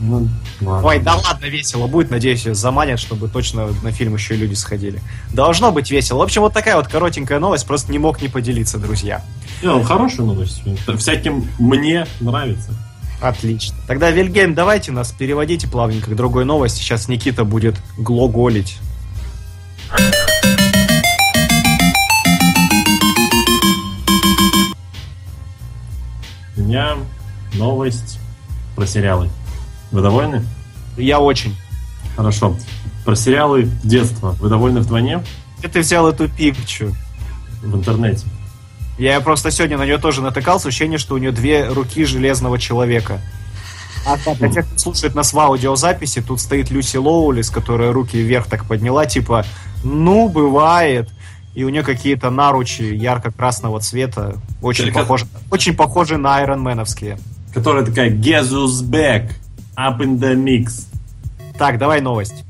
ну, 0.00 0.26
ладно. 0.62 0.88
Ой, 0.88 0.98
да 0.98 1.16
ладно, 1.16 1.44
весело 1.44 1.86
будет, 1.86 2.10
надеюсь, 2.10 2.46
ее 2.46 2.54
заманят, 2.54 2.98
чтобы 2.98 3.28
точно 3.28 3.74
на 3.82 3.92
фильм 3.92 4.14
еще 4.14 4.32
и 4.32 4.38
люди 4.38 4.54
сходили. 4.54 5.02
Должно 5.34 5.70
быть 5.70 5.90
весело. 5.90 6.20
В 6.20 6.22
общем, 6.22 6.40
вот 6.40 6.54
такая 6.54 6.76
вот 6.76 6.88
коротенькая 6.88 7.38
новость, 7.38 7.66
просто 7.66 7.92
не 7.92 7.98
мог 7.98 8.22
не 8.22 8.28
поделиться, 8.28 8.78
друзья. 8.78 9.22
Не, 9.60 9.68
ну, 9.68 9.82
хорошая 9.82 10.24
новость. 10.24 10.62
Всяким 10.96 11.46
мне 11.58 12.06
нравится. 12.20 12.72
Отлично. 13.22 13.76
Тогда, 13.86 14.10
Вильгельм, 14.10 14.52
давайте 14.52 14.90
нас 14.90 15.12
переводите 15.12 15.68
плавненько 15.68 16.10
к 16.10 16.16
другой 16.16 16.44
новости. 16.44 16.80
Сейчас 16.80 17.06
Никита 17.06 17.44
будет 17.44 17.76
глоголить. 17.96 18.78
У 26.56 26.62
меня 26.62 26.96
новость 27.54 28.18
про 28.74 28.86
сериалы. 28.86 29.30
Вы 29.92 30.02
довольны? 30.02 30.44
Я 30.96 31.20
очень. 31.20 31.54
Хорошо. 32.16 32.56
Про 33.04 33.14
сериалы 33.14 33.70
детства. 33.84 34.36
Вы 34.40 34.48
довольны 34.48 34.80
вдвойне? 34.80 35.22
Где 35.60 35.68
ты 35.68 35.80
взял 35.80 36.08
эту 36.08 36.28
пикчу? 36.28 36.92
В 37.62 37.76
интернете. 37.76 38.26
Я 38.98 39.20
просто 39.20 39.50
сегодня 39.50 39.78
на 39.78 39.84
нее 39.84 39.98
тоже 39.98 40.22
натыкался, 40.22 40.68
ощущение, 40.68 40.98
что 40.98 41.14
у 41.14 41.18
нее 41.18 41.32
две 41.32 41.66
руки 41.68 42.04
железного 42.04 42.58
человека. 42.58 43.20
А 44.06 44.16
для 44.34 44.48
тех, 44.48 44.66
кто 44.66 44.78
слушает 44.78 45.14
нас 45.14 45.32
в 45.32 45.38
аудиозаписи, 45.38 46.22
тут 46.22 46.40
стоит 46.40 46.70
Люси 46.70 46.96
Лоулис, 46.96 47.50
которая 47.50 47.92
руки 47.92 48.16
вверх 48.20 48.46
так 48.46 48.64
подняла, 48.66 49.06
типа, 49.06 49.44
ну, 49.84 50.28
бывает. 50.28 51.08
И 51.54 51.64
у 51.64 51.68
нее 51.68 51.82
какие-то 51.82 52.30
наручи 52.30 52.82
ярко-красного 52.82 53.78
цвета, 53.80 54.36
очень 54.62 54.84
Только- 54.84 55.00
похожи, 55.00 55.26
очень 55.50 55.74
похожи 55.74 56.16
на 56.16 56.36
айронменовские. 56.38 57.18
Которая 57.54 57.84
такая 57.84 58.10
Jesus 58.10 58.82
back. 58.82 59.32
Up 59.76 59.98
in 60.00 60.18
the 60.18 60.34
mix. 60.34 60.86
Так, 61.58 61.78
давай 61.78 62.00
новость. 62.00 62.44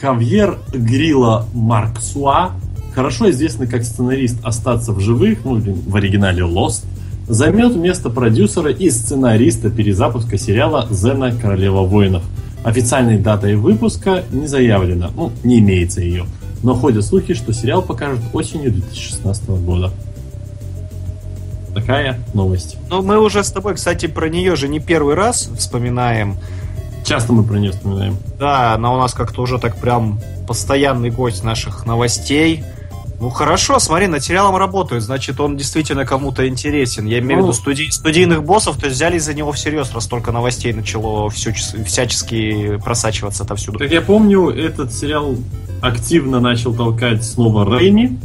Хавьер 0.00 0.58
Грилла 0.72 1.46
Марксуа, 1.52 2.50
хорошо 2.94 3.30
известный 3.30 3.66
как 3.66 3.84
сценарист 3.84 4.36
«Остаться 4.44 4.92
в 4.92 5.00
живых», 5.00 5.44
ну, 5.44 5.56
в 5.56 5.96
оригинале 5.96 6.42
«Lost», 6.42 6.84
займет 7.28 7.76
место 7.76 8.10
продюсера 8.10 8.70
и 8.70 8.90
сценариста 8.90 9.70
перезапуска 9.70 10.36
сериала 10.36 10.86
«Зена. 10.90 11.32
Королева 11.40 11.82
воинов». 11.82 12.22
Официальной 12.64 13.18
датой 13.18 13.56
выпуска 13.56 14.24
не 14.32 14.46
заявлено, 14.46 15.10
ну, 15.14 15.32
не 15.44 15.60
имеется 15.60 16.02
ее. 16.02 16.26
Но 16.62 16.74
ходят 16.74 17.04
слухи, 17.04 17.32
что 17.34 17.54
сериал 17.54 17.82
покажут 17.82 18.20
осенью 18.34 18.72
2016 18.72 19.48
года. 19.48 19.90
Такая 21.74 22.18
новость. 22.34 22.76
Ну, 22.90 23.00
мы 23.00 23.18
уже 23.18 23.42
с 23.42 23.50
тобой, 23.50 23.76
кстати, 23.76 24.06
про 24.06 24.28
нее 24.28 24.56
же 24.56 24.68
не 24.68 24.80
первый 24.80 25.14
раз 25.14 25.50
вспоминаем. 25.56 26.36
Часто 27.04 27.32
мы 27.32 27.44
про 27.44 27.58
нее 27.58 27.72
вспоминаем. 27.72 28.16
Да, 28.38 28.74
она 28.74 28.92
у 28.92 28.98
нас 28.98 29.14
как-то 29.14 29.42
уже 29.42 29.58
так 29.58 29.76
прям 29.76 30.20
постоянный 30.46 31.10
гость 31.10 31.44
наших 31.44 31.86
новостей. 31.86 32.62
Ну 33.20 33.28
хорошо, 33.28 33.78
смотри, 33.78 34.06
над 34.06 34.24
сериалом 34.24 34.56
работают, 34.56 35.04
значит, 35.04 35.38
он 35.40 35.54
действительно 35.56 36.06
кому-то 36.06 36.48
интересен. 36.48 37.04
Я 37.04 37.18
имею 37.18 37.40
в 37.42 37.44
Ну. 37.44 37.48
виду 37.48 37.52
студи- 37.58 37.90
студийных 37.90 38.42
боссов, 38.44 38.78
то 38.78 38.86
есть 38.86 38.96
взялись 38.96 39.24
за 39.24 39.34
него 39.34 39.52
всерьез, 39.52 39.92
раз 39.92 40.06
только 40.06 40.32
новостей 40.32 40.72
начало 40.72 41.28
всю- 41.28 41.52
всячески 41.84 42.78
просачиваться 42.82 43.42
отовсюду. 43.44 43.78
Как 43.78 43.90
я 43.92 44.00
помню, 44.00 44.48
этот 44.48 44.94
сериал 44.94 45.36
активно 45.82 46.40
начал 46.40 46.72
толкать 46.74 47.22
снова 47.22 47.66
Рэйми. 47.66 48.18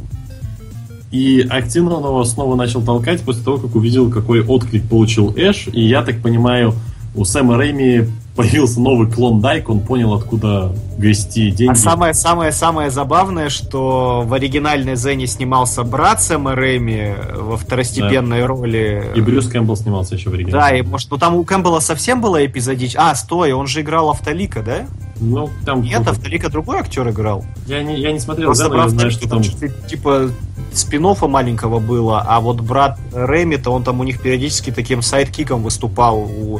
И 1.12 1.42
активно 1.50 1.96
он 1.96 2.04
его 2.06 2.24
снова 2.24 2.56
начал 2.56 2.82
толкать 2.82 3.22
после 3.22 3.44
того, 3.44 3.58
как 3.58 3.76
увидел, 3.76 4.10
какой 4.10 4.42
отклик 4.46 4.88
получил 4.90 5.34
Эш. 5.36 5.68
И 5.74 5.82
я 5.86 6.04
так 6.04 6.22
понимаю, 6.22 6.74
у 7.16 7.24
Сэма 7.26 7.58
Рэйми 7.58 8.08
появился 8.36 8.82
новый 8.82 9.10
Клондайк, 9.10 9.70
он 9.70 9.80
понял, 9.80 10.14
откуда 10.14 10.74
грести 10.98 11.52
деньги. 11.52 11.72
А 11.72 11.76
самое-самое-самое 11.76 12.92
забавное, 12.92 13.50
что 13.50 14.24
в 14.26 14.34
оригинальной 14.34 14.96
Зене 14.96 15.28
снимался 15.28 15.84
брат 15.84 16.22
Сэма 16.22 16.56
Рэйми 16.56 17.14
во 17.34 17.58
второстепенной 17.58 18.42
да. 18.42 18.48
роли. 18.48 19.12
И 19.16 19.22
Брюс 19.22 19.48
Кэмпбелл 19.48 19.76
снимался 19.78 20.16
еще 20.16 20.30
в 20.30 20.34
оригинале. 20.34 20.62
Да, 20.62 20.78
и 20.78 20.82
может, 20.82 21.10
ну 21.12 21.18
там 21.18 21.36
у 21.36 21.44
Кэмпбелла 21.44 21.80
совсем 21.80 22.22
было 22.22 22.46
эпизодич. 22.46 22.96
А, 22.98 23.16
стой, 23.16 23.54
он 23.54 23.68
же 23.68 23.82
играл 23.82 24.10
Автолика, 24.10 24.62
да? 24.62 24.86
Ну, 25.18 25.50
там... 25.66 25.82
Нет, 25.82 26.06
Автолика 26.08 26.50
другой 26.50 26.80
актер 26.80 27.10
играл. 27.10 27.46
Я 27.68 27.84
не, 27.84 28.00
я 28.00 28.12
не 28.12 28.20
смотрел 28.20 28.54
Зена, 28.54 28.76
я 28.76 28.90
знаю, 28.90 29.12
что 29.12 29.30
там... 29.30 29.42
Типа 29.88 30.30
спин 30.74 31.04
маленького 31.04 31.80
было, 31.80 32.22
а 32.22 32.40
вот 32.42 32.60
брат 32.60 33.00
Рэми-то, 33.14 33.72
он 33.72 33.84
там 33.84 34.00
у 34.00 34.04
них 34.04 34.22
периодически 34.22 34.72
таким 34.72 35.02
sidekick 35.02 35.51
ом 35.51 35.64
выступал 35.64 36.20
у 36.20 36.60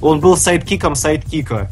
он 0.00 0.20
был 0.20 0.36
sidekick 0.36 0.82
ом 0.82 0.94
sidekick 0.94 1.55
а. 1.55 1.70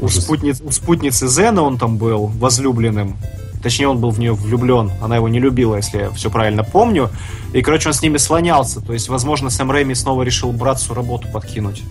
У, 0.00 0.08
спутниц, 0.08 0.60
у 0.60 0.70
спутницы 0.70 1.26
Зена 1.28 1.62
он 1.62 1.78
там 1.78 1.96
был 1.96 2.26
возлюбленным. 2.26 3.16
Точнее, 3.62 3.88
он 3.88 3.98
был 3.98 4.10
в 4.10 4.20
нее 4.20 4.34
влюблен. 4.34 4.92
Она 5.02 5.16
его 5.16 5.28
не 5.28 5.40
любила, 5.40 5.76
если 5.76 5.98
я 5.98 6.10
все 6.10 6.30
правильно 6.30 6.62
помню. 6.62 7.10
И, 7.52 7.62
короче, 7.62 7.88
он 7.88 7.94
с 7.94 8.02
ними 8.02 8.18
слонялся. 8.18 8.80
То 8.80 8.92
есть, 8.92 9.08
возможно, 9.08 9.50
Сэм 9.50 9.70
Рэйми 9.70 9.94
снова 9.94 10.22
решил 10.22 10.52
братцу 10.52 10.94
работу 10.94 11.28
подкинуть. 11.32 11.82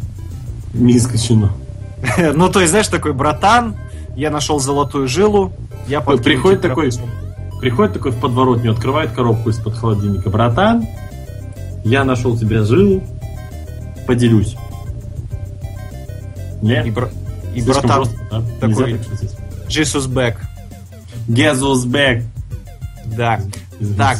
Не 0.74 0.98
исключено. 0.98 1.52
ну, 2.36 2.50
то 2.50 2.60
есть, 2.62 2.70
знаешь, 2.70 2.88
такой 2.88 3.14
братан, 3.14 3.76
я 4.16 4.30
нашел 4.30 4.60
золотую 4.60 5.08
жилу, 5.08 5.52
я 5.88 6.02
Приходит 6.02 6.62
такой, 6.62 6.92
приходит 7.60 7.94
такой 7.94 8.12
в 8.12 8.20
подворотню, 8.20 8.72
открывает 8.72 9.12
коробку 9.12 9.50
из-под 9.50 9.76
холодильника. 9.76 10.30
Братан, 10.30 10.86
я 11.84 12.04
нашел 12.04 12.38
тебе 12.38 12.64
жилу, 12.64 13.04
поделюсь. 14.08 14.56
Не? 16.66 16.84
И, 16.88 16.90
бр... 16.90 17.12
и 17.54 17.62
братан 17.62 18.08
да? 18.32 18.44
такой 18.60 18.94
Jesus 19.68 20.08
back. 20.08 20.38
Jesus 21.28 21.86
back. 21.86 22.24
Да. 23.06 23.40
Так, 23.96 24.18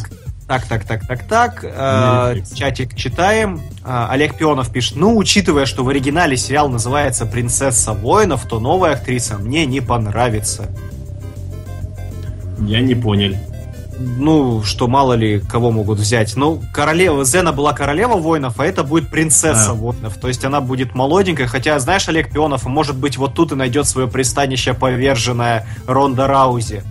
так, 0.48 0.66
так, 0.68 0.86
так, 0.86 1.08
так, 1.08 1.24
так. 1.24 1.64
Э, 1.64 2.36
чатик 2.54 2.96
читаем. 2.96 3.62
Э, 3.84 4.08
Олег 4.12 4.38
Пионов 4.38 4.72
пишет. 4.72 4.96
Ну, 4.96 5.18
учитывая, 5.18 5.66
что 5.66 5.84
в 5.84 5.90
оригинале 5.90 6.38
сериал 6.38 6.70
называется 6.70 7.26
«Принцесса 7.26 7.94
воинов», 7.94 8.46
то 8.48 8.60
новая 8.60 8.94
актриса 8.94 9.40
мне 9.40 9.66
не 9.66 9.82
понравится. 9.82 10.70
Я 12.60 12.82
не 12.82 12.94
понял 12.94 13.36
ну, 13.98 14.64
что 14.64 14.88
мало 14.88 15.14
ли 15.14 15.40
кого 15.40 15.72
могут 15.72 16.00
взять. 16.00 16.36
Ну, 16.36 16.62
королева, 16.74 17.24
Зена 17.24 17.52
была 17.52 17.74
королева 17.74 18.16
воинов, 18.16 18.60
а 18.60 18.66
это 18.66 18.84
будет 18.84 19.10
принцесса 19.10 19.70
да. 19.70 19.74
воинов. 19.74 20.16
То 20.16 20.28
есть 20.28 20.44
она 20.44 20.62
будет 20.62 20.96
молоденькая, 20.96 21.48
хотя, 21.48 21.78
знаешь, 21.80 22.08
Олег 22.10 22.32
Пионов, 22.32 22.66
может 22.66 22.98
быть, 22.98 23.18
вот 23.18 23.34
тут 23.34 23.52
и 23.52 23.56
найдет 23.56 23.88
свое 23.88 24.08
пристанище 24.08 24.74
поверженная 24.74 25.68
Ронда 25.88 26.28
Раузи. 26.28 26.84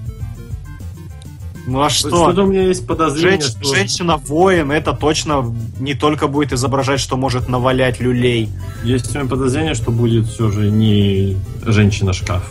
Ну 1.66 1.82
а 1.82 1.89
что? 1.89 2.09
Что-то 2.09 2.43
у 2.43 2.47
меня 2.47 2.62
есть 2.62 2.86
подозрение, 2.86 3.40
Женщ... 3.40 3.52
что... 3.52 3.74
Женщина-воин, 3.74 4.70
это 4.70 4.93
точно 4.93 5.55
не 5.78 5.94
только 5.94 6.28
будет 6.28 6.52
изображать, 6.52 7.01
что 7.01 7.16
может 7.16 7.48
навалять 7.48 8.01
люлей. 8.01 8.51
Есть 8.82 9.14
у 9.14 9.18
меня 9.18 9.28
подозрение, 9.28 9.74
что 9.74 9.90
будет 9.90 10.26
все 10.26 10.51
же 10.51 10.70
не 10.70 11.36
женщина-шкаф. 11.64 12.51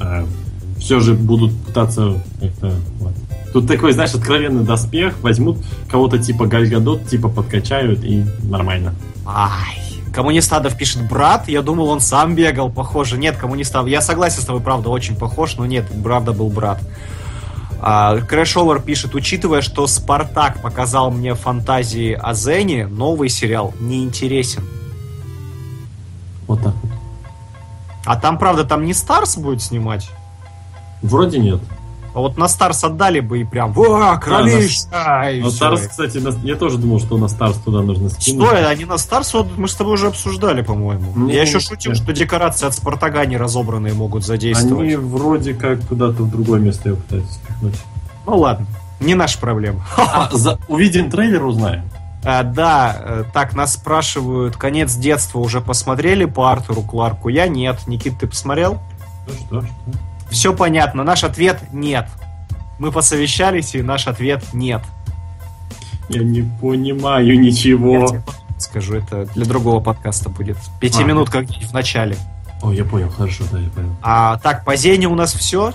А 0.00 0.26
все 0.80 1.00
же 1.00 1.14
будут 1.14 1.56
пытаться 1.64 2.22
как-то 2.40 2.74
вот, 2.98 3.14
Тут 3.54 3.68
такой, 3.68 3.92
знаешь, 3.92 4.12
откровенный 4.12 4.64
доспех, 4.64 5.14
возьмут 5.22 5.58
кого-то 5.88 6.18
типа 6.18 6.46
Галь 6.46 6.70
Гадот, 6.70 7.06
типа 7.06 7.28
подкачают 7.28 8.02
и 8.02 8.24
нормально. 8.42 8.96
Ай, 9.24 9.78
Коммунистадов 10.12 10.76
пишет 10.76 11.08
брат, 11.08 11.48
я 11.48 11.62
думал, 11.62 11.88
он 11.88 12.00
сам 12.00 12.34
бегал, 12.34 12.68
похоже. 12.68 13.16
Нет, 13.16 13.36
коммунистов, 13.36 13.86
я 13.86 14.00
согласен 14.00 14.42
с 14.42 14.44
тобой, 14.44 14.60
правда, 14.60 14.88
очень 14.88 15.14
похож, 15.14 15.56
но 15.56 15.66
нет, 15.66 15.86
правда 16.02 16.32
был 16.32 16.48
брат. 16.48 16.80
А, 17.80 18.18
Crashover 18.18 18.82
пишет, 18.82 19.14
учитывая, 19.14 19.60
что 19.60 19.86
Спартак 19.86 20.60
показал 20.60 21.12
мне 21.12 21.34
фантазии 21.34 22.12
о 22.12 22.34
Зене, 22.34 22.88
новый 22.88 23.28
сериал 23.28 23.72
не 23.78 24.02
интересен. 24.02 24.64
Вот 26.48 26.60
так 26.60 26.74
вот. 26.82 26.90
А 28.04 28.16
там, 28.16 28.36
правда, 28.36 28.64
там 28.64 28.84
не 28.84 28.94
Starz 28.94 29.36
будет 29.36 29.62
снимать? 29.62 30.10
Вроде 31.02 31.38
нет. 31.38 31.60
А 32.14 32.20
вот 32.20 32.36
на 32.36 32.46
Starz 32.46 32.84
отдали 32.84 33.18
бы 33.18 33.40
и 33.40 33.44
прям, 33.44 33.72
во, 33.72 34.16
кровища! 34.18 34.86
Да, 34.92 35.28
на... 35.42 35.50
Starz, 35.50 35.88
кстати, 35.88 36.18
на... 36.18 36.30
я 36.44 36.54
тоже 36.54 36.78
думал, 36.78 37.00
что 37.00 37.16
на 37.16 37.26
Starz 37.26 37.56
туда 37.58 37.82
нужно 37.82 38.08
скинуть. 38.08 38.46
Что, 38.46 38.68
они 38.68 38.84
на 38.84 38.98
Starz, 38.98 39.34
вот 39.34 39.48
мы 39.56 39.66
с 39.66 39.74
тобой 39.74 39.94
уже 39.94 40.06
обсуждали, 40.06 40.62
по-моему. 40.62 41.12
Ну, 41.16 41.28
я 41.28 41.42
еще 41.42 41.58
шутил, 41.58 41.90
нет. 41.90 42.00
что 42.00 42.12
декорации 42.12 42.66
от 42.66 42.74
Спартака 42.74 43.26
не 43.26 43.36
разобранные 43.36 43.94
могут 43.94 44.24
задействовать. 44.24 44.86
Они 44.86 44.94
вроде 44.94 45.54
как 45.54 45.80
куда-то 45.88 46.22
в 46.22 46.30
другое 46.30 46.60
место 46.60 46.90
его 46.90 46.98
пытаются 46.98 47.34
спихнуть. 47.34 47.74
Ну 48.26 48.38
ладно, 48.38 48.66
не 49.00 49.16
наша 49.16 49.38
проблема. 49.40 49.84
А, 49.96 50.30
за... 50.32 50.60
Увидим 50.68 51.10
трейлер, 51.10 51.44
узнаем. 51.44 51.82
А, 52.22 52.44
да, 52.44 52.96
э, 52.96 53.24
так, 53.32 53.54
нас 53.54 53.74
спрашивают, 53.74 54.56
конец 54.56 54.94
детства 54.94 55.40
уже 55.40 55.60
посмотрели 55.60 56.26
по 56.26 56.52
Артуру 56.52 56.82
Кларку? 56.82 57.28
Я 57.28 57.48
нет. 57.48 57.88
Никит, 57.88 58.20
ты 58.20 58.28
посмотрел? 58.28 58.80
Что, 59.26 59.34
что, 59.34 59.60
что? 59.62 59.68
Все 60.34 60.52
понятно. 60.52 61.04
Наш 61.04 61.22
ответ 61.22 61.60
нет. 61.72 62.08
Мы 62.80 62.90
посовещались, 62.90 63.76
и 63.76 63.82
наш 63.82 64.08
ответ 64.08 64.42
нет. 64.52 64.82
Я 66.08 66.24
не 66.24 66.42
понимаю 66.60 67.40
ничего. 67.40 68.08
скажу, 68.58 68.96
это 68.96 69.26
для 69.34 69.44
другого 69.44 69.80
подкаста 69.80 70.28
будет. 70.28 70.56
Пятиминутка 70.80 71.38
а. 71.38 71.66
в 71.66 71.72
начале. 71.72 72.16
О, 72.62 72.72
я 72.72 72.84
понял, 72.84 73.10
хорошо, 73.10 73.44
да, 73.52 73.60
я 73.60 73.68
понял. 73.70 73.90
А 74.02 74.38
так, 74.38 74.64
по 74.64 74.74
Зене 74.74 75.06
у 75.06 75.14
нас 75.14 75.32
все? 75.34 75.72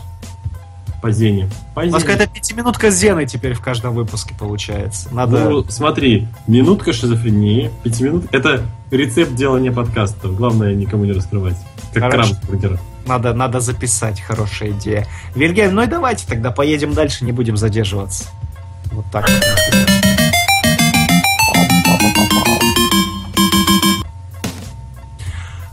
По 1.01 1.09
Зене. 1.09 1.49
По 1.73 1.79
у 1.79 1.85
нас 1.85 2.03
какая-то 2.03 2.27
пятиминутка 2.27 2.91
с 2.91 2.95
Зеной 2.95 3.27
теперь 3.27 3.53
в 3.53 3.61
каждом 3.61 3.93
выпуске 3.93 4.35
получается. 4.37 5.07
Надо... 5.13 5.49
Ну, 5.49 5.63
смотри, 5.69 6.27
минутка 6.47 6.91
шизофрении, 6.91 7.71
пятиминут... 7.83 8.25
Это 8.33 8.65
рецепт 8.91 9.35
делания 9.35 9.71
подкастов. 9.71 10.35
Главное, 10.35 10.75
никому 10.75 11.05
не 11.05 11.13
раскрывать. 11.13 11.55
Как 11.93 12.11
Хорошо. 12.11 12.35
краб 12.59 12.79
надо, 13.05 13.33
надо 13.33 13.59
записать, 13.59 14.21
хорошая 14.21 14.71
идея. 14.71 15.07
Вильгельм, 15.35 15.75
ну 15.75 15.83
и 15.83 15.87
давайте 15.87 16.27
тогда 16.27 16.51
поедем 16.51 16.93
дальше, 16.93 17.25
не 17.25 17.31
будем 17.31 17.57
задерживаться. 17.57 18.25
Вот 18.91 19.05
так. 19.11 19.29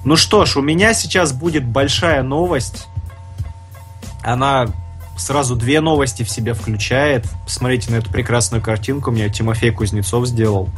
Ну 0.05 0.15
что 0.15 0.47
ж, 0.47 0.57
у 0.57 0.63
меня 0.63 0.95
сейчас 0.95 1.33
будет 1.33 1.65
большая 1.65 2.23
новость. 2.23 2.87
Она 4.23 4.67
сразу 5.17 5.57
две 5.57 5.81
новости 5.81 6.23
в 6.23 6.31
себя 6.31 6.55
включает. 6.55 7.27
Посмотрите 7.45 7.91
на 7.91 7.97
эту 7.97 8.11
прекрасную 8.11 8.63
картинку. 8.63 9.11
Мне 9.11 9.29
Тимофей 9.31 9.73
Кузнецов 9.73 10.27
сделал. 10.27 10.69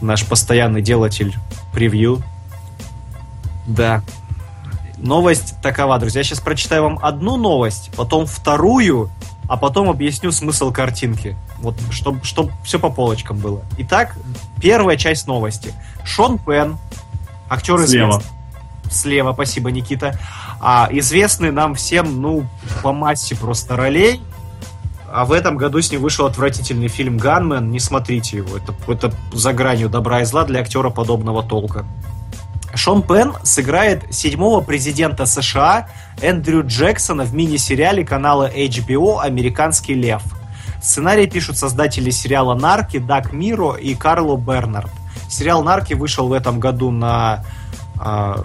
Наш 0.00 0.24
постоянный 0.24 0.80
делатель 0.80 1.34
превью. 1.72 2.22
Да, 3.66 4.02
Новость 4.96 5.54
такова, 5.62 5.98
друзья. 5.98 6.20
Я 6.20 6.24
сейчас 6.24 6.40
прочитаю 6.40 6.84
вам 6.84 6.98
одну 7.02 7.36
новость, 7.36 7.90
потом 7.96 8.26
вторую, 8.26 9.10
а 9.48 9.56
потом 9.56 9.90
объясню 9.90 10.32
смысл 10.32 10.72
картинки. 10.72 11.36
Вот, 11.58 11.76
чтобы 11.90 12.24
чтоб 12.24 12.50
все 12.64 12.78
по 12.78 12.90
полочкам 12.90 13.38
было. 13.38 13.62
Итак, 13.78 14.16
первая 14.60 14.96
часть 14.96 15.26
новости. 15.26 15.74
Шон 16.04 16.38
Пен, 16.38 16.78
актер 17.48 17.78
Слева. 17.86 18.10
Известный. 18.10 18.36
Слева, 18.90 19.32
спасибо, 19.32 19.70
Никита. 19.70 20.18
А, 20.60 20.88
известный 20.90 21.50
нам 21.50 21.74
всем, 21.74 22.20
ну, 22.22 22.46
по 22.82 22.92
массе 22.92 23.36
просто 23.36 23.76
ролей. 23.76 24.22
А 25.12 25.24
в 25.24 25.32
этом 25.32 25.56
году 25.56 25.80
с 25.80 25.90
ним 25.90 26.02
вышел 26.02 26.26
отвратительный 26.26 26.88
фильм 26.88 27.16
«Ганмен». 27.16 27.70
Не 27.70 27.80
смотрите 27.80 28.38
его. 28.38 28.56
Это, 28.56 28.74
это 28.88 29.14
за 29.32 29.52
гранью 29.52 29.88
добра 29.88 30.22
и 30.22 30.24
зла 30.24 30.44
для 30.44 30.60
актера 30.60 30.90
подобного 30.90 31.42
толка. 31.42 31.86
Шон 32.76 33.02
Пен 33.02 33.32
сыграет 33.42 34.12
седьмого 34.14 34.60
президента 34.60 35.24
США 35.24 35.88
Эндрю 36.20 36.64
Джексона 36.66 37.24
в 37.24 37.34
мини-сериале 37.34 38.04
канала 38.04 38.50
HBO 38.54 39.20
«Американский 39.20 39.94
лев». 39.94 40.22
Сценарий 40.82 41.26
пишут 41.26 41.56
создатели 41.56 42.10
сериала 42.10 42.54
«Нарки» 42.54 42.98
Даг 42.98 43.32
Миро 43.32 43.74
и 43.74 43.94
Карло 43.94 44.36
Бернард. 44.36 44.90
Сериал 45.28 45.62
«Нарки» 45.64 45.94
вышел 45.94 46.28
в 46.28 46.32
этом 46.32 46.60
году 46.60 46.90
на 46.90 47.44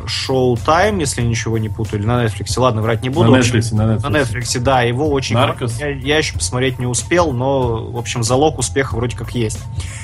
Шоу 0.07 0.55
uh, 0.55 0.65
Тайм, 0.65 0.99
если 0.99 1.21
ничего 1.21 1.57
не 1.57 1.69
путаю, 1.69 1.99
или 1.99 2.07
на 2.07 2.25
Netflix. 2.25 2.57
Ладно, 2.57 2.81
врать 2.81 3.03
не 3.03 3.09
буду. 3.09 3.31
На 3.31 3.37
Netflix, 3.37 3.73
на 3.75 3.81
Netflix. 3.81 4.09
На 4.09 4.17
Netflix, 4.17 4.59
да, 4.59 4.81
его 4.81 5.09
очень... 5.09 5.35
Я, 5.79 5.89
я 5.89 6.17
еще 6.17 6.33
посмотреть 6.33 6.79
не 6.79 6.85
успел, 6.85 7.31
но, 7.31 7.91
в 7.91 7.97
общем, 7.97 8.23
залог 8.23 8.59
успеха 8.59 8.95
вроде 8.95 9.17
как 9.17 9.31
есть. 9.31 9.59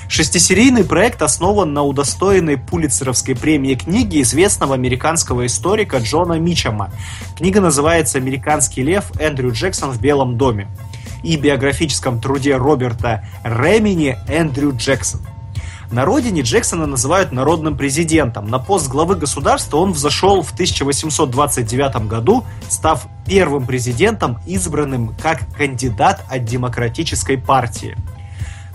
Шестисерийный 0.09 0.83
проект 0.83 1.21
основан 1.21 1.73
на 1.73 1.83
удостоенной 1.83 2.57
Пулитцеровской 2.57 3.35
премии 3.35 3.75
книги 3.75 4.21
известного 4.21 4.75
американского 4.75 5.45
историка 5.45 5.97
Джона 5.97 6.39
Мичама. 6.39 6.91
Книга 7.37 7.61
называется 7.61 8.17
«Американский 8.17 8.83
лев. 8.83 9.11
Эндрю 9.19 9.51
Джексон 9.51 9.91
в 9.91 10.01
Белом 10.01 10.37
доме». 10.37 10.67
и 11.23 11.35
биографическом 11.35 12.21
труде 12.21 12.55
Роберта 12.55 13.25
Ремини 13.43 14.17
Эндрю 14.27 14.75
Джексон. 14.75 15.21
На 15.89 16.03
родине 16.03 16.41
Джексона 16.41 16.85
называют 16.85 17.31
народным 17.31 17.77
президентом. 17.77 18.49
На 18.49 18.59
пост 18.59 18.89
главы 18.89 19.15
государства 19.15 19.77
он 19.77 19.93
взошел 19.93 20.41
в 20.41 20.51
1829 20.51 22.07
году, 22.07 22.43
став 22.67 23.07
первым 23.25 23.65
президентом, 23.65 24.39
избранным 24.45 25.15
как 25.21 25.47
кандидат 25.55 26.25
от 26.29 26.43
Демократической 26.43 27.37
партии. 27.37 27.95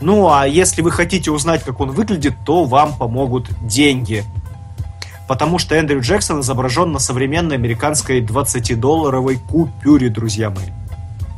Ну 0.01 0.33
а 0.33 0.47
если 0.47 0.81
вы 0.81 0.91
хотите 0.91 1.31
узнать, 1.31 1.63
как 1.65 1.81
он 1.81 1.91
выглядит, 1.91 2.35
то 2.47 2.65
вам 2.65 2.97
помогут 2.97 3.49
деньги. 3.61 4.25
Потому 5.29 5.59
что 5.59 5.75
Эндрю 5.75 6.01
Джексон 6.01 6.41
изображен 6.41 6.93
на 6.93 6.99
современной 6.99 7.57
американской 7.57 8.23
20-долларовой 8.23 9.37
купюре, 9.37 10.09
друзья 10.09 10.49
мои. 10.49 10.71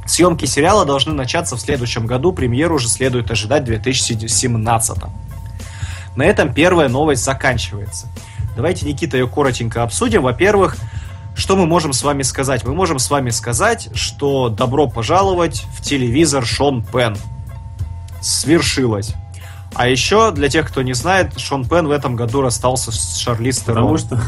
Съемки 0.07 0.45
сериала 0.45 0.85
должны 0.85 1.15
начаться 1.15 1.57
в 1.57 1.61
следующем 1.61 2.07
году, 2.07 2.33
премьеру 2.33 2.77
уже 2.77 2.89
следует 2.89 3.31
ожидать 3.31 3.63
в 3.63 3.67
2017. 3.67 4.99
На 6.17 6.25
этом 6.25 6.53
первая 6.53 6.89
новость 6.89 7.25
заканчивается. 7.25 8.09
Давайте, 8.57 8.87
Никита, 8.87 9.17
ее 9.17 9.27
коротенько 9.27 9.83
обсудим. 9.83 10.23
Во-первых, 10.23 10.77
что 11.35 11.57
мы 11.57 11.67
можем 11.67 11.93
с 11.93 12.03
вами 12.03 12.23
сказать? 12.23 12.65
Мы 12.65 12.75
можем 12.75 12.99
с 12.99 13.11
вами 13.11 13.31
сказать, 13.31 13.89
что 13.95 14.49
добро 14.49 14.89
пожаловать 14.89 15.65
в 15.77 15.83
телевизор 15.83 16.47
Шон 16.47 16.85
Пен. 16.85 17.17
Свершилось. 18.21 19.15
А 19.75 19.89
еще, 19.89 20.31
для 20.31 20.49
тех, 20.49 20.69
кто 20.69 20.83
не 20.83 20.93
знает, 20.93 21.39
Шон 21.39 21.69
Пен 21.69 21.89
в 21.89 21.91
этом 21.91 22.15
году 22.15 22.43
расстался 22.43 22.93
с 22.93 23.17
Шарлиз 23.17 23.59
Потому 23.59 23.99
что, 23.99 24.21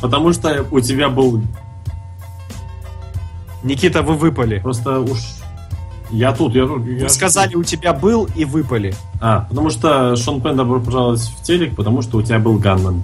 потому 0.00 0.32
что 0.32 0.66
у 0.72 0.80
тебя 0.80 1.08
был... 1.08 1.42
Никита, 3.62 4.02
вы 4.02 4.14
выпали. 4.14 4.58
Просто 4.58 4.98
уж 4.98 5.20
я 6.12 6.32
тут, 6.32 6.54
я 6.54 6.66
тут. 6.66 6.86
Я... 6.86 7.08
Сказали, 7.08 7.54
у 7.54 7.64
тебя 7.64 7.92
был 7.92 8.28
и 8.36 8.44
выпали. 8.44 8.94
А, 9.20 9.46
потому 9.48 9.70
что 9.70 10.14
Шон 10.16 10.40
Пен 10.42 10.56
добро 10.56 10.78
пожаловать 10.78 11.20
в 11.20 11.42
телек, 11.42 11.74
потому 11.74 12.02
что 12.02 12.18
у 12.18 12.22
тебя 12.22 12.38
был 12.38 12.58
Ганман. 12.58 13.02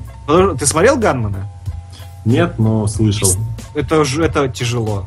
Ты 0.59 0.67
смотрел 0.67 0.99
Ганмана? 0.99 1.47
Нет, 2.25 2.59
но 2.59 2.87
слышал. 2.87 3.31
Это, 3.75 4.05
это 4.21 4.49
тяжело. 4.49 5.07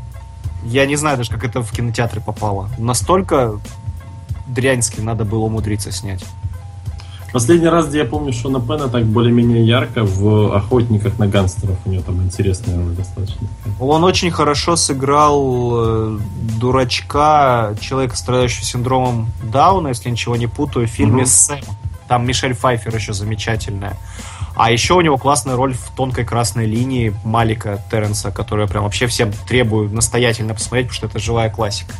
Я 0.63 0.85
не 0.85 0.95
знаю 0.95 1.17
даже, 1.17 1.29
как 1.29 1.43
это 1.43 1.61
в 1.61 1.71
кинотеатре 1.71 2.21
попало. 2.21 2.69
Настолько 2.77 3.59
дряньски 4.47 4.99
надо 4.99 5.23
было 5.23 5.45
умудриться 5.45 5.91
снять. 5.91 6.25
Последний 7.31 7.69
раз, 7.69 7.87
где 7.87 7.99
я 7.99 8.05
помню 8.05 8.33
Шона 8.33 8.59
Пена 8.59 8.89
так 8.89 9.05
более-менее 9.05 9.65
ярко, 9.65 10.03
в 10.03 10.53
«Охотниках 10.53 11.17
на 11.17 11.27
гангстеров» 11.27 11.77
у 11.85 11.89
него 11.89 12.03
там 12.03 12.21
интересная 12.23 12.75
роль 12.75 12.93
достаточно. 12.93 13.47
Он 13.79 14.03
очень 14.03 14.31
хорошо 14.31 14.75
сыграл 14.75 15.71
э, 15.73 16.19
дурачка, 16.59 17.73
человека, 17.79 18.17
страдающего 18.17 18.65
синдромом 18.65 19.31
Дауна, 19.43 19.89
если 19.89 20.09
ничего 20.09 20.35
не 20.35 20.47
путаю, 20.47 20.87
в 20.87 20.91
фильме 20.91 21.23
угу. 21.23 21.29
«Сэм». 21.29 21.59
Там 22.09 22.27
Мишель 22.27 22.53
Пфайфер 22.53 22.93
еще 22.93 23.13
замечательная. 23.13 23.97
А 24.55 24.69
еще 24.69 24.95
у 24.95 25.01
него 25.01 25.17
классная 25.17 25.55
роль 25.55 25.73
в 25.73 25.95
тонкой 25.95 26.25
красной 26.25 26.65
линии 26.65 27.15
Малика 27.23 27.81
Терренса, 27.89 28.31
которую 28.31 28.65
я 28.65 28.69
прям 28.69 28.83
вообще 28.83 29.07
всем 29.07 29.31
требую 29.47 29.89
настоятельно 29.89 30.53
посмотреть, 30.53 30.87
потому 30.87 30.97
что 30.97 31.07
это 31.07 31.19
живая 31.19 31.49
классика. 31.49 31.93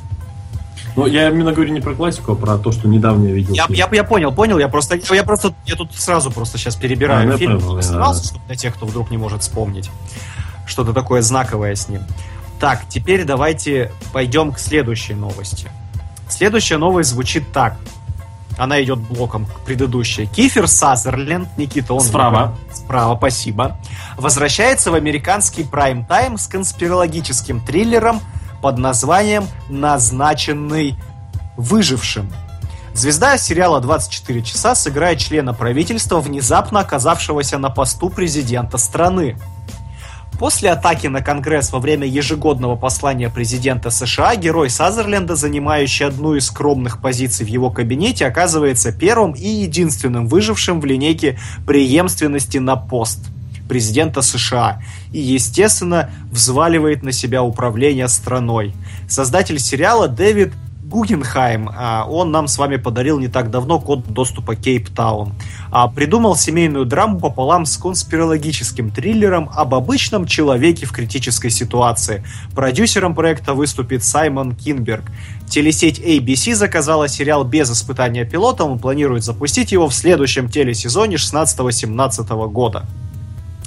Ну, 0.96 1.06
я 1.06 1.30
именно 1.30 1.54
говорю 1.54 1.74
не 1.74 1.82
про 1.82 1.96
классику, 1.96 2.34
а 2.34 2.36
про 2.36 2.58
то, 2.58 2.72
что 2.72 2.88
недавно 2.88 3.28
я 3.28 3.34
видел. 3.34 3.54
Я, 3.54 3.66
я, 3.70 3.90
я 3.92 4.04
понял, 4.04 4.34
понял. 4.34 4.60
Я 4.60 4.68
просто, 4.68 5.00
я 5.14 5.24
просто, 5.24 5.54
я 5.66 5.76
тут 5.76 5.96
сразу 5.96 6.32
просто 6.32 6.58
сейчас 6.58 6.76
перебираю 6.76 7.34
а, 7.34 7.38
фильм, 7.38 7.60
понял, 7.60 7.82
сразу, 7.82 8.24
чтобы 8.26 8.46
для 8.48 8.56
тех, 8.56 8.76
кто 8.76 8.86
вдруг 8.86 9.10
не 9.12 9.18
может 9.18 9.42
вспомнить 9.42 9.90
что-то 10.66 10.94
такое 10.94 11.22
знаковое 11.22 11.76
с 11.76 11.88
ним. 11.90 12.02
Так, 12.60 12.84
теперь 12.88 13.24
давайте 13.26 13.92
пойдем 14.14 14.52
к 14.52 14.60
следующей 14.60 15.14
новости. 15.14 15.70
Следующая 16.30 16.78
новость 16.78 17.10
звучит 17.10 17.52
так. 17.52 17.76
Она 18.58 18.82
идет 18.84 19.00
блоком 19.00 19.46
к 19.46 19.62
предыдущей. 19.62 20.28
Кифер 20.28 20.68
Сазерленд, 20.68 21.58
Никита, 21.58 21.94
он... 21.94 22.02
Справа. 22.02 22.56
Справа, 22.74 23.18
спасибо. 23.18 23.78
Возвращается 24.18 24.92
в 24.92 24.96
американский 24.96 25.64
прайм-тайм 25.64 26.38
с 26.38 26.48
конспирологическим 26.48 27.62
триллером 27.62 28.22
под 28.62 28.78
названием 28.78 29.46
«Назначенный 29.70 30.96
выжившим». 31.58 32.32
Звезда 32.94 33.38
сериала 33.38 33.80
«24 33.82 34.42
часа» 34.42 34.76
сыграет 34.76 35.20
члена 35.20 35.54
правительства, 35.54 36.20
внезапно 36.20 36.82
оказавшегося 36.82 37.58
на 37.58 37.70
посту 37.70 38.10
президента 38.10 38.78
страны. 38.78 39.38
После 40.38 40.72
атаки 40.72 41.08
на 41.08 41.22
Конгресс 41.22 41.72
во 41.72 41.80
время 41.80 42.08
ежегодного 42.08 42.76
послания 42.76 43.30
президента 43.30 43.92
США 43.92 44.36
герой 44.36 44.70
Сазерленда, 44.70 45.36
занимающий 45.36 46.08
одну 46.08 46.36
из 46.36 46.48
скромных 46.48 47.00
позиций 47.00 47.46
в 47.46 47.50
его 47.50 47.70
кабинете, 47.70 48.26
оказывается 48.26 48.92
первым 48.92 49.34
и 49.34 49.48
единственным 49.48 50.28
выжившим 50.28 50.82
в 50.82 50.86
линейке 50.86 51.40
преемственности 51.66 52.58
на 52.58 52.76
пост– 52.76 53.20
президента 53.72 54.22
США 54.22 54.82
и, 55.14 55.20
естественно, 55.20 56.10
взваливает 56.30 57.04
на 57.04 57.14
себя 57.14 57.42
управление 57.42 58.10
страной. 58.10 58.74
Создатель 59.08 59.60
сериала 59.60 60.10
Дэвид 60.10 60.52
Гугенхайм, 60.84 61.70
а, 61.74 62.06
он 62.06 62.32
нам 62.32 62.50
с 62.50 62.58
вами 62.58 62.76
подарил 62.76 63.18
не 63.18 63.30
так 63.30 63.50
давно 63.50 63.80
код 63.80 64.06
доступа 64.08 64.58
Кейптаун. 64.58 65.36
А, 65.72 65.88
придумал 65.88 66.36
семейную 66.36 66.86
драму 66.86 67.18
пополам 67.18 67.66
с 67.66 67.78
конспирологическим 67.78 68.92
триллером 68.92 69.50
об 69.56 69.74
обычном 69.74 70.26
человеке 70.26 70.86
в 70.86 70.92
критической 70.92 71.50
ситуации. 71.50 72.26
Продюсером 72.54 73.16
проекта 73.16 73.54
выступит 73.54 74.04
Саймон 74.04 74.54
Кинберг. 74.54 75.06
Телесеть 75.48 75.98
ABC 75.98 76.56
заказала 76.56 77.08
сериал 77.08 77.46
без 77.46 77.72
испытания 77.72 78.26
пилота, 78.26 78.66
он 78.66 78.78
планирует 78.78 79.24
запустить 79.24 79.72
его 79.72 79.88
в 79.88 79.94
следующем 79.94 80.50
телесезоне 80.50 81.16
16-17 81.16 82.50
года. 82.50 82.86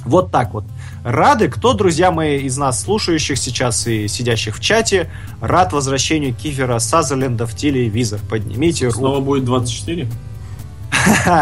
Вот 0.05 0.31
так 0.31 0.53
вот. 0.53 0.63
Рады, 1.03 1.49
кто, 1.49 1.73
друзья 1.73 2.11
мои, 2.11 2.39
из 2.39 2.57
нас 2.57 2.81
слушающих 2.81 3.37
сейчас 3.37 3.85
и 3.87 4.07
сидящих 4.07 4.55
в 4.57 4.59
чате, 4.61 5.09
рад 5.41 5.73
возвращению 5.73 6.33
Кифера 6.33 6.79
Сазерленда 6.79 7.45
в 7.45 7.55
телевизор. 7.55 8.19
Поднимите 8.29 8.85
руку. 8.85 8.99
Снова 8.99 9.19
будет 9.19 9.45
24? 9.45 10.07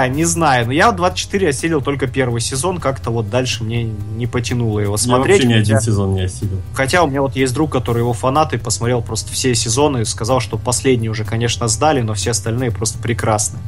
Не 0.09 0.25
знаю, 0.25 0.65
но 0.65 0.73
я 0.73 0.91
24 0.91 1.49
осилил 1.49 1.81
только 1.81 2.07
первый 2.07 2.41
сезон, 2.41 2.79
как-то 2.79 3.11
вот 3.11 3.29
дальше 3.29 3.63
мне 3.63 3.83
не 3.83 4.27
потянуло 4.27 4.79
его 4.79 4.97
смотреть. 4.97 5.43
Я 5.43 5.47
вообще 5.47 5.47
ни 5.47 5.61
один 5.61 5.79
сезон 5.79 6.15
не 6.15 6.23
осилил. 6.23 6.59
Хотя 6.73 7.03
у 7.03 7.07
меня 7.07 7.21
вот 7.21 7.35
есть 7.35 7.53
друг, 7.53 7.71
который 7.71 7.99
его 7.99 8.11
фанат 8.13 8.53
и 8.53 8.57
посмотрел 8.57 9.01
просто 9.01 9.31
все 9.31 9.55
сезоны 9.55 10.01
и 10.01 10.05
сказал, 10.05 10.41
что 10.41 10.57
последний 10.57 11.09
уже, 11.09 11.23
конечно, 11.23 11.67
сдали, 11.67 12.01
но 12.01 12.13
все 12.13 12.31
остальные 12.31 12.71
просто 12.71 12.97
прекрасны. 12.99 13.59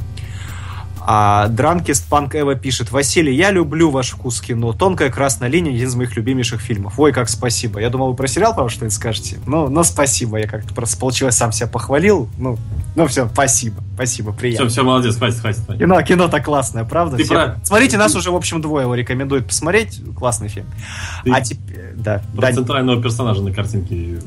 А 1.08 1.46
Дранкист 1.46 2.08
Панк 2.08 2.34
Эва 2.34 2.56
пишет, 2.56 2.90
Василий, 2.90 3.32
я 3.32 3.52
люблю 3.52 3.90
ваш 3.90 4.10
вкус 4.10 4.40
кино. 4.40 4.72
Тонкая 4.72 5.08
красная 5.08 5.48
линия, 5.48 5.72
один 5.72 5.86
из 5.86 5.94
моих 5.94 6.16
любимейших 6.16 6.60
фильмов. 6.60 6.98
Ой, 6.98 7.12
как 7.12 7.28
спасибо. 7.28 7.78
Я 7.80 7.90
думал, 7.90 8.10
вы 8.10 8.16
про 8.16 8.26
сериал, 8.26 8.54
правда, 8.54 8.72
что-нибудь 8.72 8.94
скажете. 8.94 9.38
Ну, 9.46 9.68
но 9.68 9.84
спасибо. 9.84 10.38
Я 10.38 10.48
как-то 10.48 10.74
просто 10.74 10.98
получилось, 10.98 11.36
сам 11.36 11.52
себя 11.52 11.68
похвалил. 11.68 12.28
Ну, 12.38 12.58
ну 12.96 13.06
все, 13.06 13.28
спасибо. 13.32 13.82
Спасибо, 13.94 14.32
приятно. 14.32 14.66
Все, 14.66 14.74
все, 14.74 14.82
молодец, 14.82 15.16
хватит, 15.16 15.38
хватит. 15.38 15.64
хватит. 15.64 15.80
Кино, 15.80 16.02
кино-то 16.02 16.40
классное, 16.40 16.84
правда? 16.84 17.16
Ты 17.16 17.24
все... 17.24 17.34
про... 17.34 17.60
Смотрите, 17.62 17.96
нас 17.96 18.14
уже, 18.16 18.30
в 18.30 18.36
общем, 18.36 18.60
двое 18.60 18.82
его 18.82 18.94
рекомендуют 18.94 19.46
посмотреть. 19.46 20.02
Классный 20.18 20.48
фильм. 20.48 20.66
Ты... 21.24 21.30
А 21.30 21.40
теперь, 21.40 21.92
да. 21.94 22.20
Про 22.34 22.48
да. 22.48 22.52
центрального 22.52 23.00
персонажа 23.00 23.42
на 23.42 23.52
картинке. 23.52 24.18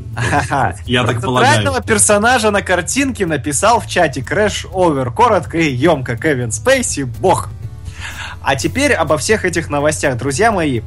Я 0.85 1.03
так 1.03 1.21
полагаю. 1.21 1.55
Центрального 1.55 1.81
персонажа 1.81 2.51
на 2.51 2.61
картинке 2.61 3.25
написал 3.25 3.79
в 3.79 3.87
чате 3.87 4.21
Crash 4.21 4.71
Over. 4.71 5.11
Коротко 5.13 5.57
и 5.57 5.71
емко. 5.71 6.17
Кевин 6.17 6.51
Спейси, 6.51 6.68
бог. 7.19 7.49
А 8.41 8.55
теперь 8.55 8.93
обо 8.93 9.17
всех 9.17 9.43
этих 9.43 9.69
новостях, 9.69 10.17
друзья 10.17 10.51
мои. 10.51 10.81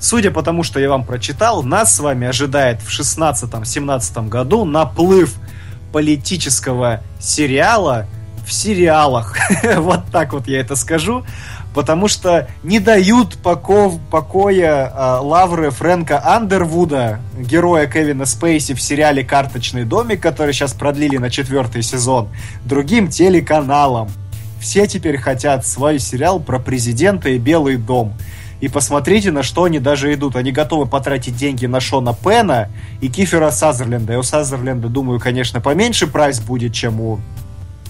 Судя 0.00 0.30
по 0.30 0.42
тому, 0.42 0.62
что 0.62 0.80
я 0.80 0.88
вам 0.88 1.04
прочитал, 1.04 1.62
нас 1.62 1.94
с 1.94 2.00
вами 2.00 2.26
ожидает 2.26 2.80
в 2.80 2.88
16-17 2.88 4.28
году 4.28 4.64
наплыв 4.64 5.34
политического 5.92 7.02
сериала 7.20 8.06
в 8.46 8.52
сериалах. 8.52 9.36
вот 9.76 10.04
так 10.10 10.32
вот 10.32 10.46
я 10.48 10.60
это 10.60 10.74
скажу. 10.74 11.24
Потому 11.74 12.08
что 12.08 12.48
не 12.62 12.80
дают 12.80 13.36
поков, 13.36 13.98
покоя 14.10 14.90
э, 14.90 15.18
лавры 15.20 15.70
Фрэнка 15.70 16.26
Андервуда, 16.26 17.20
героя 17.36 17.86
Кевина 17.86 18.24
Спейси 18.24 18.72
в 18.72 18.80
сериале 18.80 19.22
«Карточный 19.22 19.84
домик», 19.84 20.22
который 20.22 20.54
сейчас 20.54 20.72
продлили 20.72 21.18
на 21.18 21.28
четвертый 21.28 21.82
сезон, 21.82 22.30
другим 22.64 23.08
телеканалам. 23.08 24.08
Все 24.66 24.88
теперь 24.88 25.16
хотят 25.16 25.64
свой 25.64 26.00
сериал 26.00 26.40
про 26.40 26.58
президента 26.58 27.28
и 27.28 27.38
Белый 27.38 27.76
дом. 27.76 28.14
И 28.60 28.66
посмотрите, 28.66 29.30
на 29.30 29.44
что 29.44 29.62
они 29.62 29.78
даже 29.78 30.12
идут. 30.12 30.34
Они 30.34 30.50
готовы 30.50 30.86
потратить 30.86 31.36
деньги 31.36 31.66
на 31.66 31.78
Шона 31.78 32.12
Пена 32.12 32.68
и 33.00 33.08
Кифера 33.08 33.52
Сазерленда. 33.52 34.14
И 34.14 34.16
у 34.16 34.24
Сазерленда, 34.24 34.88
думаю, 34.88 35.20
конечно, 35.20 35.60
поменьше 35.60 36.08
прайс 36.08 36.40
будет, 36.40 36.74
чем 36.74 37.00
у 37.00 37.20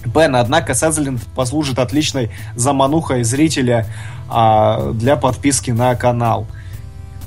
Бен, 0.05 0.35
однако 0.35 0.75
Сазерленд 0.75 1.19
послужит 1.35 1.79
отличной 1.79 2.29
заманухой 2.55 3.23
зрителя 3.23 3.87
а, 4.29 4.91
для 4.91 5.15
подписки 5.15 5.71
на 5.71 5.95
канал. 5.95 6.45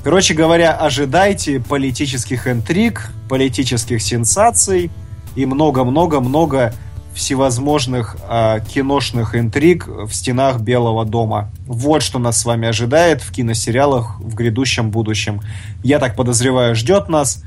Короче 0.01 0.33
говоря, 0.33 0.77
ожидайте 0.77 1.59
политических 1.59 2.47
интриг, 2.47 3.11
политических 3.27 4.01
сенсаций, 4.01 4.89
и 5.35 5.45
много-много-много 5.45 6.73
всевозможных 7.13 8.17
э, 8.27 8.59
киношных 8.73 9.35
интриг 9.35 9.87
в 9.87 10.11
стенах 10.11 10.61
Белого 10.61 11.05
дома. 11.05 11.51
Вот 11.65 12.03
что 12.03 12.19
нас 12.19 12.39
с 12.39 12.45
вами 12.45 12.67
ожидает 12.67 13.21
в 13.21 13.31
киносериалах 13.31 14.19
в 14.19 14.35
грядущем 14.35 14.91
будущем. 14.91 15.41
Я 15.83 15.99
так 15.99 16.15
подозреваю, 16.15 16.75
ждет 16.75 17.09
нас 17.09 17.43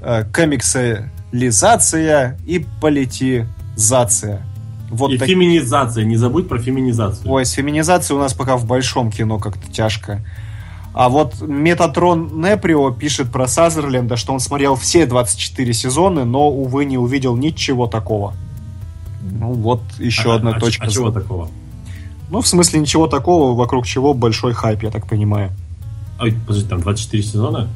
э, 0.00 0.24
комиксализация 0.32 2.38
и 2.46 2.64
политизация. 2.80 4.42
Вот 4.90 5.12
и 5.12 5.18
так... 5.18 5.28
феминизация, 5.28 6.04
не 6.04 6.16
забудь 6.16 6.48
про 6.48 6.58
феминизацию. 6.58 7.30
Ой, 7.30 7.46
с 7.46 7.52
феминизацией 7.52 8.18
у 8.18 8.20
нас 8.20 8.34
пока 8.34 8.56
в 8.56 8.66
большом 8.66 9.10
кино 9.10 9.38
как-то 9.38 9.70
тяжко. 9.70 10.24
А 10.92 11.08
вот 11.08 11.40
Метатрон 11.40 12.40
Неприо 12.40 12.90
пишет 12.90 13.30
про 13.30 13.46
Сазерленда, 13.46 14.16
что 14.16 14.32
он 14.32 14.40
смотрел 14.40 14.74
все 14.74 15.06
24 15.06 15.72
сезоны, 15.72 16.24
но, 16.24 16.50
увы, 16.50 16.84
не 16.84 16.98
увидел 16.98 17.36
ничего 17.36 17.86
такого. 17.86 18.34
Ну, 19.20 19.52
вот 19.52 19.82
еще 19.98 20.32
а, 20.32 20.36
одна 20.36 20.52
а, 20.52 20.60
точка. 20.60 20.86
А 20.86 20.90
чего 20.90 21.10
такого? 21.10 21.48
Ну, 22.30 22.40
в 22.40 22.46
смысле, 22.46 22.80
ничего 22.80 23.06
такого, 23.06 23.54
вокруг 23.54 23.86
чего 23.86 24.14
большой 24.14 24.54
хайп, 24.54 24.84
я 24.84 24.90
так 24.90 25.06
понимаю. 25.06 25.50
Ой, 26.20 26.34
подожди, 26.46 26.68
там 26.68 26.80
24 26.80 27.22
сезона? 27.22 27.68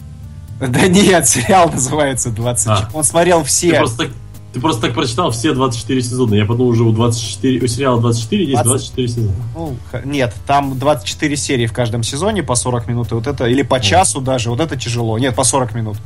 Да 0.61 0.87
нет, 0.87 1.29
сериал 1.29 1.71
называется 1.71 2.31
24. 2.31 2.89
А. 2.93 2.97
Он 2.97 3.03
смотрел 3.03 3.43
все. 3.43 3.73
Ты 3.73 3.77
просто, 3.77 4.11
ты 4.53 4.61
просто 4.61 4.83
так 4.83 4.95
прочитал 4.95 5.31
все 5.33 5.53
24 5.53 6.01
сезона. 6.03 6.35
Я 6.35 6.45
подумал, 6.45 6.71
уже 6.71 6.85
у, 6.85 6.93
24, 6.93 7.61
у 7.61 7.67
сериала 7.67 8.01
24 8.01 8.45
есть 8.45 8.63
20... 8.63 8.67
24 8.67 9.09
сезона. 9.09 9.35
Ну, 9.55 9.77
нет, 10.05 10.35
там 10.47 10.79
24 10.79 11.37
серии 11.37 11.67
в 11.67 11.73
каждом 11.73 12.03
сезоне 12.05 12.43
по 12.43 12.55
40 12.55 12.87
минут. 12.87 13.11
И 13.11 13.15
вот 13.15 13.27
это, 13.27 13.47
или 13.47 13.63
по 13.63 13.81
часу 13.81 14.21
даже, 14.21 14.51
вот 14.51 14.61
это 14.61 14.77
тяжело. 14.77 15.19
Нет, 15.19 15.35
по 15.35 15.43
40 15.43 15.75
минут. 15.75 15.97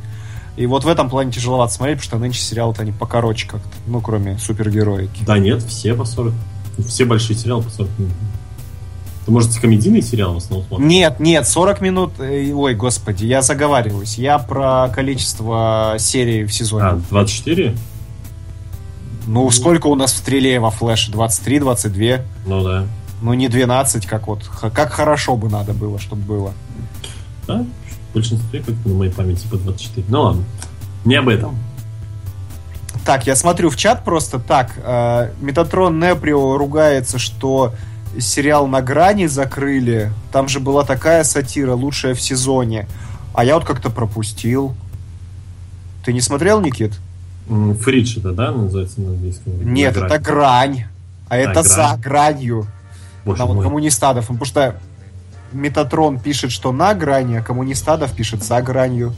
И 0.59 0.67
вот 0.67 0.83
в 0.83 0.89
этом 0.89 1.09
плане 1.09 1.31
тяжеловато 1.31 1.73
смотреть, 1.73 1.99
потому 1.99 2.09
что 2.09 2.19
нынче 2.19 2.41
сериалы-то 2.41 2.83
они 2.83 2.91
покороче 2.91 3.47
как-то, 3.47 3.69
ну, 3.87 4.01
кроме 4.01 4.39
супергероики. 4.39 5.23
Да 5.25 5.39
нет, 5.39 5.63
все 5.63 5.95
по 5.95 6.05
40. 6.05 6.35
Все 6.89 7.05
большие 7.05 7.37
сериалы 7.37 7.63
по 7.63 7.71
40 7.71 7.91
минут. 7.97 8.13
Ты, 9.25 9.31
может, 9.31 9.57
комедийный 9.57 10.03
сериал 10.03 10.35
в 10.35 10.39
основном 10.39 10.67
смотришь? 10.67 10.89
Нет, 10.89 11.21
нет, 11.21 11.47
40 11.47 11.81
минут... 11.81 12.13
Э, 12.19 12.53
ой, 12.53 12.75
господи, 12.75 13.25
я 13.25 13.41
заговариваюсь. 13.41 14.19
Я 14.19 14.41
про 14.41 14.89
количество 14.93 15.95
серий 16.01 16.43
в 16.43 16.53
сезоне. 16.53 16.87
А, 16.87 17.01
24? 17.09 17.77
Ну, 19.29 19.49
сколько 19.53 19.87
у 19.87 19.95
нас 19.95 20.13
в 20.13 20.17
стреле 20.17 20.59
во 20.59 20.73
флеше? 20.73 21.13
23, 21.13 21.61
22? 21.61 22.05
Ну 22.47 22.65
да. 22.65 22.85
Ну, 23.23 23.33
не 23.35 23.49
12, 23.49 24.07
как 24.07 24.27
вот... 24.27 24.43
Как 24.45 24.91
хорошо 24.91 25.37
бы 25.37 25.49
надо 25.49 25.73
было, 25.73 26.01
чтобы 26.01 26.23
было. 26.23 26.53
Да, 27.47 27.65
большинстве, 28.19 28.61
как 28.61 28.75
на 28.85 28.95
моей 28.95 29.13
памяти, 29.13 29.47
по 29.49 29.57
24. 29.57 30.07
Ну 30.09 30.23
ладно, 30.23 30.45
не 31.05 31.15
об 31.15 31.29
этом. 31.29 31.57
Так, 33.05 33.27
я 33.27 33.37
смотрю 33.37 33.71
в 33.71 33.77
чат 33.77 34.05
просто 34.05 34.39
так. 34.39 34.73
Э, 34.85 35.31
Метатрон 35.41 35.99
Неприо 35.99 36.59
ругается, 36.59 37.19
что 37.19 37.73
сериал 38.19 38.67
«На 38.67 38.83
грани» 38.83 39.27
закрыли. 39.27 40.13
Там 40.33 40.49
же 40.49 40.61
была 40.61 40.85
такая 40.85 41.25
сатира, 41.25 41.75
лучшая 41.75 42.15
в 42.15 42.21
сезоне. 42.21 42.87
А 43.35 43.45
я 43.45 43.55
вот 43.55 43.65
как-то 43.65 43.91
пропустил. 43.91 44.75
Ты 46.05 46.13
не 46.13 46.21
смотрел, 46.21 46.61
Никит? 46.61 46.93
Фридж 47.49 48.19
это, 48.19 48.33
да, 48.33 48.51
называется 48.51 49.01
на 49.01 49.11
английском? 49.11 49.73
Нет, 49.73 49.97
на 49.97 50.05
это 50.05 50.19
грань. 50.19 50.85
А, 51.29 51.35
а 51.35 51.37
это 51.37 51.63
грань. 51.63 51.65
за 51.65 51.97
гранью. 51.97 52.67
Боже 53.25 53.39
Там 53.39 53.49
мой. 53.49 53.57
вот 53.57 53.63
коммунистадов. 53.65 54.27
Потому 54.27 54.45
что 54.45 54.77
Метатрон 55.53 56.19
пишет, 56.19 56.51
что 56.51 56.73
на 56.73 56.95
грани, 56.95 57.37
а 57.37 57.43
коммунистадов 57.43 58.13
пишет 58.13 58.43
за 58.43 58.61
гранью. 58.63 59.15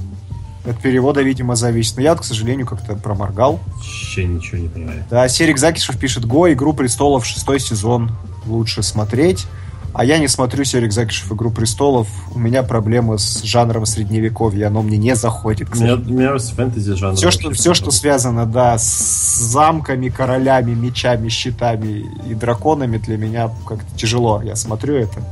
От 0.64 0.78
перевода, 0.78 1.22
видимо, 1.22 1.56
зависит. 1.56 1.96
Но 1.96 2.02
я, 2.02 2.14
к 2.14 2.22
сожалению, 2.22 2.66
как-то 2.66 2.94
проморгал. 2.94 3.60
Вообще 3.66 4.24
ничего 4.24 4.58
не 4.58 4.68
понимаю. 4.68 5.04
Да, 5.10 5.26
Серик 5.28 5.58
Закишев 5.58 5.98
пишет 5.98 6.26
«Го, 6.26 6.52
Игру 6.52 6.74
престолов, 6.74 7.24
шестой 7.24 7.60
сезон. 7.60 8.12
Лучше 8.46 8.82
смотреть». 8.82 9.46
А 9.92 10.04
я 10.04 10.18
не 10.18 10.28
смотрю 10.28 10.62
Серик 10.64 10.92
Закишев 10.92 11.32
«Игру 11.32 11.50
престолов». 11.50 12.08
У 12.34 12.38
меня 12.38 12.62
проблемы 12.62 13.18
с 13.18 13.42
жанром 13.42 13.86
средневековья. 13.86 14.68
Оно 14.68 14.82
мне 14.82 14.98
не 14.98 15.16
заходит. 15.16 15.74
У 15.74 15.80
меня, 15.80 15.94
у 15.94 15.98
меня 15.98 16.38
с 16.38 16.50
фэнтези 16.50 16.94
жанром. 16.94 17.16
Все, 17.16 17.30
что, 17.30 17.50
все 17.52 17.74
что 17.74 17.90
связано, 17.90 18.44
да, 18.46 18.78
с 18.78 19.38
замками, 19.38 20.10
королями, 20.10 20.74
мечами, 20.74 21.28
щитами 21.28 22.06
и 22.28 22.34
драконами, 22.34 22.98
для 22.98 23.16
меня 23.16 23.50
как-то 23.66 23.96
тяжело. 23.96 24.42
Я 24.42 24.54
смотрю 24.54 24.94
это 24.94 25.24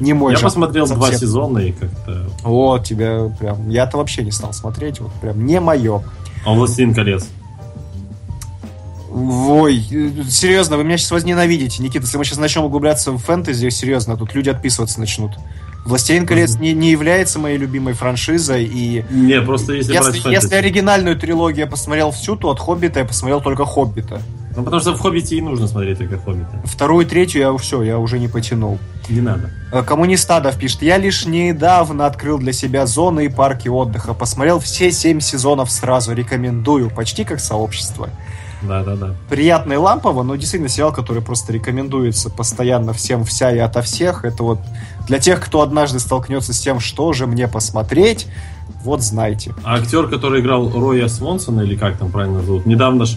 не 0.00 0.14
мой 0.14 0.32
Я 0.32 0.38
жанр, 0.38 0.50
посмотрел 0.50 0.86
совсем. 0.86 1.08
два 1.08 1.16
сезона 1.16 1.58
и 1.58 1.72
как-то... 1.72 2.26
Вот, 2.42 2.84
тебя 2.84 3.30
прям... 3.38 3.68
Я-то 3.68 3.98
вообще 3.98 4.22
не 4.24 4.32
стал 4.32 4.52
смотреть, 4.52 5.00
вот 5.00 5.12
прям 5.20 5.44
не 5.44 5.60
мое. 5.60 6.02
А 6.44 6.54
«Властелин 6.54 6.94
колец»? 6.94 7.28
Ой, 9.12 9.80
серьезно, 10.28 10.76
вы 10.76 10.84
меня 10.84 10.96
сейчас 10.96 11.10
возненавидите, 11.10 11.82
Никита. 11.82 12.04
Если 12.04 12.16
мы 12.16 12.24
сейчас 12.24 12.38
начнем 12.38 12.64
углубляться 12.64 13.12
в 13.12 13.18
фэнтези, 13.18 13.68
серьезно, 13.70 14.16
тут 14.16 14.34
люди 14.34 14.48
отписываться 14.48 15.00
начнут. 15.00 15.32
«Властелин 15.84 16.26
колец» 16.26 16.56
mm-hmm. 16.56 16.60
не, 16.60 16.72
не 16.74 16.90
является 16.90 17.38
моей 17.38 17.56
любимой 17.56 17.94
франшизой, 17.94 18.64
и... 18.64 19.04
Не, 19.10 19.40
просто 19.40 19.72
если 19.72 19.94
Если, 19.94 20.30
если 20.30 20.54
оригинальную 20.54 21.16
трилогию 21.16 21.64
я 21.64 21.70
посмотрел 21.70 22.10
всю, 22.10 22.36
то 22.36 22.50
от 22.50 22.60
«Хоббита» 22.60 23.00
я 23.00 23.04
посмотрел 23.04 23.40
только 23.40 23.64
«Хоббита». 23.64 24.22
Ну, 24.56 24.64
потому 24.64 24.80
что 24.80 24.92
в 24.94 25.00
«Хоббите» 25.00 25.36
и 25.36 25.40
нужно 25.40 25.68
смотреть 25.68 25.98
только 25.98 26.18
«Хоббита». 26.18 26.60
Вторую 26.64 27.06
третью 27.06 27.40
я 27.40 27.56
все, 27.56 27.82
я 27.82 27.98
уже 27.98 28.18
не 28.18 28.28
потянул. 28.28 28.78
Не 29.08 29.20
надо. 29.20 29.50
Э, 29.72 29.82
Коммунистадов 29.82 30.58
пишет, 30.58 30.82
я 30.82 30.98
лишь 30.98 31.26
недавно 31.26 32.06
открыл 32.06 32.38
для 32.38 32.52
себя 32.52 32.86
зоны 32.86 33.26
и 33.26 33.28
парки 33.28 33.68
отдыха, 33.68 34.14
посмотрел 34.14 34.58
все 34.58 34.90
семь 34.90 35.20
сезонов 35.20 35.70
сразу, 35.70 36.12
рекомендую, 36.12 36.90
почти 36.90 37.24
как 37.24 37.40
сообщество. 37.40 38.10
Да, 38.62 38.82
да, 38.82 38.94
да. 38.94 39.14
Приятный 39.28 39.78
лампово, 39.78 40.22
но 40.22 40.36
действительно 40.36 40.68
сериал, 40.68 40.92
который 40.92 41.22
просто 41.22 41.52
рекомендуется 41.52 42.28
постоянно 42.28 42.92
всем, 42.92 43.24
вся 43.24 43.52
и 43.52 43.58
ото 43.58 43.80
всех. 43.82 44.24
Это 44.24 44.42
вот 44.42 44.58
для 45.06 45.18
тех, 45.18 45.40
кто 45.40 45.62
однажды 45.62 45.98
столкнется 45.98 46.52
с 46.52 46.60
тем, 46.60 46.78
что 46.78 47.12
же 47.12 47.26
мне 47.26 47.48
посмотреть, 47.48 48.26
вот 48.84 49.02
знайте. 49.02 49.54
А 49.64 49.76
актер, 49.76 50.08
который 50.08 50.40
играл 50.40 50.70
Роя 50.70 51.08
Свонсона, 51.08 51.62
или 51.62 51.76
как 51.76 51.96
там 51.96 52.10
правильно 52.10 52.42
зовут, 52.42 52.66
недавно 52.66 53.06
ж 53.06 53.16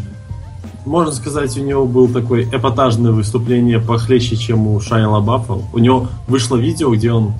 можно 0.85 1.13
сказать, 1.13 1.57
у 1.57 1.61
него 1.61 1.85
был 1.85 2.07
такой 2.07 2.43
эпатажное 2.43 3.11
выступление 3.11 3.79
похлеще, 3.79 4.35
чем 4.35 4.67
у 4.67 4.79
Шайла 4.79 5.19
Баффа. 5.21 5.53
У 5.73 5.79
него 5.79 6.07
вышло 6.27 6.57
видео, 6.57 6.93
где 6.93 7.11
он, 7.11 7.33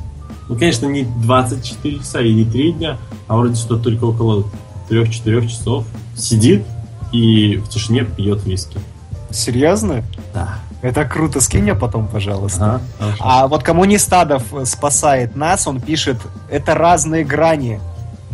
ну, 0.49 0.56
конечно, 0.56 0.86
не 0.86 1.03
24 1.03 1.99
часа 1.99 2.22
и 2.22 2.34
не 2.34 2.45
3 2.45 2.74
дня, 2.74 2.98
а 3.28 3.38
вроде 3.38 3.56
что 3.56 3.78
только 3.78 4.06
около 4.06 4.45
3-4 4.90 5.48
часов 5.48 5.86
сидит 6.15 6.64
и 7.11 7.57
в 7.57 7.68
тишине 7.70 8.06
пьет 8.06 8.45
виски. 8.45 8.80
Серьезно? 9.30 10.03
Да. 10.34 10.60
Это 10.82 11.06
круто, 11.06 11.40
скинь 11.40 11.61
мне 11.61 11.76
потом, 11.76 12.07
пожалуйста. 12.07 12.82
Ага, 12.99 13.15
а 13.20 13.48
вот 13.48 13.64
коммунистадов 13.64 14.44
спасает 14.65 15.36
нас, 15.36 15.65
он 15.65 15.80
пишет, 15.80 16.18
это 16.49 16.76
разные 16.76 17.24
грани. 17.24 17.80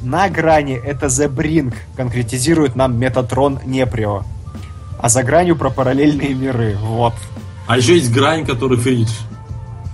На 0.01 0.29
грани 0.29 0.73
это 0.73 1.07
The 1.07 1.31
Brink, 1.31 1.75
конкретизирует 1.95 2.75
нам 2.75 2.97
Метатрон 2.97 3.59
Неприо 3.65 4.23
а 4.99 5.09
за 5.09 5.23
гранью 5.23 5.55
про 5.55 5.69
параллельные 5.69 6.33
миры. 6.33 6.77
Вот. 6.81 7.13
А 7.67 7.77
еще 7.77 7.95
есть 7.95 8.11
грань, 8.11 8.45
который 8.45 8.77
Фридж. 8.77 9.11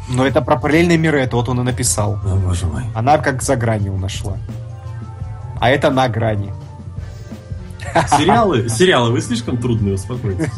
Но 0.09 0.25
это 0.25 0.41
про 0.41 0.57
параллельные 0.57 0.97
миры, 0.97 1.21
это 1.21 1.35
вот 1.35 1.49
он 1.49 1.61
и 1.61 1.63
написал. 1.63 2.19
О, 2.25 2.35
боже 2.35 2.65
мой. 2.65 2.83
Она 2.93 3.17
как 3.17 3.41
за 3.41 3.55
гранью 3.55 3.97
нашла. 3.97 4.37
А 5.59 5.69
это 5.69 5.89
на 5.89 6.07
грани. 6.09 6.53
Сериалы, 8.17 8.67
сериалы, 8.67 9.11
вы 9.11 9.21
слишком 9.21 9.57
трудные, 9.57 9.95
успокойтесь. 9.95 10.51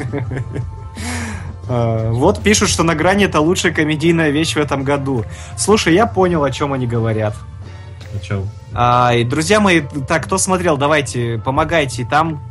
А, 1.69 2.11
вот 2.14 2.41
пишут, 2.41 2.69
что 2.69 2.84
на 2.84 2.95
грани 2.95 3.26
это 3.26 3.40
лучшая 3.41 3.74
комедийная 3.74 4.30
вещь 4.32 4.53
в 4.53 4.57
этом 4.57 4.84
году. 4.84 5.24
Слушай, 5.57 5.94
я 5.94 6.07
понял, 6.07 6.44
о 6.44 6.52
чем 6.52 6.74
они 6.74 6.88
говорят. 6.88 7.36
О 8.15 8.19
чем? 8.19 8.49
А, 8.74 9.14
и, 9.14 9.24
друзья 9.24 9.60
мои, 9.60 9.82
так, 10.07 10.26
кто 10.26 10.38
смотрел, 10.38 10.78
давайте, 10.78 11.41
помогайте. 11.44 12.06
Там 12.10 12.41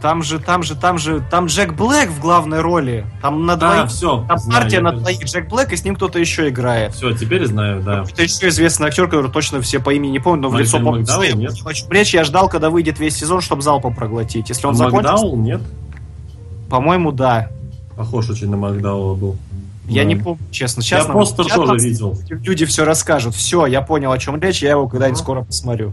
там 0.00 0.22
же, 0.22 0.38
там 0.38 0.62
же, 0.62 0.74
там 0.74 0.98
же, 0.98 1.22
там 1.30 1.46
Джек 1.46 1.74
Блэк 1.74 2.08
в 2.10 2.20
главной 2.20 2.60
роли. 2.60 3.06
Там 3.20 3.44
на 3.46 3.56
двоих. 3.56 3.84
А, 3.84 3.86
все. 3.86 4.24
Там 4.26 4.38
знаю, 4.38 4.62
партия 4.62 4.80
на 4.80 4.92
двоих 4.92 5.24
Джек 5.24 5.48
Блэк, 5.48 5.72
и 5.72 5.76
с 5.76 5.84
ним 5.84 5.96
кто-то 5.96 6.18
еще 6.18 6.48
играет. 6.48 6.94
Все, 6.94 7.12
теперь 7.12 7.46
знаю, 7.46 7.82
да. 7.82 8.04
Это 8.10 8.22
еще 8.22 8.48
известный 8.48 8.88
актер, 8.88 9.06
который 9.06 9.30
точно 9.30 9.60
все 9.60 9.80
по 9.80 9.92
имени 9.92 10.12
не 10.12 10.18
помню, 10.18 10.42
но 10.42 10.48
в 10.48 10.58
лицо 10.58 10.80
помню. 10.80 11.06
Нет? 11.34 11.54
Речь 11.90 12.14
я 12.14 12.24
ждал, 12.24 12.48
когда 12.48 12.70
выйдет 12.70 12.98
весь 12.98 13.16
сезон, 13.16 13.40
чтобы 13.40 13.62
залпом 13.62 13.94
проглотить. 13.94 14.48
Если 14.48 14.66
он 14.66 14.74
закончится... 14.74 15.12
Макдаул, 15.12 15.36
нет? 15.36 15.60
По-моему, 16.68 17.12
да. 17.12 17.50
Похож 17.96 18.30
очень 18.30 18.48
на 18.48 18.56
Макдаула 18.56 19.14
был. 19.14 19.36
Я 19.86 20.02
да. 20.02 20.08
не 20.08 20.16
помню, 20.16 20.40
честно. 20.50 20.82
Сейчас 20.82 21.06
я 21.06 21.12
постер 21.12 21.46
тоже 21.46 21.74
видел. 21.76 22.16
Люди 22.28 22.64
все 22.64 22.84
расскажут. 22.84 23.34
Все, 23.34 23.66
я 23.66 23.82
понял, 23.82 24.12
о 24.12 24.18
чем 24.18 24.40
речь, 24.40 24.62
я 24.62 24.70
его 24.70 24.88
когда-нибудь 24.88 25.18
скоро 25.18 25.42
посмотрю. 25.42 25.92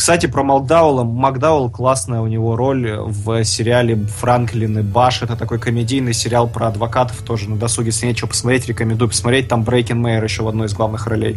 Кстати, 0.00 0.24
про 0.24 0.42
Макдаула. 0.42 1.04
Макдаул 1.04 1.68
классная 1.68 2.22
у 2.22 2.26
него 2.26 2.56
роль 2.56 2.90
в 2.96 3.44
сериале 3.44 3.96
«Франклин 3.96 4.78
и 4.78 4.82
Баш». 4.82 5.20
Это 5.20 5.36
такой 5.36 5.58
комедийный 5.58 6.14
сериал 6.14 6.48
про 6.48 6.68
адвокатов 6.68 7.18
тоже 7.18 7.50
на 7.50 7.56
досуге. 7.56 7.88
Если 7.88 8.06
нечего 8.06 8.26
посмотреть, 8.26 8.66
рекомендую 8.66 9.10
посмотреть. 9.10 9.48
Там 9.48 9.62
Брейкен 9.62 10.00
Мейер 10.00 10.24
еще 10.24 10.42
в 10.42 10.48
одной 10.48 10.68
из 10.68 10.72
главных 10.72 11.06
ролей. 11.06 11.36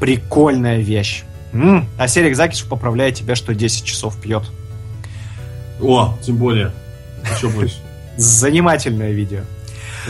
Прикольная 0.00 0.78
вещь. 0.78 1.24
М-м. 1.52 1.86
А 1.98 2.08
Серик 2.08 2.34
Закишев 2.34 2.66
поправляет 2.70 3.16
тебя, 3.16 3.36
что 3.36 3.54
10 3.54 3.84
часов 3.84 4.16
пьет. 4.16 4.44
О, 5.82 6.16
тем 6.22 6.38
более. 6.38 6.72
Еще 7.36 7.50
больше. 7.50 7.76
Занимательное 8.16 9.12
видео. 9.12 9.40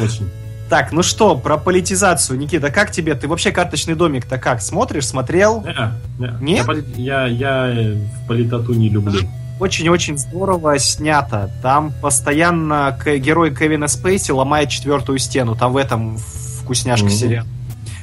Очень. 0.01 0.31
Так, 0.73 0.90
ну 0.90 1.03
что, 1.03 1.36
про 1.36 1.59
политизацию, 1.59 2.39
Никита, 2.39 2.70
как 2.70 2.90
тебе? 2.93 3.15
Ты 3.15 3.28
вообще 3.28 3.51
карточный 3.51 3.94
домик-то 3.94 4.39
как? 4.39 4.62
Смотришь, 4.62 5.07
смотрел? 5.07 5.61
Не-а, 5.61 5.93
не-а. 6.19 6.39
Нет? 6.40 6.66
Я, 6.97 7.27
я, 7.27 7.66
я 7.66 7.74
э, 7.78 7.93
в 7.93 8.27
политоту 8.27 8.73
не 8.73 8.89
люблю. 8.89 9.20
Очень-очень 9.61 10.16
здорово 10.16 10.78
снято. 10.78 11.51
Там 11.61 11.93
постоянно 12.01 12.99
герой 13.05 13.55
Кевина 13.55 13.86
Спейси 13.86 14.31
ломает 14.31 14.70
четвертую 14.70 15.19
стену. 15.19 15.57
Там 15.57 15.74
в 15.74 15.77
этом 15.77 16.16
вкусняшка 16.62 17.05
Мгм. 17.05 17.15
сериал. 17.15 17.47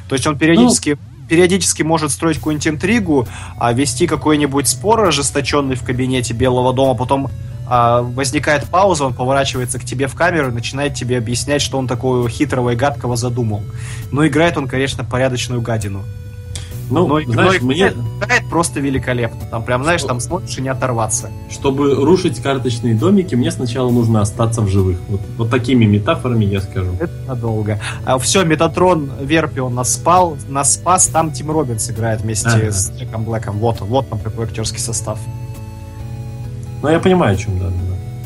То 0.08 0.14
есть 0.14 0.28
он 0.28 0.38
периодически, 0.38 1.00
периодически 1.28 1.82
может 1.82 2.12
строить 2.12 2.38
какую-нибудь 2.38 2.68
интригу, 2.68 3.28
а 3.60 3.74
вести 3.74 4.06
какой-нибудь 4.06 4.68
спор 4.68 5.06
ожесточенный 5.06 5.76
в 5.76 5.84
кабинете 5.84 6.36
Белого 6.36 6.72
дома, 6.72 6.94
потом 6.94 7.32
возникает 7.70 8.66
пауза, 8.66 9.06
он 9.06 9.14
поворачивается 9.14 9.80
к 9.80 9.86
тебе 9.86 10.08
в 10.08 10.16
камеру 10.16 10.50
и 10.50 10.54
начинает 10.54 10.96
тебе 10.96 11.18
объяснять, 11.18 11.62
что 11.62 11.78
он 11.78 11.88
такого 11.88 12.28
хитрого 12.30 12.72
и 12.72 12.76
гадкого 12.76 13.16
задумал. 13.16 13.62
Но 14.12 14.26
играет 14.26 14.58
он, 14.58 14.68
конечно, 14.68 15.04
порядочную 15.04 15.62
гадину. 15.62 16.04
Ну, 16.90 17.08
Но, 17.08 17.22
знаешь, 17.22 17.62
но 17.62 17.68
мне, 17.68 17.90
играет, 17.90 18.50
просто 18.50 18.80
великолепно. 18.80 19.42
Там 19.52 19.64
прям, 19.64 19.84
знаешь, 19.84 20.02
там 20.04 20.20
смотришь 20.20 20.58
и 20.58 20.62
не 20.62 20.70
оторваться. 20.70 21.30
чтобы 21.52 21.94
рушить 21.94 22.42
карточные 22.42 22.96
домики, 22.96 23.36
мне 23.36 23.52
сначала 23.52 23.92
нужно 23.92 24.22
остаться 24.22 24.62
в 24.62 24.70
живых. 24.70 24.98
Вот, 25.08 25.22
вот 25.38 25.50
такими 25.52 25.86
метафорами 25.86 26.46
я 26.46 26.62
скажу. 26.62 26.92
Это 27.00 27.14
надолго. 27.28 27.80
А, 28.06 28.18
все, 28.18 28.44
Метатрон 28.44 29.12
Верпи 29.22 29.60
он 29.60 29.76
нас 29.76 29.94
спал, 29.94 30.36
нас 30.48 30.74
спас, 30.74 31.08
там 31.08 31.32
Тим 31.32 31.52
Робинс 31.52 31.92
играет 31.92 32.22
вместе 32.22 32.50
Ага. 32.50 32.72
с 32.72 32.92
Джеком 32.98 33.24
Блэком. 33.24 33.60
Вот, 33.60 33.82
вот 33.82 34.10
там 34.10 34.18
какой 34.18 34.46
актерский 34.46 34.80
состав. 34.80 35.20
Но 36.82 36.90
я 36.90 37.00
понимаю, 37.00 37.34
о 37.36 37.38
чем, 37.38 37.60
да, 37.60 37.66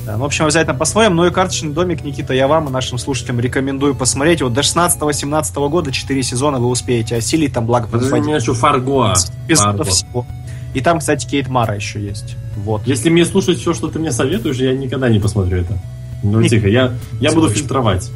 да, 0.05 0.17
ну, 0.17 0.23
в 0.23 0.25
общем, 0.25 0.45
обязательно 0.45 0.75
посмотрим. 0.75 1.15
Ну 1.15 1.25
и 1.25 1.31
карточный 1.31 1.71
домик, 1.71 2.03
Никита, 2.03 2.33
я 2.33 2.47
вам 2.47 2.67
и 2.67 2.71
нашим 2.71 2.97
слушателям 2.97 3.39
рекомендую 3.39 3.95
посмотреть. 3.95 4.41
Вот 4.41 4.53
до 4.53 4.61
16-17 4.61 5.69
года 5.69 5.91
4 5.93 6.23
сезона 6.23 6.59
вы 6.59 6.67
успеете 6.67 7.15
осилить, 7.15 7.53
там 7.53 7.65
благо 7.65 7.85
Подожди, 7.85 8.07
у 8.07 8.09
подхватить 8.09 8.27
меня 8.27 8.35
еще 8.37 8.53
Фарго. 8.53 9.13
эпизодов 9.47 9.87
Фарго. 9.87 9.91
всего. 9.91 10.25
И 10.73 10.81
там, 10.81 10.99
кстати, 10.99 11.25
Кейт 11.25 11.47
Мара 11.47 11.75
еще 11.75 12.01
есть. 12.03 12.35
Вот. 12.57 12.85
Если 12.85 13.09
мне 13.09 13.25
слушать 13.25 13.59
все, 13.59 13.73
что 13.73 13.87
ты 13.87 13.99
мне 13.99 14.11
советуешь, 14.11 14.57
я 14.57 14.73
никогда 14.73 15.07
не 15.07 15.19
посмотрю 15.19 15.61
это. 15.61 15.77
Ну, 16.21 16.41
Ник- 16.41 16.49
тихо, 16.49 16.67
я, 16.67 16.93
я 17.21 17.31
буду 17.31 17.49
фильтровать. 17.49 18.09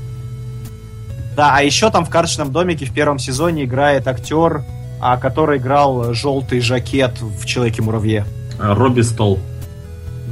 Да, 1.37 1.55
а 1.55 1.61
еще 1.61 1.89
там 1.91 2.03
в 2.03 2.09
карточном 2.09 2.51
домике 2.51 2.85
в 2.85 2.93
первом 2.93 3.19
сезоне 3.19 3.63
играет 3.65 4.07
актер, 4.07 4.63
а, 4.99 5.17
который 5.17 5.59
играл 5.59 6.13
желтый 6.13 6.59
жакет 6.59 7.21
в 7.21 7.45
Человеке-муравье. 7.45 8.25
А, 8.59 8.73
Робби 8.73 9.01
Стол. 9.01 9.39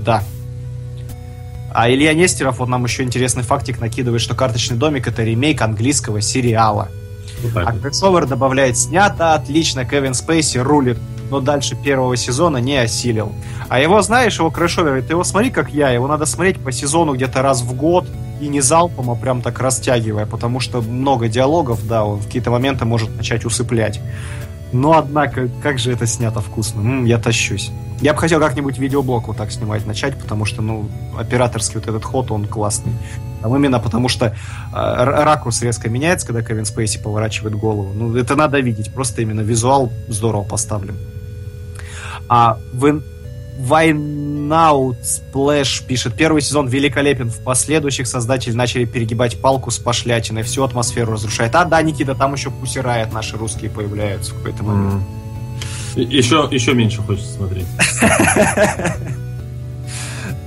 Да. 0.06 0.24
А 1.74 1.90
Илья 1.90 2.14
Нестеров, 2.14 2.60
вот 2.60 2.70
нам 2.70 2.86
еще 2.86 3.04
интересный 3.04 3.44
фактик 3.44 3.82
накидывает, 3.82 4.22
что 4.22 4.34
«Карточный 4.34 4.78
домик»— 4.78 5.08
это 5.10 5.24
ремейк 5.24 5.62
английского 5.62 6.22
сериала. 6.22 6.88
Вот 7.44 7.54
так 7.54 7.68
А 7.68 7.74
вот. 7.74 7.82
кроссовер 7.82 8.28
добавляет 8.28 8.78
«Снято 8.78 9.34
отлично, 9.34 9.84
Кевин 9.84 10.14
Спейси 10.14 10.60
рулит», 10.60 10.98
но 11.30 11.42
дальше 11.42 11.76
первого 11.76 12.16
сезона 12.16 12.58
не 12.58 12.78
осилил. 12.78 13.34
А 13.68 13.80
его, 13.80 14.02
знаешь, 14.02 14.38
его 14.40 14.52
кроссовер, 14.52 15.02
ты 15.02 15.14
его 15.14 15.24
смотри, 15.26 15.50
как 15.50 15.72
я, 15.72 15.90
его 15.90 16.08
надо 16.08 16.26
смотреть 16.26 16.60
по 16.60 16.72
сезону 16.72 17.14
где-то 17.14 17.42
раз 17.42 17.62
в 17.62 17.74
год, 17.74 18.06
и 18.40 18.48
не 18.48 18.62
залпом, 18.62 19.10
а 19.10 19.16
прям 19.16 19.42
так 19.42 19.60
растягивая, 19.60 20.26
потому 20.26 20.60
что 20.60 20.82
много 20.82 21.28
диалогов, 21.28 21.88
да, 21.88 22.06
он 22.06 22.20
в 22.20 22.26
какие-то 22.26 22.52
моменты 22.52 22.86
может 22.86 23.16
начать 23.16 23.46
усыплять. 23.46 24.02
Но, 24.76 24.98
однако, 24.98 25.48
как 25.64 25.80
же 25.80 25.94
это 25.94 26.06
снято 26.06 26.42
вкусно. 26.42 26.82
М, 26.82 27.06
я 27.06 27.18
тащусь. 27.18 27.72
Я 28.02 28.14
бы 28.14 28.20
хотел 28.20 28.42
как-нибудь 28.42 28.78
видеоблог 28.78 29.30
вот 29.30 29.38
так 29.38 29.50
снимать, 29.50 29.86
начать, 29.86 30.20
потому 30.20 30.44
что, 30.44 30.62
ну, 30.62 30.90
операторский 31.18 31.80
вот 31.80 31.88
этот 31.88 32.04
ход, 32.04 32.30
он 32.30 32.46
классный. 32.46 32.92
Там 33.42 33.56
именно 33.56 33.80
потому 33.80 34.10
что 34.10 34.26
э, 34.26 34.34
ракурс 34.74 35.62
резко 35.62 35.90
меняется, 35.90 36.28
когда 36.28 36.44
Кевин 36.44 36.66
Спейси 36.66 37.02
поворачивает 37.02 37.56
голову. 37.56 37.94
Ну, 37.94 38.18
это 38.18 38.36
надо 38.36 38.60
видеть. 38.60 38.94
Просто 38.94 39.22
именно 39.22 39.40
визуал 39.40 39.94
здорово 40.10 40.44
поставлен. 40.44 40.98
А 42.28 42.58
в 42.74 43.02
Why 43.58 44.28
Not 44.28 44.98
Splash 45.04 45.82
пишет, 45.88 46.16
первый 46.16 46.42
сезон 46.42 46.68
великолепен, 46.68 47.30
в 47.30 47.40
последующих 47.42 48.08
создатели 48.08 48.54
начали 48.54 48.86
перегибать 48.86 49.40
палку 49.42 49.72
с 49.72 49.78
пошлятиной, 49.78 50.44
всю 50.44 50.64
атмосферу 50.64 51.14
разрушает. 51.14 51.56
А 51.56 51.66
да, 51.66 51.82
Никита, 51.82 52.16
там 52.16 52.34
еще 52.34 52.52
Pussy 52.52 52.86
Riot 52.86 53.14
наши 53.14 53.38
русские 53.38 53.70
появляются 53.72 54.34
в 54.34 54.38
какой-то 54.38 54.64
момент. 54.64 54.94
М. 55.96 56.02
И- 56.02 56.18
Еще, 56.18 56.48
еще 56.52 56.74
меньше 56.74 57.02
хочется 57.02 57.32
смотреть. 57.34 57.66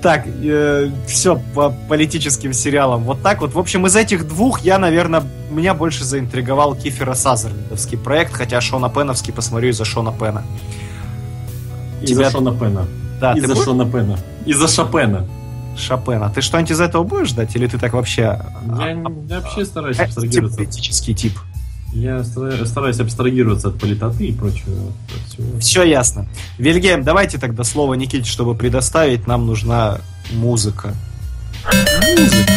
Так, 0.01 0.27
все 1.09 1.43
по 1.57 1.71
политическим 1.89 2.53
сериалам. 2.53 3.03
Вот 3.03 3.21
так 3.21 3.41
вот. 3.41 3.53
В 3.55 3.59
общем, 3.59 3.85
из 3.87 3.97
этих 3.97 4.29
двух 4.29 4.61
я, 4.61 4.79
наверное, 4.79 5.25
меня 5.51 5.75
больше 5.75 6.05
заинтриговал 6.05 6.77
Кифера 6.77 7.15
Сазерлендовский 7.15 7.99
проект, 7.99 8.33
хотя 8.33 8.61
Шона 8.61 8.89
Пеновский 8.91 9.33
посмотрю 9.33 9.71
из-за 9.71 9.85
Шона 9.85 10.13
Пена. 10.13 10.45
Тебя- 12.07 12.31
Шона 12.31 12.53
Пена. 12.53 12.87
Да, 13.20 13.33
Из-за 13.33 13.49
будешь 13.49 13.65
Шона 13.65 13.85
Пена. 13.87 14.19
Из-за 14.47 14.69
Шопена. 14.69 15.27
Шопена. 15.77 16.31
Ты 16.31 16.41
что-нибудь 16.41 16.73
из 16.73 16.81
этого 16.81 17.05
будешь 17.05 17.29
ждать? 17.29 17.55
Или 17.57 17.66
ты 17.66 17.79
так 17.79 17.93
вообще... 17.93 18.41
Я, 18.79 18.91
я 18.91 19.41
вообще 19.41 19.65
стараюсь 19.65 19.99
а, 19.99 20.05
абстрагироваться. 20.05 20.59
политический 20.59 21.15
тип. 21.15 21.39
Я 21.93 22.23
стара- 22.25 22.65
стараюсь 22.66 23.01
абстрагироваться 23.01 23.69
от 23.69 23.79
политоты 23.79 24.27
и 24.27 24.33
прочего. 24.33 24.93
всего. 25.29 25.59
Все 25.61 25.85
ясно. 25.85 26.27
Вильгельм, 26.59 27.03
давайте 27.03 27.39
тогда 27.39 27.65
слово 27.65 27.95
Никите, 27.95 28.29
чтобы 28.29 28.55
предоставить. 28.55 29.27
Нам 29.27 29.47
нужна 29.47 29.99
музыка. 30.33 30.95
Музыка. 32.19 32.53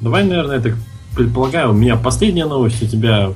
Давай, 0.00 0.24
наверное, 0.24 0.56
я 0.56 0.62
так 0.62 0.74
предполагаю, 1.14 1.70
у 1.70 1.72
меня 1.72 1.96
последняя 1.96 2.44
новость, 2.44 2.82
у 2.82 2.86
тебя 2.86 3.32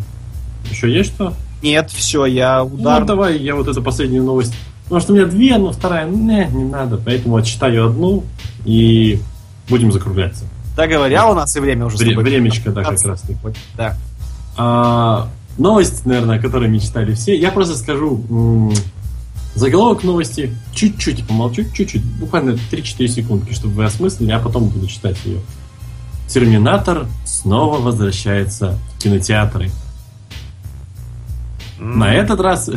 еще 0.71 0.93
есть 0.93 1.11
что? 1.15 1.35
Нет, 1.63 1.91
все, 1.91 2.25
я 2.27 2.61
Ну, 2.65 2.75
удар. 2.77 3.05
давай 3.05 3.39
я 3.39 3.55
вот 3.55 3.67
эту 3.69 3.83
последнюю 3.83 4.23
новость. 4.25 4.55
Потому 4.85 5.01
что 5.01 5.13
у 5.13 5.17
меня 5.17 5.27
две, 5.27 5.59
но 5.59 5.73
вторая, 5.73 6.07
не, 6.09 6.47
не 6.47 6.65
надо. 6.65 6.97
Поэтому 6.97 7.37
отчитаю 7.37 7.87
одну 7.89 8.25
и 8.65 9.21
будем 9.69 9.93
закругляться. 9.93 10.45
Да 10.77 10.87
говоря, 10.87 11.29
у 11.29 11.35
нас 11.35 11.55
и 11.57 11.61
время 11.61 11.87
уже 11.87 11.97
Вре- 11.99 12.17
времечко, 12.17 12.71
да, 12.71 12.85
как 12.85 13.03
раз. 13.05 13.23
Да. 13.77 13.97
А, 14.57 15.29
новость, 15.59 16.07
наверное, 16.07 16.39
о 16.39 16.41
которой 16.41 16.69
мечтали 16.69 17.13
все. 17.15 17.37
Я 17.39 17.51
просто 17.51 17.77
скажу 17.77 18.25
м, 18.31 18.73
заголовок 19.55 20.05
новости, 20.05 20.55
чуть-чуть 20.73 21.27
помолчу, 21.27 21.65
чуть-чуть, 21.75 22.05
буквально 22.05 22.57
3-4 22.71 23.09
секундки, 23.09 23.53
чтобы 23.53 23.75
вы 23.75 23.85
осмыслили, 23.85 24.31
а 24.31 24.39
потом 24.39 24.69
буду 24.69 24.87
читать 24.87 25.17
ее. 25.25 25.41
Терминатор 26.29 27.07
снова 27.25 27.79
возвращается 27.81 28.79
в 28.95 29.03
кинотеатры. 29.03 29.71
На 31.79 32.15
этот 32.15 32.41
раз 32.41 32.71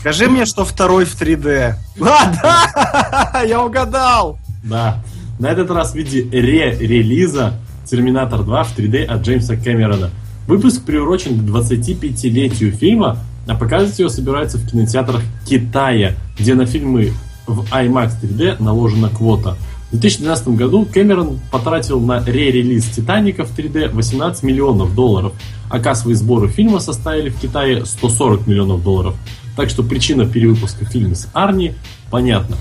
Скажи 0.00 0.28
мне, 0.28 0.46
что 0.46 0.64
второй 0.64 1.04
в 1.04 1.20
3D. 1.20 1.74
А, 2.00 3.32
да! 3.32 3.42
Я 3.42 3.62
угадал! 3.62 4.38
Да. 4.64 5.02
На 5.38 5.48
этот 5.48 5.70
раз 5.70 5.92
в 5.92 5.94
виде 5.94 6.22
ре-релиза 6.22 7.54
Терминатор 7.84 8.42
2 8.42 8.64
в 8.64 8.78
3D 8.78 9.04
от 9.04 9.22
Джеймса 9.22 9.56
Кэмерона. 9.56 10.10
Выпуск 10.46 10.84
приурочен 10.84 11.38
к 11.38 11.42
25-летию 11.42 12.72
фильма, 12.72 13.18
а 13.46 13.54
показывать 13.54 13.98
его 13.98 14.08
собираются 14.08 14.58
в 14.58 14.70
кинотеатрах 14.70 15.22
Китая, 15.46 16.14
где 16.38 16.54
на 16.54 16.66
фильмы 16.66 17.12
в 17.46 17.64
IMAX 17.72 18.12
3D 18.22 18.62
наложена 18.62 19.08
квота. 19.08 19.56
В 19.90 19.98
2012 19.98 20.48
году 20.50 20.86
Кэмерон 20.86 21.40
потратил 21.50 21.98
на 21.98 22.24
ре-релиз 22.24 22.86
«Титаника» 22.86 23.44
в 23.44 23.58
3D 23.58 23.90
18 23.90 24.44
миллионов 24.44 24.94
долларов, 24.94 25.32
а 25.68 25.80
кассовые 25.80 26.14
сборы 26.14 26.48
фильма 26.48 26.78
составили 26.78 27.28
в 27.28 27.40
Китае 27.40 27.84
140 27.84 28.46
миллионов 28.46 28.84
долларов. 28.84 29.16
Так 29.56 29.68
что 29.68 29.82
причина 29.82 30.26
перевыпуска 30.26 30.84
фильма 30.84 31.16
с 31.16 31.28
Арни 31.32 31.74
понятна. 32.08 32.56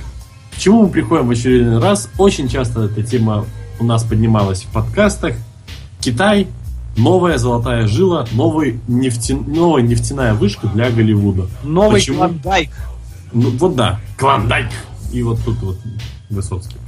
К 0.55 0.57
чему 0.57 0.83
мы 0.83 0.89
приходим 0.89 1.27
в 1.27 1.31
очередной 1.31 1.79
раз? 1.79 2.09
Очень 2.17 2.49
часто 2.49 2.85
эта 2.85 3.03
тема 3.03 3.45
у 3.79 3.83
нас 3.83 4.03
поднималась 4.03 4.63
в 4.63 4.73
подкастах. 4.73 5.35
Китай, 6.01 6.47
новая 6.97 7.37
золотая 7.37 7.87
жила, 7.87 8.25
новый 8.31 8.79
нефте... 8.87 9.35
новая 9.35 9.83
нефтяная 9.83 10.33
вышка 10.33 10.67
для 10.67 10.89
Голливуда. 10.89 11.45
Новый 11.63 11.99
Почему? 11.99 12.17
Клондайк. 12.17 12.71
Ну, 13.33 13.51
вот 13.51 13.75
да, 13.75 13.99
Клондайк. 14.17 14.69
И 15.13 15.21
вот 15.21 15.39
тут 15.45 15.57
вот 15.61 15.77
Высоцкий. 16.29 16.78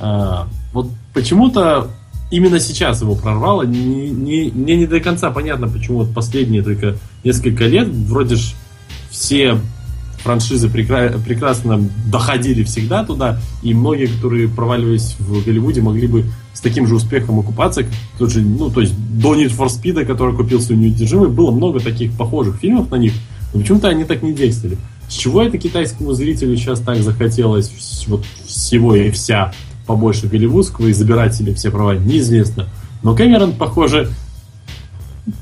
А, 0.00 0.48
вот 0.72 0.90
почему-то 1.14 1.88
именно 2.30 2.60
сейчас 2.60 3.00
его 3.00 3.14
прорвало. 3.14 3.62
Не, 3.62 4.10
не- 4.10 4.50
мне 4.50 4.76
не 4.76 4.86
до 4.86 5.00
конца 5.00 5.30
понятно, 5.30 5.68
почему 5.68 5.98
вот 5.98 6.12
последние 6.14 6.62
только 6.62 6.96
несколько 7.24 7.66
лет 7.66 7.88
вроде 7.88 8.36
ж 8.36 8.54
все 9.10 9.58
франшизы 10.18 10.68
прекра- 10.68 11.18
прекрасно 11.22 11.88
доходили 12.10 12.62
всегда 12.64 13.04
туда, 13.04 13.40
и 13.62 13.72
многие, 13.72 14.06
которые 14.06 14.48
проваливались 14.48 15.16
в 15.18 15.44
Голливуде, 15.44 15.80
могли 15.80 16.06
бы 16.08 16.24
с 16.52 16.60
таким 16.60 16.86
же 16.86 16.96
успехом 16.96 17.38
окупаться. 17.38 17.84
Тот 18.18 18.30
же, 18.30 18.40
ну, 18.42 18.68
то 18.68 18.80
есть 18.80 18.94
до 19.20 19.34
Need 19.34 19.56
for 19.56 19.68
Speed, 19.68 20.04
который 20.04 20.34
купил 20.36 20.60
свою 20.60 20.80
неудержимый, 20.80 21.28
было 21.28 21.50
много 21.52 21.78
таких 21.80 22.12
похожих 22.12 22.56
фильмов 22.56 22.90
на 22.90 22.96
них, 22.96 23.12
но 23.54 23.60
почему-то 23.60 23.88
они 23.88 24.04
так 24.04 24.22
не 24.22 24.32
действовали. 24.32 24.76
С 25.08 25.14
чего 25.14 25.40
это 25.40 25.56
китайскому 25.56 26.12
зрителю 26.12 26.56
сейчас 26.56 26.80
так 26.80 26.98
захотелось 26.98 27.70
вот 28.08 28.24
всего 28.44 28.94
и 28.94 29.10
вся 29.10 29.52
побольше 29.88 30.28
голливудского 30.28 30.86
и 30.86 30.92
забирать 30.92 31.34
себе 31.34 31.54
все 31.54 31.70
права, 31.70 31.96
неизвестно. 31.96 32.66
Но 33.02 33.16
Кэмерон, 33.16 33.54
похоже, 33.54 34.10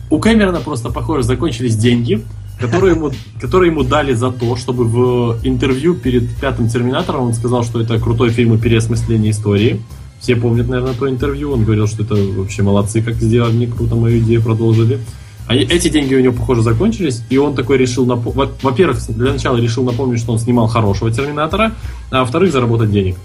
у 0.08 0.18
Кэмерона 0.18 0.60
просто, 0.60 0.90
похоже, 0.90 1.24
закончились 1.24 1.76
деньги, 1.76 2.24
которые 2.60 2.94
ему, 2.94 3.10
которые 3.40 3.72
ему 3.72 3.82
дали 3.82 4.14
за 4.14 4.30
то, 4.30 4.56
чтобы 4.56 4.84
в 4.84 5.38
интервью 5.42 5.94
перед 5.94 6.34
пятым 6.36 6.68
Терминатором 6.68 7.24
он 7.24 7.34
сказал, 7.34 7.64
что 7.64 7.80
это 7.80 7.98
крутой 7.98 8.30
фильм 8.30 8.54
и 8.54 8.58
переосмысление 8.58 9.32
истории. 9.32 9.82
Все 10.20 10.36
помнят, 10.36 10.68
наверное, 10.68 10.94
то 10.94 11.10
интервью. 11.10 11.52
Он 11.52 11.64
говорил, 11.64 11.86
что 11.86 12.04
это 12.04 12.14
вообще 12.14 12.62
молодцы, 12.62 13.02
как 13.02 13.16
сделали, 13.16 13.54
не 13.54 13.66
круто, 13.66 13.96
мою 13.96 14.20
идею 14.20 14.42
продолжили. 14.42 15.00
А 15.48 15.54
эти 15.54 15.88
деньги 15.88 16.14
у 16.14 16.20
него, 16.20 16.34
похоже, 16.34 16.62
закончились, 16.62 17.22
и 17.30 17.36
он 17.36 17.54
такой 17.54 17.78
решил, 17.78 18.06
напом... 18.06 18.32
во-первых, 18.62 18.98
для 19.08 19.32
начала 19.32 19.58
решил 19.58 19.84
напомнить, 19.84 20.20
что 20.20 20.32
он 20.32 20.38
снимал 20.38 20.66
хорошего 20.66 21.10
Терминатора, 21.12 21.72
а 22.10 22.20
во-вторых, 22.20 22.52
заработать 22.52 22.90
денег. 22.90 23.16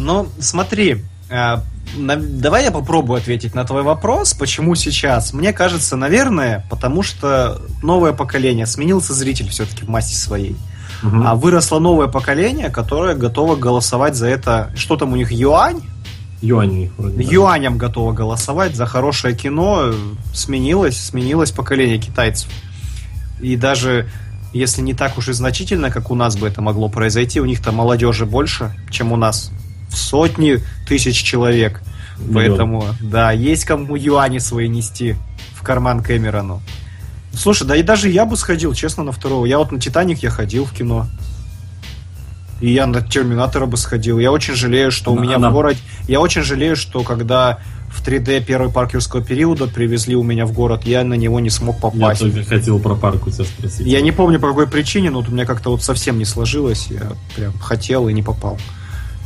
Ну, 0.00 0.28
смотри, 0.38 1.02
а, 1.28 1.62
давай 1.96 2.64
я 2.64 2.70
попробую 2.70 3.18
ответить 3.18 3.54
на 3.54 3.64
твой 3.64 3.82
вопрос, 3.82 4.32
почему 4.32 4.74
сейчас. 4.74 5.32
Мне 5.32 5.52
кажется, 5.52 5.96
наверное, 5.96 6.66
потому 6.70 7.02
что 7.02 7.60
новое 7.82 8.12
поколение, 8.12 8.66
сменился 8.66 9.12
зритель 9.12 9.48
все-таки 9.50 9.84
в 9.84 9.88
массе 9.88 10.16
своей. 10.16 10.56
Угу. 11.02 11.22
А 11.24 11.34
выросло 11.34 11.78
новое 11.78 12.08
поколение, 12.08 12.70
которое 12.70 13.14
готово 13.14 13.56
голосовать 13.56 14.16
за 14.16 14.26
это. 14.26 14.70
Что 14.74 14.96
там 14.96 15.12
у 15.12 15.16
них, 15.16 15.32
юань? 15.32 15.82
Юань 16.40 16.90
вроде. 16.96 17.22
Юанем 17.22 17.76
готово 17.76 18.12
голосовать 18.12 18.74
за 18.74 18.86
хорошее 18.86 19.34
кино. 19.34 19.92
Сменилось, 20.32 20.98
сменилось 20.98 21.52
поколение 21.52 21.98
китайцев. 21.98 22.48
И 23.40 23.56
даже 23.56 24.08
если 24.52 24.82
не 24.82 24.94
так 24.94 25.16
уж 25.16 25.28
и 25.28 25.32
значительно, 25.32 25.90
как 25.90 26.10
у 26.10 26.14
нас 26.14 26.36
бы 26.36 26.48
это 26.48 26.60
могло 26.60 26.88
произойти, 26.88 27.40
у 27.40 27.44
них-то 27.44 27.72
молодежи 27.72 28.26
больше, 28.26 28.74
чем 28.90 29.12
у 29.12 29.16
нас. 29.16 29.52
В 29.90 29.96
сотни 29.96 30.60
тысяч 30.88 31.22
человек. 31.22 31.82
Миллион. 32.18 32.34
Поэтому, 32.34 32.84
да, 33.00 33.32
есть 33.32 33.64
кому 33.64 33.96
юани 33.96 34.38
свои 34.38 34.68
нести 34.68 35.16
в 35.54 35.62
карман 35.62 36.02
Кэмерону. 36.02 36.62
Слушай, 37.32 37.66
да 37.66 37.76
и 37.76 37.82
даже 37.82 38.08
я 38.08 38.24
бы 38.24 38.36
сходил, 38.36 38.74
честно, 38.74 39.04
на 39.04 39.12
второго. 39.12 39.46
Я 39.46 39.58
вот 39.58 39.72
на 39.72 39.80
Титаник 39.80 40.22
я 40.22 40.30
ходил 40.30 40.64
в 40.64 40.72
кино. 40.72 41.06
И 42.60 42.72
я 42.72 42.86
на 42.86 43.00
Терминатора 43.00 43.66
бы 43.66 43.76
сходил. 43.76 44.18
Я 44.18 44.32
очень 44.32 44.54
жалею, 44.54 44.90
что 44.90 45.12
у 45.12 45.18
меня 45.18 45.36
она... 45.36 45.50
в 45.50 45.54
городе... 45.54 45.78
Я 46.08 46.20
очень 46.20 46.42
жалею, 46.42 46.76
что 46.76 47.02
когда 47.02 47.58
в 47.90 48.06
3D 48.06 48.44
первый 48.44 48.70
паркерского 48.70 49.22
периода 49.22 49.66
привезли 49.66 50.14
у 50.14 50.22
меня 50.22 50.44
в 50.44 50.52
город, 50.52 50.84
я 50.84 51.02
на 51.02 51.14
него 51.14 51.40
не 51.40 51.50
смог 51.50 51.80
попасть. 51.80 52.20
Я 52.20 52.30
только 52.30 52.48
хотел 52.48 52.78
про 52.78 52.94
парк 52.94 53.26
у 53.26 53.30
тебя 53.30 53.44
спросить. 53.44 53.86
Я 53.86 54.02
не 54.02 54.12
помню 54.12 54.38
по 54.38 54.48
какой 54.48 54.66
причине, 54.66 55.10
но 55.10 55.20
вот 55.20 55.28
у 55.28 55.32
меня 55.32 55.46
как-то 55.46 55.70
вот 55.70 55.82
совсем 55.82 56.18
не 56.18 56.24
сложилось. 56.24 56.88
Я 56.90 57.12
прям 57.34 57.58
хотел 57.58 58.08
и 58.08 58.12
не 58.12 58.22
попал. 58.22 58.58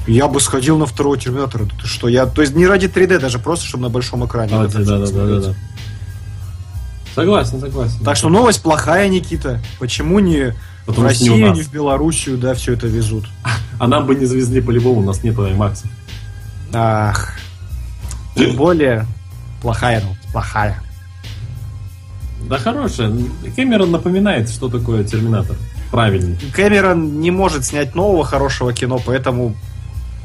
Я 0.07 0.29
бы 0.29 0.41
сходил 0.41 0.79
на 0.79 0.87
второго 0.87 1.17
Терминатора. 1.17 1.67
Ты 1.81 1.87
что? 1.87 2.09
Я, 2.09 2.27
то 2.27 2.43
есть 2.43 2.55
не 2.55 2.67
ради 2.67 2.87
3D, 2.87 3.19
даже 3.19 3.39
просто, 3.39 3.67
чтобы 3.67 3.85
на 3.85 3.89
большом 3.89 4.27
экране. 4.27 4.53
А, 4.55 4.69
да, 4.69 4.79
да, 4.81 4.99
да, 4.99 5.07
да, 5.07 5.41
да. 5.41 5.55
Согласен, 7.15 7.61
согласен. 7.61 8.05
Так 8.05 8.17
что 8.17 8.29
новость 8.29 8.63
плохая, 8.63 9.09
Никита. 9.09 9.61
Почему 9.79 10.19
не 10.19 10.55
Потому 10.85 11.07
в 11.07 11.11
Россию, 11.11 11.53
не, 11.53 11.59
не 11.59 11.63
в 11.63 11.73
Белоруссию, 11.73 12.37
да, 12.37 12.55
все 12.55 12.73
это 12.73 12.87
везут? 12.87 13.27
А 13.81 13.89
нам 13.89 14.07
бы 14.07 14.15
не 14.15 14.25
завезли 14.25 14.61
по-любому, 14.61 15.01
у 15.01 15.05
нас 15.05 15.25
нет 15.25 15.35
IMAX. 15.35 15.85
Ах. 16.73 17.35
Тем 18.37 18.55
более, 18.55 19.05
плохая, 19.61 20.01
ну, 20.01 20.17
плохая. 20.31 20.81
Да 22.49 22.59
хорошая. 22.59 23.13
Кэмерон 23.57 23.91
напоминает, 23.91 24.49
что 24.49 24.69
такое 24.69 25.03
Терминатор. 25.03 25.57
Правильно. 25.91 26.37
Кэмерон 26.53 27.21
не 27.21 27.33
может 27.33 27.65
снять 27.65 27.95
нового 27.95 28.25
хорошего 28.25 28.73
кино, 28.73 29.01
поэтому 29.05 29.57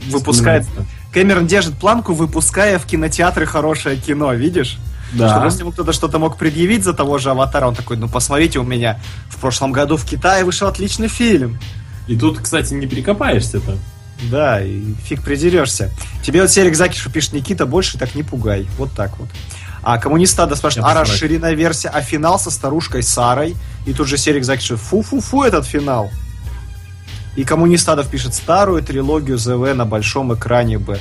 выпускает... 0.07 0.65
Кэмерон 1.11 1.47
держит 1.47 1.75
планку, 1.75 2.13
выпуская 2.13 2.77
в 2.77 2.85
кинотеатры 2.85 3.47
хорошее 3.47 3.97
кино, 3.97 4.31
видишь? 4.33 4.77
Да. 5.13 5.29
Чтобы 5.29 5.47
если 5.47 5.61
ему 5.61 5.71
кто-то 5.71 5.91
что-то 5.91 6.19
мог 6.19 6.37
предъявить 6.37 6.83
за 6.83 6.93
того 6.93 7.17
же 7.17 7.31
аватара, 7.31 7.67
он 7.67 7.75
такой, 7.75 7.97
ну 7.97 8.07
посмотрите, 8.07 8.59
у 8.59 8.63
меня 8.63 8.99
в 9.29 9.37
прошлом 9.37 9.71
году 9.71 9.97
в 9.97 10.05
Китае 10.05 10.43
вышел 10.43 10.67
отличный 10.67 11.07
фильм. 11.07 11.59
И 12.07 12.15
тут, 12.15 12.39
кстати, 12.39 12.73
не 12.73 12.85
перекопаешься-то. 12.85 13.77
Да, 14.29 14.61
и 14.61 14.93
фиг 15.05 15.23
придерешься. 15.23 15.91
Тебе 16.23 16.41
вот 16.41 16.51
Серик 16.51 16.75
Закишу 16.75 17.09
пишет, 17.09 17.33
Никита, 17.33 17.65
больше 17.65 17.97
так 17.97 18.15
не 18.15 18.23
пугай. 18.23 18.67
Вот 18.77 18.91
так 18.91 19.17
вот. 19.17 19.29
А 19.81 19.97
коммунистада 19.97 20.55
спрашивает, 20.55 20.91
а 20.91 20.93
расширенная 20.93 21.53
версия, 21.53 21.87
а 21.87 22.01
финал 22.01 22.37
со 22.37 22.51
старушкой 22.51 23.01
Сарой? 23.01 23.55
И 23.85 23.93
тут 23.93 24.07
же 24.07 24.17
Серик 24.17 24.43
Закишу, 24.43 24.75
фу-фу-фу 24.75 25.43
этот 25.43 25.65
финал. 25.65 26.11
И 27.39 27.45
коммунистадов 27.45 28.09
пишет 28.09 28.33
старую 28.33 28.83
трилогию 28.83 29.37
ЗВ 29.37 29.73
на 29.73 29.85
большом 29.85 30.33
экране 30.33 30.77
Б. 30.77 30.99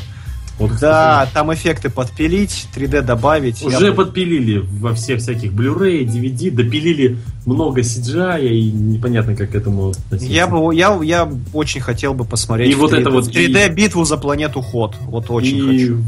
Вот, 0.61 0.71
да, 0.79 1.25
кстати, 1.25 1.35
там 1.35 1.53
эффекты 1.53 1.91
подпилить, 1.91 2.69
3D 2.77 3.03
добавить. 3.03 3.61
Уже 3.65 3.87
я... 3.87 3.93
подпилили 3.93 4.59
во 4.59 4.95
всех 4.95 5.19
всяких 5.19 5.51
Blu-ray, 5.51 6.05
DVD, 6.05 6.53
допилили 6.53 7.19
много 7.45 7.81
CGI, 7.81 8.47
и 8.47 8.71
непонятно, 8.71 9.35
как 9.35 9.51
к 9.51 9.55
этому 9.57 9.91
относиться. 9.91 10.33
Я, 10.33 10.47
бы, 10.47 10.73
я, 10.77 10.97
я 11.03 11.29
очень 11.53 11.81
хотел 11.81 12.15
бы 12.15 12.25
посмотреть 12.25 12.71
и 12.71 12.75
вот 12.77 12.93
3D, 12.93 13.01
это 13.01 13.11
вот 13.11 13.29
3D 13.29 13.75
битву 13.75 14.05
за 14.05 14.17
планету 14.17 14.63
Ход. 14.63 14.95
Вот 15.01 15.31
очень 15.31 15.57
и... 15.57 15.61
хочу. 15.61 15.99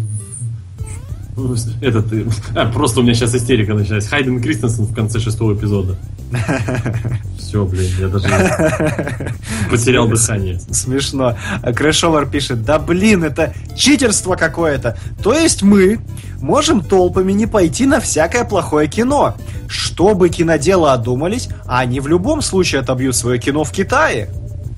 Этот, 1.80 2.06
а, 2.54 2.66
просто 2.66 3.00
у 3.00 3.02
меня 3.02 3.14
сейчас 3.14 3.34
истерика 3.34 3.74
началась. 3.74 4.06
Хайден 4.06 4.40
Кристенсен 4.40 4.84
в 4.84 4.94
конце 4.94 5.20
шестого 5.20 5.54
эпизода. 5.54 5.96
Все, 7.38 7.64
блин, 7.64 7.90
я 7.98 8.08
даже 8.08 8.28
потерял 9.70 10.06
дыхание. 10.06 10.60
Смешно. 10.70 11.36
Крэшовар 11.74 12.26
пишет, 12.26 12.64
да 12.64 12.78
блин, 12.78 13.24
это 13.24 13.52
читерство 13.76 14.36
какое-то. 14.36 14.96
То 15.22 15.32
есть 15.34 15.62
мы 15.62 15.98
можем 16.40 16.82
толпами 16.82 17.32
не 17.32 17.46
пойти 17.46 17.86
на 17.86 18.00
всякое 18.00 18.44
плохое 18.44 18.88
кино. 18.88 19.34
Чтобы 19.68 20.28
киноделы 20.28 20.90
одумались, 20.90 21.48
а 21.66 21.80
они 21.80 22.00
в 22.00 22.08
любом 22.08 22.42
случае 22.42 22.80
отобьют 22.80 23.16
свое 23.16 23.38
кино 23.38 23.64
в 23.64 23.72
Китае. 23.72 24.28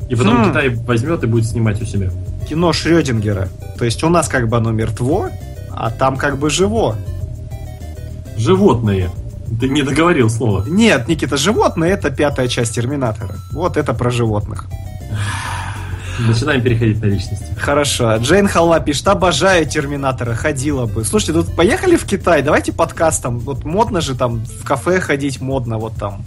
И 0.09 0.15
потом 0.15 0.45
хм. 0.45 0.51
Китай 0.51 0.69
возьмет 0.69 1.25
и 1.25 1.27
будет 1.27 1.47
снимать 1.47 1.81
у 1.81 1.85
себя. 1.85 2.11
Кино 2.49 2.73
Шрёдингера. 2.73 3.49
То 3.79 3.85
есть 3.85 4.03
у 4.03 4.09
нас 4.09 4.29
как 4.29 4.49
бы 4.49 4.57
оно 4.59 4.71
мертво, 4.71 5.31
а 5.75 5.91
там 5.91 6.17
как 6.17 6.39
бы 6.39 6.51
живо. 6.51 6.97
Животные. 8.37 9.11
Ты 9.61 9.69
не 9.69 9.83
договорил 9.83 10.31
слово. 10.31 10.65
Нет, 10.67 11.09
Никита, 11.09 11.37
животные 11.37 11.93
это 11.93 12.11
пятая 12.11 12.49
часть 12.49 12.75
Терминатора. 12.75 13.35
Вот 13.53 13.77
это 13.77 13.93
про 13.93 14.11
животных. 14.11 14.67
Начинаем 16.19 16.63
переходить 16.63 17.01
на 17.01 17.07
личности. 17.07 17.47
Хорошо. 17.59 18.17
Джейн 18.17 18.47
Халла 18.49 18.81
пишет, 18.81 19.09
обожаю 19.09 19.67
Терминатора, 19.67 20.35
ходила 20.35 20.87
бы. 20.87 21.05
Слушайте, 21.05 21.33
тут 21.33 21.55
поехали 21.55 21.97
в 21.97 22.05
Китай, 22.05 22.43
давайте 22.43 22.73
подкастом. 22.73 23.39
Вот 23.41 23.65
модно 23.65 24.01
же 24.01 24.15
там 24.15 24.45
в 24.45 24.65
кафе 24.65 25.01
ходить, 25.01 25.41
модно 25.41 25.79
вот 25.79 25.95
там 25.97 26.25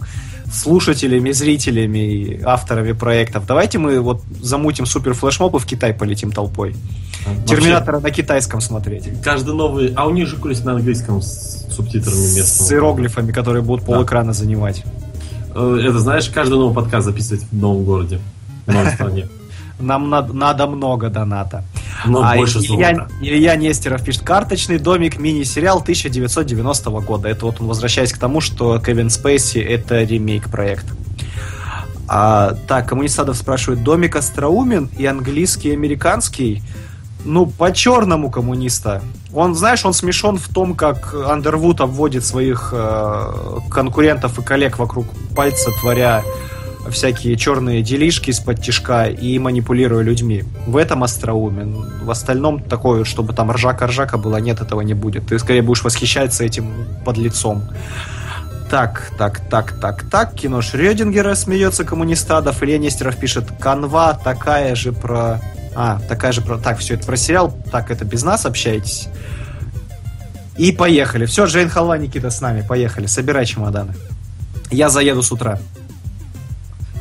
слушателями, 0.56 1.32
зрителями 1.32 1.98
и 1.98 2.42
авторами 2.42 2.92
проектов. 2.92 3.46
Давайте 3.46 3.78
мы 3.78 4.00
вот 4.00 4.22
замутим 4.40 4.86
супер 4.86 5.14
флешмоб 5.14 5.54
и 5.54 5.58
в 5.58 5.66
Китай 5.66 5.92
полетим 5.92 6.32
толпой. 6.32 6.74
Терминатора 7.46 8.00
на 8.00 8.10
китайском 8.10 8.60
смотреть. 8.60 9.08
Каждый 9.22 9.54
новый... 9.54 9.92
А 9.96 10.06
у 10.06 10.10
них 10.10 10.28
же 10.28 10.36
курс 10.36 10.64
на 10.64 10.72
английском 10.72 11.22
с 11.22 11.66
субтитрами 11.70 12.16
местного. 12.16 12.68
С 12.68 12.72
иероглифами, 12.72 13.32
которые 13.32 13.62
будут 13.62 13.84
да. 13.84 13.92
полэкрана 13.92 14.32
занимать. 14.32 14.84
Э, 15.54 15.78
это, 15.82 15.98
знаешь, 15.98 16.28
каждый 16.28 16.58
новый 16.58 16.74
подкаст 16.74 17.06
записывать 17.06 17.42
в 17.50 17.56
новом 17.56 17.84
городе, 17.84 18.20
в 18.66 18.72
новой 18.72 18.90
стране. 18.94 19.28
Нам 19.78 20.10
надо, 20.10 20.32
надо 20.32 20.66
много 20.66 21.10
доната. 21.10 21.64
Но 22.04 22.22
а 22.22 22.36
больше 22.36 22.58
Илья, 22.58 22.94
золота. 22.94 23.08
Илья 23.20 23.56
Нестеров 23.56 24.04
пишет 24.04 24.22
«Карточный 24.22 24.78
домик» 24.78 25.18
мини-сериал 25.18 25.78
1990 25.78 26.90
года. 27.00 27.28
Это 27.28 27.46
вот 27.46 27.60
он 27.60 27.66
возвращаясь 27.66 28.12
к 28.12 28.18
тому, 28.18 28.40
что 28.40 28.78
Кевин 28.78 29.10
Спейси— 29.10 29.58
это 29.60 30.02
ремейк-проект. 30.02 30.86
А, 32.08 32.54
так, 32.68 32.88
Коммунистадов 32.88 33.36
спрашивает 33.36 33.82
«Домик 33.82 34.16
остроумен 34.16 34.88
и 34.96 35.06
английский, 35.06 35.70
и 35.70 35.72
американский?» 35.72 36.62
ну, 37.26 37.46
по-черному 37.46 38.30
коммуниста. 38.30 39.02
Он, 39.34 39.54
знаешь, 39.54 39.84
он 39.84 39.92
смешон 39.92 40.38
в 40.38 40.48
том, 40.48 40.74
как 40.74 41.14
Андервуд 41.14 41.80
обводит 41.80 42.24
своих 42.24 42.70
э, 42.72 43.58
конкурентов 43.70 44.38
и 44.38 44.42
коллег 44.42 44.78
вокруг 44.78 45.06
пальца, 45.34 45.70
творя 45.80 46.22
всякие 46.90 47.36
черные 47.36 47.82
делишки 47.82 48.30
из-под 48.30 48.62
тишка 48.62 49.06
и 49.06 49.38
манипулируя 49.38 50.02
людьми. 50.02 50.44
В 50.66 50.76
этом 50.76 51.04
остроумен. 51.04 51.84
В 52.02 52.10
остальном 52.10 52.62
такое, 52.62 53.04
чтобы 53.04 53.32
там 53.32 53.50
ржака-ржака 53.50 54.18
было, 54.18 54.36
нет, 54.38 54.60
этого 54.60 54.80
не 54.80 54.94
будет. 54.94 55.26
Ты 55.26 55.38
скорее 55.38 55.62
будешь 55.62 55.84
восхищаться 55.84 56.44
этим 56.44 56.72
под 57.04 57.18
лицом. 57.18 57.62
Так, 58.70 59.12
так, 59.16 59.40
так, 59.48 59.78
так, 59.80 60.10
так. 60.10 60.34
Кино 60.34 60.60
Шрёдингера 60.60 61.34
смеется 61.34 61.84
коммунистадов. 61.84 62.62
Илья 62.62 62.78
Нестеров 62.78 63.16
пишет, 63.16 63.44
канва 63.60 64.14
такая 64.14 64.74
же 64.74 64.92
про... 64.92 65.40
А, 65.74 66.00
такая 66.08 66.32
же 66.32 66.40
про... 66.40 66.58
Так, 66.58 66.78
все 66.78 66.94
это 66.94 67.06
про 67.06 67.16
сериал. 67.16 67.56
Так, 67.70 67.90
это 67.90 68.04
без 68.04 68.24
нас 68.24 68.44
общаетесь. 68.44 69.08
И 70.56 70.72
поехали. 70.72 71.26
Все, 71.26 71.44
Джейн 71.44 71.68
Халла, 71.68 71.98
Никита 71.98 72.30
с 72.30 72.40
нами. 72.40 72.64
Поехали. 72.66 73.06
Собирай 73.06 73.46
чемоданы. 73.46 73.94
Я 74.70 74.88
заеду 74.88 75.22
с 75.22 75.30
утра. 75.30 75.60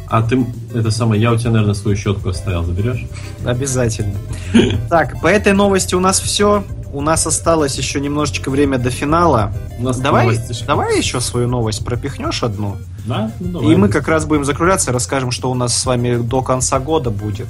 А 0.08 0.22
ты, 0.22 0.46
это 0.74 0.92
самое, 0.92 1.22
я 1.22 1.32
у 1.32 1.38
тебя, 1.38 1.52
наверное, 1.52 1.74
свою 1.74 1.98
щетку 1.98 2.30
оставил, 2.30 2.64
заберешь? 2.64 3.06
Обязательно. 3.46 4.16
Так, 4.90 5.20
по 5.22 5.28
этой 5.28 5.54
новости 5.54 5.96
у 5.96 6.00
нас 6.00 6.20
все. 6.20 6.64
У 6.94 7.02
нас 7.02 7.28
осталось 7.28 7.78
еще 7.78 8.00
немножечко 8.00 8.50
время 8.50 8.78
до 8.78 8.90
финала. 8.90 9.52
У 9.80 9.84
нас 9.84 10.00
Давай, 10.00 10.28
новости. 10.28 10.64
давай 10.66 10.98
еще 10.98 11.20
свою 11.20 11.48
новость 11.48 11.84
пропихнешь 11.84 12.42
одну. 12.44 12.78
Да? 13.06 13.32
Ну, 13.40 13.60
давай. 13.60 13.74
И 13.74 13.76
мы 13.76 13.90
как 13.90 14.08
раз 14.08 14.26
будем 14.26 14.46
закругляться, 14.46 14.94
расскажем, 14.94 15.32
что 15.32 15.52
у 15.52 15.56
нас 15.56 15.78
с 15.78 15.86
вами 15.86 16.16
до 16.16 16.42
конца 16.42 16.80
года 16.80 17.10
будет 17.10 17.48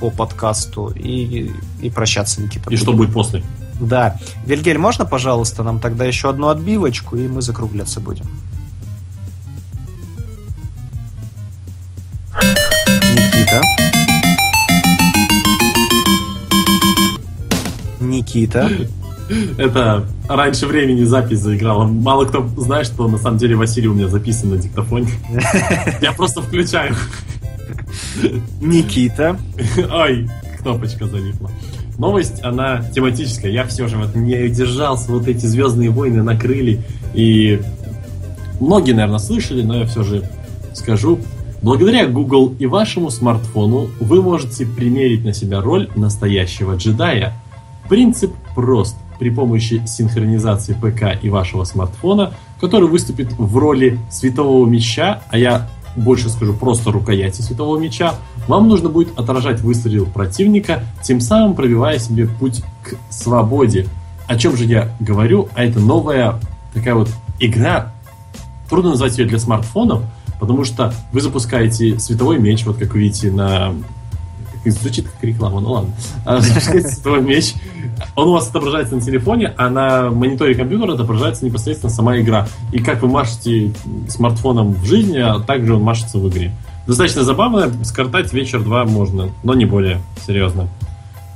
по 0.00 0.10
подкасту. 0.10 0.92
И, 0.94 1.50
и 1.80 1.90
прощаться, 1.90 2.42
Никита. 2.42 2.70
И 2.70 2.76
что 2.76 2.86
будем. 2.86 2.98
будет 2.98 3.14
после? 3.14 3.42
Да. 3.80 4.18
Вильгель, 4.44 4.78
можно, 4.78 5.06
пожалуйста, 5.06 5.62
нам 5.62 5.80
тогда 5.80 6.04
еще 6.04 6.28
одну 6.28 6.48
отбивочку, 6.48 7.16
и 7.16 7.26
мы 7.26 7.40
закругляться 7.40 8.00
будем. 8.00 8.26
Никита. 18.00 18.68
Никита. 18.68 18.88
Это 19.56 20.06
раньше 20.28 20.66
времени 20.66 21.04
запись 21.04 21.40
заиграла. 21.40 21.84
Мало 21.84 22.26
кто 22.26 22.46
знает, 22.56 22.86
что 22.86 23.08
на 23.08 23.18
самом 23.18 23.38
деле 23.38 23.56
Василий 23.56 23.88
у 23.88 23.94
меня 23.94 24.08
записан 24.08 24.50
на 24.50 24.56
диктофоне. 24.58 25.08
Я 26.02 26.12
просто 26.12 26.42
включаю. 26.42 26.94
Никита. 28.60 29.38
Ой, 29.90 30.28
кнопочка 30.60 31.06
залипла. 31.06 31.50
Новость, 31.98 32.42
она 32.42 32.82
тематическая. 32.94 33.50
Я 33.50 33.64
все 33.66 33.86
же 33.88 33.96
вот 33.96 34.14
не 34.14 34.36
удержался. 34.36 35.10
Вот 35.10 35.26
эти 35.26 35.46
Звездные 35.46 35.90
войны 35.90 36.22
накрыли. 36.22 36.82
И 37.14 37.60
многие, 38.60 38.92
наверное, 38.92 39.18
слышали, 39.18 39.62
но 39.62 39.78
я 39.78 39.86
все 39.86 40.02
же 40.02 40.28
скажу. 40.74 41.18
Благодаря 41.64 42.06
Google 42.06 42.54
и 42.58 42.66
вашему 42.66 43.08
смартфону 43.08 43.88
вы 43.98 44.20
можете 44.20 44.66
примерить 44.66 45.24
на 45.24 45.32
себя 45.32 45.62
роль 45.62 45.88
настоящего 45.96 46.76
джедая. 46.76 47.32
Принцип 47.88 48.34
прост. 48.54 48.98
При 49.18 49.30
помощи 49.30 49.82
синхронизации 49.86 50.74
ПК 50.74 51.18
и 51.24 51.30
вашего 51.30 51.64
смартфона, 51.64 52.34
который 52.60 52.86
выступит 52.86 53.32
в 53.38 53.56
роли 53.56 53.98
светового 54.10 54.66
меча, 54.66 55.22
а 55.30 55.38
я 55.38 55.70
больше 55.96 56.28
скажу 56.28 56.52
просто 56.52 56.92
рукояти 56.92 57.40
светового 57.40 57.78
меча, 57.78 58.16
вам 58.46 58.68
нужно 58.68 58.90
будет 58.90 59.18
отражать 59.18 59.60
выстрел 59.62 60.04
противника, 60.04 60.84
тем 61.02 61.18
самым 61.18 61.54
пробивая 61.54 61.98
себе 61.98 62.26
путь 62.26 62.62
к 62.82 62.94
свободе. 63.10 63.86
О 64.26 64.36
чем 64.36 64.54
же 64.54 64.66
я 64.66 64.94
говорю? 65.00 65.48
А 65.54 65.64
это 65.64 65.80
новая 65.80 66.38
такая 66.74 66.94
вот 66.94 67.08
игра. 67.40 67.94
Трудно 68.68 68.90
назвать 68.90 69.16
ее 69.16 69.24
для 69.24 69.38
смартфонов, 69.38 70.02
потому 70.38 70.64
что 70.64 70.92
вы 71.12 71.20
запускаете 71.20 71.98
световой 71.98 72.38
меч, 72.38 72.64
вот 72.64 72.76
как 72.76 72.92
вы 72.94 73.00
видите 73.00 73.30
на... 73.30 73.74
Звучит 74.64 75.06
как 75.06 75.22
реклама, 75.22 75.60
ну 75.60 75.72
ладно. 75.72 75.94
А, 76.24 76.40
Запускаете 76.40 76.88
световой 76.88 77.20
меч, 77.20 77.54
он 78.16 78.28
у 78.28 78.32
вас 78.32 78.48
отображается 78.48 78.94
на 78.94 79.02
телефоне, 79.02 79.52
а 79.56 79.68
на 79.68 80.10
мониторе 80.10 80.54
компьютера 80.54 80.94
отображается 80.94 81.44
непосредственно 81.44 81.92
сама 81.92 82.18
игра. 82.18 82.48
И 82.72 82.78
как 82.78 83.02
вы 83.02 83.08
машете 83.08 83.72
смартфоном 84.08 84.72
в 84.72 84.84
жизни, 84.86 85.18
а 85.18 85.38
также 85.40 85.74
он 85.74 85.82
машется 85.82 86.18
в 86.18 86.28
игре. 86.28 86.52
Достаточно 86.86 87.24
забавно, 87.24 87.72
скоротать 87.84 88.32
вечер-два 88.32 88.84
можно, 88.84 89.30
но 89.42 89.54
не 89.54 89.64
более 89.64 90.00
серьезно. 90.26 90.68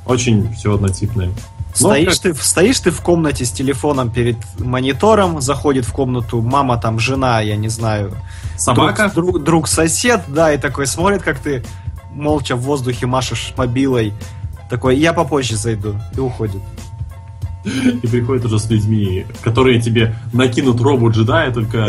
Очень 0.07 0.53
все 0.55 0.75
однотипное. 0.75 1.31
Стоишь, 1.79 2.21
как- 2.21 2.35
ты, 2.35 2.35
стоишь 2.35 2.81
ты 2.81 2.91
в 2.91 3.01
комнате 3.01 3.45
с 3.45 3.51
телефоном 3.51 4.11
перед 4.11 4.37
монитором, 4.59 5.41
заходит 5.41 5.85
в 5.85 5.93
комнату 5.93 6.41
мама, 6.43 6.77
там, 6.79 6.99
жена, 6.99 7.41
я 7.41 7.57
не 7.57 7.69
знаю, 7.69 8.13
Собака? 8.57 9.11
Друг, 9.15 9.33
друг- 9.33 9.45
друг 9.45 9.69
сосед, 9.69 10.23
да, 10.29 10.53
и 10.53 10.59
такой 10.59 10.87
смотрит, 10.87 11.23
как 11.23 11.39
ты 11.39 11.65
молча 12.13 12.57
в 12.57 12.61
воздухе 12.63 13.07
машешь 13.07 13.53
мобилой. 13.57 14.13
Такой, 14.69 14.99
я 14.99 15.13
попозже 15.13 15.57
зайду. 15.57 15.95
И 16.17 16.21
уходит. 16.21 16.61
И 17.65 18.07
приходит 18.07 18.45
уже 18.45 18.59
с 18.59 18.71
людьми, 18.71 19.27
которые 19.43 19.81
тебе 19.81 20.15
накинут 20.33 20.81
робу 20.81 21.11
джедая, 21.11 21.53
только... 21.53 21.89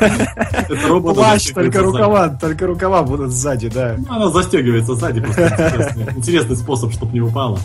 Это 0.00 0.88
робот 0.88 1.14
Плащ, 1.14 1.52
только 1.52 1.80
рукава, 1.82 2.28
только 2.28 2.66
рукава 2.66 3.02
будут 3.02 3.30
сзади, 3.32 3.68
да. 3.68 3.96
Ну, 3.98 4.06
Она 4.08 4.30
застегивается 4.30 4.94
сзади, 4.94 5.20
просто 5.20 5.44
интересный, 5.46 6.06
интересный 6.16 6.56
способ, 6.56 6.92
чтобы 6.92 7.12
не 7.12 7.20
упала. 7.20 7.58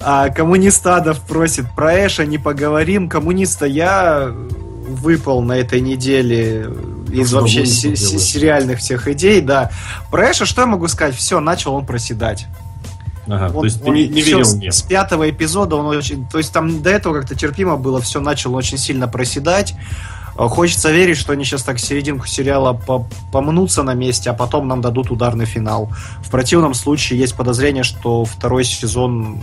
А 0.00 0.28
коммунистадов 0.30 1.20
просит 1.20 1.70
про 1.74 1.94
Эша, 2.06 2.24
не 2.26 2.38
поговорим. 2.38 3.08
Коммуниста 3.08 3.66
я 3.66 4.30
выпал 4.88 5.42
на 5.42 5.52
этой 5.54 5.80
неделе 5.80 6.68
из 7.12 7.28
что 7.28 7.40
вообще 7.40 7.64
се- 7.66 7.92
делаешь? 7.92 8.20
сериальных 8.22 8.78
всех 8.78 9.08
идей, 9.08 9.40
да. 9.40 9.70
Про 10.10 10.30
Эша 10.30 10.44
что 10.46 10.62
я 10.62 10.66
могу 10.66 10.88
сказать? 10.88 11.14
Все, 11.14 11.40
начал 11.40 11.74
он 11.74 11.86
проседать. 11.86 12.46
Ага, 13.26 13.46
Он- 13.46 13.52
то 13.52 13.64
есть 13.64 13.82
ты 13.84 13.90
не, 13.90 14.08
не 14.08 14.22
верил 14.22 14.44
с, 14.44 14.54
мне. 14.54 14.72
с 14.72 14.82
пятого 14.82 15.28
эпизода 15.30 15.76
он 15.76 15.86
очень... 15.86 16.26
То 16.28 16.38
есть 16.38 16.52
там 16.52 16.82
до 16.82 16.90
этого 16.90 17.14
как-то 17.20 17.34
терпимо 17.36 17.76
было, 17.76 18.00
все 18.00 18.20
начало 18.20 18.56
очень 18.56 18.78
сильно 18.78 19.06
проседать. 19.06 19.74
Э, 20.40 20.48
Хочется 20.48 20.90
верить, 20.90 21.18
что 21.18 21.32
они 21.32 21.44
сейчас 21.44 21.62
так 21.62 21.78
серединку 21.78 22.26
сериала 22.26 22.72
по- 22.72 23.06
помнутся 23.30 23.82
на 23.82 23.94
месте, 23.94 24.30
а 24.30 24.32
потом 24.34 24.66
нам 24.66 24.80
дадут 24.80 25.10
ударный 25.10 25.44
финал. 25.44 25.90
В 26.22 26.30
противном 26.30 26.72
случае 26.74 27.20
есть 27.20 27.36
подозрение, 27.36 27.82
что 27.84 28.24
второй 28.24 28.64
сезон 28.64 29.38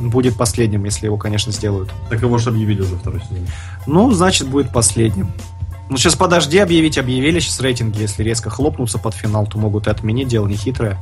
будет 0.00 0.36
последним, 0.36 0.84
если 0.84 1.06
его, 1.06 1.16
конечно, 1.18 1.52
сделают. 1.52 1.90
Так 2.10 2.22
его 2.22 2.38
же 2.38 2.50
объявили 2.50 2.80
уже 2.80 2.96
второй 2.96 3.20
сезон. 3.20 3.46
Ну, 3.86 4.10
значит, 4.12 4.48
будет 4.48 4.72
последним. 4.72 5.28
Ну, 5.90 5.98
сейчас 5.98 6.16
подожди, 6.16 6.58
объявить 6.58 6.96
объявили 6.96 7.40
сейчас 7.40 7.60
рейтинги. 7.60 8.00
Если 8.00 8.22
резко 8.22 8.48
хлопнутся 8.48 8.98
под 8.98 9.14
финал, 9.14 9.46
то 9.46 9.58
могут 9.58 9.86
и 9.86 9.90
отменить, 9.90 10.28
дело 10.28 10.46
не 10.46 10.56
хитрое. 10.56 10.98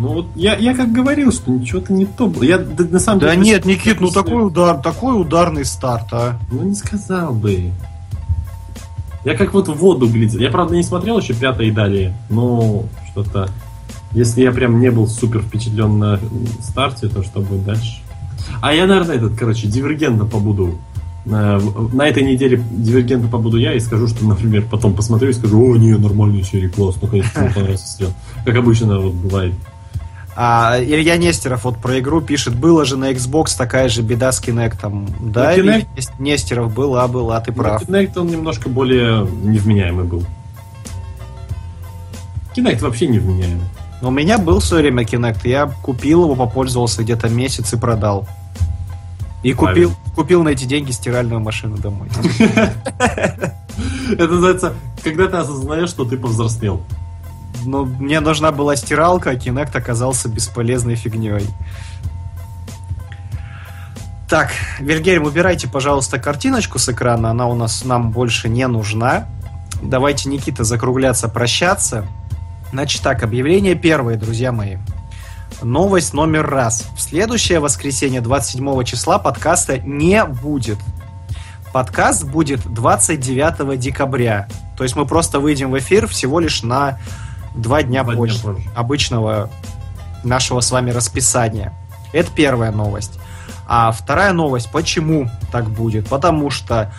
Ну 0.00 0.14
вот 0.14 0.26
я, 0.34 0.56
я 0.56 0.74
как 0.74 0.92
говорил, 0.92 1.30
что 1.30 1.50
ничего-то 1.50 1.92
не 1.92 2.06
то 2.06 2.26
было. 2.26 2.42
Я 2.42 2.56
да, 2.56 2.84
на 2.84 2.98
самом 2.98 3.20
Да 3.20 3.32
деле... 3.32 3.42
нет, 3.42 3.66
Никит, 3.66 4.00
ну 4.00 4.10
такой 4.10 4.46
удар, 4.46 4.78
такой 4.78 5.20
ударный 5.20 5.66
старт, 5.66 6.06
а. 6.12 6.38
Ну 6.50 6.62
не 6.62 6.74
сказал 6.74 7.34
бы. 7.34 7.70
Я 9.26 9.36
как 9.36 9.52
вот 9.52 9.68
в 9.68 9.74
воду 9.74 10.08
глядел. 10.08 10.40
Я, 10.40 10.50
правда, 10.50 10.74
не 10.74 10.82
смотрел 10.82 11.18
еще 11.18 11.34
пятое 11.34 11.66
и 11.66 11.70
далее, 11.70 12.16
но 12.30 12.84
что-то... 13.10 13.50
Если 14.12 14.40
я 14.40 14.52
прям 14.52 14.80
не 14.80 14.90
был 14.90 15.06
супер 15.06 15.42
впечатлен 15.42 15.98
на 15.98 16.18
старте, 16.62 17.08
то 17.08 17.22
что 17.22 17.40
будет 17.40 17.64
дальше? 17.66 18.00
А 18.62 18.72
я, 18.72 18.86
наверное, 18.86 19.16
этот, 19.16 19.38
короче, 19.38 19.68
дивергентно 19.68 20.24
побуду. 20.24 20.78
На, 21.26 21.60
на 21.92 22.08
этой 22.08 22.22
неделе 22.22 22.64
дивергентно 22.72 23.28
побуду 23.28 23.58
я 23.58 23.74
и 23.74 23.80
скажу, 23.80 24.08
что, 24.08 24.24
например, 24.24 24.64
потом 24.68 24.94
посмотрю 24.94 25.28
и 25.28 25.34
скажу, 25.34 25.62
о, 25.62 25.76
не, 25.76 25.92
нормальная 25.92 26.42
серия, 26.42 26.70
класс, 26.70 26.96
наконец-то 27.00 27.40
мне 27.40 27.50
понравился. 27.50 28.06
Как 28.46 28.56
обычно 28.56 28.98
вот 28.98 29.12
бывает. 29.12 29.52
А 30.42 30.78
Илья 30.82 31.18
Нестеров 31.18 31.64
вот 31.64 31.76
про 31.76 31.98
игру 32.00 32.22
пишет, 32.22 32.54
было 32.54 32.86
же 32.86 32.96
на 32.96 33.12
Xbox 33.12 33.48
такая 33.58 33.90
же 33.90 34.00
беда 34.00 34.32
с 34.32 34.42
Kinect. 34.42 34.78
Да, 35.20 35.52
Ну, 35.54 35.62
Kinect- 35.62 35.86
Нестеров, 36.18 36.72
была, 36.72 37.06
была, 37.08 37.38
ты 37.42 37.52
прав. 37.52 37.82
Kinect, 37.82 38.18
он 38.18 38.28
немножко 38.28 38.70
более 38.70 39.26
невменяемый 39.26 40.06
был. 40.06 40.24
Kinect 42.56 42.80
вообще 42.80 43.06
невменяемый. 43.08 43.66
Но 44.00 44.08
у 44.08 44.10
меня 44.10 44.38
был 44.38 44.60
в 44.60 44.64
свое 44.64 44.84
время 44.84 45.02
Kinect, 45.02 45.40
я 45.44 45.66
купил 45.82 46.24
его, 46.24 46.34
попользовался 46.34 47.02
где-то 47.02 47.28
месяц 47.28 47.74
и 47.74 47.76
продал. 47.76 48.26
И 49.42 49.52
купил, 49.52 49.92
купил 50.16 50.42
на 50.42 50.48
эти 50.48 50.64
деньги 50.64 50.90
стиральную 50.90 51.40
машину 51.40 51.76
домой. 51.76 52.08
Это 52.98 54.26
называется, 54.26 54.72
когда 55.04 55.26
ты 55.28 55.36
осознаешь, 55.36 55.90
что 55.90 56.06
ты 56.06 56.16
повзрослел. 56.16 56.80
Но 57.64 57.84
мне 57.84 58.20
нужна 58.20 58.52
была 58.52 58.76
стиралка, 58.76 59.30
а 59.30 59.34
Kinect 59.34 59.76
оказался 59.76 60.28
бесполезной 60.28 60.94
фигней. 60.94 61.46
Так, 64.28 64.52
Вильгельм, 64.78 65.24
убирайте, 65.24 65.68
пожалуйста, 65.68 66.20
картиночку 66.20 66.78
с 66.78 66.88
экрана, 66.88 67.30
она 67.30 67.48
у 67.48 67.54
нас 67.54 67.84
нам 67.84 68.12
больше 68.12 68.48
не 68.48 68.66
нужна. 68.68 69.26
Давайте, 69.82 70.28
Никита, 70.28 70.62
закругляться, 70.62 71.28
прощаться. 71.28 72.06
Значит 72.70 73.02
так, 73.02 73.24
объявление 73.24 73.74
первое, 73.74 74.16
друзья 74.16 74.52
мои. 74.52 74.76
Новость 75.62 76.14
номер 76.14 76.48
раз. 76.48 76.86
В 76.96 77.00
следующее 77.00 77.58
воскресенье, 77.58 78.20
27 78.20 78.84
числа, 78.84 79.18
подкаста 79.18 79.78
не 79.78 80.24
будет. 80.24 80.78
Подкаст 81.72 82.24
будет 82.24 82.60
29 82.72 83.78
декабря. 83.78 84.48
То 84.76 84.84
есть 84.84 84.96
мы 84.96 85.06
просто 85.06 85.40
выйдем 85.40 85.72
в 85.72 85.78
эфир 85.78 86.06
всего 86.06 86.40
лишь 86.40 86.62
на 86.62 86.98
два 87.54 87.82
дня, 87.82 88.02
Два 88.02 88.14
дня 88.14 88.20
позже, 88.22 88.42
позже. 88.42 88.62
обычного 88.74 89.50
нашего 90.24 90.60
с 90.60 90.70
вами 90.70 90.90
расписания. 90.90 91.72
Это 92.12 92.30
первая 92.34 92.72
новость. 92.72 93.18
А 93.66 93.92
вторая 93.92 94.32
новость, 94.32 94.70
почему 94.72 95.30
так 95.52 95.68
будет? 95.70 96.08
Потому 96.08 96.50
что 96.50 96.92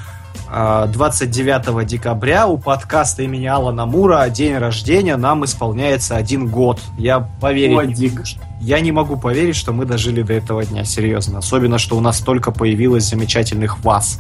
э, 0.49 0.87
29 0.91 1.85
декабря 1.85 2.47
у 2.47 2.57
подкаста 2.57 3.23
имени 3.23 3.45
Алана 3.45 3.85
Мура 3.85 4.27
день 4.29 4.57
рождения 4.57 5.17
нам 5.17 5.43
исполняется 5.43 6.15
один 6.15 6.47
год. 6.47 6.79
Я 6.97 7.19
поверить 7.19 7.77
О, 7.77 7.83
не 7.83 8.07
могу, 8.09 8.23
Я 8.61 8.79
не 8.79 8.91
могу 8.93 9.17
поверить, 9.17 9.57
что 9.57 9.73
мы 9.73 9.85
дожили 9.85 10.21
до 10.21 10.33
этого 10.33 10.63
дня, 10.63 10.85
серьезно. 10.85 11.39
Особенно, 11.39 11.77
что 11.77 11.97
у 11.97 11.99
нас 11.99 12.19
столько 12.19 12.51
появилось 12.51 13.03
замечательных 13.03 13.83
вас. 13.83 14.19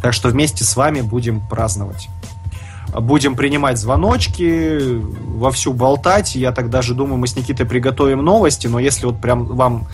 Так 0.00 0.12
что 0.12 0.28
вместе 0.28 0.64
с 0.64 0.76
вами 0.76 1.00
будем 1.00 1.40
праздновать. 1.46 2.08
Будем 2.98 3.36
принимать 3.36 3.78
звоночки, 3.78 4.78
вовсю 4.80 5.72
болтать. 5.72 6.34
Я 6.34 6.52
так 6.52 6.70
даже 6.70 6.94
думаю, 6.94 7.18
мы 7.18 7.26
с 7.26 7.36
Никитой 7.36 7.66
приготовим 7.66 8.24
новости, 8.24 8.66
но 8.66 8.78
если 8.78 9.06
вот 9.06 9.20
прям 9.20 9.44
вам 9.44 9.86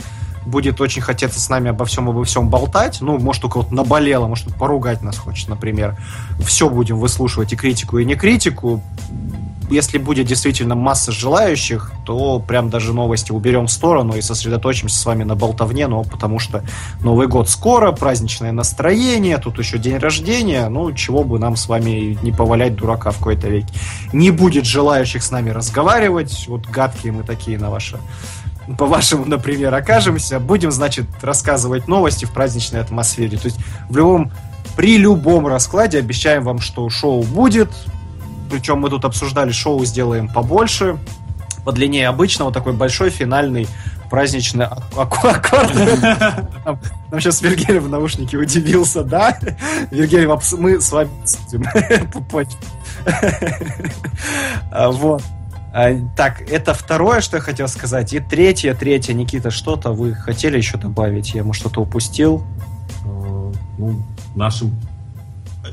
будет 0.47 0.81
очень 0.81 1.03
хотеться 1.03 1.41
с 1.41 1.49
нами 1.49 1.71
обо 1.71 1.85
всем, 1.85 2.09
обо 2.09 2.25
всем 2.25 2.49
болтать, 2.49 2.99
ну, 3.01 3.19
может, 3.19 3.45
у 3.45 3.49
кого-то 3.49 3.75
наболело, 3.75 4.29
может, 4.29 4.55
поругать 4.55 5.03
нас 5.03 5.19
хочет, 5.19 5.49
например, 5.49 5.97
все 6.45 6.71
будем 6.71 6.99
выслушивать, 6.99 7.53
и 7.53 7.57
критику, 7.57 7.99
и 7.99 8.05
не 8.05 8.15
критику, 8.15 8.81
если 9.71 9.99
будет 9.99 10.27
действительно 10.27 10.75
масса 10.75 11.13
желающих, 11.13 11.93
то 12.05 12.39
прям 12.41 12.71
даже 12.71 12.93
новости 12.93 13.33
уберем 13.33 13.67
в 13.67 13.73
сторону 13.73 14.15
и 14.15 14.21
сосредоточимся 14.21 14.97
с 14.97 15.05
вами 15.07 15.25
на 15.25 15.35
болтовне, 15.35 15.87
но 15.87 16.05
потому 16.05 16.39
что 16.39 16.63
Новый 17.01 17.27
год 17.27 17.49
скоро, 17.49 17.93
праздничное 17.93 18.53
настроение, 18.53 19.39
тут 19.39 19.59
еще 19.59 19.79
день 19.79 19.99
рождения, 19.99 20.69
ну, 20.69 20.93
чего 20.93 21.25
бы 21.25 21.39
нам 21.39 21.57
с 21.57 21.69
вами 21.69 22.19
не 22.23 22.33
повалять 22.33 22.77
дурака 22.77 23.11
в 23.11 23.19
какой-то 23.19 23.49
веке. 23.49 23.69
Не 24.13 24.31
будет 24.31 24.65
желающих 24.65 25.23
с 25.23 25.31
нами 25.31 25.51
разговаривать, 25.51 26.47
вот 26.49 26.67
гадкие 26.67 27.13
мы 27.13 27.23
такие 27.23 27.59
на 27.59 27.71
ваше 27.71 27.99
по-вашему, 28.79 29.25
например, 29.27 29.73
окажемся, 29.75 30.41
будем, 30.41 30.73
значит, 30.73 31.07
рассказывать 31.23 31.87
новости 31.87 32.25
в 32.25 32.33
праздничной 32.33 32.81
атмосфере. 32.81 33.39
То 33.39 33.47
есть 33.47 33.59
в 33.89 33.97
любом, 33.97 34.33
при 34.77 34.99
любом 34.99 35.47
раскладе 35.47 35.99
обещаем 35.99 36.43
вам, 36.43 36.59
что 36.59 36.89
шоу 36.91 37.23
будет, 37.23 37.71
причем 38.51 38.79
мы 38.79 38.91
тут 38.91 39.05
обсуждали, 39.05 39.53
шоу 39.53 39.85
сделаем 39.85 40.29
побольше, 40.29 40.99
подлиннее 41.65 42.09
обычного, 42.09 42.53
такой 42.53 42.73
большой 42.73 43.11
финальный 43.11 43.67
праздничный 44.09 44.67
аккорд. 44.97 45.75
Нам, 46.65 47.21
сейчас 47.21 47.43
Вергель 47.43 47.81
в 47.81 47.89
наушнике 47.89 48.37
удивился, 48.37 49.03
да? 49.03 49.39
Вергель, 49.91 50.29
мы 50.59 50.81
с 50.81 50.93
вами 50.93 51.11
а, 54.71 54.91
Вот. 54.91 55.23
А, 55.73 55.91
так, 56.17 56.41
это 56.51 56.73
второе, 56.73 57.21
что 57.21 57.37
я 57.37 57.43
хотел 57.43 57.69
сказать. 57.69 58.13
И 58.13 58.21
третье, 58.21 58.75
третье, 58.75 59.13
Никита, 59.13 59.51
что-то 59.51 59.93
вы 59.93 60.15
хотели 60.15 60.57
еще 60.57 60.79
добавить? 60.79 61.35
Я, 61.35 61.45
может, 61.45 61.61
что-то 61.61 61.83
упустил? 61.83 62.45
А, 63.05 63.53
ну, 63.79 64.03
нашим 64.35 64.75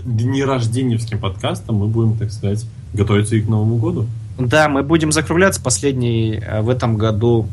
днерожденевским 0.05 1.19
подкастом 1.19 1.75
мы 1.77 1.87
будем, 1.87 2.17
так 2.17 2.31
сказать, 2.31 2.65
готовиться 2.93 3.35
и 3.35 3.41
к 3.41 3.47
Новому 3.47 3.77
году. 3.77 4.07
Да, 4.37 4.69
мы 4.69 4.83
будем 4.83 5.11
закругляться. 5.11 5.61
Последний 5.61 6.41
э, 6.41 6.61
в 6.61 6.69
этом 6.69 6.97
году 6.97 7.47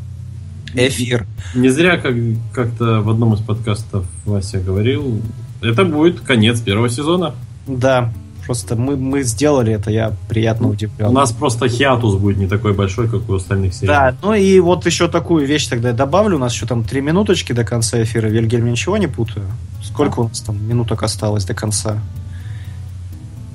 эфир. 0.73 1.25
Не 1.55 1.69
зря 1.69 1.97
как, 1.97 2.15
как-то 2.53 3.01
в 3.01 3.09
одном 3.09 3.33
из 3.33 3.39
подкастов 3.39 4.05
Вася 4.25 4.59
говорил, 4.59 5.21
это 5.61 5.85
будет 5.85 6.21
конец 6.21 6.59
первого 6.59 6.89
сезона. 6.89 7.35
Да, 7.67 8.11
просто 8.45 8.75
мы, 8.75 8.95
мы 8.95 9.23
сделали 9.23 9.73
это, 9.73 9.91
я 9.91 10.13
приятно 10.27 10.69
удивлен. 10.69 11.07
У 11.07 11.11
нас 11.11 11.31
просто 11.31 11.67
хиатус 11.67 12.15
будет 12.15 12.37
не 12.37 12.47
такой 12.47 12.73
большой, 12.73 13.07
как 13.07 13.29
у 13.29 13.35
остальных 13.35 13.73
серий. 13.73 13.87
Да, 13.87 14.15
ну 14.23 14.33
и 14.33 14.59
вот 14.59 14.85
еще 14.85 15.07
такую 15.07 15.45
вещь 15.45 15.67
тогда 15.67 15.89
я 15.89 15.95
добавлю. 15.95 16.37
У 16.37 16.39
нас 16.39 16.53
еще 16.53 16.65
там 16.65 16.83
три 16.83 17.01
минуточки 17.01 17.53
до 17.53 17.63
конца 17.63 18.01
эфира. 18.01 18.27
Вильгельм, 18.27 18.69
ничего 18.69 18.97
не 18.97 19.07
путаю? 19.07 19.45
Сколько 19.83 20.21
у 20.21 20.27
нас 20.29 20.41
там 20.41 20.67
минуток 20.67 21.03
осталось 21.03 21.45
до 21.45 21.53
конца? 21.53 21.99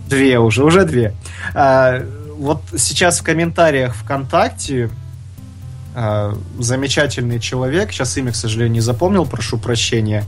Две 0.08 0.38
уже, 0.38 0.64
уже 0.64 0.84
две. 0.84 1.14
А, 1.54 2.02
вот 2.36 2.62
сейчас 2.76 3.20
в 3.20 3.22
комментариях 3.22 3.94
ВКонтакте 3.96 4.90
а, 5.94 6.34
замечательный 6.58 7.40
человек, 7.40 7.92
сейчас 7.92 8.16
имя, 8.18 8.32
к 8.32 8.36
сожалению, 8.36 8.74
не 8.74 8.80
запомнил, 8.80 9.24
прошу 9.24 9.58
прощения, 9.58 10.24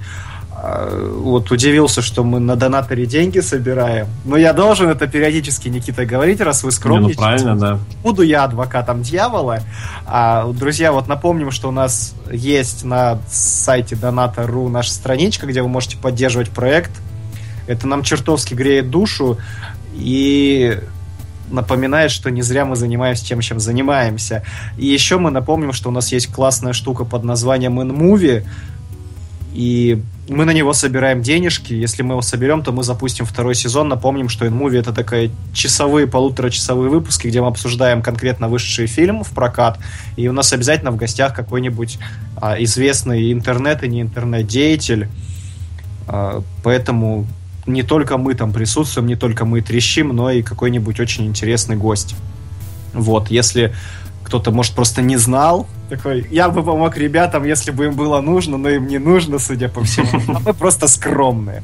а, 0.60 1.10
вот 1.14 1.50
удивился, 1.50 2.02
что 2.02 2.24
мы 2.24 2.40
на 2.40 2.56
донаторе 2.56 3.06
деньги 3.06 3.40
собираем. 3.40 4.08
Но 4.24 4.36
я 4.36 4.52
должен 4.52 4.88
это 4.88 5.06
периодически, 5.06 5.68
Никита, 5.68 6.04
говорить, 6.04 6.40
раз 6.40 6.64
вы 6.64 6.72
скромничаете. 6.72 7.20
Не, 7.20 7.26
ну 7.26 7.28
правильно, 7.28 7.58
да. 7.58 7.78
Буду 8.02 8.22
я 8.22 8.44
адвокатом 8.44 9.02
дьявола. 9.02 9.60
А, 10.06 10.50
друзья, 10.52 10.90
вот 10.90 11.06
напомним, 11.06 11.50
что 11.50 11.68
у 11.68 11.72
нас 11.72 12.14
есть 12.32 12.84
на 12.84 13.18
сайте 13.30 13.94
Donata.ru 13.94 14.68
наша 14.68 14.90
страничка, 14.90 15.46
где 15.46 15.62
вы 15.62 15.68
можете 15.68 15.96
поддерживать 15.96 16.50
проект. 16.50 16.90
Это 17.68 17.86
нам 17.86 18.02
чертовски 18.02 18.54
греет 18.54 18.90
душу 18.90 19.38
и 19.94 20.80
напоминает, 21.50 22.10
что 22.10 22.30
не 22.30 22.42
зря 22.42 22.64
мы 22.64 22.76
занимаемся 22.76 23.24
тем, 23.24 23.40
чем 23.40 23.60
занимаемся. 23.60 24.42
И 24.76 24.86
еще 24.86 25.18
мы 25.18 25.30
напомним, 25.30 25.72
что 25.72 25.88
у 25.90 25.92
нас 25.92 26.12
есть 26.12 26.32
классная 26.32 26.72
штука 26.72 27.04
под 27.04 27.24
названием 27.24 27.78
InMovie, 27.80 28.44
и 29.54 30.02
мы 30.28 30.44
на 30.44 30.52
него 30.52 30.72
собираем 30.72 31.22
денежки. 31.22 31.72
Если 31.72 32.02
мы 32.02 32.14
его 32.14 32.22
соберем, 32.22 32.62
то 32.62 32.70
мы 32.70 32.82
запустим 32.82 33.24
второй 33.24 33.54
сезон. 33.54 33.88
Напомним, 33.88 34.28
что 34.28 34.46
InMovie 34.46 34.78
это 34.78 34.92
такая 34.92 35.30
часовые, 35.54 36.06
полуторачасовые 36.06 36.90
выпуски, 36.90 37.28
где 37.28 37.40
мы 37.40 37.48
обсуждаем 37.48 38.02
конкретно 38.02 38.48
высший 38.48 38.86
фильм 38.86 39.24
в 39.24 39.30
прокат. 39.30 39.78
И 40.16 40.28
у 40.28 40.32
нас 40.32 40.52
обязательно 40.52 40.90
в 40.90 40.96
гостях 40.96 41.34
какой-нибудь 41.34 41.98
а, 42.36 42.62
известный 42.62 43.32
интернет 43.32 43.82
и 43.82 43.88
не 43.88 44.02
интернет-деятель. 44.02 45.08
А, 46.06 46.42
поэтому 46.62 47.26
не 47.68 47.82
только 47.82 48.18
мы 48.18 48.34
там 48.34 48.52
присутствуем, 48.52 49.06
не 49.06 49.16
только 49.16 49.44
мы 49.44 49.60
трещим, 49.60 50.08
но 50.08 50.30
и 50.30 50.42
какой-нибудь 50.42 50.98
очень 51.00 51.26
интересный 51.26 51.76
гость. 51.76 52.16
Вот, 52.92 53.30
если 53.30 53.74
кто-то, 54.24 54.50
может, 54.50 54.74
просто 54.74 55.00
не 55.00 55.16
знал, 55.16 55.66
такой, 55.88 56.26
я 56.30 56.48
бы 56.50 56.62
помог 56.62 56.96
ребятам, 56.96 57.44
если 57.44 57.70
бы 57.70 57.86
им 57.86 57.94
было 57.94 58.20
нужно, 58.20 58.58
но 58.58 58.68
им 58.68 58.86
не 58.86 58.98
нужно, 58.98 59.38
судя 59.38 59.68
по 59.68 59.84
всему. 59.84 60.08
А 60.36 60.40
мы 60.40 60.52
просто 60.52 60.88
скромные. 60.88 61.62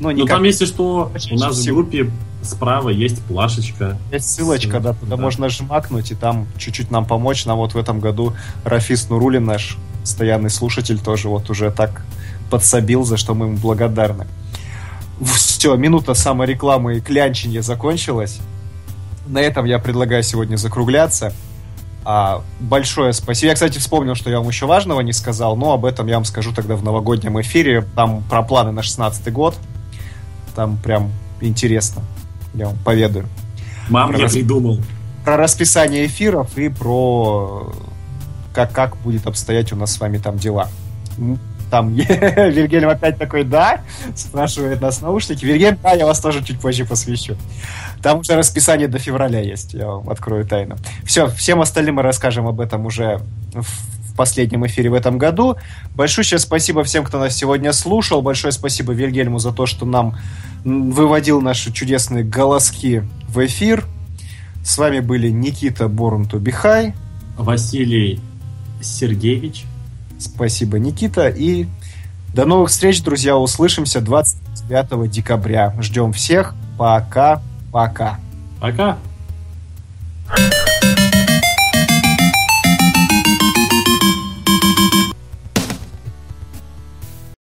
Ну, 0.00 0.10
ну 0.10 0.26
там, 0.26 0.42
если 0.42 0.66
что, 0.66 1.10
у 1.30 1.38
нас 1.38 1.58
в 1.58 1.66
группе 1.66 2.10
справа 2.42 2.90
есть 2.90 3.22
плашечка. 3.22 3.96
Есть 4.12 4.30
ссылочка, 4.30 4.80
да, 4.80 4.92
туда 4.92 5.16
да. 5.16 5.22
можно 5.22 5.48
жмакнуть 5.48 6.10
и 6.10 6.14
там 6.14 6.46
чуть-чуть 6.58 6.90
нам 6.90 7.06
помочь. 7.06 7.46
Нам 7.46 7.58
вот 7.58 7.74
в 7.74 7.78
этом 7.78 8.00
году 8.00 8.34
Рафис 8.64 9.08
Нурулин, 9.08 9.44
наш 9.44 9.78
постоянный 10.02 10.50
слушатель, 10.50 10.98
тоже 10.98 11.28
вот 11.28 11.48
уже 11.48 11.70
так 11.70 12.04
подсобил, 12.50 13.04
за 13.04 13.16
что 13.16 13.34
мы 13.34 13.46
ему 13.46 13.56
благодарны. 13.56 14.26
Все, 15.20 15.76
минута 15.76 16.14
саморекламы 16.14 16.98
и 16.98 17.00
клянчения 17.00 17.62
закончилась. 17.62 18.40
На 19.26 19.40
этом 19.40 19.64
я 19.64 19.78
предлагаю 19.78 20.22
сегодня 20.22 20.56
закругляться. 20.56 21.32
А, 22.04 22.42
большое 22.60 23.12
спасибо. 23.14 23.48
Я, 23.48 23.54
кстати, 23.54 23.78
вспомнил, 23.78 24.14
что 24.14 24.28
я 24.28 24.38
вам 24.38 24.48
еще 24.48 24.66
важного 24.66 25.00
не 25.00 25.12
сказал, 25.12 25.56
но 25.56 25.72
об 25.72 25.86
этом 25.86 26.06
я 26.06 26.16
вам 26.16 26.24
скажу 26.24 26.52
тогда 26.52 26.76
в 26.76 26.84
новогоднем 26.84 27.40
эфире. 27.40 27.82
Там 27.94 28.22
про 28.28 28.42
планы 28.42 28.72
на 28.72 28.82
16 28.82 29.32
год. 29.32 29.56
Там 30.54 30.76
прям 30.76 31.10
интересно. 31.40 32.02
Я 32.52 32.66
вам 32.66 32.76
поведаю. 32.84 33.26
Мам, 33.88 34.10
про 34.10 34.18
я 34.18 34.24
рас... 34.24 34.32
придумал. 34.32 34.78
Про 35.24 35.38
расписание 35.38 36.06
эфиров 36.06 36.58
и 36.58 36.68
про 36.68 37.72
как, 38.52 38.72
как 38.72 38.96
будет 38.98 39.26
обстоять 39.26 39.72
у 39.72 39.76
нас 39.76 39.92
с 39.92 40.00
вами 40.00 40.18
там 40.18 40.36
дела. 40.36 40.68
Там 41.74 41.92
Вильгельм 41.96 42.88
опять 42.88 43.18
такой, 43.18 43.42
да? 43.42 43.80
Спрашивает 44.14 44.80
нас 44.80 45.00
наушники. 45.00 45.44
Вильгельм, 45.44 45.76
да, 45.82 45.90
я 45.94 46.06
вас 46.06 46.20
тоже 46.20 46.44
чуть 46.44 46.60
позже 46.60 46.84
посвящу. 46.84 47.34
Там 48.00 48.20
уже 48.20 48.36
расписание 48.36 48.86
до 48.86 49.00
февраля 49.00 49.40
есть, 49.40 49.74
я 49.74 49.88
вам 49.88 50.08
открою 50.08 50.46
тайну. 50.46 50.76
Все, 51.04 51.26
всем 51.26 51.60
остальным 51.60 51.96
мы 51.96 52.02
расскажем 52.02 52.46
об 52.46 52.60
этом 52.60 52.86
уже 52.86 53.22
в 53.54 54.14
последнем 54.16 54.64
эфире 54.68 54.88
в 54.88 54.94
этом 54.94 55.18
году. 55.18 55.56
Большое 55.96 56.38
спасибо 56.38 56.84
всем, 56.84 57.02
кто 57.02 57.18
нас 57.18 57.34
сегодня 57.34 57.72
слушал. 57.72 58.22
Большое 58.22 58.52
спасибо 58.52 58.92
Вильгельму 58.92 59.40
за 59.40 59.50
то, 59.50 59.66
что 59.66 59.84
нам 59.84 60.16
выводил 60.64 61.40
наши 61.40 61.72
чудесные 61.72 62.22
голоски 62.22 63.02
в 63.26 63.44
эфир. 63.44 63.84
С 64.64 64.78
вами 64.78 65.00
были 65.00 65.28
Никита 65.28 65.88
Борунтубихай, 65.88 66.94
Василий 67.36 68.20
Сергеевич, 68.80 69.64
Спасибо, 70.18 70.78
Никита. 70.78 71.28
И 71.28 71.66
до 72.34 72.44
новых 72.44 72.70
встреч, 72.70 73.02
друзья. 73.02 73.36
Услышимся 73.36 74.00
29 74.00 75.10
декабря. 75.10 75.74
Ждем 75.80 76.12
всех. 76.12 76.54
Пока. 76.76 77.42
-пока. 77.72 78.16
Пока. 78.60 78.98